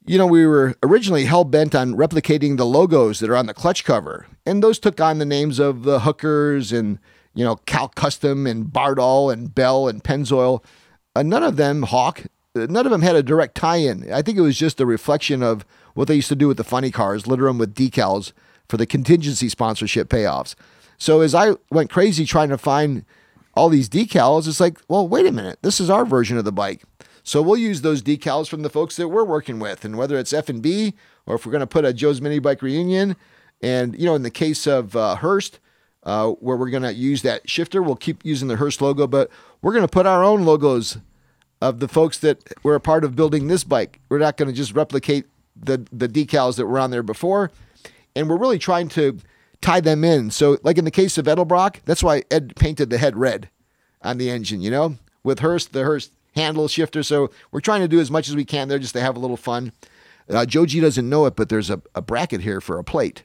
You 0.05 0.19
know, 0.19 0.27
we 0.27 0.45
were 0.45 0.75
originally 0.83 1.25
hell 1.25 1.43
bent 1.43 1.73
on 1.73 1.95
replicating 1.95 2.57
the 2.57 2.65
logos 2.65 3.19
that 3.19 3.29
are 3.29 3.35
on 3.35 3.47
the 3.47 3.55
clutch 3.55 3.83
cover, 3.83 4.27
and 4.45 4.61
those 4.61 4.77
took 4.77 5.01
on 5.01 5.17
the 5.17 5.25
names 5.25 5.57
of 5.57 5.81
the 5.83 6.01
hookers 6.01 6.71
and 6.71 6.99
you 7.33 7.43
know 7.43 7.55
Cal 7.65 7.87
Custom 7.87 8.45
and 8.45 8.67
Bardahl 8.67 9.33
and 9.33 9.55
Bell 9.55 9.87
and 9.87 10.03
Pennzoil. 10.03 10.63
Uh, 11.15 11.23
none 11.23 11.43
of 11.43 11.55
them 11.55 11.83
Hawk. 11.83 12.21
uh, 12.55 12.67
None 12.69 12.85
of 12.85 12.91
them 12.91 13.01
had 13.01 13.15
a 13.15 13.23
direct 13.23 13.55
tie-in. 13.55 14.11
I 14.11 14.21
think 14.21 14.37
it 14.37 14.41
was 14.41 14.57
just 14.57 14.79
a 14.81 14.85
reflection 14.85 15.41
of 15.41 15.65
what 15.93 16.07
they 16.07 16.15
used 16.15 16.29
to 16.29 16.35
do 16.35 16.47
with 16.47 16.57
the 16.57 16.63
funny 16.63 16.91
cars, 16.91 17.25
litter 17.27 17.45
them 17.45 17.57
with 17.57 17.73
decals 17.73 18.33
for 18.67 18.77
the 18.77 18.85
contingency 18.85 19.47
sponsorship 19.49 20.09
payoffs. 20.09 20.55
So 20.97 21.21
as 21.21 21.33
I 21.35 21.55
went 21.71 21.89
crazy 21.89 22.25
trying 22.25 22.49
to 22.49 22.57
find 22.57 23.05
all 23.53 23.69
these 23.69 23.87
decals, 23.89 24.47
it's 24.47 24.59
like, 24.59 24.77
well, 24.89 25.07
wait 25.07 25.25
a 25.25 25.31
minute, 25.31 25.59
this 25.61 25.79
is 25.79 25.89
our 25.89 26.05
version 26.05 26.37
of 26.37 26.45
the 26.45 26.51
bike. 26.51 26.83
So 27.23 27.41
we'll 27.41 27.57
use 27.57 27.81
those 27.81 28.01
decals 28.03 28.47
from 28.47 28.61
the 28.61 28.69
folks 28.69 28.97
that 28.97 29.07
we're 29.07 29.23
working 29.23 29.59
with, 29.59 29.83
and 29.85 29.97
whether 29.97 30.17
it's 30.17 30.33
F 30.33 30.49
and 30.49 30.61
B 30.61 30.93
or 31.25 31.35
if 31.35 31.45
we're 31.45 31.51
going 31.51 31.61
to 31.61 31.67
put 31.67 31.85
a 31.85 31.93
Joe's 31.93 32.21
Mini 32.21 32.39
Bike 32.39 32.61
reunion, 32.61 33.15
and 33.61 33.97
you 33.97 34.05
know, 34.05 34.15
in 34.15 34.21
the 34.21 34.29
case 34.29 34.67
of 34.67 34.95
uh, 34.95 35.15
Hurst, 35.15 35.59
uh, 36.05 36.29
where 36.31 36.57
we're 36.57 36.69
going 36.69 36.83
to 36.83 36.93
use 36.93 37.21
that 37.23 37.49
shifter, 37.49 37.81
we'll 37.81 37.95
keep 37.95 38.23
using 38.23 38.47
the 38.47 38.57
Hurst 38.57 38.81
logo, 38.81 39.07
but 39.07 39.29
we're 39.61 39.73
going 39.73 39.83
to 39.83 39.91
put 39.91 40.05
our 40.05 40.23
own 40.23 40.45
logos 40.45 40.97
of 41.61 41.79
the 41.79 41.87
folks 41.87 42.19
that 42.19 42.53
were 42.63 42.75
a 42.75 42.79
part 42.79 43.03
of 43.03 43.15
building 43.15 43.47
this 43.47 43.63
bike. 43.63 43.99
We're 44.09 44.19
not 44.19 44.37
going 44.37 44.49
to 44.49 44.55
just 44.55 44.73
replicate 44.73 45.25
the 45.55 45.85
the 45.91 46.09
decals 46.09 46.57
that 46.57 46.65
were 46.65 46.79
on 46.79 46.91
there 46.91 47.03
before, 47.03 47.49
and 48.15 48.29
we're 48.29 48.37
really 48.37 48.59
trying 48.59 48.89
to 48.89 49.17
tie 49.61 49.79
them 49.79 50.03
in. 50.03 50.31
So, 50.31 50.57
like 50.63 50.77
in 50.77 50.85
the 50.85 50.91
case 50.91 51.17
of 51.17 51.25
Edelbrock, 51.25 51.77
that's 51.85 52.03
why 52.03 52.23
Ed 52.29 52.55
painted 52.55 52.89
the 52.89 52.97
head 52.97 53.17
red 53.17 53.49
on 54.01 54.17
the 54.17 54.29
engine. 54.29 54.61
You 54.61 54.71
know, 54.71 54.97
with 55.23 55.39
Hurst, 55.39 55.73
the 55.73 55.83
Hurst 55.83 56.11
handle 56.35 56.67
shifter. 56.67 57.01
So 57.03 57.31
we're 57.51 57.61
trying 57.61 57.81
to 57.81 57.87
do 57.87 57.99
as 57.99 58.11
much 58.11 58.29
as 58.29 58.35
we 58.35 58.45
can 58.45 58.67
there 58.67 58.79
just 58.79 58.93
to 58.93 59.01
have 59.01 59.15
a 59.15 59.19
little 59.19 59.37
fun. 59.37 59.71
Uh, 60.29 60.45
Joe 60.45 60.65
G 60.65 60.79
doesn't 60.79 61.07
know 61.07 61.25
it, 61.25 61.35
but 61.35 61.49
there's 61.49 61.69
a, 61.69 61.81
a 61.93 62.01
bracket 62.01 62.41
here 62.41 62.59
for 62.61 62.77
a 62.77 62.83
plate. 62.83 63.23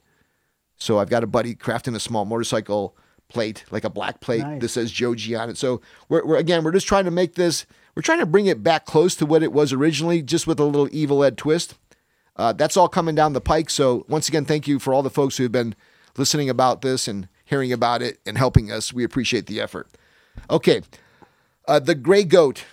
So 0.81 0.99
I've 0.99 1.11
got 1.11 1.23
a 1.23 1.27
buddy 1.29 1.55
crafting 1.55 1.95
a 1.95 2.01
small 2.01 2.25
motorcycle 2.25 2.97
plate, 3.29 3.65
like 3.71 3.85
a 3.85 3.91
black 3.91 4.21
plate 4.21 4.41
Nice. 4.43 4.61
that 4.61 4.69
says 4.71 4.91
Joji 4.91 5.37
on 5.37 5.51
it. 5.51 5.57
So 5.59 5.81
we're, 6.09 6.25
we're 6.27 6.37
again, 6.37 6.65
we're 6.65 6.73
just 6.73 6.89
trying 6.89 7.05
to 7.05 7.11
make 7.11 7.35
this. 7.35 7.67
We're 7.95 8.03
trying 8.03 8.19
to 8.21 8.27
bring 8.27 8.47
it 8.47 8.63
back 8.63 8.87
close 8.87 9.15
to 9.17 9.27
what 9.27 9.43
it 9.43 9.53
was 9.53 9.73
originally, 9.73 10.23
just 10.23 10.47
with 10.47 10.59
a 10.59 10.65
little 10.65 10.89
evil 10.91 11.23
Ed 11.23 11.37
twist. 11.37 11.77
Uh, 12.37 12.53
that's 12.53 12.77
all 12.77 12.89
coming 12.89 13.15
down 13.15 13.35
the 13.35 13.41
pike. 13.41 13.69
So 13.69 14.05
once 14.09 14.29
again, 14.29 14.45
thank 14.47 14.67
you 14.67 14.79
for 14.79 14.95
all 14.95 15.03
the 15.03 15.11
folks 15.11 15.37
who 15.37 15.43
have 15.45 15.53
been 15.53 15.75
listening 16.17 16.49
about 16.49 16.81
this 16.81 17.07
and 17.07 17.29
hearing 17.45 17.73
about 17.73 18.01
it 18.01 18.19
and 18.25 18.39
helping 18.39 18.73
us. 18.73 18.93
We 18.93 19.05
appreciate 19.05 19.47
the 19.47 19.61
effort. 19.61 19.89
Okay, 20.49 20.81
uh, 21.69 21.79
the 21.79 21.95
Gray 21.95 22.25
Goat. 22.25 22.65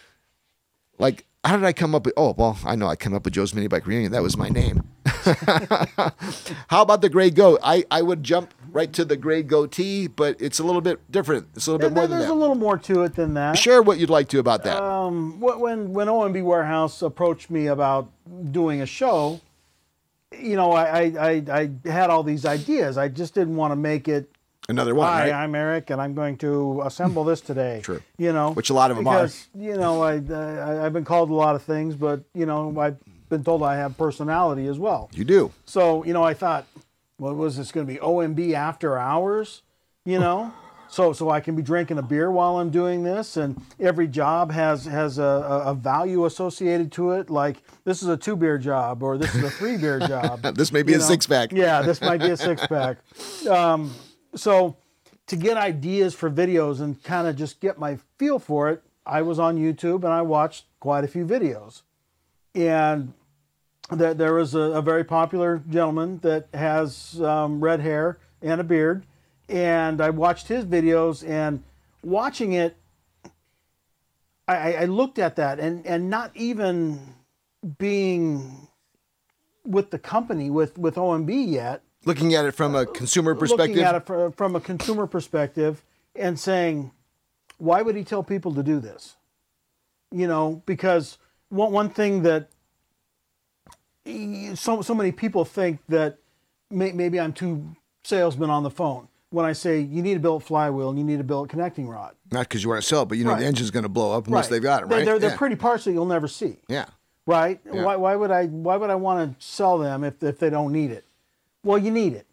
Like, 0.97 1.25
how 1.43 1.57
did 1.57 1.65
I 1.65 1.73
come 1.73 1.93
up 1.93 2.05
with? 2.05 2.13
Oh, 2.15 2.33
well, 2.37 2.57
I 2.63 2.75
know 2.75 2.87
I 2.87 2.95
came 2.95 3.13
up 3.13 3.25
with 3.25 3.33
Joe's 3.33 3.53
Mini 3.53 3.67
Bike 3.67 3.85
Reunion. 3.85 4.11
That 4.13 4.23
was 4.23 4.37
my 4.37 4.49
name. 4.49 4.86
how 6.67 6.81
about 6.81 7.01
the 7.01 7.09
Gray 7.09 7.29
Goat? 7.29 7.59
I, 7.63 7.85
I 7.89 8.01
would 8.01 8.23
jump 8.23 8.53
right 8.71 8.91
to 8.93 9.05
the 9.05 9.17
Gray 9.17 9.43
Goatee, 9.43 10.07
but 10.07 10.41
it's 10.41 10.59
a 10.59 10.63
little 10.63 10.81
bit 10.81 10.99
different. 11.11 11.47
It's 11.55 11.67
a 11.67 11.71
little 11.71 11.89
bit 11.89 11.93
more 11.95 12.07
than 12.07 12.11
that. 12.11 12.17
There's 12.19 12.31
a 12.31 12.35
little 12.35 12.55
more 12.55 12.77
to 12.77 13.03
it 13.03 13.15
than 13.15 13.33
that. 13.35 13.57
Share 13.57 13.81
what 13.81 13.97
you'd 13.97 14.09
like 14.09 14.27
to 14.29 14.39
about 14.39 14.63
that. 14.63 14.81
Um, 14.81 15.39
when 15.39 15.93
when 15.93 16.07
OMB 16.07 16.43
Warehouse 16.43 17.01
approached 17.01 17.49
me 17.49 17.67
about 17.67 18.09
doing 18.51 18.81
a 18.81 18.85
show, 18.85 19.39
you 20.37 20.55
know, 20.55 20.71
I, 20.71 20.83
I, 20.83 21.13
I, 21.49 21.69
I 21.85 21.89
had 21.89 22.09
all 22.09 22.23
these 22.23 22.45
ideas. 22.45 22.97
I 22.97 23.07
just 23.07 23.33
didn't 23.33 23.55
want 23.55 23.71
to 23.71 23.75
make 23.75 24.07
it. 24.07 24.29
Another 24.69 24.93
one, 24.93 25.07
Hi, 25.07 25.31
right? 25.31 25.33
I'm 25.33 25.55
Eric, 25.55 25.91
and 25.91 26.01
I'm 26.01 26.13
going 26.13 26.35
to 26.39 26.81
assemble 26.83 27.23
this 27.23 27.39
today. 27.39 27.79
True. 27.83 28.01
You 28.17 28.33
know, 28.33 28.51
Which 28.51 28.69
a 28.69 28.73
lot 28.73 28.91
of 28.91 28.97
'em 28.97 29.07
are. 29.07 29.19
because, 29.21 29.47
You 29.57 29.77
know, 29.77 30.01
I, 30.01 30.15
I 30.15 30.85
I've 30.85 30.91
been 30.91 31.05
called 31.05 31.29
a 31.29 31.33
lot 31.33 31.55
of 31.55 31.63
things, 31.63 31.95
but 31.95 32.23
you 32.33 32.45
know, 32.45 32.77
I've 32.77 32.97
been 33.29 33.43
told 33.43 33.63
I 33.63 33.75
have 33.75 33.97
personality 33.97 34.67
as 34.67 34.79
well. 34.79 35.09
you 35.13 35.23
do. 35.23 35.51
So, 35.65 36.03
you 36.03 36.13
know, 36.13 36.23
I 36.23 36.33
thought, 36.33 36.65
what 37.17 37.35
was 37.35 37.57
this 37.57 37.71
going 37.71 37.85
to 37.85 37.93
be? 37.93 37.99
OMB 37.99 38.53
after 38.53 38.97
hours, 38.97 39.63
you 40.05 40.19
know? 40.19 40.53
So, 40.89 41.13
so 41.13 41.29
I 41.29 41.39
can 41.39 41.55
be 41.55 41.61
drinking 41.61 41.97
a 41.97 42.01
beer 42.01 42.31
while 42.31 42.59
I'm 42.59 42.69
doing 42.69 43.03
this, 43.03 43.37
and 43.37 43.61
every 43.79 44.07
job 44.07 44.51
has 44.51 44.85
has 44.85 45.17
a, 45.17 45.63
a, 45.65 45.73
value 45.73 46.25
associated 46.25 46.91
to 46.93 47.11
it. 47.11 47.29
Like 47.29 47.57
this 47.83 48.01
is 48.01 48.07
a 48.07 48.17
two 48.17 48.35
beer 48.35 48.57
job, 48.57 49.03
or 49.03 49.17
this 49.17 49.35
is 49.35 49.43
a 49.43 49.49
three 49.49 49.77
beer 49.77 49.99
job. 50.07 50.41
This 50.55 50.71
may 50.71 50.83
be 50.83 50.93
you 50.93 50.99
a 50.99 51.01
six-pack. 51.01 51.51
Yeah, 51.51 51.81
this 51.81 52.01
might 52.01 52.21
be 52.21 52.29
a 52.29 52.37
six 52.37 52.65
pack. 52.67 52.97
Um, 53.47 53.93
so, 54.35 54.77
to 55.27 55.35
get 55.35 55.57
ideas 55.57 56.13
for 56.13 56.29
videos 56.29 56.81
and 56.81 57.01
kind 57.03 57.27
of 57.27 57.35
just 57.35 57.59
get 57.59 57.77
my 57.79 57.97
feel 58.17 58.39
for 58.39 58.69
it, 58.69 58.83
I 59.05 59.21
was 59.21 59.39
on 59.39 59.57
YouTube 59.57 60.03
and 60.03 60.13
I 60.13 60.21
watched 60.21 60.65
quite 60.79 61.03
a 61.03 61.07
few 61.07 61.25
videos, 61.25 61.83
and 62.55 63.13
there, 63.91 64.13
there 64.13 64.33
was 64.33 64.55
a, 64.55 64.59
a 64.59 64.81
very 64.81 65.03
popular 65.03 65.63
gentleman 65.69 66.19
that 66.19 66.47
has 66.53 67.21
um, 67.21 67.59
red 67.61 67.79
hair 67.79 68.17
and 68.41 68.59
a 68.59 68.63
beard, 68.63 69.05
and 69.49 70.01
I 70.01 70.09
watched 70.09 70.47
his 70.47 70.65
videos 70.65 71.27
and 71.27 71.63
watching 72.03 72.53
it, 72.53 72.75
I, 74.47 74.73
I 74.73 74.85
looked 74.85 75.19
at 75.19 75.35
that 75.37 75.59
and 75.59 75.85
and 75.85 76.09
not 76.09 76.31
even 76.35 77.15
being 77.77 78.67
with 79.65 79.91
the 79.91 79.99
company 79.99 80.49
with 80.49 80.77
with 80.77 80.95
OMB 80.95 81.49
yet, 81.49 81.81
Looking 82.05 82.33
at 82.35 82.45
it 82.45 82.53
from 82.53 82.73
a 82.75 82.85
consumer 82.85 83.35
perspective. 83.35 83.75
looking 83.75 83.83
at 83.83 83.95
it 83.95 84.05
fr- 84.05 84.29
from 84.29 84.55
a 84.55 84.61
consumer 84.61 85.07
perspective 85.07 85.83
and 86.15 86.39
saying, 86.39 86.91
why 87.57 87.81
would 87.81 87.95
he 87.97 88.03
tell 88.05 88.23
people 88.23 88.53
to 88.55 88.63
do 88.63 88.79
this? 88.79 89.17
You 90.11 90.27
know, 90.27 90.61
because 90.65 91.17
one, 91.49 91.73
one 91.73 91.89
thing 91.89 92.21
that 92.23 92.49
so, 94.55 94.81
so 94.81 94.95
many 94.95 95.11
people 95.11 95.45
think 95.45 95.79
that 95.89 96.17
may, 96.69 96.91
maybe 96.91 97.19
I'm 97.19 97.33
too 97.33 97.75
salesman 98.03 98.49
on 98.49 98.63
the 98.63 98.69
phone 98.69 99.07
when 99.29 99.45
I 99.45 99.53
say 99.53 99.79
you 99.79 100.01
need 100.01 100.13
to 100.13 100.19
build 100.19 100.41
a 100.41 100.45
flywheel 100.45 100.89
and 100.89 100.97
you 100.97 101.03
need 101.03 101.17
to 101.17 101.23
build 101.23 101.47
a 101.47 101.49
connecting 101.49 101.87
rod. 101.87 102.15
Not 102.31 102.47
because 102.47 102.63
you 102.63 102.69
want 102.69 102.81
to 102.81 102.87
sell 102.87 103.03
it, 103.03 103.07
but 103.09 103.17
you 103.17 103.25
know 103.25 103.31
Right. 103.31 103.39
the 103.41 103.45
engine's 103.45 103.71
going 103.71 103.83
to 103.83 103.89
blow 103.89 104.15
up 104.17 104.27
unless 104.27 104.47
they've 104.47 104.61
got 104.61 104.83
it, 104.83 104.85
right? 104.85 105.05
They're, 105.05 105.19
they're 105.19 105.31
yeah. 105.31 105.37
pretty 105.37 105.55
parts 105.55 105.83
that 105.85 105.91
you'll 105.91 106.05
never 106.05 106.27
see 106.27 106.57
yeah. 106.69 106.85
right? 107.25 107.59
Yeah. 107.65 107.83
Why, 107.83 107.95
why 107.97 108.15
would 108.15 108.31
I 108.31 108.45
why 108.45 108.77
would 108.77 108.89
I 108.89 108.95
want 108.95 109.39
to 109.39 109.45
sell 109.45 109.77
them 109.77 110.03
if, 110.03 110.23
if 110.23 110.39
they 110.39 110.49
don't 110.49 110.71
need 110.71 110.91
it? 110.91 111.05
Well, 111.63 111.77
you 111.77 111.91
need 111.91 112.13
it. 112.13 112.25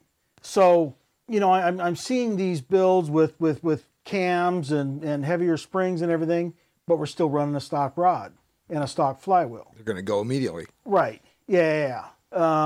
So 0.43 0.95
you 1.29 1.41
know, 1.41 1.51
I, 1.51 1.67
I'm 1.67 1.81
I'm 1.81 1.97
seeing 1.97 2.37
these 2.37 2.61
builds 2.61 3.11
with 3.11 3.39
with 3.41 3.65
with 3.65 3.87
cams 4.05 4.71
and 4.71 5.03
and 5.03 5.25
heavier 5.25 5.57
springs 5.57 6.03
and 6.03 6.13
everything, 6.13 6.55
but 6.87 6.99
we're 6.99 7.07
still 7.07 7.31
running 7.31 7.57
a 7.57 7.61
stock 7.61 7.97
rod 7.97 8.33
and 8.69 8.85
a 8.85 8.87
stock 8.87 9.21
flywheel. 9.21 9.73
They're 9.75 9.85
going 9.85 9.97
to 9.97 10.03
go 10.03 10.21
immediately. 10.21 10.67
Right. 10.85 11.23
Yeah. 11.47 11.61
yeah, 11.61 11.87
yeah. 11.89 12.05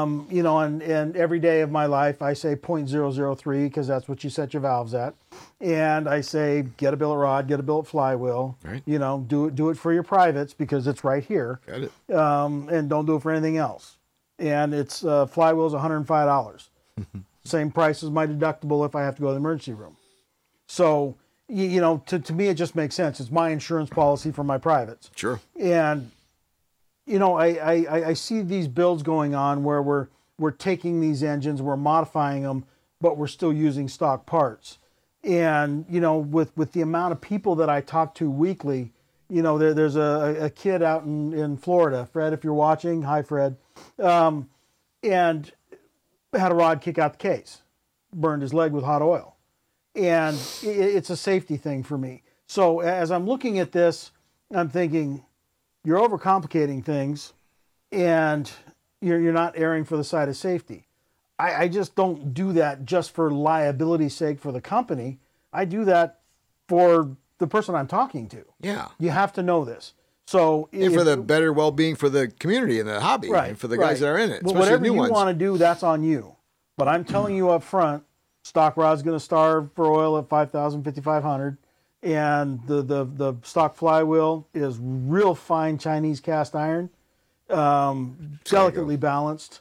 Um, 0.01 0.27
you 0.31 0.43
know, 0.43 0.61
and, 0.61 0.81
and 0.83 1.15
every 1.15 1.39
day 1.39 1.61
of 1.61 1.71
my 1.71 1.85
life, 1.85 2.23
I 2.23 2.33
say 2.33 2.57
0.003 2.57 3.65
because 3.65 3.87
that's 3.87 4.09
what 4.09 4.25
you 4.25 4.31
set 4.31 4.55
your 4.55 4.63
valves 4.63 4.95
at. 4.95 5.15
And 5.61 6.09
I 6.09 6.23
say, 6.23 6.65
get 6.79 6.95
a 6.95 6.97
billet 6.97 7.19
rod, 7.19 7.49
get 7.49 7.61
a 7.61 7.63
billet 7.63 7.87
flywheel. 7.87 8.57
Right. 8.65 8.83
You 8.87 8.99
know, 8.99 9.25
do 9.29 9.47
it, 9.47 9.55
do 9.55 9.69
it 9.69 9.77
for 9.77 9.93
your 9.93 10.03
privates 10.05 10.55
because 10.55 10.87
it's 10.87 11.05
right 11.05 11.23
here 11.23 11.61
Got 11.67 11.83
it. 11.83 12.15
um, 12.15 12.71
and 12.71 12.89
don't 12.89 13.05
do 13.05 13.17
it 13.17 13.23
for 13.23 13.31
anything 13.31 13.59
else. 13.59 13.99
And 14.39 14.73
it's 14.73 15.05
uh, 15.05 15.27
flywheel's 15.27 15.75
$105. 15.75 16.69
Same 17.45 17.71
price 17.71 18.03
as 18.03 18.09
my 18.11 18.27
deductible 18.27 18.87
if 18.87 18.95
I 18.95 19.03
have 19.03 19.17
to 19.17 19.21
go 19.21 19.29
to 19.29 19.33
the 19.35 19.39
emergency 19.39 19.75
room. 19.75 19.97
So, 20.67 21.15
you, 21.49 21.65
you 21.65 21.81
know, 21.83 22.03
to, 22.07 22.19
to 22.19 22.33
me, 22.33 22.49
it 22.49 22.55
just 22.55 22.75
makes 22.75 22.95
sense. 22.95 23.21
It's 23.21 23.31
my 23.31 23.51
insurance 23.51 23.91
policy 23.91 24.31
for 24.31 24.45
my 24.45 24.57
privates. 24.57 25.11
Sure. 25.15 25.41
And, 25.61 26.11
you 27.09 27.19
know, 27.19 27.37
I, 27.37 27.47
I, 27.55 28.09
I- 28.09 28.13
see 28.15 28.43
these 28.43 28.69
builds 28.69 29.03
going 29.03 29.35
on 29.35 29.65
where 29.65 29.83
we're, 29.83 30.09
we're 30.39 30.51
taking 30.51 31.01
these 31.01 31.23
engines, 31.23 31.63
we're 31.63 31.77
modifying 31.77 32.43
them, 32.43 32.65
but 33.01 33.17
we're 33.17 33.27
still 33.27 33.53
using 33.53 33.89
stock 33.89 34.27
parts. 34.27 34.79
And, 35.25 35.85
you 35.89 36.01
know, 36.01 36.19
with, 36.19 36.57
with 36.57 36.73
the 36.73 36.81
amount 36.83 37.13
of 37.13 37.21
people 37.21 37.57
that 37.57 37.69
I 37.69 37.81
talk 37.81 38.15
to 38.17 38.31
weekly, 38.31 38.93
you 39.29 39.43
know, 39.43 39.59
there, 39.59 39.75
there's 39.75 39.97
a, 39.97 40.37
a 40.41 40.51
kid 40.51 40.83
out 40.83 41.05
in, 41.05 41.33
in 41.33 41.57
Florida, 41.57 42.09
Fred, 42.13 42.33
if 42.33 42.45
you're 42.45 42.55
watching, 42.55 43.03
hi, 43.03 43.23
Fred, 43.23 43.57
um, 43.99 44.49
and 45.03 45.51
had 46.33 46.53
a 46.53 46.55
rod 46.55 46.81
kick 46.81 46.99
out 46.99 47.13
the 47.13 47.19
case, 47.19 47.63
burned 48.13 48.43
his 48.43 48.55
leg 48.55 48.73
with 48.73 48.85
hot 48.85 49.03
oil. 49.03 49.37
And 49.95 50.37
i 50.37 50.67
it's 50.67 51.11
a 51.11 51.17
safety 51.17 51.57
thing 51.57 51.83
for 51.83 51.99
me. 51.99 52.23
So 52.47 52.81
as 52.81 53.11
I'm 53.11 53.27
looking 53.27 53.59
at 53.59 53.73
this, 53.73 54.13
I'm 54.53 54.69
thinking, 54.69 55.25
you're 55.85 55.99
overcomplicating 55.99 56.85
things 56.85 57.33
and 57.93 58.51
you're, 59.01 59.21
you're 59.21 59.33
not 59.33 59.55
erring 59.57 59.85
for 59.85 59.97
the 59.97 60.05
side 60.05 60.29
of 60.29 60.37
safety. 60.37 60.87
I, 61.39 61.65
I 61.65 61.69
just 61.69 61.95
don't 61.95 62.35
do 62.35 62.53
that 62.55 62.85
just 62.85 63.13
for 63.13 63.31
liability's 63.31 64.15
sake 64.15 64.41
for 64.41 64.53
the 64.53 64.61
company. 64.61 65.19
I 65.53 65.65
do 65.65 65.85
that 65.85 66.21
for 66.69 67.17
the 67.39 67.47
person 67.47 67.75
I'm 67.75 67.87
talking 67.87 68.29
to. 68.29 68.45
Yeah. 68.61 68.89
You 68.99 69.11
have 69.11 69.33
to 69.35 69.43
know 69.43 69.65
this. 69.65 69.95
So 70.27 70.69
And 70.73 70.93
for 70.93 71.05
the 71.05 71.17
better 71.17 71.53
well 71.53 71.71
being 71.71 71.95
for 71.97 72.11
the 72.11 72.29
community 72.29 72.81
and 72.81 72.89
the 72.89 73.01
hobby, 73.01 73.31
right 73.31 73.51
and 73.51 73.59
for 73.59 73.67
the 73.69 73.79
guys 73.79 73.93
right. 73.93 74.01
that 74.01 74.07
are 74.09 74.19
in 74.19 74.31
it, 74.31 74.43
Well, 74.43 74.57
whatever 74.57 74.85
you 74.85 74.93
ones. 74.93 75.11
want 75.11 75.29
to 75.29 75.35
do, 75.35 75.57
that's 75.57 75.83
on 75.83 76.03
you. 76.03 76.37
But 76.77 76.87
I'm 76.87 77.05
telling 77.05 77.35
you 77.35 77.49
up 77.49 77.63
front, 77.63 78.05
stock 78.43 78.77
rod's 78.77 79.03
going 79.03 79.17
to 79.17 79.25
starve 79.25 79.73
for 79.73 79.87
oil 79.87 80.19
at 80.19 80.29
5,000, 80.29 80.83
5,500. 80.85 81.57
And 82.03 82.65
the, 82.67 82.83
the, 82.83 83.05
the 83.05 83.35
stock 83.43 83.77
flywheel 83.77 84.47
is 84.55 84.79
real 84.81 85.35
fine 85.35 85.79
Chinese 85.79 86.21
cast 86.21 86.55
iron, 86.55 86.91
um, 87.51 88.39
delicately 88.45 88.97
balanced. 88.97 89.61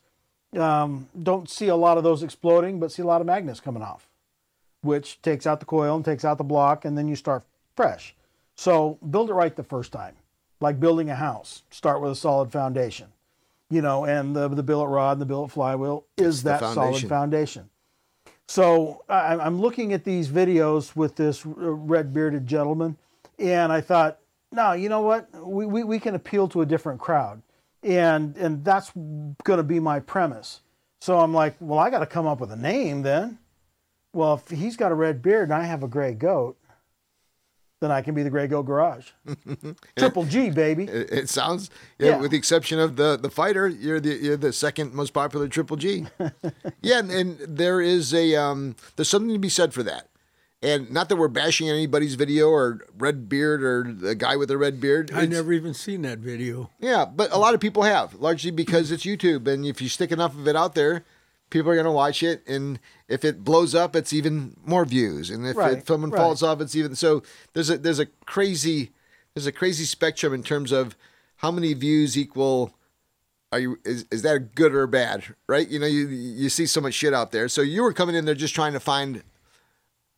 Um, 0.56 1.10
don't 1.22 1.50
see 1.50 1.68
a 1.68 1.76
lot 1.76 1.98
of 1.98 2.04
those 2.04 2.22
exploding, 2.22 2.80
but 2.80 2.92
see 2.92 3.02
a 3.02 3.06
lot 3.06 3.22
of 3.22 3.28
magnets 3.28 3.60
coming 3.60 3.82
off, 3.82 4.08
which 4.82 5.22
takes 5.22 5.48
out 5.48 5.60
the 5.60 5.66
coil 5.66 5.96
and 5.96 6.06
takes 6.06 6.24
out 6.24 6.38
the 6.38 6.44
block, 6.44 6.86
and 6.86 6.98
then 6.98 7.08
you 7.08 7.16
start 7.16 7.44
fresh. 7.76 8.16
So 8.56 9.00
build 9.10 9.30
it 9.30 9.34
right 9.34 9.56
the 9.56 9.64
first 9.64 9.92
time, 9.92 10.16
like 10.60 10.80
building 10.80 11.10
a 11.10 11.16
house. 11.16 11.64
Start 11.72 12.02
with 12.02 12.12
a 12.12 12.16
solid 12.16 12.52
foundation 12.52 13.08
you 13.70 13.82
know, 13.82 14.06
and 14.06 14.36
the 14.36 14.48
the 14.48 14.64
billet 14.64 14.88
rod 14.88 15.14
and 15.14 15.22
the 15.22 15.26
billet 15.26 15.50
flywheel 15.50 16.06
is 16.16 16.44
that 16.44 16.60
solid 16.60 17.08
foundation. 17.08 17.70
So 18.48 19.04
I'm 19.10 19.60
looking 19.60 19.92
at 19.94 20.04
these 20.04 20.30
videos 20.30 20.96
with 20.96 21.16
this 21.16 21.46
red 21.46 22.14
bearded 22.14 22.48
gentleman, 22.48 22.98
and 23.38 23.72
I 23.72 23.82
thought, 23.82 24.20
no, 24.52 24.72
you 24.72 24.88
know 24.88 25.02
what? 25.02 25.28
We, 25.46 25.66
we, 25.66 25.84
we 25.84 26.00
can 26.00 26.16
appeal 26.16 26.48
to 26.50 26.62
a 26.62 26.66
different 26.66 27.02
crowd, 27.02 27.42
and 27.84 28.38
and 28.38 28.64
that's 28.64 28.92
going 29.44 29.58
to 29.58 29.64
be 29.64 29.80
my 29.80 30.00
premise. 30.00 30.62
So 31.02 31.20
I'm 31.20 31.34
like, 31.34 31.56
well, 31.60 31.80
I 31.80 31.90
got 31.90 32.00
to 32.00 32.06
come 32.06 32.26
up 32.26 32.40
with 32.40 32.52
a 32.52 32.56
name 32.56 33.04
then. 33.04 33.38
Well, 34.14 34.36
if 34.36 34.58
he's 34.58 34.78
got 34.78 34.92
a 34.92 34.96
red 34.96 35.22
beard 35.22 35.50
and 35.50 35.54
I 35.54 35.64
have 35.66 35.84
a 35.84 35.88
gray 35.88 36.14
goat, 36.14 36.57
then 37.80 37.92
I 37.92 38.02
can 38.02 38.16
be 38.16 38.24
the 38.24 38.30
Gray 38.30 38.48
Goat 38.48 38.64
Garage. 38.64 39.10
Triple 39.98 40.26
G, 40.26 40.50
baby. 40.50 40.86
It, 40.86 41.12
it 41.12 41.30
sounds, 41.30 41.70
yeah, 42.00 42.10
Yeah. 42.12 42.18
with 42.18 42.32
the 42.32 42.38
exception 42.38 42.80
of 42.80 42.96
the 42.96 43.18
the 43.18 43.30
fighter, 43.30 43.68
you're 43.68 44.00
the 44.00 44.16
you're 44.16 44.38
the 44.38 44.54
second 44.54 44.94
most 44.94 45.14
popular 45.14 45.48
Triple 45.48 45.78
G. 45.78 46.06
yeah, 46.82 47.00
and, 47.00 47.12
and 47.12 47.38
there 47.40 47.82
is 47.82 48.14
a 48.14 48.36
um, 48.36 48.76
there's 48.96 49.10
something 49.10 49.32
to 49.34 49.40
be 49.40 49.50
said 49.50 49.74
for 49.74 49.84
that. 49.84 50.08
And 50.64 50.90
not 50.90 51.08
that 51.10 51.18
we're 51.18 51.28
bashing 51.28 51.70
anybody's 51.70 52.16
video 52.16 52.50
or 52.50 52.80
red 52.98 53.30
beard 53.30 53.62
or 53.64 53.84
the 53.94 54.16
guy 54.16 54.36
with 54.36 54.48
the 54.50 54.58
red 54.58 54.82
beard. 54.82 55.12
I 55.14 55.18
It's- 55.24 55.30
never 55.30 55.54
even 55.54 55.76
seen 55.76 56.02
that 56.02 56.18
video. 56.18 56.72
Yeah, 56.80 57.06
but 57.06 57.32
a 57.32 57.38
lot 57.38 57.54
of 57.54 57.60
people 57.60 57.84
have, 57.84 58.16
largely 58.16 58.50
because 58.50 58.90
it's 58.92 59.06
YouTube, 59.06 59.48
and 59.48 59.68
if 59.68 59.84
you 59.84 59.88
stick 59.88 60.12
enough 60.12 60.34
of 60.34 60.48
it 60.48 60.56
out 60.56 60.74
there, 60.74 61.04
people 61.50 61.72
are 61.72 61.76
going 61.76 61.86
to 61.86 61.92
watch 61.92 62.24
it, 62.24 62.46
and 62.48 62.80
if 63.08 63.24
it 63.24 63.44
blows 63.44 63.74
up, 63.76 63.96
it's 63.96 64.14
even 64.14 64.56
more 64.66 64.86
views, 64.86 65.30
and 65.30 65.46
if 65.46 65.56
Right, 65.56 65.78
it, 65.80 65.88
someone 65.88 66.12
right. 66.12 66.20
falls 66.20 66.44
off, 66.44 66.62
it's 66.62 66.76
even 66.76 66.96
so. 66.96 67.24
There's 67.54 67.70
a 67.70 67.78
there's 67.78 68.00
a 68.00 68.06
crazy 68.26 68.92
there's 69.34 69.46
a 69.48 69.52
crazy 69.52 69.86
spectrum 69.86 70.34
in 70.34 70.44
terms 70.44 70.72
of 70.72 70.96
how 71.38 71.52
many 71.52 71.74
views 71.74 72.18
equal. 72.18 72.74
Are 73.52 73.60
you 73.60 73.80
is, 73.86 74.06
is 74.12 74.24
that 74.24 74.56
good 74.56 74.76
or 74.76 74.88
bad? 74.88 75.24
Right? 75.48 75.68
You 75.68 75.80
know, 75.80 75.86
you 75.86 76.08
you 76.08 76.50
see 76.50 76.66
so 76.66 76.82
much 76.82 76.94
shit 76.94 77.14
out 77.14 77.32
there. 77.32 77.48
So 77.48 77.62
you 77.62 77.82
were 77.84 77.94
coming 77.94 78.16
in 78.16 78.26
there 78.26 78.36
just 78.36 78.54
trying 78.56 78.74
to 78.74 78.80
find 78.80 79.24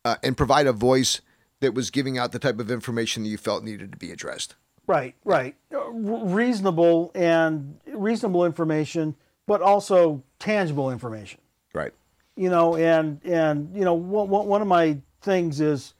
uh, 0.04 0.16
and 0.22 0.36
provide 0.36 0.66
a 0.66 0.72
voice 0.72 1.20
that 1.60 1.74
was 1.74 1.90
giving 1.90 2.18
out 2.18 2.32
the 2.32 2.38
type 2.38 2.58
of 2.58 2.70
information 2.70 3.22
that 3.22 3.28
you 3.28 3.36
felt 3.38 3.62
needed 3.62 3.92
to 3.92 3.98
be 3.98 4.10
addressed. 4.10 4.56
Right, 4.86 5.14
right. 5.24 5.54
Uh, 5.72 5.78
r- 5.78 5.92
reasonable 5.94 7.12
and 7.14 7.78
reasonable 7.86 8.44
information, 8.44 9.14
but 9.46 9.62
also 9.62 10.24
tangible 10.40 10.90
information. 10.90 11.40
Right. 11.72 11.92
You 12.34 12.50
know, 12.50 12.74
and 12.74 13.20
and 13.24 13.72
you 13.76 13.84
know, 13.84 13.94
one, 13.94 14.28
one 14.28 14.46
one 14.46 14.62
of 14.62 14.66
my 14.68 14.98
things 15.22 15.60
is 15.60 15.94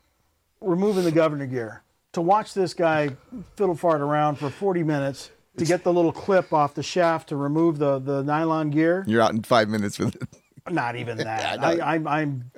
removing 0.61 1.05
the 1.05 1.13
governor 1.13 1.47
gear. 1.47 1.83
To 2.15 2.21
watch 2.21 2.55
this 2.55 2.75
guy 2.75 3.11
fiddle 3.55 3.77
fart 3.77 4.01
around 4.01 4.37
for 4.37 4.51
40 4.51 4.83
minutes 4.83 5.31
to 5.59 5.65
get 5.65 5.85
the 5.85 5.93
little 5.93 6.11
clip 6.11 6.53
off 6.53 6.75
the 6.75 6.83
shaft 6.83 7.29
to 7.29 7.37
remove 7.37 7.79
the 7.79 8.01
the 8.01 8.23
nylon 8.25 8.71
gear. 8.71 9.05
You're 9.07 9.23
out 9.23 9.33
in 9.33 9.43
five 9.43 9.69
minutes 9.69 9.99
with 9.99 10.17
it. 10.17 10.23
Not 10.71 10.97
even 10.97 11.17
that. 11.19 11.63
I, 11.63 11.95
I'm, 11.95 12.07
I'm, 12.07 12.51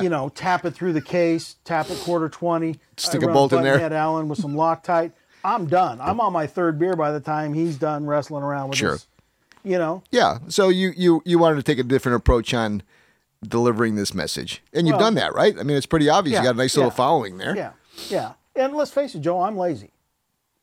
you 0.00 0.08
know, 0.08 0.28
tap 0.28 0.64
it 0.64 0.72
through 0.72 0.92
the 0.92 1.00
case, 1.00 1.56
tap 1.64 1.90
it 1.90 1.98
quarter 1.98 2.28
twenty. 2.28 2.78
Stick 2.96 3.22
I 3.24 3.30
a 3.30 3.32
bolt 3.32 3.52
in 3.52 3.62
there. 3.62 3.74
Buttonhead 3.74 3.92
Allen 3.92 4.28
with 4.28 4.38
some 4.38 4.54
Loctite. 4.54 5.12
I'm 5.42 5.66
done. 5.66 6.00
I'm 6.00 6.20
on 6.20 6.32
my 6.32 6.46
third 6.46 6.78
beer 6.78 6.94
by 6.96 7.12
the 7.12 7.20
time 7.20 7.54
he's 7.54 7.76
done 7.76 8.04
wrestling 8.06 8.42
around 8.42 8.68
with 8.70 8.78
Sure. 8.78 8.92
this. 8.92 9.06
You 9.64 9.78
know, 9.78 10.02
Yeah. 10.10 10.38
So 10.48 10.68
you 10.68 10.92
you 10.96 11.22
you 11.24 11.38
wanted 11.38 11.56
to 11.56 11.62
take 11.62 11.78
a 11.78 11.82
different 11.82 12.16
approach 12.16 12.54
on 12.54 12.82
delivering 13.46 13.94
this 13.96 14.14
message, 14.14 14.62
and 14.72 14.86
you've 14.86 14.94
Well- 14.96 15.06
done 15.06 15.14
that, 15.14 15.34
right? 15.34 15.58
I 15.58 15.62
mean, 15.62 15.76
it's 15.76 15.86
pretty 15.86 16.08
obvious. 16.08 16.34
Yeah, 16.34 16.40
you 16.40 16.44
got 16.48 16.54
a 16.54 16.58
nice 16.58 16.76
little 16.76 16.90
following 16.90 17.38
there. 17.38 17.56
yeah, 17.56 17.70
yeah. 18.08 18.32
And 18.56 18.74
let's 18.74 18.90
face 18.90 19.14
it, 19.14 19.20
Joe, 19.20 19.40
I'm 19.42 19.56
lazy. 19.56 19.90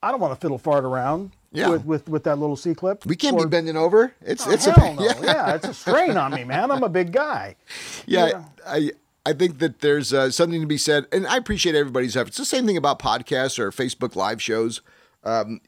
I 0.03 0.11
don't 0.11 0.19
want 0.19 0.33
to 0.33 0.39
fiddle 0.39 0.57
fart 0.59 0.83
around 0.83 1.31
Yeah. 1.51 1.69
with, 1.69 1.85
with 1.85 2.07
with 2.09 2.23
that 2.25 2.37
little 2.37 2.55
C 2.55 2.73
clip. 2.75 3.05
We 3.05 3.15
can't 3.15 3.37
be 3.37 3.45
bending 3.45 3.75
over. 3.77 4.13
It's 4.21 4.45
Oh, 4.45 4.51
it's 4.51 4.65
hell 4.65 4.91
a 4.91 4.93
no. 4.95 5.03
yeah. 5.03 5.13
yeah, 5.23 5.55
it's 5.55 5.67
a 5.67 5.73
strain 5.73 6.17
on 6.17 6.33
me, 6.33 6.43
man. 6.43 6.69
I'm 6.71 6.83
a 6.83 6.89
big 6.89 7.11
guy. 7.11 7.55
yeah, 8.05 8.27
Yeah. 8.27 8.43
I 8.65 8.91
I 9.25 9.33
think 9.33 9.59
that 9.59 9.79
there's 9.79 10.13
uh, 10.13 10.31
something 10.31 10.61
to 10.61 10.67
be 10.67 10.77
said, 10.77 11.05
and 11.11 11.27
I 11.27 11.35
appreciate 11.37 11.75
everybody's 11.75 12.15
efforts. 12.15 12.39
It's 12.39 12.49
the 12.49 12.55
same 12.55 12.65
thing 12.65 12.77
about 12.77 12.99
podcasts 12.99 13.59
or 13.59 13.71
Facebook 13.71 14.15
live 14.15 14.41
shows. 14.41 14.81
Um, 15.23 15.59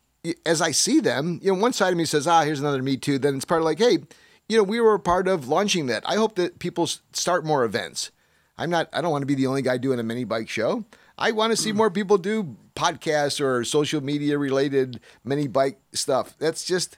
as 0.46 0.62
I 0.62 0.72
see 0.72 1.00
them, 1.00 1.40
you 1.42 1.54
know, 1.54 1.60
one 1.60 1.74
side 1.74 1.92
of 1.92 1.98
me 1.98 2.06
says, 2.06 2.28
"Ah, 2.28 2.44
here's 2.44 2.60
another 2.60 2.82
Me 2.82 2.98
Too." 2.98 3.18
Then 3.20 3.36
it's 3.36 3.46
part 3.46 3.62
of 3.62 3.66
like, 3.66 3.80
"Hey, 3.80 4.00
you 4.48 4.58
know, 4.58 4.64
we 4.64 4.80
were 4.80 5.00
part 5.00 5.28
of 5.28 5.48
launching 5.48 5.88
that." 5.88 6.04
I 6.06 6.16
hope 6.16 6.36
that 6.36 6.60
people 6.60 6.88
start 7.14 7.46
more 7.46 7.64
events. 7.64 8.12
I'm 8.58 8.70
not. 8.70 8.90
I 8.92 9.02
don't 9.02 9.12
want 9.12 9.22
to 9.22 9.28
be 9.28 9.36
the 9.36 9.48
only 9.48 9.62
guy 9.62 9.78
doing 9.78 10.00
a 10.00 10.04
mini 10.04 10.24
bike 10.24 10.50
show. 10.50 10.86
I 11.18 11.32
want 11.32 11.52
to 11.52 11.58
see 11.58 11.72
more 11.72 11.92
people 11.92 12.18
do 12.18 12.56
podcasts 12.76 13.42
or 13.42 13.64
social 13.66 14.02
media 14.02 14.38
related 14.38 15.02
mini 15.24 15.48
bike 15.48 15.80
stuff. 15.94 16.36
That's 16.40 16.64
just 16.64 16.98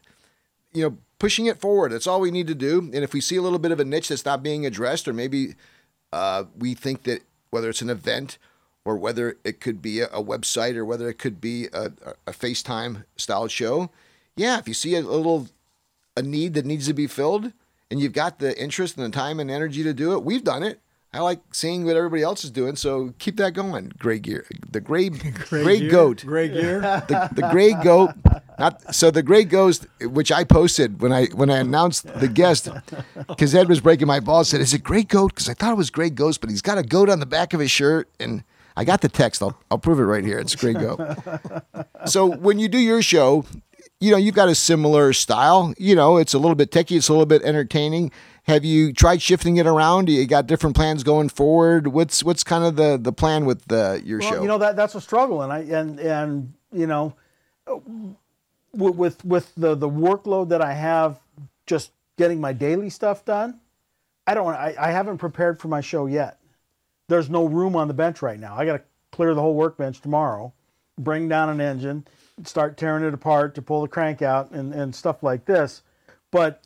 you 0.73 0.83
know, 0.83 0.97
pushing 1.19 1.45
it 1.45 1.59
forward. 1.59 1.91
That's 1.91 2.07
all 2.07 2.21
we 2.21 2.31
need 2.31 2.47
to 2.47 2.55
do. 2.55 2.79
And 2.79 3.03
if 3.03 3.13
we 3.13 3.21
see 3.21 3.35
a 3.35 3.41
little 3.41 3.59
bit 3.59 3.71
of 3.71 3.79
a 3.79 3.85
niche 3.85 4.09
that's 4.09 4.25
not 4.25 4.43
being 4.43 4.65
addressed, 4.65 5.07
or 5.07 5.13
maybe 5.13 5.55
uh, 6.13 6.45
we 6.57 6.73
think 6.73 7.03
that 7.03 7.23
whether 7.49 7.69
it's 7.69 7.81
an 7.81 7.89
event 7.89 8.37
or 8.85 8.97
whether 8.97 9.37
it 9.43 9.59
could 9.59 9.81
be 9.81 9.99
a, 9.99 10.07
a 10.07 10.23
website 10.23 10.75
or 10.75 10.85
whether 10.85 11.09
it 11.09 11.19
could 11.19 11.39
be 11.39 11.67
a, 11.73 11.91
a, 12.27 12.31
FaceTime 12.31 13.03
style 13.15 13.47
show, 13.47 13.89
yeah, 14.35 14.57
if 14.57 14.67
you 14.67 14.73
see 14.73 14.95
a 14.95 15.01
little 15.01 15.47
a 16.17 16.21
need 16.21 16.53
that 16.55 16.65
needs 16.65 16.87
to 16.87 16.93
be 16.93 17.07
filled 17.07 17.53
and 17.89 17.99
you've 17.99 18.13
got 18.13 18.39
the 18.39 18.59
interest 18.61 18.97
and 18.97 19.05
the 19.05 19.15
time 19.15 19.39
and 19.39 19.51
energy 19.51 19.83
to 19.83 19.93
do 19.93 20.13
it, 20.13 20.23
we've 20.23 20.43
done 20.43 20.63
it. 20.63 20.79
I 21.13 21.19
like 21.19 21.41
seeing 21.51 21.83
what 21.83 21.97
everybody 21.97 22.23
else 22.23 22.45
is 22.45 22.51
doing, 22.51 22.77
so 22.77 23.13
keep 23.19 23.35
that 23.35 23.51
going. 23.53 23.91
Gray 23.97 24.19
gear, 24.19 24.45
the 24.71 24.79
gray, 24.79 25.09
gray, 25.49 25.79
gear, 25.79 25.91
goat 25.91 26.23
Gray 26.25 26.47
gear. 26.47 26.79
the, 27.09 27.29
the 27.33 27.49
gray 27.49 27.73
goat 27.73 28.11
not 28.59 28.93
so 28.93 29.09
the 29.09 29.23
gray 29.23 29.43
ghost 29.43 29.87
which 30.01 30.31
i 30.31 30.43
posted 30.43 31.01
when 31.01 31.11
i 31.11 31.25
when 31.27 31.49
i 31.49 31.57
announced 31.57 32.05
the 32.19 32.27
guest 32.27 32.69
because 33.27 33.55
ed 33.55 33.67
was 33.67 33.79
breaking 33.79 34.07
my 34.07 34.19
balls 34.19 34.49
said 34.49 34.61
is 34.61 34.73
it 34.73 34.83
gray 34.83 35.03
goat 35.03 35.29
because 35.33 35.49
i 35.49 35.53
thought 35.53 35.71
it 35.71 35.77
was 35.77 35.89
gray 35.89 36.09
ghost 36.09 36.41
but 36.41 36.49
he's 36.49 36.61
got 36.61 36.77
a 36.77 36.83
goat 36.83 37.09
on 37.09 37.19
the 37.19 37.25
back 37.25 37.53
of 37.53 37.59
his 37.59 37.71
shirt 37.71 38.07
and 38.19 38.43
i 38.77 38.83
got 38.83 39.01
the 39.01 39.09
text. 39.09 39.41
I'll, 39.41 39.57
I'll 39.69 39.77
prove 39.77 39.99
it 39.99 40.03
right 40.03 40.23
here. 40.23 40.39
It's 40.39 40.55
gray 40.55 40.73
goat 40.73 40.99
so 42.05 42.25
when 42.25 42.59
you 42.59 42.67
do 42.67 42.77
your 42.77 43.01
show 43.01 43.45
you 43.99 44.11
know 44.11 44.17
you've 44.17 44.35
got 44.35 44.49
a 44.49 44.55
similar 44.55 45.13
style. 45.13 45.73
You 45.77 45.95
know 45.95 46.17
it's 46.17 46.33
a 46.33 46.39
little 46.39 46.55
bit 46.55 46.71
techy 46.71 46.97
it's 46.97 47.07
a 47.07 47.13
little 47.13 47.25
bit 47.25 47.43
entertaining. 47.43 48.11
Have 48.45 48.65
you 48.65 48.91
tried 48.91 49.21
shifting 49.21 49.57
it 49.57 49.67
around? 49.67 50.09
You 50.09 50.25
got 50.25 50.47
different 50.47 50.75
plans 50.75 51.03
going 51.03 51.29
forward. 51.29 51.87
What's 51.87 52.23
what's 52.23 52.43
kind 52.43 52.63
of 52.63 52.75
the 52.75 52.97
the 52.99 53.13
plan 53.13 53.45
with 53.45 53.65
the, 53.67 54.01
your 54.03 54.19
Well, 54.19 54.31
show? 54.33 54.41
you 54.41 54.47
know 54.47 54.57
that 54.57 54.75
that's 54.75 54.95
a 54.95 55.01
struggle, 55.01 55.43
and 55.43 55.53
I 55.53 55.59
and 55.59 55.99
and 55.99 56.53
you 56.73 56.87
know, 56.87 57.13
with 58.73 58.95
with, 58.95 59.23
with 59.23 59.53
the 59.55 59.75
the 59.75 59.89
workload 59.89 60.49
that 60.49 60.61
I 60.61 60.73
have, 60.73 61.19
just 61.67 61.91
getting 62.17 62.41
my 62.41 62.53
daily 62.53 62.89
stuff 62.89 63.23
done, 63.23 63.59
I 64.25 64.33
don't. 64.33 64.53
I, 64.53 64.75
I 64.79 64.91
haven't 64.91 65.19
prepared 65.19 65.59
for 65.59 65.67
my 65.67 65.81
show 65.81 66.07
yet. 66.07 66.39
There's 67.11 67.29
no 67.29 67.45
room 67.45 67.75
on 67.75 67.87
the 67.89 67.93
bench 67.93 68.21
right 68.21 68.39
now. 68.39 68.55
I 68.55 68.65
got 68.65 68.77
to 68.77 68.83
clear 69.11 69.33
the 69.33 69.41
whole 69.41 69.53
workbench 69.53 69.99
tomorrow, 69.99 70.53
bring 70.97 71.27
down 71.27 71.49
an 71.49 71.59
engine, 71.59 72.05
start 72.45 72.77
tearing 72.77 73.03
it 73.03 73.13
apart 73.13 73.53
to 73.55 73.61
pull 73.61 73.81
the 73.81 73.89
crank 73.89 74.21
out 74.21 74.51
and 74.51 74.73
and 74.73 74.95
stuff 74.95 75.21
like 75.21 75.45
this, 75.45 75.83
but. 76.31 76.63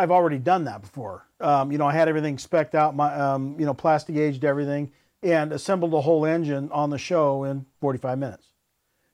I've 0.00 0.12
already 0.12 0.38
done 0.38 0.62
that 0.66 0.80
before. 0.80 1.26
Um, 1.40 1.72
you 1.72 1.78
know, 1.78 1.84
I 1.84 1.92
had 1.92 2.06
everything 2.06 2.38
specked 2.38 2.76
out, 2.76 2.94
my 2.94 3.12
um, 3.12 3.56
you 3.58 3.66
know, 3.66 3.74
Plastigaged 3.74 4.44
everything, 4.44 4.92
and 5.24 5.52
assembled 5.52 5.90
the 5.90 6.00
whole 6.00 6.24
engine 6.24 6.70
on 6.70 6.90
the 6.90 6.98
show 6.98 7.42
in 7.42 7.66
45 7.80 8.16
minutes. 8.16 8.46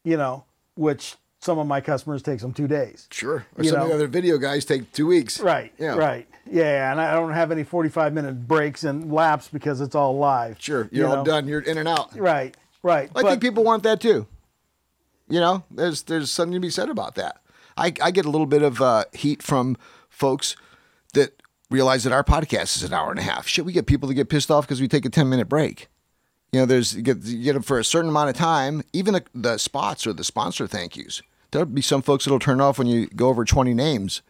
You 0.05 0.19
know, 0.19 0.45
which 0.75 1.17
some 1.41 1.59
of 1.59 1.67
my 1.67 1.81
customers 1.81 2.23
takes 2.23 2.43
them 2.43 2.53
two 2.53 2.69
days. 2.69 3.09
Sure. 3.11 3.47
Or 3.57 3.65
You 3.65 3.71
some 3.71 3.81
of 3.81 3.89
the 3.89 3.95
other 3.95 4.07
video 4.07 4.37
guys 4.37 4.67
take 4.67 4.93
two 4.93 5.07
weeks. 5.07 5.41
Right. 5.41 5.73
Yeah. 5.79 5.97
Right. 5.97 6.29
Yeah, 6.51 6.91
and 6.91 7.01
I 7.01 7.15
don't 7.15 7.33
have 7.33 7.51
any 7.51 7.65
45 7.65 8.13
minute 8.13 8.47
breaks 8.47 8.85
and 8.85 9.13
laps 9.13 9.49
because 9.49 9.81
it's 9.81 9.95
all 9.95 10.19
live. 10.19 10.57
Sure. 10.61 10.89
you 10.93 11.01
You're 11.01 11.09
all 11.09 11.17
know? 11.17 11.25
done. 11.25 11.49
You're 11.49 11.61
in 11.61 11.79
and 11.79 11.89
out. 11.89 12.17
Right. 12.19 12.57
Right. 12.83 13.11
I 13.15 13.23
but, 13.23 13.31
think 13.31 13.43
people 13.43 13.65
want 13.65 13.83
that 13.85 14.01
too. 14.01 14.27
You 15.29 15.41
know, 15.41 15.65
there's 15.71 16.03
there's 16.03 16.31
something 16.31 16.53
to 16.53 16.61
be 16.61 16.71
said 16.71 16.91
about 16.91 17.15
that. 17.15 17.41
I, 17.77 17.93
I 18.03 18.11
get 18.11 18.27
a 18.27 18.31
little 18.31 18.47
bit 18.47 18.63
of 18.63 18.81
uh, 18.81 19.05
heat 19.13 19.43
from 19.43 19.77
folks 20.09 20.55
that 21.15 21.43
realize 21.71 22.05
that 22.05 22.13
our 22.13 22.23
podcast 22.23 22.77
is 22.77 22.83
an 22.85 22.93
hour 22.93 23.11
and 23.11 23.19
a 23.19 23.23
half. 23.23 23.49
Should 23.49 23.67
we 23.67 23.73
get 23.73 23.87
people 23.87 24.09
to 24.09 24.15
get 24.15 24.29
pissed 24.29 24.51
off 24.51 24.67
because 24.67 24.81
we 24.81 24.89
take 24.89 25.05
a 25.05 25.11
10 25.11 25.29
minute 25.29 25.49
break. 25.49 25.89
You 26.53 26.61
know, 26.61 26.67
there's 26.67 26.95
you 26.95 27.03
get, 27.03 27.25
you 27.25 27.43
get 27.43 27.55
them 27.55 27.63
for 27.63 27.79
a 27.79 27.85
certain 27.85 28.11
amount 28.11 28.31
of 28.31 28.37
time. 28.37 28.83
Even 28.93 29.15
the, 29.15 29.25
the 29.35 29.59
spots 29.59 30.07
or 30.07 30.13
the 30.13 30.23
sponsor 30.23 30.67
thank 30.67 30.97
yous. 30.97 31.23
There'll 31.51 31.67
be 31.67 31.83
some 31.83 32.03
folks 32.03 32.25
that'll 32.25 32.39
turn 32.39 32.61
off 32.61 32.79
when 32.79 32.87
you 32.87 33.07
go 33.09 33.29
over 33.29 33.45
20 33.45 33.75
names. 33.75 34.23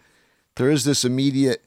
There 0.57 0.71
is 0.71 0.85
this 0.85 1.05
immediate, 1.05 1.64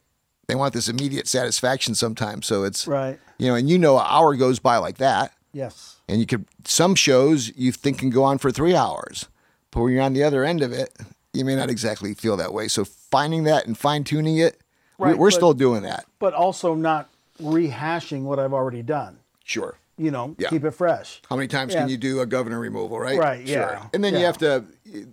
they 0.48 0.56
want 0.56 0.74
this 0.74 0.88
immediate 0.88 1.28
satisfaction 1.28 1.94
sometimes. 1.94 2.45
So 2.45 2.64
it's, 2.64 2.88
Right. 2.88 3.19
you 3.38 3.48
know, 3.48 3.56
and 3.56 3.69
you 3.69 3.78
know, 3.78 3.98
an 3.99 4.06
hour 4.07 4.36
goes 4.36 4.60
by 4.60 4.78
like 4.78 4.98
that. 4.98 5.34
Yes. 5.53 5.98
And 6.07 6.19
you 6.19 6.26
could 6.26 6.45
some 6.65 6.95
shows 6.95 7.52
you 7.56 7.72
think 7.72 7.99
can 7.99 8.10
go 8.10 8.24
on 8.24 8.38
for 8.38 8.52
three 8.52 8.76
hours, 8.76 9.28
but 9.72 9.82
when 9.82 9.94
you're 9.94 10.02
on 10.03 10.14
the 10.14 10.24
other 10.24 10.44
end 10.44 10.61
of 10.61 10.72
it, 10.72 10.94
you 11.34 11.44
may 11.45 11.56
not 11.56 11.69
exactly 11.69 12.14
feel 12.14 12.38
that 12.38 12.53
way. 12.53 12.68
So 12.68 12.86
finding 12.86 13.44
that 13.44 13.65
and 13.65 13.78
fine 13.78 14.03
tuning 14.03 14.38
it, 14.38 14.60
Right, 14.98 15.18
we're 15.18 15.28
but- 15.30 15.36
still 15.36 15.53
doing 15.53 15.84
that. 15.84 16.06
But 16.19 16.34
also 16.34 16.74
not 16.74 17.10
rehashing 17.41 18.24
what 18.24 18.40
I've 18.40 18.53
already 18.53 18.82
done. 18.82 19.19
Sure. 19.44 19.78
You 19.98 20.11
know, 20.11 20.36
Yeah. 20.38 20.49
keep 20.49 20.64
it 20.64 20.72
fresh. 20.72 21.22
How 21.30 21.36
many 21.36 21.48
times 21.48 21.74
Yeah. 21.74 21.82
can 21.82 21.90
you 21.90 21.98
do 21.98 22.19
a 22.22 22.26
governor 22.26 22.60
removal, 22.60 22.99
right? 22.99 23.18
Right, 23.18 23.45
yeah, 23.45 23.88
And 23.94 24.03
then 24.03 24.14
you 24.14 24.26
have 24.26 24.38
to. 24.40 24.64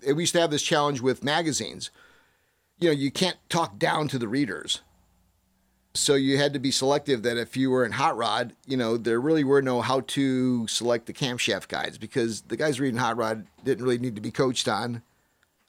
We 0.06 0.23
used 0.23 0.35
to 0.35 0.40
have 0.40 0.51
this 0.51 0.62
challenge 0.62 1.01
with 1.01 1.24
magazines. 1.24 1.90
You 2.78 2.89
know, 2.89 2.94
you 2.94 3.11
can't 3.11 3.36
talk 3.48 3.78
down 3.78 4.09
to 4.09 4.19
the 4.19 4.28
readers. 4.28 4.81
So 5.97 6.15
you 6.15 6.39
had 6.39 6.53
to 6.55 6.59
be 6.59 6.73
selective 6.73 7.23
that 7.23 7.37
if 7.37 7.57
you 7.57 7.71
were 7.71 7.85
in 7.85 7.93
Hot 7.93 8.16
Rod, 8.16 8.55
you 8.66 8.77
know, 8.77 8.97
there 8.97 9.21
really 9.21 9.45
were 9.45 9.62
no 9.62 9.81
how 9.81 10.01
to 10.01 10.66
select 10.66 11.07
the 11.07 11.12
camshaft 11.12 11.69
guides 11.69 11.99
because 11.99 12.43
the 12.43 12.57
guys 12.57 12.81
reading 12.81 12.99
Hot 12.99 13.16
Rod 13.16 13.47
didn't 13.62 13.85
really 13.85 13.99
need 13.99 14.16
to 14.16 14.21
be 14.21 14.33
coached 14.33 14.66
on 14.66 15.03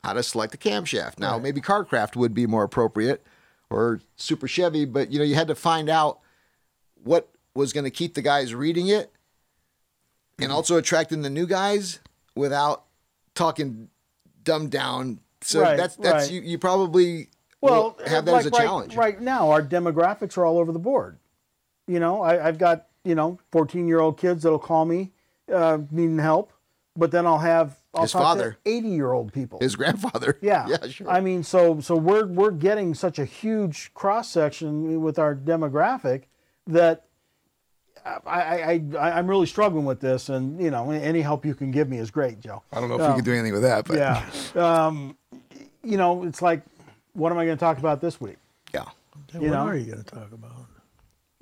how 0.03 0.13
to 0.13 0.23
select 0.23 0.55
a 0.55 0.57
camshaft. 0.57 1.19
Now, 1.19 1.37
maybe 1.37 1.61
Carcraft 1.61 2.15
would 2.15 2.33
be 2.33 2.47
more 2.47 2.63
appropriate 2.63 3.23
or 3.69 4.01
Super 4.15 4.47
Chevy, 4.47 4.85
but 4.85 5.11
you 5.11 5.19
know, 5.19 5.25
you 5.25 5.35
had 5.35 5.47
to 5.47 5.55
find 5.55 5.89
out 5.89 6.19
what 7.03 7.29
was 7.53 7.71
going 7.71 7.83
to 7.83 7.91
keep 7.91 8.15
the 8.15 8.21
guys 8.21 8.53
reading 8.53 8.87
it 8.87 9.11
and 10.37 10.47
mm-hmm. 10.47 10.55
also 10.55 10.77
attracting 10.77 11.21
the 11.21 11.29
new 11.29 11.45
guys 11.45 11.99
without 12.35 12.85
talking 13.33 13.89
dumbed 14.43 14.71
down. 14.71 15.19
So 15.41 15.61
Right, 15.61 15.77
that's 15.77 15.95
that's 15.97 16.25
right. 16.25 16.31
you, 16.31 16.41
you 16.41 16.57
probably 16.57 17.29
well 17.65 17.97
have 18.07 18.25
that 18.25 18.31
like 18.31 18.39
as 18.41 18.45
a 18.47 18.49
right, 18.51 18.61
challenge. 18.65 18.95
right 18.95 19.21
now 19.21 19.49
our 19.51 19.61
demographics 19.61 20.37
are 20.37 20.45
all 20.45 20.57
over 20.57 20.71
the 20.71 20.79
board 20.79 21.17
you 21.87 21.99
know 21.99 22.21
I, 22.21 22.47
i've 22.47 22.57
got 22.57 22.87
you 23.03 23.15
know 23.15 23.39
14 23.51 23.87
year 23.87 23.99
old 23.99 24.17
kids 24.17 24.43
that'll 24.43 24.59
call 24.59 24.85
me 24.85 25.11
uh, 25.53 25.79
needing 25.91 26.19
help 26.19 26.51
but 26.95 27.11
then 27.11 27.25
i'll 27.25 27.39
have 27.39 27.77
I'll 27.93 28.01
His 28.03 28.11
father. 28.11 28.57
80 28.65 28.87
year 28.89 29.13
old 29.13 29.31
people 29.31 29.59
His 29.59 29.75
grandfather. 29.75 30.37
yeah 30.41 30.67
Yeah, 30.67 30.87
sure. 30.87 31.09
i 31.09 31.21
mean 31.21 31.43
so 31.43 31.79
so 31.79 31.95
we're 31.95 32.25
we're 32.25 32.51
getting 32.51 32.93
such 32.93 33.19
a 33.19 33.25
huge 33.25 33.93
cross 33.93 34.29
section 34.29 35.01
with 35.01 35.17
our 35.19 35.35
demographic 35.35 36.23
that 36.67 37.05
I, 38.05 38.19
I, 38.27 38.81
I, 38.99 39.11
I'm 39.17 39.27
really 39.27 39.47
struggling 39.47 39.85
with 39.85 39.99
this, 39.99 40.29
and 40.29 40.61
you 40.61 40.69
know, 40.69 40.91
any 40.91 41.21
help 41.21 41.43
you 41.43 41.55
can 41.55 41.71
give 41.71 41.89
me 41.89 41.97
is 41.97 42.11
great, 42.11 42.39
Joe. 42.39 42.61
I 42.71 42.79
don't 42.79 42.87
know 42.89 43.01
if 43.01 43.09
we 43.09 43.15
can 43.15 43.23
do 43.23 43.33
anything 43.33 43.53
with 43.53 43.63
that, 43.63 43.85
but 43.85 43.97
Yeah. 43.97 44.23
Um, 44.55 45.17
you 45.83 45.97
know, 45.97 46.23
it's 46.23 46.41
like, 46.41 46.61
what 47.15 47.31
am 47.31 47.37
I 47.39 47.45
going 47.45 47.57
to 47.57 47.59
talk 47.59 47.77
about 47.79 48.01
this 48.01 48.21
week? 48.21 48.37
yeah. 48.73 48.83
Yeah, 49.33 49.39
You 49.41 49.49
what 49.49 49.55
know? 49.55 49.65
are 49.67 49.75
you 49.75 49.85
going 49.91 50.03
to 50.03 50.11
talk 50.15 50.31
about? 50.31 50.51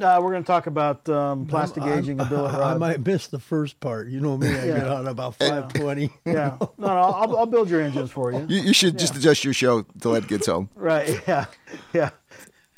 Uh, 0.02 0.20
we're 0.22 0.32
going 0.32 0.44
to 0.44 0.48
talk 0.48 0.68
about 0.68 1.08
um, 1.10 1.46
plastic 1.46 1.84
I'm- 1.84 2.00
aging 2.00 2.20
a 2.20 2.26
billet 2.26 2.54
I 2.54 2.76
might 2.78 3.06
miss 3.06 3.28
the 3.28 3.40
first 3.40 3.80
part. 3.80 4.08
You 4.08 4.20
know 4.20 4.38
me, 4.38 4.48
I 4.48 4.52
get 4.52 4.66
Yeah. 4.78 4.94
on 4.94 5.08
about 5.08 5.36
five 5.36 5.72
twenty. 5.74 6.10
yeah. 6.26 6.58
No, 6.60 6.74
no, 6.78 6.88
I'll, 6.88 7.38
I'll 7.38 7.46
build 7.46 7.70
your 7.70 7.82
engines 7.82 8.12
for 8.12 8.32
you. 8.32 8.46
You, 8.50 8.62
you 8.62 8.74
should 8.74 8.98
just 8.98 9.16
adjust 9.16 9.44
your 9.44 9.54
show 9.54 9.84
till 10.02 10.16
Ed 10.16 10.28
gets 10.28 10.48
home. 10.48 10.70
Right. 10.76 11.22
Yeah. 11.28 11.46
Yeah. 11.94 12.10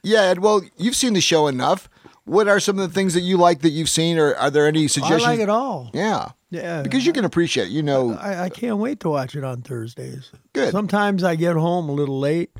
Yeah, 0.03 0.21
Ed. 0.23 0.39
Well, 0.39 0.61
you've 0.77 0.95
seen 0.95 1.13
the 1.13 1.21
show 1.21 1.47
enough. 1.47 1.89
What 2.25 2.47
are 2.47 2.59
some 2.59 2.79
of 2.79 2.87
the 2.87 2.93
things 2.93 3.13
that 3.13 3.21
you 3.21 3.37
like 3.37 3.61
that 3.61 3.69
you've 3.69 3.89
seen, 3.89 4.17
or 4.17 4.35
are 4.35 4.49
there 4.51 4.67
any 4.67 4.87
suggestions? 4.87 5.23
I 5.23 5.31
like 5.31 5.39
it 5.39 5.49
all. 5.49 5.91
Yeah. 5.93 6.29
Yeah. 6.51 6.81
because 6.83 7.05
you 7.05 7.13
can 7.13 7.25
appreciate. 7.25 7.67
it. 7.67 7.71
You 7.71 7.83
know, 7.83 8.13
I, 8.13 8.43
I 8.45 8.49
can't 8.49 8.77
wait 8.77 8.99
to 9.01 9.09
watch 9.09 9.35
it 9.35 9.43
on 9.43 9.61
Thursdays. 9.61 10.31
Good. 10.53 10.71
Sometimes 10.71 11.23
I 11.23 11.35
get 11.35 11.55
home 11.55 11.87
a 11.89 11.91
little 11.91 12.19
late, 12.19 12.51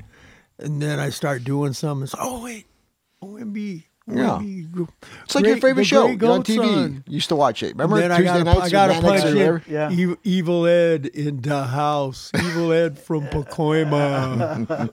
and 0.58 0.80
then 0.80 0.98
I 0.98 1.10
start 1.10 1.44
doing 1.44 1.72
something. 1.72 2.04
It's 2.04 2.14
oh 2.18 2.44
wait, 2.44 2.66
OMB. 3.22 3.84
Yeah. 4.08 4.38
OMB. 4.40 4.88
it's 5.24 5.34
like 5.34 5.46
your 5.46 5.56
favorite 5.56 5.84
show. 5.84 6.06
You're 6.06 6.30
on 6.30 6.44
TV. 6.44 6.60
on. 6.60 7.04
You 7.08 7.14
used 7.14 7.28
to 7.30 7.36
watch 7.36 7.64
it. 7.64 7.72
Remember 7.74 7.98
then 7.98 8.12
I 8.12 8.18
Tuesday 8.18 8.32
gotta, 8.32 8.44
nights? 8.44 8.60
I 8.60 8.70
gotta 8.70 8.92
with 8.92 9.02
punch 9.02 9.24
Mannix 9.24 9.30
are 9.30 9.34
there? 9.34 9.90
in 9.90 9.98
Yeah. 9.98 10.16
Evil 10.22 10.66
Ed 10.66 11.06
in 11.06 11.40
the 11.40 11.64
house. 11.64 12.30
Evil 12.38 12.72
Ed 12.72 12.98
from 13.00 13.26
Pacoima. 13.26 14.86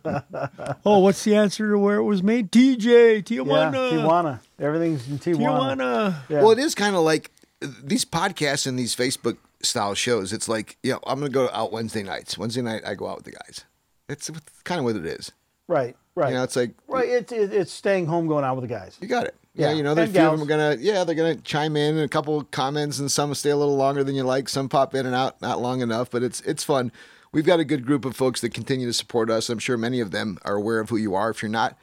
oh, 0.86 1.00
what's 1.00 1.24
the 1.24 1.36
answer 1.36 1.70
to 1.70 1.78
where 1.78 1.98
it 1.98 2.04
was 2.04 2.24
made? 2.24 2.52
TJ, 2.52 2.84
Yeah, 2.84 3.22
Tijuana. 3.22 3.92
Tijuana. 3.92 4.40
Everything's 4.60 5.08
in 5.08 5.20
Tijuana. 5.20 5.78
Tijuana. 5.78 6.16
Yeah. 6.30 6.42
Well, 6.42 6.52
it 6.52 6.60
is 6.60 6.74
kind 6.74 6.96
of 6.96 7.04
like 7.04 7.30
uh, 7.62 7.68
these 7.84 8.06
podcasts 8.06 8.66
and 8.66 8.80
these 8.80 8.96
Facebook 8.96 9.38
style 9.62 9.94
shows. 9.94 10.34
It's 10.34 10.50
like, 10.50 10.78
you 10.82 10.92
know, 10.94 11.00
I'm 11.06 11.20
going 11.20 11.32
to 11.32 11.36
go 11.36 11.50
out 11.54 11.72
Wednesday 11.72 12.02
nights. 12.02 12.36
Wednesday 12.36 12.64
night, 12.64 12.82
I 12.84 12.96
go 12.96 13.08
out 13.08 13.18
with 13.18 13.26
the 13.26 13.32
guys. 13.32 13.66
It's 14.10 14.32
kind 14.64 14.80
of 14.80 14.86
what 14.86 14.96
it 14.96 15.06
is. 15.06 15.32
Right, 15.68 15.96
right. 16.16 16.30
You 16.30 16.36
know, 16.36 16.44
it's 16.44 16.56
like, 16.56 16.72
right. 16.88 17.08
It's 17.08 17.32
it, 17.32 17.54
it's 17.54 17.72
staying 17.72 18.06
home, 18.08 18.28
going 18.28 18.44
out 18.44 18.56
with 18.56 18.64
the 18.68 18.74
guys. 18.74 18.98
you 19.02 19.08
got 19.08 19.26
it. 19.28 19.36
Yeah, 19.56 19.70
Yeah. 19.70 19.74
you 19.76 19.84
know, 19.84 19.94
there's 19.94 20.10
few 20.12 20.20
of 20.22 20.40
them 20.40 20.48
gals. 20.48 20.60
are 20.60 20.76
gonna, 20.76 20.82
yeah, 20.82 21.04
they're 21.04 21.16
gonna 21.16 21.36
chime 21.36 21.76
in 21.78 21.96
and 21.96 22.04
a 22.04 22.08
couple 22.08 22.44
comments, 22.46 23.00
and 23.00 23.12
some 23.12 23.34
stay 23.36 23.52
a 23.52 23.58
little 23.58 23.76
longer 23.78 24.04
than 24.04 24.16
you 24.16 24.24
like. 24.24 24.50
Some 24.50 24.68
pop 24.70 24.96
in 24.96 25.06
and 25.06 25.16
out, 25.16 25.42
not 25.42 25.62
long 25.62 25.82
enough, 25.82 26.10
but 26.12 26.24
it's 26.24 26.42
it's 26.42 26.64
fun. 26.64 26.92
We've 27.32 27.46
got 27.46 27.60
a 27.60 27.66
good 27.66 27.86
group 27.86 28.06
of 28.06 28.16
folks 28.16 28.42
that 28.42 28.54
continue 28.54 28.86
to 28.88 28.94
support 28.94 29.30
us. 29.32 29.50
I'm 29.50 29.58
sure 29.60 29.76
many 29.78 30.00
of 30.00 30.12
them 30.12 30.38
are 30.44 30.56
aware 30.56 30.80
of 30.80 30.90
who 30.90 30.98
you 30.98 31.16
are. 31.16 31.30
If 31.32 31.42
you're 31.42 31.50
not, 31.50 31.78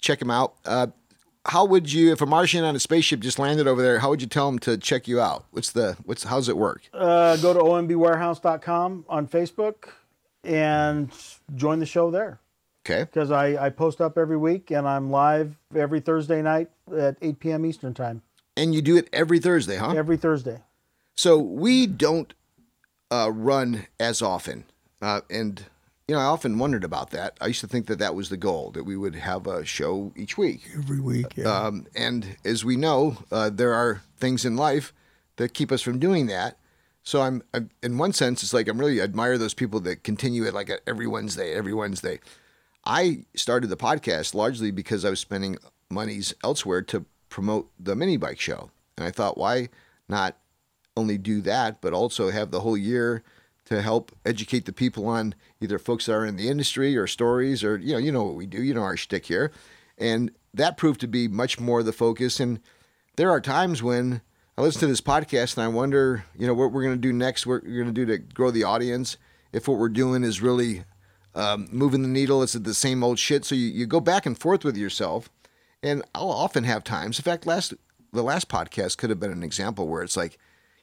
check 0.00 0.20
them 0.20 0.30
out. 0.30 0.54
Uh, 0.64 0.88
how 1.46 1.64
would 1.64 1.92
you, 1.92 2.12
if 2.12 2.20
a 2.20 2.26
Martian 2.26 2.62
on 2.62 2.76
a 2.76 2.78
spaceship 2.78 3.18
just 3.18 3.36
landed 3.36 3.66
over 3.66 3.82
there, 3.82 3.98
how 3.98 4.10
would 4.10 4.20
you 4.22 4.28
tell 4.28 4.46
them 4.48 4.60
to 4.60 4.78
check 4.78 5.08
you 5.08 5.20
out? 5.20 5.44
What's 5.50 5.72
the, 5.72 5.96
what's, 6.04 6.22
how's 6.22 6.48
it 6.48 6.56
work? 6.56 6.82
Uh, 6.94 7.36
go 7.38 7.52
to 7.52 7.58
ombwarehouse.com 7.58 9.06
on 9.08 9.26
Facebook 9.26 9.88
and 10.44 11.10
join 11.56 11.80
the 11.80 11.86
show 11.86 12.12
there 12.12 12.38
Okay. 12.84 13.04
because 13.04 13.30
I, 13.30 13.66
I 13.66 13.70
post 13.70 14.00
up 14.00 14.18
every 14.18 14.36
week 14.36 14.72
and 14.72 14.88
I'm 14.88 15.10
live 15.10 15.56
every 15.74 16.00
Thursday 16.00 16.42
night 16.42 16.68
at 16.96 17.16
8 17.22 17.38
p.m. 17.38 17.64
Eastern 17.64 17.94
time. 17.94 18.22
And 18.56 18.74
you 18.74 18.82
do 18.82 18.96
it 18.96 19.08
every 19.12 19.38
Thursday, 19.38 19.76
huh? 19.76 19.94
Every 19.96 20.16
Thursday. 20.16 20.58
So 21.14 21.38
we 21.38 21.86
don't 21.86 22.34
uh, 23.10 23.30
run 23.32 23.86
as 24.00 24.20
often, 24.20 24.64
uh, 25.00 25.20
and 25.30 25.64
you 26.08 26.14
know 26.14 26.20
I 26.20 26.24
often 26.24 26.58
wondered 26.58 26.84
about 26.84 27.10
that. 27.10 27.36
I 27.40 27.46
used 27.46 27.60
to 27.60 27.66
think 27.66 27.86
that 27.86 27.98
that 27.98 28.14
was 28.14 28.30
the 28.30 28.36
goal 28.36 28.70
that 28.72 28.84
we 28.84 28.96
would 28.96 29.14
have 29.14 29.46
a 29.46 29.64
show 29.64 30.12
each 30.16 30.36
week. 30.36 30.62
Every 30.74 31.00
week. 31.00 31.36
Yeah. 31.36 31.44
Um, 31.54 31.86
and 31.94 32.36
as 32.44 32.64
we 32.64 32.76
know, 32.76 33.18
uh, 33.30 33.50
there 33.50 33.74
are 33.74 34.02
things 34.16 34.44
in 34.44 34.56
life 34.56 34.92
that 35.36 35.54
keep 35.54 35.70
us 35.70 35.82
from 35.82 35.98
doing 35.98 36.26
that. 36.26 36.58
So 37.04 37.20
I'm, 37.22 37.42
I'm, 37.52 37.70
in 37.82 37.98
one 37.98 38.12
sense, 38.12 38.42
it's 38.42 38.54
like 38.54 38.68
I'm 38.68 38.78
really 38.78 39.00
admire 39.00 39.36
those 39.36 39.54
people 39.54 39.80
that 39.80 40.04
continue 40.04 40.44
it 40.44 40.54
like 40.54 40.70
every 40.86 41.06
Wednesday, 41.06 41.52
every 41.52 41.74
Wednesday. 41.74 42.20
I 42.84 43.24
started 43.34 43.68
the 43.68 43.76
podcast 43.76 44.34
largely 44.34 44.70
because 44.70 45.04
I 45.04 45.10
was 45.10 45.20
spending 45.20 45.56
monies 45.90 46.34
elsewhere 46.42 46.82
to 46.82 47.04
promote 47.28 47.70
the 47.78 47.94
mini 47.94 48.16
bike 48.16 48.40
show, 48.40 48.70
and 48.96 49.06
I 49.06 49.10
thought, 49.10 49.38
why 49.38 49.68
not 50.08 50.36
only 50.96 51.18
do 51.18 51.40
that, 51.42 51.80
but 51.80 51.92
also 51.92 52.30
have 52.30 52.50
the 52.50 52.60
whole 52.60 52.76
year 52.76 53.22
to 53.66 53.80
help 53.80 54.12
educate 54.26 54.66
the 54.66 54.72
people 54.72 55.06
on 55.06 55.34
either 55.60 55.78
folks 55.78 56.06
that 56.06 56.12
are 56.12 56.26
in 56.26 56.36
the 56.36 56.48
industry 56.48 56.96
or 56.96 57.06
stories 57.06 57.62
or 57.62 57.78
you 57.78 57.92
know 57.92 57.98
you 57.98 58.12
know 58.12 58.24
what 58.24 58.34
we 58.34 58.46
do, 58.46 58.62
you 58.62 58.74
know 58.74 58.82
our 58.82 58.96
shtick 58.96 59.26
here, 59.26 59.52
and 59.96 60.30
that 60.52 60.76
proved 60.76 61.00
to 61.00 61.08
be 61.08 61.28
much 61.28 61.58
more 61.58 61.82
the 61.82 61.92
focus. 61.92 62.40
And 62.40 62.60
there 63.16 63.30
are 63.30 63.40
times 63.40 63.82
when 63.82 64.20
I 64.56 64.62
listen 64.62 64.80
to 64.80 64.86
this 64.86 65.00
podcast 65.00 65.56
and 65.56 65.64
I 65.64 65.68
wonder, 65.68 66.24
you 66.36 66.46
know, 66.46 66.54
what 66.54 66.72
we're 66.72 66.82
going 66.82 66.96
to 66.96 67.00
do 67.00 67.12
next, 67.12 67.46
what 67.46 67.62
we're 67.62 67.82
going 67.82 67.86
to 67.86 67.92
do 67.92 68.06
to 68.06 68.18
grow 68.18 68.50
the 68.50 68.64
audience. 68.64 69.16
If 69.52 69.68
what 69.68 69.78
we're 69.78 69.88
doing 69.88 70.24
is 70.24 70.42
really 70.42 70.84
um, 71.34 71.68
moving 71.70 72.02
the 72.02 72.08
needle, 72.08 72.42
it's 72.42 72.52
the 72.54 72.74
same 72.74 73.02
old 73.02 73.18
shit. 73.18 73.44
So 73.44 73.54
you, 73.54 73.66
you 73.68 73.86
go 73.86 74.00
back 74.00 74.26
and 74.26 74.38
forth 74.38 74.64
with 74.64 74.76
yourself. 74.76 75.28
And 75.82 76.02
I'll 76.14 76.30
often 76.30 76.62
have 76.64 76.84
times. 76.84 77.18
In 77.18 77.24
fact, 77.24 77.44
last 77.46 77.74
the 78.12 78.22
last 78.22 78.48
podcast 78.48 78.98
could 78.98 79.10
have 79.10 79.18
been 79.18 79.32
an 79.32 79.42
example 79.42 79.88
where 79.88 80.02
it's 80.02 80.16
like, 80.16 80.34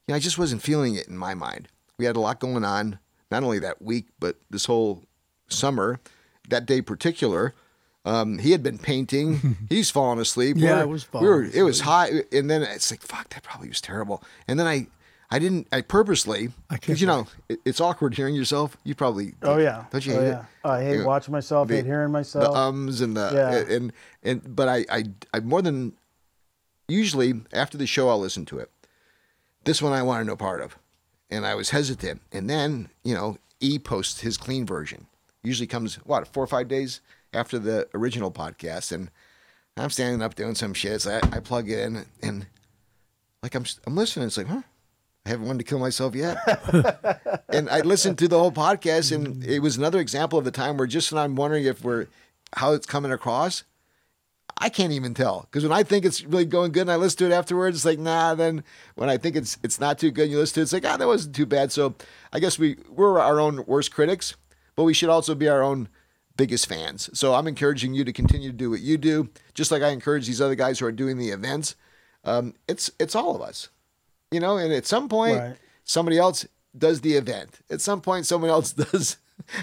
you 0.07 0.11
know, 0.11 0.15
I 0.15 0.19
just 0.19 0.37
wasn't 0.37 0.61
feeling 0.61 0.95
it 0.95 1.07
in 1.07 1.17
my 1.17 1.33
mind. 1.35 1.69
We 1.97 2.05
had 2.05 2.15
a 2.17 2.19
lot 2.19 2.39
going 2.39 2.65
on, 2.65 2.99
not 3.31 3.43
only 3.43 3.59
that 3.59 3.81
week, 3.81 4.07
but 4.19 4.37
this 4.49 4.65
whole 4.65 5.03
summer. 5.47 5.99
That 6.49 6.65
day 6.65 6.81
particular, 6.81 7.53
um, 8.05 8.39
he 8.39 8.51
had 8.51 8.63
been 8.63 8.79
painting. 8.79 9.55
He's 9.69 9.91
fallen 9.91 10.17
asleep. 10.19 10.57
Yeah, 10.57 10.71
We're- 10.71 10.81
I 10.81 10.85
was 10.85 11.13
We 11.13 11.19
were, 11.19 11.43
falling 11.45 11.51
it 11.53 11.61
was 11.61 11.81
hot, 11.81 12.09
and 12.31 12.49
then 12.49 12.63
it's 12.63 12.89
like, 12.91 13.01
fuck, 13.03 13.29
that 13.29 13.43
probably 13.43 13.69
was 13.69 13.79
terrible. 13.81 14.23
And 14.47 14.59
then 14.59 14.65
I, 14.65 14.87
I 15.31 15.37
didn't, 15.37 15.67
I 15.71 15.81
purposely, 15.81 16.49
I 16.71 16.75
because 16.75 16.99
you 17.01 17.05
know, 17.07 17.27
it, 17.49 17.59
it's 17.63 17.79
awkward 17.79 18.15
hearing 18.15 18.33
yourself. 18.33 18.75
You 18.83 18.95
probably, 18.95 19.33
Oh 19.43 19.57
yeah. 19.57 19.85
don't 19.91 20.07
oh, 20.07 20.11
you 20.11 20.17
oh, 20.17 20.21
hate 20.21 20.27
yeah. 20.27 20.39
it? 20.39 20.45
I 20.67 20.83
hate 20.83 20.91
You 20.93 20.97
know, 20.99 21.05
watching 21.07 21.31
myself. 21.31 21.67
the- 21.67 21.75
hate 21.75 21.85
hearing 21.85 22.11
myself. 22.11 22.45
the 22.45 22.51
ums 22.51 23.01
and 23.01 23.15
the 23.15 23.31
Yeah. 23.33 23.75
and 23.75 23.93
and 24.23 24.55
but 24.55 24.67
I, 24.67 24.85
I 24.89 25.03
I 25.33 25.39
more 25.41 25.61
than 25.61 25.93
usually 26.87 27.33
after 27.53 27.77
the 27.77 27.85
show 27.87 28.09
I'll 28.09 28.19
listen 28.19 28.45
to 28.47 28.59
it. 28.59 28.71
This 29.65 29.81
one 29.81 29.93
I 29.93 30.01
wanted 30.03 30.25
no 30.25 30.35
part 30.35 30.61
of, 30.61 30.77
and 31.29 31.45
I 31.45 31.53
was 31.55 31.69
hesitant. 31.71 32.21
And 32.31 32.49
then 32.49 32.89
you 33.03 33.13
know 33.13 33.37
E 33.59 33.77
posts 33.77 34.21
his 34.21 34.37
clean 34.37 34.65
version. 34.65 35.05
Usually 35.43 35.67
comes 35.67 35.95
what 36.05 36.27
four 36.27 36.43
or 36.43 36.47
five 36.47 36.67
days 36.67 37.01
after 37.33 37.59
the 37.59 37.87
original 37.93 38.31
podcast, 38.31 38.91
and 38.91 39.11
I'm 39.77 39.89
standing 39.91 40.21
up 40.21 40.33
doing 40.35 40.55
some 40.55 40.73
shit. 40.73 41.01
So 41.01 41.19
I, 41.21 41.37
I 41.37 41.39
plug 41.39 41.69
it 41.69 41.79
in 41.79 42.05
and 42.23 42.47
like 43.43 43.53
I'm 43.55 43.65
I'm 43.85 43.95
listening. 43.95 44.25
It's 44.27 44.37
like 44.37 44.47
huh. 44.47 44.61
I 45.25 45.29
haven't 45.29 45.45
wanted 45.45 45.59
to 45.59 45.65
kill 45.65 45.79
myself 45.79 46.15
yet. 46.15 46.37
and 47.49 47.69
I 47.69 47.81
listened 47.81 48.17
to 48.19 48.27
the 48.27 48.39
whole 48.39 48.51
podcast, 48.51 49.13
and 49.13 49.43
it 49.43 49.59
was 49.59 49.77
another 49.77 49.99
example 49.99 50.39
of 50.39 50.45
the 50.45 50.51
time 50.51 50.77
where 50.77 50.87
just 50.87 51.13
I'm 51.13 51.35
wondering 51.35 51.65
if 51.65 51.83
we're 51.83 52.07
how 52.55 52.73
it's 52.73 52.87
coming 52.87 53.11
across, 53.11 53.63
I 54.57 54.69
can't 54.69 54.91
even 54.91 55.13
tell 55.13 55.47
because 55.49 55.63
when 55.63 55.71
I 55.71 55.83
think 55.83 56.03
it's 56.03 56.23
really 56.23 56.45
going 56.45 56.71
good 56.71 56.81
and 56.81 56.91
I 56.91 56.97
listen 56.97 57.19
to 57.19 57.25
it 57.27 57.31
afterwards, 57.31 57.77
it's 57.77 57.85
like 57.85 57.99
nah. 57.99 58.35
Then 58.35 58.63
when 58.95 59.09
I 59.09 59.17
think 59.17 59.35
it's 59.35 59.57
it's 59.63 59.79
not 59.79 59.97
too 59.99 60.11
good, 60.11 60.23
and 60.23 60.31
you 60.31 60.37
listen 60.37 60.55
to 60.55 60.59
it, 60.61 60.63
it's 60.63 60.73
like 60.73 60.85
ah, 60.85 60.97
that 60.97 61.07
wasn't 61.07 61.35
too 61.35 61.45
bad. 61.45 61.71
So 61.71 61.95
I 62.33 62.39
guess 62.39 62.59
we 62.59 62.77
we're 62.89 63.19
our 63.19 63.39
own 63.39 63.65
worst 63.65 63.93
critics, 63.93 64.35
but 64.75 64.83
we 64.83 64.93
should 64.93 65.09
also 65.09 65.33
be 65.33 65.47
our 65.47 65.63
own 65.63 65.87
biggest 66.35 66.67
fans. 66.67 67.09
So 67.17 67.35
I'm 67.35 67.47
encouraging 67.47 67.93
you 67.93 68.03
to 68.03 68.13
continue 68.13 68.51
to 68.51 68.57
do 68.57 68.69
what 68.69 68.81
you 68.81 68.97
do, 68.97 69.29
just 69.53 69.71
like 69.71 69.81
I 69.81 69.89
encourage 69.89 70.27
these 70.27 70.41
other 70.41 70.55
guys 70.55 70.79
who 70.79 70.85
are 70.85 70.91
doing 70.91 71.17
the 71.17 71.29
events. 71.29 71.75
Um, 72.25 72.53
it's 72.67 72.91
it's 72.99 73.15
all 73.15 73.35
of 73.35 73.41
us, 73.41 73.69
you 74.31 74.39
know. 74.39 74.57
And 74.57 74.71
at 74.73 74.85
some 74.85 75.09
point, 75.09 75.37
Right. 75.37 75.55
somebody 75.83 76.17
else 76.17 76.45
does 76.77 77.01
the 77.01 77.13
event. 77.15 77.59
At 77.69 77.81
some 77.81 78.01
point, 78.01 78.25
someone 78.25 78.49
else 78.49 78.71
does 78.91 79.17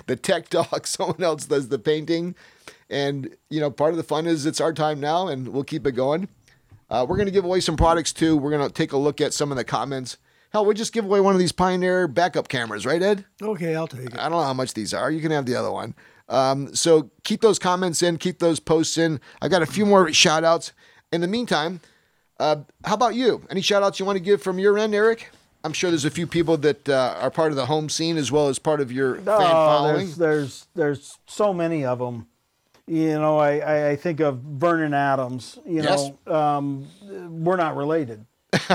the 0.06 0.16
tech 0.16 0.48
talk. 0.48 0.86
Someone 0.96 1.22
else 1.22 1.44
does 1.46 1.68
the 1.68 1.78
painting. 1.78 2.34
And 2.88 3.34
you 3.50 3.60
know, 3.60 3.70
part 3.70 3.90
of 3.90 3.96
the 3.96 4.02
fun 4.02 4.26
is 4.26 4.46
it's 4.46 4.60
our 4.60 4.72
time 4.72 5.00
now, 5.00 5.28
and 5.28 5.48
we'll 5.48 5.64
keep 5.64 5.86
it 5.86 5.92
going. 5.92 6.28
Uh, 6.88 7.04
we're 7.08 7.16
going 7.16 7.26
to 7.26 7.32
give 7.32 7.44
away 7.44 7.60
some 7.60 7.76
products 7.76 8.12
too. 8.12 8.36
We're 8.36 8.50
going 8.52 8.66
to 8.66 8.72
take 8.72 8.92
a 8.92 8.96
look 8.96 9.20
at 9.20 9.34
some 9.34 9.50
of 9.50 9.56
the 9.56 9.64
comments. 9.64 10.18
Hell, 10.50 10.64
we'll 10.64 10.74
just 10.74 10.92
give 10.92 11.04
away 11.04 11.20
one 11.20 11.34
of 11.34 11.40
these 11.40 11.50
Pioneer 11.52 12.06
backup 12.06 12.46
cameras, 12.48 12.86
right, 12.86 13.02
Ed? 13.02 13.24
okay, 13.42 13.74
I'll 13.74 13.88
take 13.88 14.06
it. 14.06 14.18
I 14.18 14.28
don't 14.28 14.38
know 14.38 14.42
how 14.44 14.54
much 14.54 14.72
these 14.74 14.94
are. 14.94 15.10
You 15.10 15.20
can 15.20 15.32
have 15.32 15.44
the 15.46 15.56
other 15.56 15.72
one. 15.72 15.94
Um, 16.28 16.74
so 16.74 17.10
keep 17.24 17.40
those 17.40 17.58
comments 17.58 18.02
in, 18.02 18.16
keep 18.18 18.38
those 18.38 18.60
posts 18.60 18.96
in. 18.98 19.20
I've 19.42 19.50
got 19.50 19.62
a 19.62 19.66
few 19.66 19.84
more 19.84 20.12
shout 20.12 20.44
outs. 20.44 20.72
In 21.12 21.20
the 21.20 21.26
meantime, 21.28 21.80
uh, 22.38 22.56
how 22.84 22.94
about 22.94 23.14
you? 23.14 23.42
Any 23.50 23.60
shout 23.60 23.82
outs 23.82 23.98
you 23.98 24.06
want 24.06 24.16
to 24.16 24.22
give 24.24 24.42
from 24.42 24.58
your 24.58 24.78
end, 24.78 24.94
Eric? 24.94 25.30
I'm 25.64 25.72
sure 25.72 25.90
there's 25.90 26.04
a 26.04 26.10
few 26.10 26.26
people 26.26 26.56
that 26.58 26.88
uh, 26.88 27.16
are 27.20 27.30
part 27.30 27.50
of 27.50 27.56
the 27.56 27.66
home 27.66 27.88
scene 27.88 28.16
as 28.16 28.30
well 28.30 28.48
as 28.48 28.58
part 28.58 28.80
of 28.80 28.92
your 28.92 29.16
fan 29.16 29.24
Oh, 29.26 29.66
following. 29.66 29.96
there's, 30.06 30.16
there's 30.16 30.66
there's 30.74 31.18
so 31.26 31.52
many 31.52 31.84
of 31.84 31.98
them. 31.98 32.26
You 32.86 33.14
know, 33.18 33.38
I, 33.38 33.58
I, 33.58 33.88
I 33.90 33.96
think 33.96 34.20
of 34.20 34.38
Vernon 34.38 34.94
Adams. 34.94 35.58
You 35.66 35.82
Yes. 35.82 36.10
know, 36.26 36.32
um, 36.32 36.86
we're 37.44 37.56
not 37.56 37.74
related. 37.76 38.24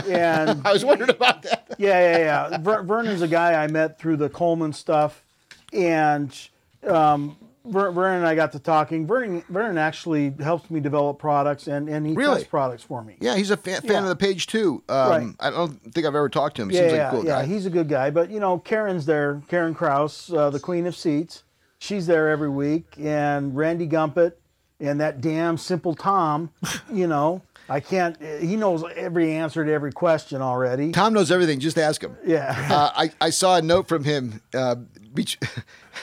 And 0.05 0.61
I 0.67 0.73
was 0.73 0.83
wondering 0.83 1.11
about 1.11 1.43
that. 1.43 1.73
yeah, 1.77 2.17
yeah, 2.17 2.49
yeah. 2.49 2.57
Ver, 2.57 2.83
Vernon's 2.83 3.21
a 3.21 3.27
guy 3.27 3.63
I 3.63 3.67
met 3.67 3.97
through 3.97 4.17
the 4.17 4.27
Coleman 4.29 4.73
stuff, 4.73 5.23
and 5.71 6.37
um, 6.85 7.37
Vernon 7.65 8.17
and 8.19 8.27
I 8.27 8.33
got 8.35 8.51
to 8.53 8.59
talking. 8.59 9.05
Vernon, 9.05 9.43
Vernon 9.49 9.77
actually 9.77 10.33
helps 10.39 10.69
me 10.71 10.79
develop 10.79 11.19
products, 11.19 11.67
and, 11.67 11.87
and 11.89 12.05
he 12.07 12.13
Really? 12.13 12.35
tests 12.37 12.49
products 12.49 12.83
for 12.83 13.03
me. 13.03 13.17
Yeah, 13.19 13.35
he's 13.35 13.51
a 13.51 13.57
fan, 13.57 13.81
fan 13.81 13.91
Yeah. 13.91 13.99
of 14.03 14.07
the 14.09 14.15
page 14.15 14.47
too. 14.47 14.83
Um, 14.89 15.09
Right. 15.09 15.27
I 15.39 15.49
don't 15.51 15.79
think 15.93 16.05
I've 16.07 16.15
ever 16.15 16.29
talked 16.29 16.55
to 16.55 16.63
him. 16.63 16.69
He 16.69 16.75
yeah, 16.77 16.81
seems 16.81 16.91
like 16.93 16.97
yeah, 16.99 17.07
a 17.07 17.11
cool 17.11 17.25
yeah. 17.25 17.43
He's 17.43 17.65
a 17.65 17.69
good 17.69 17.87
guy, 17.87 18.09
but 18.09 18.31
you 18.31 18.39
know, 18.39 18.57
Karen's 18.57 19.05
there. 19.05 19.41
Karen 19.47 19.73
Kraus, 19.75 20.31
uh, 20.33 20.49
the 20.49 20.59
queen 20.59 20.87
of 20.87 20.95
seats. 20.95 21.43
She's 21.77 22.07
there 22.07 22.29
every 22.29 22.49
week, 22.49 22.95
and 22.99 23.55
Randy 23.55 23.87
Gumpet, 23.87 24.33
and 24.79 24.99
that 25.01 25.21
damn 25.21 25.57
simple 25.57 25.93
Tom. 25.95 26.49
You 26.91 27.07
know, 27.07 27.41
I 27.69 27.79
can't. 27.79 28.21
He 28.41 28.55
knows 28.55 28.83
every 28.95 29.33
answer 29.33 29.63
to 29.63 29.71
every 29.71 29.91
question 29.91 30.41
already. 30.41 30.91
Tom 30.91 31.13
knows 31.13 31.31
everything. 31.31 31.59
Just 31.59 31.77
ask 31.77 32.01
him. 32.03 32.17
Yeah. 32.25 32.55
uh, 32.69 32.91
I, 32.95 33.11
I 33.21 33.29
saw 33.29 33.57
a 33.57 33.61
note 33.61 33.87
from 33.87 34.03
him. 34.03 34.41
Uh, 34.53 34.75
beach, 35.13 35.37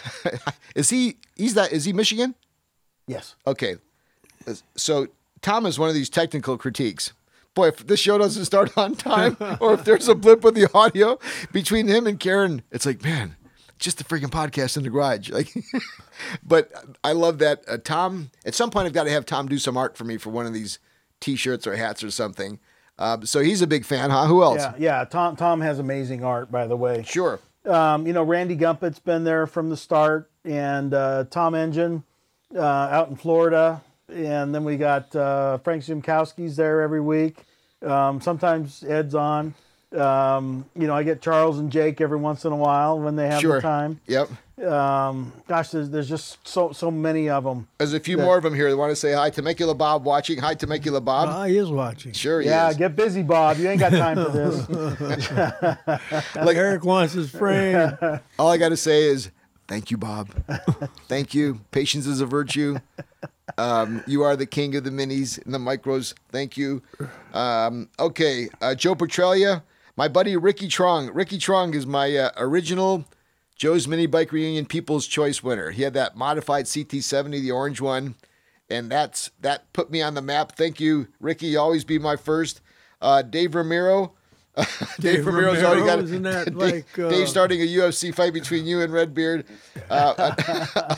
is 0.75 0.91
he? 0.91 1.17
He's 1.37 1.55
that? 1.55 1.73
Is 1.73 1.85
he 1.85 1.93
Michigan? 1.93 2.35
yes. 3.07 3.35
Okay. 3.47 3.77
So 4.77 5.09
Tom 5.43 5.67
is 5.67 5.79
one 5.79 5.89
of 5.89 5.95
these 5.95 6.09
technical 6.09 6.57
critiques, 6.57 7.13
boy, 7.55 7.69
if 7.69 7.87
this 7.87 8.01
show 8.01 8.17
doesn't 8.19 8.45
start 8.45 8.77
on 8.79 8.95
time, 8.95 9.37
or 9.61 9.75
if 9.75 9.85
there's 9.85 10.09
a 10.09 10.15
blip 10.15 10.43
with 10.43 10.55
the 10.55 10.71
audio 10.75 11.19
between 11.53 11.89
him 11.89 12.07
and 12.07 12.19
Karen, 12.21 12.63
it's 12.71 12.87
like, 12.87 13.03
man, 13.03 13.37
just 13.79 14.01
a 14.01 14.05
freaking 14.05 14.31
podcast 14.31 14.77
in 14.77 14.85
the 14.85 14.91
garage. 14.91 15.31
Like, 15.31 15.53
but 16.43 16.71
I 17.05 17.13
love 17.13 17.39
that. 17.39 17.65
Uh, 17.69 17.79
Tom, 17.79 18.31
at 18.47 18.55
some 18.55 18.71
point, 18.71 18.87
I've 18.87 18.93
got 18.93 19.05
to 19.05 19.11
have 19.11 19.27
Tom 19.27 19.49
do 19.49 19.59
some 19.59 19.77
art 19.77 19.97
for 19.97 20.05
me 20.05 20.17
for 20.19 20.31
one 20.31 20.47
of 20.47 20.55
these 20.55 20.79
T-shirts 21.21 21.67
or 21.67 21.77
hats 21.77 22.03
or 22.03 22.11
something. 22.11 22.59
Uh, 22.99 23.19
so 23.23 23.41
he's 23.41 23.63
a 23.63 23.67
big 23.67 23.85
fan, 23.85 24.11
huh? 24.11 24.27
Who 24.27 24.43
else? 24.43 24.59
Yeah, 24.59 24.75
yeah. 24.79 25.05
Tom 25.05 25.37
Tom 25.37 25.61
has 25.61 25.79
amazing 25.79 26.25
art, 26.25 26.51
by 26.51 26.67
the 26.67 26.77
way. 26.77 27.05
Sure. 27.07 27.39
Um, 27.65 28.07
you 28.07 28.13
know, 28.13 28.23
Randy 28.23 28.57
Gumpet's 28.57 28.99
been 28.99 29.25
there 29.25 29.47
from 29.47 29.69
the 29.69 29.77
start, 29.77 30.31
and 30.45 30.95
uh, 30.95 31.25
Tom 31.31 31.55
Engine 31.55 32.03
uh, 32.55 32.61
out 32.61 33.09
in 33.09 33.17
Florida, 33.17 33.83
and 34.13 34.55
then 34.55 34.65
we 34.65 34.77
got 34.77 35.15
uh, 35.15 35.59
Frank 35.59 35.85
Zimkowski's 35.85 36.57
there 36.57 36.81
every 36.81 37.01
week. 37.01 37.45
Um, 37.83 38.21
sometimes 38.21 38.83
Ed's 38.83 39.15
on. 39.15 39.55
Um, 39.97 40.67
you 40.77 40.87
know, 40.87 40.95
I 40.95 41.03
get 41.03 41.23
Charles 41.23 41.59
and 41.59 41.73
Jake 41.73 42.01
every 42.01 42.19
once 42.19 42.45
in 42.45 42.53
a 42.53 42.57
while 42.57 42.99
when 42.99 43.17
they 43.17 43.27
have 43.29 43.41
Sure. 43.41 43.57
the 43.57 43.63
time. 43.63 44.01
Yep. 44.07 44.29
Um, 44.67 45.33
gosh, 45.47 45.71
there's, 45.71 45.89
there's 45.89 46.09
just 46.09 46.47
so 46.47 46.73
so 46.73 46.91
many 46.91 47.31
of 47.31 47.45
them. 47.45 47.69
There's 47.79 47.95
a 47.95 48.01
few 48.01 48.19
more 48.19 48.37
of 48.37 48.43
them 48.43 48.55
here 48.55 48.69
They 48.69 48.75
want 48.75 48.91
to 48.91 48.97
say 48.97 49.13
hi. 49.13 49.31
Temecula 49.31 49.75
Bob 49.75 50.05
watching. 50.05 50.39
Hi, 50.41 50.55
Temecula 50.55 51.01
Bob. 51.01 51.29
Ah, 51.31 51.45
he 51.45 51.57
is 51.57 51.71
watching. 51.71 52.13
sure 52.13 52.41
he 52.41 52.49
Yeah, 52.49 52.69
is. 52.69 52.77
get 52.77 52.97
busy, 52.97 53.23
Bob. 53.23 53.57
You 53.59 53.69
ain't 53.69 53.79
got 53.81 53.91
time 53.93 54.17
for 54.17 54.31
this. 54.31 55.29
Like 56.37 56.57
Eric 56.57 56.85
wants 56.85 57.13
his 57.15 57.31
frame. 57.31 57.97
All 58.39 58.51
I 58.51 58.57
got 58.59 58.71
to 58.71 58.77
say 58.77 59.05
is 59.05 59.31
thank 59.69 59.91
you, 59.91 59.97
Bob. 59.97 60.29
thank 61.09 61.35
you. 61.35 61.61
Patience 61.71 62.07
is 62.07 62.21
a 62.21 62.27
virtue. 62.27 62.79
Um, 63.57 64.03
you 64.07 64.23
are 64.23 64.37
the 64.37 64.47
king 64.47 64.75
of 64.77 64.85
the 64.85 64.91
minis 64.91 65.43
and 65.45 65.55
the 65.55 65.59
micros. 65.59 66.15
Thank 66.31 66.57
you. 66.57 66.83
Um, 67.33 67.89
okay, 67.99 68.49
uh, 68.61 68.75
Joe 68.75 68.95
Petralia, 68.95 69.63
my 69.99 70.07
buddy 70.07 70.37
Ricky 70.37 70.69
Trong. 70.69 71.11
Ricky 71.13 71.39
Trong 71.39 71.75
is 71.75 71.85
my 71.85 72.17
uh, 72.17 72.31
original 72.37 73.05
Joe's 73.57 73.89
Mini 73.89 74.07
Bike 74.07 74.31
Reunion 74.31 74.65
People's 74.65 75.09
Choice 75.09 75.43
winner. 75.43 75.73
He 75.73 75.83
had 75.83 75.93
that 75.95 76.17
modified 76.17 76.67
CT70, 76.67 77.43
the 77.43 77.51
orange 77.51 77.81
one, 77.81 78.15
and 78.71 78.89
that's 78.89 79.33
that 79.41 79.73
put 79.73 79.91
me 79.91 80.01
on 80.01 80.15
the 80.15 80.23
map. 80.23 80.53
Thank 80.53 80.79
you, 80.79 81.09
Ricky. 81.19 81.49
You 81.49 81.59
always 81.59 81.85
be 81.85 81.99
my 81.99 82.15
first. 82.15 82.61
Uh, 83.03 83.23
Dave 83.23 83.57
Ramiro. 83.57 84.15
Dave, 84.57 84.69
Dave 85.01 85.25
Ramiro's 85.25 85.63
already 85.65 85.85
got 85.85 85.99
isn't 86.01 86.23
that 86.23 86.45
Dave, 86.57 86.57
like, 86.57 86.99
uh, 86.99 87.09
Dave 87.09 87.29
starting 87.29 87.61
a 87.61 87.67
UFC 87.67 88.15
fight 88.15 88.33
between 88.33 88.67
you 88.67 88.81
and 88.81 88.93
Redbeard. 88.93 89.47
Uh, 89.91 90.33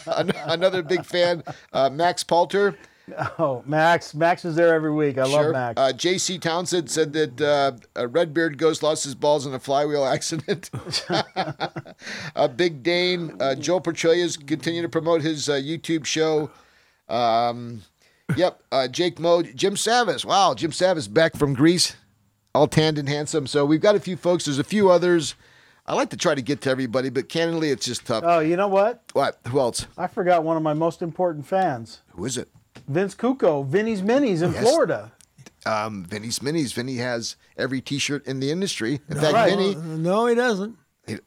another 0.47 0.83
big 0.83 1.07
fan, 1.07 1.43
uh, 1.73 1.89
Max 1.89 2.23
Palter. 2.23 2.77
oh, 3.39 3.63
Max. 3.67 4.15
Max 4.15 4.45
is 4.45 4.55
there 4.55 4.75
every 4.75 4.93
week. 4.93 5.19
I 5.19 5.25
love 5.25 5.53
Max. 5.53 5.81
Uh, 5.81 5.93
J.C. 5.93 6.39
Townsend 6.39 6.91
said 6.91 7.13
that 7.13 7.41
uh, 7.41 7.73
a 7.97 8.07
Redbeard 8.07 8.59
ghost 8.59 8.83
lost 8.83 9.05
his 9.05 9.15
balls 9.15 9.47
in 9.47 9.55
a 9.55 9.59
flywheel 9.59 10.05
accident. 10.05 10.71
uh, 12.37 12.49
Big 12.49 12.83
Dane, 12.83 13.37
uh, 13.41 13.55
Joe 13.55 13.81
Petrelia's 13.81 14.37
continue 14.37 14.83
to 14.83 14.89
promote 14.89 15.23
his 15.23 15.49
uh, 15.49 15.55
YouTube 15.55 16.05
show. 16.05 16.51
Um, 17.09 17.83
yep, 18.37 18.63
uh, 18.71 18.89
Jake 18.89 19.19
Mode, 19.19 19.53
Jim 19.55 19.75
Savis. 19.75 20.25
Wow, 20.25 20.55
Jim 20.55 20.71
Savis 20.71 21.13
back 21.13 21.37
from 21.37 21.55
Greece, 21.55 21.97
all 22.55 22.69
tanned 22.69 22.99
and 22.99 23.09
handsome. 23.09 23.47
So 23.47 23.65
we've 23.65 23.81
got 23.81 23.97
a 23.97 24.01
few 24.01 24.17
folks. 24.17 24.45
There's 24.45 24.59
a 24.59 24.65
few 24.65 24.91
others. 24.91 25.35
I 25.87 25.95
like 25.95 26.11
to 26.11 26.17
try 26.17 26.37
to 26.37 26.43
get 26.43 26.61
to 26.63 26.71
everybody, 26.71 27.11
but 27.11 27.29
candidly, 27.29 27.71
it's 27.71 27.85
just 27.85 28.07
tough. 28.07 28.23
oh, 28.25 28.39
you 28.39 28.55
know 28.55 28.69
what? 28.69 29.03
what? 29.13 29.41
Who 29.49 29.59
else? 29.59 29.87
I 29.99 30.07
forgot 30.07 30.45
one 30.45 30.57
of 30.57 30.63
my 30.63 30.75
most 30.75 31.03
important 31.03 31.47
fans. 31.47 32.03
Who 32.11 32.25
is 32.27 32.39
it? 32.39 32.49
Vince 32.91 33.15
Cuco, 33.15 33.65
Vinny's 33.67 34.03
Minis 34.03 34.43
in 34.43 34.53
Yes. 34.53 34.63
Florida. 34.63 35.13
Um, 35.65 36.05
Vinny's 36.05 36.41
Minis. 36.41 36.73
Vinny 36.75 36.97
has 36.97 37.37
every 37.57 37.81
T-shirt 37.81 38.27
in 38.27 38.41
the 38.41 38.51
industry. 38.51 39.01
In 39.09 39.17
fact, 39.17 39.33
Right. 39.35 39.51
Vinny. 39.51 39.77
Uh, 39.77 39.81
no, 39.97 40.27
he 40.27 40.35
doesn't. 40.35 40.77
he- 41.07 41.19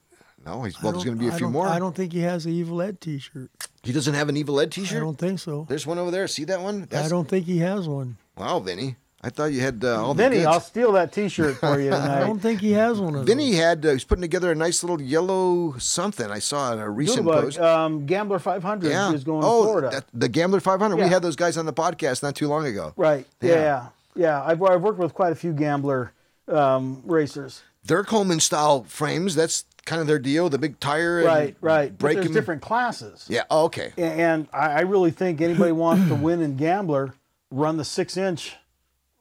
no, 0.46 0.64
he's 0.64 0.82
well. 0.82 0.92
There's 0.92 1.04
going 1.06 1.18
to 1.18 1.24
be 1.24 1.30
a 1.30 1.34
I 1.34 1.38
few 1.38 1.50
more. 1.50 1.68
I 1.68 1.80
don't 1.80 1.96
think 1.96 2.12
he 2.14 2.20
has 2.22 2.46
a 2.46 2.50
Evil 2.50 2.82
Ed 2.82 3.00
T-shirt. 3.00 3.50
He 3.84 3.92
doesn't 3.94 4.14
have 4.14 4.28
an 4.30 4.36
Evil 4.38 4.60
Ed 4.60 4.72
T-shirt. 4.72 4.98
I 4.98 5.00
don't 5.00 5.18
think 5.18 5.40
so. 5.40 5.66
There's 5.70 5.86
one 5.88 5.98
over 6.00 6.12
there. 6.12 6.28
See 6.28 6.44
that 6.46 6.62
one? 6.62 6.88
I 6.92 7.08
don't 7.08 7.28
think 7.28 7.46
he 7.46 7.60
has 7.60 7.88
one. 7.88 8.18
Wow, 8.38 8.60
Vinny. 8.60 8.98
I 9.26 9.30
thought 9.30 9.54
you 9.54 9.62
had 9.62 9.84
uh, 9.86 10.04
all 10.04 10.14
the 10.14 10.28
Vinny. 10.30 10.46
I'll 10.46 10.60
steal 10.60 10.92
that 10.94 11.14
T-shirt 11.14 11.56
for 11.56 11.80
you 11.80 11.94
I 11.94 12.20
don't 12.20 12.40
think 12.40 12.60
he 12.60 12.74
has 12.74 13.00
one 13.00 13.16
of 13.16 13.26
Vinny 13.26 13.54
had 13.54 13.86
uh, 13.86 13.92
he's 13.94 14.04
putting 14.04 14.22
together 14.22 14.52
a 14.52 14.56
nice 14.56 14.84
little 14.84 15.02
yellow 15.02 15.76
something. 15.78 16.30
I 16.30 16.40
saw 16.40 16.74
in 16.74 16.80
a 16.80 16.90
recent 16.90 17.26
Doodlebug, 17.26 17.42
post. 17.42 17.60
um, 17.60 18.06
Gambler 18.06 18.40
500 18.40 18.90
yeah. 18.90 19.14
is 19.14 19.24
going 19.24 19.44
oh, 19.46 19.62
to 19.62 19.64
Florida. 19.66 19.90
that- 19.92 20.06
the 20.14 20.28
Gambler 20.28 20.60
500. 20.60 20.98
We 20.98 21.04
had 21.04 21.22
those 21.22 21.36
guys 21.38 21.58
on 21.58 21.66
the 21.66 21.74
podcast 21.74 22.22
not 22.22 22.36
too 22.36 22.48
long 22.50 22.66
ago. 22.66 22.94
right. 22.98 23.26
Yeah. 23.42 23.50
Yeah. 23.50 23.56
Yeah. 23.62 23.88
Yeah. 24.16 24.44
I've, 24.44 24.62
I've 24.62 24.82
worked 24.82 25.00
with 25.00 25.14
quite 25.14 25.32
a 25.32 25.36
few 25.36 25.54
Gambler 25.54 26.12
um, 26.50 27.02
racers. 27.06 27.62
Their 27.86 28.04
Coleman 28.04 28.40
style 28.40 28.84
frames. 28.84 29.36
That's 29.36 29.66
kind 29.86 30.00
of 30.02 30.08
their 30.08 30.20
deal. 30.20 30.50
The 30.50 30.58
big 30.58 30.80
tire. 30.80 31.20
And 31.20 31.28
Right. 31.28 31.56
Right. 31.62 31.90
But 31.92 31.98
Break 32.00 32.16
there's 32.16 32.28
'em. 32.28 32.34
different 32.34 32.62
classes. 32.62 33.26
Yeah. 33.30 33.44
Oh, 33.50 33.66
okay. 33.66 33.94
A- 33.98 34.02
And 34.02 34.48
I, 34.54 34.68
I 34.72 34.80
really 34.82 35.12
think 35.12 35.40
anybody 35.42 35.72
wants 35.72 36.08
to 36.10 36.16
win 36.28 36.42
in 36.42 36.56
Gambler, 36.58 37.14
run 37.52 37.78
the 37.78 37.86
six 37.86 38.16
inch 38.18 38.56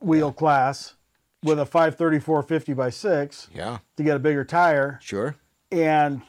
wheel 0.05 0.33
class 0.33 0.95
with 1.43 1.59
a 1.59 1.67
534 1.67 2.43
50 2.43 2.73
by 2.75 2.91
6 2.91 3.49
Yeah. 3.55 3.79
to 3.97 4.03
get 4.03 4.17
a 4.17 4.19
bigger 4.21 4.45
tire 4.45 4.99
Sure. 5.03 5.37
and 5.71 6.23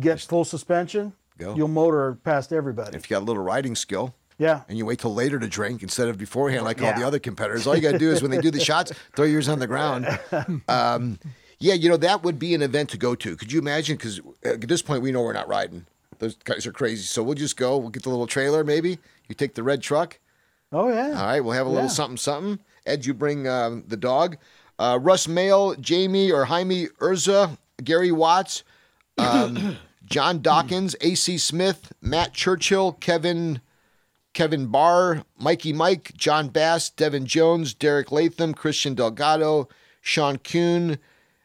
get 0.00 0.20
full 0.20 0.44
suspension. 0.44 1.12
Go. 1.38 1.54
You'll 1.54 1.68
motor 1.68 2.14
past 2.22 2.52
everybody. 2.52 2.96
If 2.96 3.08
you 3.08 3.16
got 3.16 3.22
a 3.22 3.24
little 3.26 3.42
riding 3.42 3.74
skill. 3.74 4.14
Yeah. 4.38 4.62
and 4.70 4.78
you 4.78 4.86
wait 4.86 4.98
till 5.00 5.12
later 5.12 5.38
to 5.38 5.46
drink 5.46 5.82
instead 5.82 6.08
of 6.08 6.16
beforehand 6.16 6.64
like 6.64 6.80
all 6.80 6.94
the 6.94 7.06
other 7.06 7.18
competitors. 7.18 7.66
All 7.66 7.76
you 7.76 7.82
got 7.82 7.92
to 7.92 7.98
do 7.98 8.10
is 8.10 8.22
when 8.22 8.30
they 8.30 8.40
do 8.40 8.50
the 8.50 8.58
shots, 8.64 8.90
throw 9.14 9.26
yours 9.26 9.50
on 9.50 9.58
the 9.58 9.66
ground. 9.66 10.06
Um, 10.68 11.18
yeah, 11.58 11.74
you 11.74 11.90
know 11.90 11.98
that 11.98 12.22
would 12.22 12.38
be 12.38 12.54
an 12.54 12.62
event 12.62 12.88
to 12.90 12.96
go 12.96 13.14
to. 13.14 13.36
Could 13.36 13.52
you 13.52 13.58
imagine? 13.58 13.98
Because 13.98 14.18
at 14.42 14.62
this 14.62 14.80
point, 14.80 15.02
we 15.02 15.12
know 15.12 15.20
we're 15.20 15.34
not 15.34 15.46
riding. 15.46 15.84
Those 16.20 16.36
guys 16.36 16.66
are 16.66 16.72
crazy. 16.72 17.02
So 17.02 17.22
we'll 17.22 17.34
just 17.34 17.58
go. 17.58 17.76
We'll 17.76 17.90
get 17.90 18.02
the 18.04 18.08
little 18.08 18.26
trailer. 18.26 18.64
Maybe 18.64 18.98
you 19.28 19.34
take 19.34 19.54
the 19.56 19.62
red 19.62 19.82
truck. 19.82 20.18
Oh 20.72 20.88
yeah. 20.88 21.08
All 21.08 21.26
right, 21.26 21.40
we'll 21.42 21.52
have 21.52 21.66
a 21.66 21.68
little 21.68 21.84
Yeah. 21.84 21.88
something, 21.88 22.16
something. 22.16 22.60
Ed, 22.90 23.06
you 23.06 23.14
bring 23.14 23.46
um, 23.46 23.84
the 23.86 23.96
dog. 23.96 24.36
Uh, 24.78 24.98
Russ 25.00 25.28
Mail, 25.28 25.74
Jamie 25.74 26.32
or 26.32 26.46
Jaime 26.46 26.86
Urza, 27.00 27.56
Gary 27.84 28.12
Watts, 28.12 28.64
um, 29.18 29.76
John 30.04 30.42
Dawkins, 30.42 30.96
A.C. 31.00 31.38
Smith, 31.38 31.92
Matt 32.00 32.34
Churchill, 32.34 32.92
Kevin 32.94 33.60
Kevin 34.32 34.66
Barr, 34.66 35.24
Mikey 35.38 35.72
Mike, 35.72 36.12
John 36.16 36.48
Bass, 36.48 36.88
Devin 36.90 37.26
Jones, 37.26 37.74
Derek 37.74 38.12
Latham, 38.12 38.54
Christian 38.54 38.94
Delgado, 38.94 39.68
Sean 40.00 40.38
Kuhn, 40.38 40.98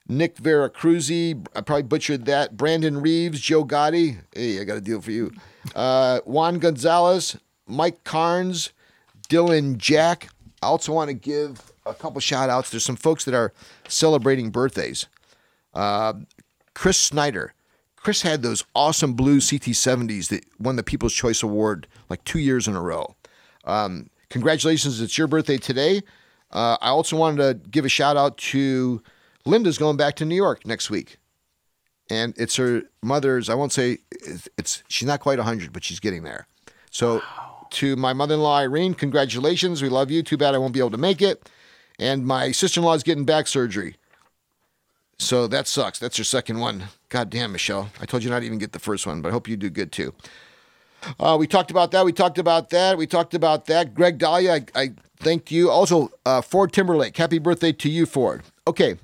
Nick 0.07 0.35
Veracruzzi, 0.37 1.47
I 1.55 1.61
probably 1.61 1.83
butchered 1.83 2.25
that. 2.25 2.55
Brandon 2.55 3.01
Reeves, 3.01 3.39
Joe 3.39 3.65
Gotti. 3.65 4.17
Hey, 4.33 4.61
I 4.61 4.63
got 4.63 4.77
a 4.77 4.81
deal 4.81 5.01
for 5.01 5.11
you. 5.11 5.31
Uh, 5.73 6.19
Juan 6.25 6.59
Gonzalez, 6.59 7.37
Mike 7.67 8.03
Carnes, 8.03 8.71
Dylan 9.29 9.77
Jack. 9.77 10.29
I 10.65 10.67
also 10.67 10.91
want 10.91 11.09
to 11.09 11.13
give 11.13 11.71
a 11.85 11.93
couple 11.93 12.19
shout 12.19 12.49
outs. 12.49 12.71
There's 12.71 12.83
some 12.83 12.95
folks 12.95 13.25
that 13.25 13.35
are 13.35 13.53
celebrating 13.87 14.49
birthdays. 14.49 15.05
Uh, 15.75 16.13
Chris 16.73 16.97
Snyder. 16.97 17.53
Chris 17.97 18.23
had 18.23 18.41
those 18.41 18.63
awesome 18.73 19.13
blue 19.13 19.37
CT70s 19.37 20.29
that 20.29 20.43
won 20.59 20.75
the 20.75 20.81
People's 20.81 21.13
Choice 21.13 21.43
Award 21.43 21.87
like 22.09 22.23
two 22.23 22.39
years 22.39 22.67
in 22.67 22.75
a 22.75 22.81
row. 22.81 23.15
Um, 23.65 24.09
congratulations, 24.29 25.01
it's 25.01 25.19
your 25.19 25.27
birthday 25.27 25.57
today. 25.57 26.01
Uh, 26.51 26.77
I 26.81 26.89
also 26.89 27.15
wanted 27.15 27.63
to 27.63 27.69
give 27.69 27.85
a 27.85 27.89
shout 27.89 28.17
out 28.17 28.37
to 28.37 29.03
Linda's 29.45 29.77
going 29.77 29.97
back 29.97 30.15
to 30.15 30.25
New 30.25 30.35
York 30.35 30.65
next 30.65 30.89
week. 30.89 31.17
And 32.09 32.33
it's 32.37 32.55
her 32.55 32.83
mother's, 33.03 33.49
I 33.49 33.53
won't 33.53 33.71
say 33.71 33.99
it's, 34.11 34.49
it's 34.57 34.83
she's 34.87 35.07
not 35.07 35.19
quite 35.19 35.37
100, 35.37 35.71
but 35.71 35.83
she's 35.83 35.99
getting 35.99 36.23
there. 36.23 36.47
So 36.89 37.21
to 37.71 37.95
my 37.95 38.13
mother 38.13 38.35
in 38.35 38.41
law, 38.41 38.57
Irene, 38.57 38.93
congratulations. 38.93 39.81
We 39.81 39.89
love 39.89 40.11
you. 40.11 40.23
Too 40.23 40.37
bad 40.37 40.55
I 40.55 40.57
won't 40.57 40.73
be 40.73 40.79
able 40.79 40.91
to 40.91 40.97
make 40.97 41.21
it. 41.21 41.49
And 41.99 42.25
my 42.25 42.51
sister 42.51 42.79
in 42.79 42.85
law 42.85 42.93
is 42.93 43.03
getting 43.03 43.25
back 43.25 43.47
surgery. 43.47 43.95
So 45.17 45.47
that 45.47 45.67
sucks. 45.67 45.97
That's 45.97 46.17
your 46.17 46.25
second 46.25 46.59
one. 46.59 46.85
God 47.09 47.29
damn, 47.29 47.53
Michelle. 47.53 47.89
I 48.01 48.05
told 48.05 48.23
you 48.23 48.29
not 48.29 48.41
to 48.41 48.45
even 48.45 48.57
get 48.57 48.73
the 48.73 48.79
first 48.79 49.07
one, 49.07 49.21
but 49.21 49.29
I 49.29 49.31
hope 49.31 49.47
you 49.47 49.55
do 49.55 49.69
good 49.69 49.91
too. 49.91 50.13
Uh, 51.19 51.37
we 51.39 51.47
talked 51.47 51.71
about 51.71 51.91
that. 51.91 52.03
We 52.03 52.11
talked 52.11 52.37
about 52.37 52.69
that. 52.71 52.97
We 52.97 53.07
talked 53.07 53.33
about 53.33 53.65
that. 53.67 53.93
Greg 53.93 54.17
Dahlia, 54.17 54.53
I, 54.53 54.65
I 54.75 54.91
thank 55.19 55.51
you. 55.51 55.69
Also, 55.69 56.11
uh, 56.25 56.41
Ford 56.41 56.73
Timberlake. 56.73 57.15
Happy 57.15 57.39
birthday 57.39 57.71
to 57.71 57.89
you, 57.89 58.05
Ford. 58.05 58.43
Okay, 58.67 58.97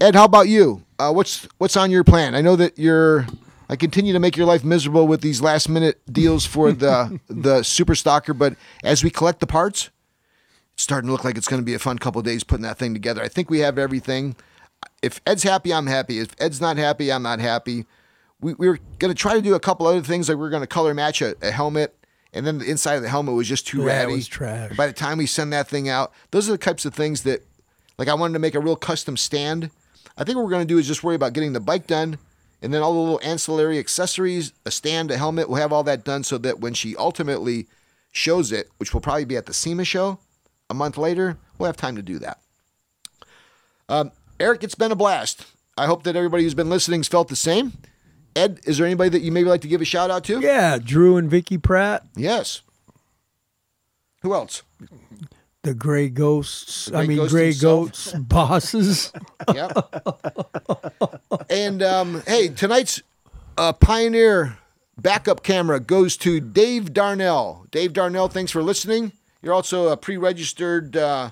Ed, 0.00 0.14
how 0.14 0.24
about 0.24 0.48
you? 0.48 0.84
Uh, 0.98 1.12
what's 1.12 1.48
what's 1.58 1.76
on 1.76 1.90
your 1.90 2.04
plan? 2.04 2.34
I 2.34 2.40
know 2.40 2.56
that 2.56 2.78
you're. 2.78 3.26
I 3.68 3.76
continue 3.76 4.12
to 4.12 4.18
make 4.18 4.36
your 4.36 4.46
life 4.46 4.64
miserable 4.64 5.06
with 5.06 5.20
these 5.20 5.42
last 5.42 5.68
minute 5.68 6.00
deals 6.10 6.46
for 6.46 6.72
the 6.72 7.20
the 7.28 7.62
super 7.62 7.94
stalker, 7.94 8.32
but 8.34 8.54
as 8.82 9.04
we 9.04 9.10
collect 9.10 9.40
the 9.40 9.46
parts, 9.46 9.90
it's 10.74 10.82
starting 10.82 11.08
to 11.08 11.12
look 11.12 11.24
like 11.24 11.36
it's 11.36 11.48
going 11.48 11.60
to 11.60 11.66
be 11.66 11.74
a 11.74 11.78
fun 11.78 11.98
couple 11.98 12.22
days 12.22 12.44
putting 12.44 12.62
that 12.62 12.78
thing 12.78 12.94
together. 12.94 13.22
I 13.22 13.28
think 13.28 13.50
we 13.50 13.58
have 13.60 13.78
everything. 13.78 14.36
If 15.02 15.20
Ed's 15.26 15.42
happy, 15.42 15.72
I'm 15.72 15.86
happy. 15.86 16.18
If 16.18 16.34
Ed's 16.38 16.60
not 16.60 16.76
happy, 16.76 17.12
I'm 17.12 17.22
not 17.22 17.40
happy. 17.40 17.84
We, 18.40 18.54
we 18.54 18.68
were 18.68 18.78
going 19.00 19.12
to 19.12 19.20
try 19.20 19.34
to 19.34 19.42
do 19.42 19.54
a 19.54 19.60
couple 19.60 19.86
other 19.86 20.02
things, 20.02 20.28
like 20.28 20.38
we 20.38 20.46
are 20.46 20.50
going 20.50 20.62
to 20.62 20.68
color 20.68 20.94
match 20.94 21.20
a, 21.20 21.34
a 21.42 21.50
helmet, 21.50 21.96
and 22.32 22.46
then 22.46 22.58
the 22.58 22.70
inside 22.70 22.94
of 22.94 23.02
the 23.02 23.08
helmet 23.08 23.34
was 23.34 23.48
just 23.48 23.66
too 23.66 23.78
Yeah, 23.78 23.84
it 23.84 23.86
ratty. 23.86 24.12
was 24.14 24.28
trash. 24.28 24.76
By 24.76 24.86
the 24.86 24.92
time 24.92 25.18
we 25.18 25.26
send 25.26 25.52
that 25.52 25.66
thing 25.68 25.88
out, 25.88 26.12
those 26.30 26.48
are 26.48 26.52
the 26.52 26.58
types 26.58 26.84
of 26.84 26.94
things 26.94 27.24
that 27.24 27.44
Like 27.98 28.06
I 28.08 28.14
wanted 28.14 28.34
to 28.34 28.38
make 28.38 28.54
a 28.54 28.60
real 28.60 28.76
custom 28.76 29.16
stand. 29.16 29.70
I 30.16 30.22
think 30.24 30.36
what 30.36 30.44
we're 30.44 30.50
going 30.50 30.66
to 30.66 30.72
do 30.72 30.78
is 30.78 30.86
just 30.86 31.02
worry 31.02 31.16
about 31.16 31.32
getting 31.32 31.52
the 31.52 31.60
bike 31.60 31.86
done 31.88 32.18
and 32.62 32.72
then 32.74 32.82
all 32.82 32.92
the 32.92 32.98
little 32.98 33.20
ancillary 33.22 33.78
accessories, 33.78 34.52
a 34.66 34.70
stand, 34.70 35.10
a 35.10 35.16
helmet, 35.16 35.48
we'll 35.48 35.60
have 35.60 35.72
all 35.72 35.84
that 35.84 36.04
done 36.04 36.24
so 36.24 36.38
that 36.38 36.60
when 36.60 36.74
she 36.74 36.96
ultimately 36.96 37.66
shows 38.12 38.50
it, 38.52 38.68
which 38.78 38.92
will 38.92 39.00
probably 39.00 39.24
be 39.24 39.36
at 39.36 39.46
the 39.46 39.54
SEMA 39.54 39.84
show 39.84 40.18
a 40.68 40.74
month 40.74 40.96
later, 40.98 41.36
we'll 41.58 41.66
have 41.68 41.76
time 41.76 41.96
to 41.96 42.02
do 42.02 42.18
that. 42.18 42.38
Um, 43.88 44.12
Eric, 44.40 44.64
it's 44.64 44.74
been 44.74 44.92
a 44.92 44.96
blast. 44.96 45.46
I 45.76 45.86
hope 45.86 46.02
that 46.02 46.16
everybody 46.16 46.42
who's 46.42 46.54
been 46.54 46.68
listening 46.70 47.00
has 47.00 47.08
felt 47.08 47.28
the 47.28 47.36
same. 47.36 47.72
Ed, 48.34 48.60
is 48.64 48.78
there 48.78 48.86
anybody 48.86 49.10
that 49.10 49.22
you 49.22 49.32
maybe 49.32 49.48
like 49.48 49.62
to 49.62 49.68
give 49.68 49.80
a 49.80 49.84
shout 49.84 50.10
out 50.10 50.24
to? 50.24 50.40
Yeah, 50.40 50.78
Drew 50.78 51.16
and 51.16 51.30
Vicky 51.30 51.58
Pratt, 51.58 52.04
Yes. 52.16 52.62
Who 54.22 54.34
else? 54.34 54.62
The 55.68 55.74
Gray 55.74 56.08
Ghosts. 56.08 56.86
The 56.86 56.96
I 56.98 57.06
mean, 57.06 57.18
Ghost 57.18 57.32
Gray 57.32 57.46
himself. 57.46 57.86
Goats 57.86 58.12
bosses. 58.18 59.12
Yep. 59.54 59.88
and 61.48 61.82
um, 61.82 62.22
hey, 62.26 62.48
tonight's 62.48 63.02
uh, 63.56 63.72
Pioneer 63.72 64.58
backup 64.98 65.42
camera 65.42 65.80
goes 65.80 66.18
to 66.18 66.38
Dave 66.38 66.92
Darnell. 66.92 67.66
Dave 67.70 67.94
Darnell, 67.94 68.28
thanks 68.28 68.52
for 68.52 68.62
listening. 68.62 69.12
You're 69.40 69.54
also 69.54 69.88
a 69.88 69.96
pre-registered 69.96 70.96
uh, 70.96 71.30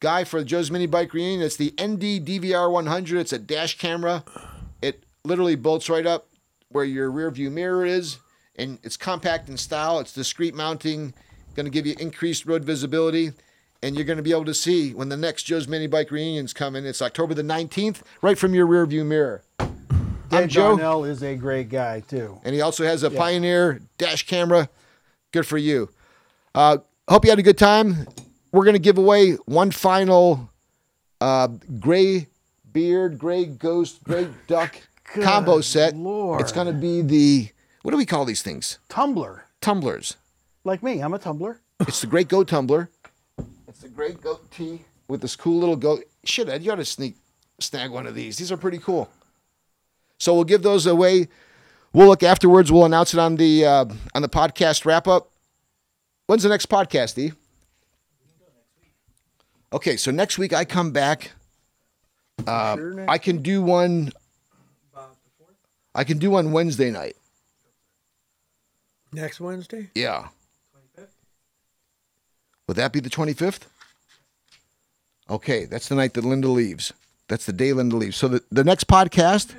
guy 0.00 0.24
for 0.24 0.42
Joe's 0.42 0.72
Mini 0.72 0.86
Bike 0.86 1.12
Reunion. 1.12 1.42
It's 1.42 1.56
the 1.56 1.72
ND 1.80 2.26
DVR 2.26 2.70
100. 2.70 3.20
It's 3.20 3.32
a 3.32 3.38
dash 3.38 3.78
camera. 3.78 4.24
It 4.82 5.04
literally 5.24 5.54
bolts 5.54 5.88
right 5.88 6.06
up 6.06 6.26
where 6.70 6.84
your 6.84 7.10
rear 7.10 7.30
view 7.30 7.50
mirror 7.50 7.84
is, 7.86 8.18
and 8.56 8.78
it's 8.82 8.96
compact 8.96 9.48
in 9.48 9.56
style. 9.56 10.00
It's 10.00 10.12
discrete 10.12 10.54
mounting, 10.54 11.14
going 11.54 11.66
to 11.66 11.70
give 11.70 11.86
you 11.86 11.94
increased 12.00 12.44
road 12.44 12.64
visibility. 12.64 13.32
And 13.82 13.94
you're 13.94 14.04
going 14.04 14.16
to 14.16 14.22
be 14.22 14.30
able 14.32 14.44
to 14.46 14.54
see 14.54 14.94
when 14.94 15.08
the 15.08 15.16
next 15.16 15.44
Joe's 15.44 15.68
Mini 15.68 15.86
Bike 15.86 16.10
Reunion's 16.10 16.52
coming. 16.52 16.84
It's 16.86 17.02
October 17.02 17.34
the 17.34 17.42
19th, 17.42 18.02
right 18.22 18.38
from 18.38 18.54
your 18.54 18.66
rear 18.66 18.86
view 18.86 19.04
mirror. 19.04 19.42
I'm 20.30 20.48
Joe. 20.48 20.76
Darnell 20.76 21.04
is 21.04 21.22
a 21.22 21.36
great 21.36 21.68
guy 21.68 22.00
too. 22.00 22.40
And 22.44 22.54
he 22.54 22.60
also 22.60 22.84
has 22.84 23.02
a 23.02 23.10
Pioneer 23.10 23.80
dash 23.98 24.26
camera. 24.26 24.68
Good 25.32 25.46
for 25.46 25.58
you. 25.58 25.90
Uh, 26.54 26.78
hope 27.08 27.24
you 27.24 27.30
had 27.30 27.38
a 27.38 27.42
good 27.42 27.58
time. 27.58 28.06
We're 28.52 28.64
going 28.64 28.74
to 28.74 28.80
give 28.80 28.98
away 28.98 29.32
one 29.44 29.70
final 29.70 30.50
uh, 31.20 31.48
gray 31.78 32.28
beard, 32.72 33.18
gray 33.18 33.44
ghost, 33.44 34.02
gray 34.04 34.28
duck 34.48 34.76
combo 35.04 35.60
set. 35.60 35.94
Lord. 35.94 36.40
It's 36.40 36.52
going 36.52 36.66
to 36.66 36.72
be 36.72 37.02
the, 37.02 37.48
what 37.82 37.92
do 37.92 37.96
we 37.98 38.06
call 38.06 38.24
these 38.24 38.42
things? 38.42 38.78
Tumbler, 38.88 39.44
Tumblers. 39.60 40.16
like 40.64 40.82
me, 40.82 41.00
I'm 41.00 41.14
a 41.14 41.18
tumbler. 41.18 41.60
It's 41.80 42.00
the 42.00 42.06
Great 42.06 42.28
Go 42.28 42.42
Tumbler. 42.42 42.90
It's 43.76 43.84
a 43.84 43.88
Great 43.90 44.22
Goat 44.22 44.50
Tee 44.50 44.86
with 45.06 45.20
this 45.20 45.36
cool 45.36 45.58
little 45.58 45.76
goat. 45.76 46.04
Shit, 46.24 46.48
Ed, 46.48 46.62
you 46.62 46.72
ought 46.72 46.76
to 46.76 46.84
sneak 46.86 47.14
snag 47.60 47.90
one 47.90 48.06
of 48.06 48.14
these. 48.14 48.38
These 48.38 48.50
are 48.50 48.56
pretty 48.56 48.78
cool. 48.78 49.10
So 50.18 50.32
we'll 50.32 50.44
give 50.44 50.62
those 50.62 50.86
away. 50.86 51.28
We'll 51.92 52.06
look 52.06 52.22
afterwards. 52.22 52.72
We'll 52.72 52.86
announce 52.86 53.12
it 53.12 53.20
on 53.20 53.36
the 53.36 53.66
uh, 53.66 53.84
on 54.14 54.22
the 54.22 54.30
podcast 54.30 54.86
wrap 54.86 55.06
up. 55.06 55.28
When's 56.26 56.42
the 56.42 56.48
next 56.48 56.70
podcast, 56.70 57.18
E? 57.18 57.32
Okay, 59.74 59.98
so 59.98 60.10
next 60.10 60.38
week 60.38 60.54
I 60.54 60.64
come 60.64 60.90
back. 60.90 61.32
Uh, 62.46 62.78
I 63.06 63.18
can 63.18 63.42
do 63.42 63.60
one. 63.60 64.10
I 65.94 66.04
can 66.04 66.16
do 66.16 66.30
one 66.30 66.50
Wednesday 66.52 66.90
night. 66.90 67.16
Next 69.12 69.38
Wednesday? 69.38 69.90
Yeah. 69.94 70.28
Would 72.66 72.76
that 72.76 72.92
be 72.92 73.00
the 73.00 73.10
25th? 73.10 73.62
Okay, 75.28 75.64
that's 75.64 75.88
the 75.88 75.94
night 75.94 76.14
that 76.14 76.24
Linda 76.24 76.48
leaves. 76.48 76.92
That's 77.28 77.46
the 77.46 77.52
day 77.52 77.72
Linda 77.72 77.96
leaves. 77.96 78.16
So 78.16 78.28
the, 78.28 78.42
the 78.50 78.64
next 78.64 78.86
podcast, 78.86 79.54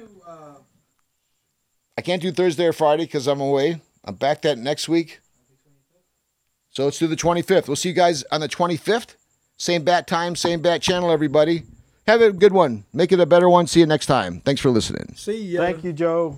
I 1.98 2.02
can't 2.02 2.22
do 2.22 2.32
Thursday 2.32 2.66
or 2.66 2.74
Friday 2.74 3.04
because 3.04 3.28
I'm 3.28 3.42
away. 3.42 3.82
I'm 4.06 4.16
back 4.16 4.42
that 4.44 4.58
next 4.58 4.88
week. 4.88 5.20
So 6.70 6.86
let's 6.86 7.00
do 7.00 7.08
the 7.08 7.16
25th. 7.16 7.68
We'll 7.68 7.76
see 7.76 7.90
you 7.90 7.96
guys 7.96 8.24
on 8.32 8.40
the 8.42 8.48
25th. 8.48 9.16
Same 9.58 9.84
bat 9.84 10.08
time, 10.08 10.36
same 10.36 10.62
bat 10.62 10.82
channel, 10.82 11.12
everybody. 11.12 11.64
Have 12.06 12.22
a 12.22 12.32
good 12.32 12.54
one. 12.54 12.86
Make 12.94 13.12
it 13.12 13.20
a 13.20 13.26
better 13.26 13.50
one. 13.50 13.68
See 13.68 13.82
you 13.82 13.86
next 13.86 14.06
time. 14.06 14.42
Thanks 14.42 14.62
for 14.62 14.70
listening. 14.70 15.14
See 15.16 15.42
ya. 15.42 15.62
Thank 15.62 15.84
you, 15.84 15.92
Joe. 15.92 16.38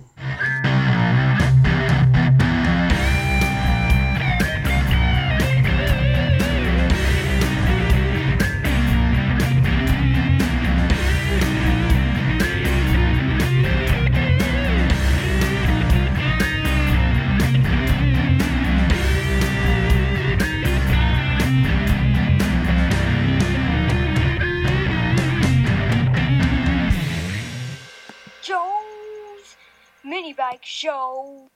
Bike 30.32 30.64
Show. 30.64 31.48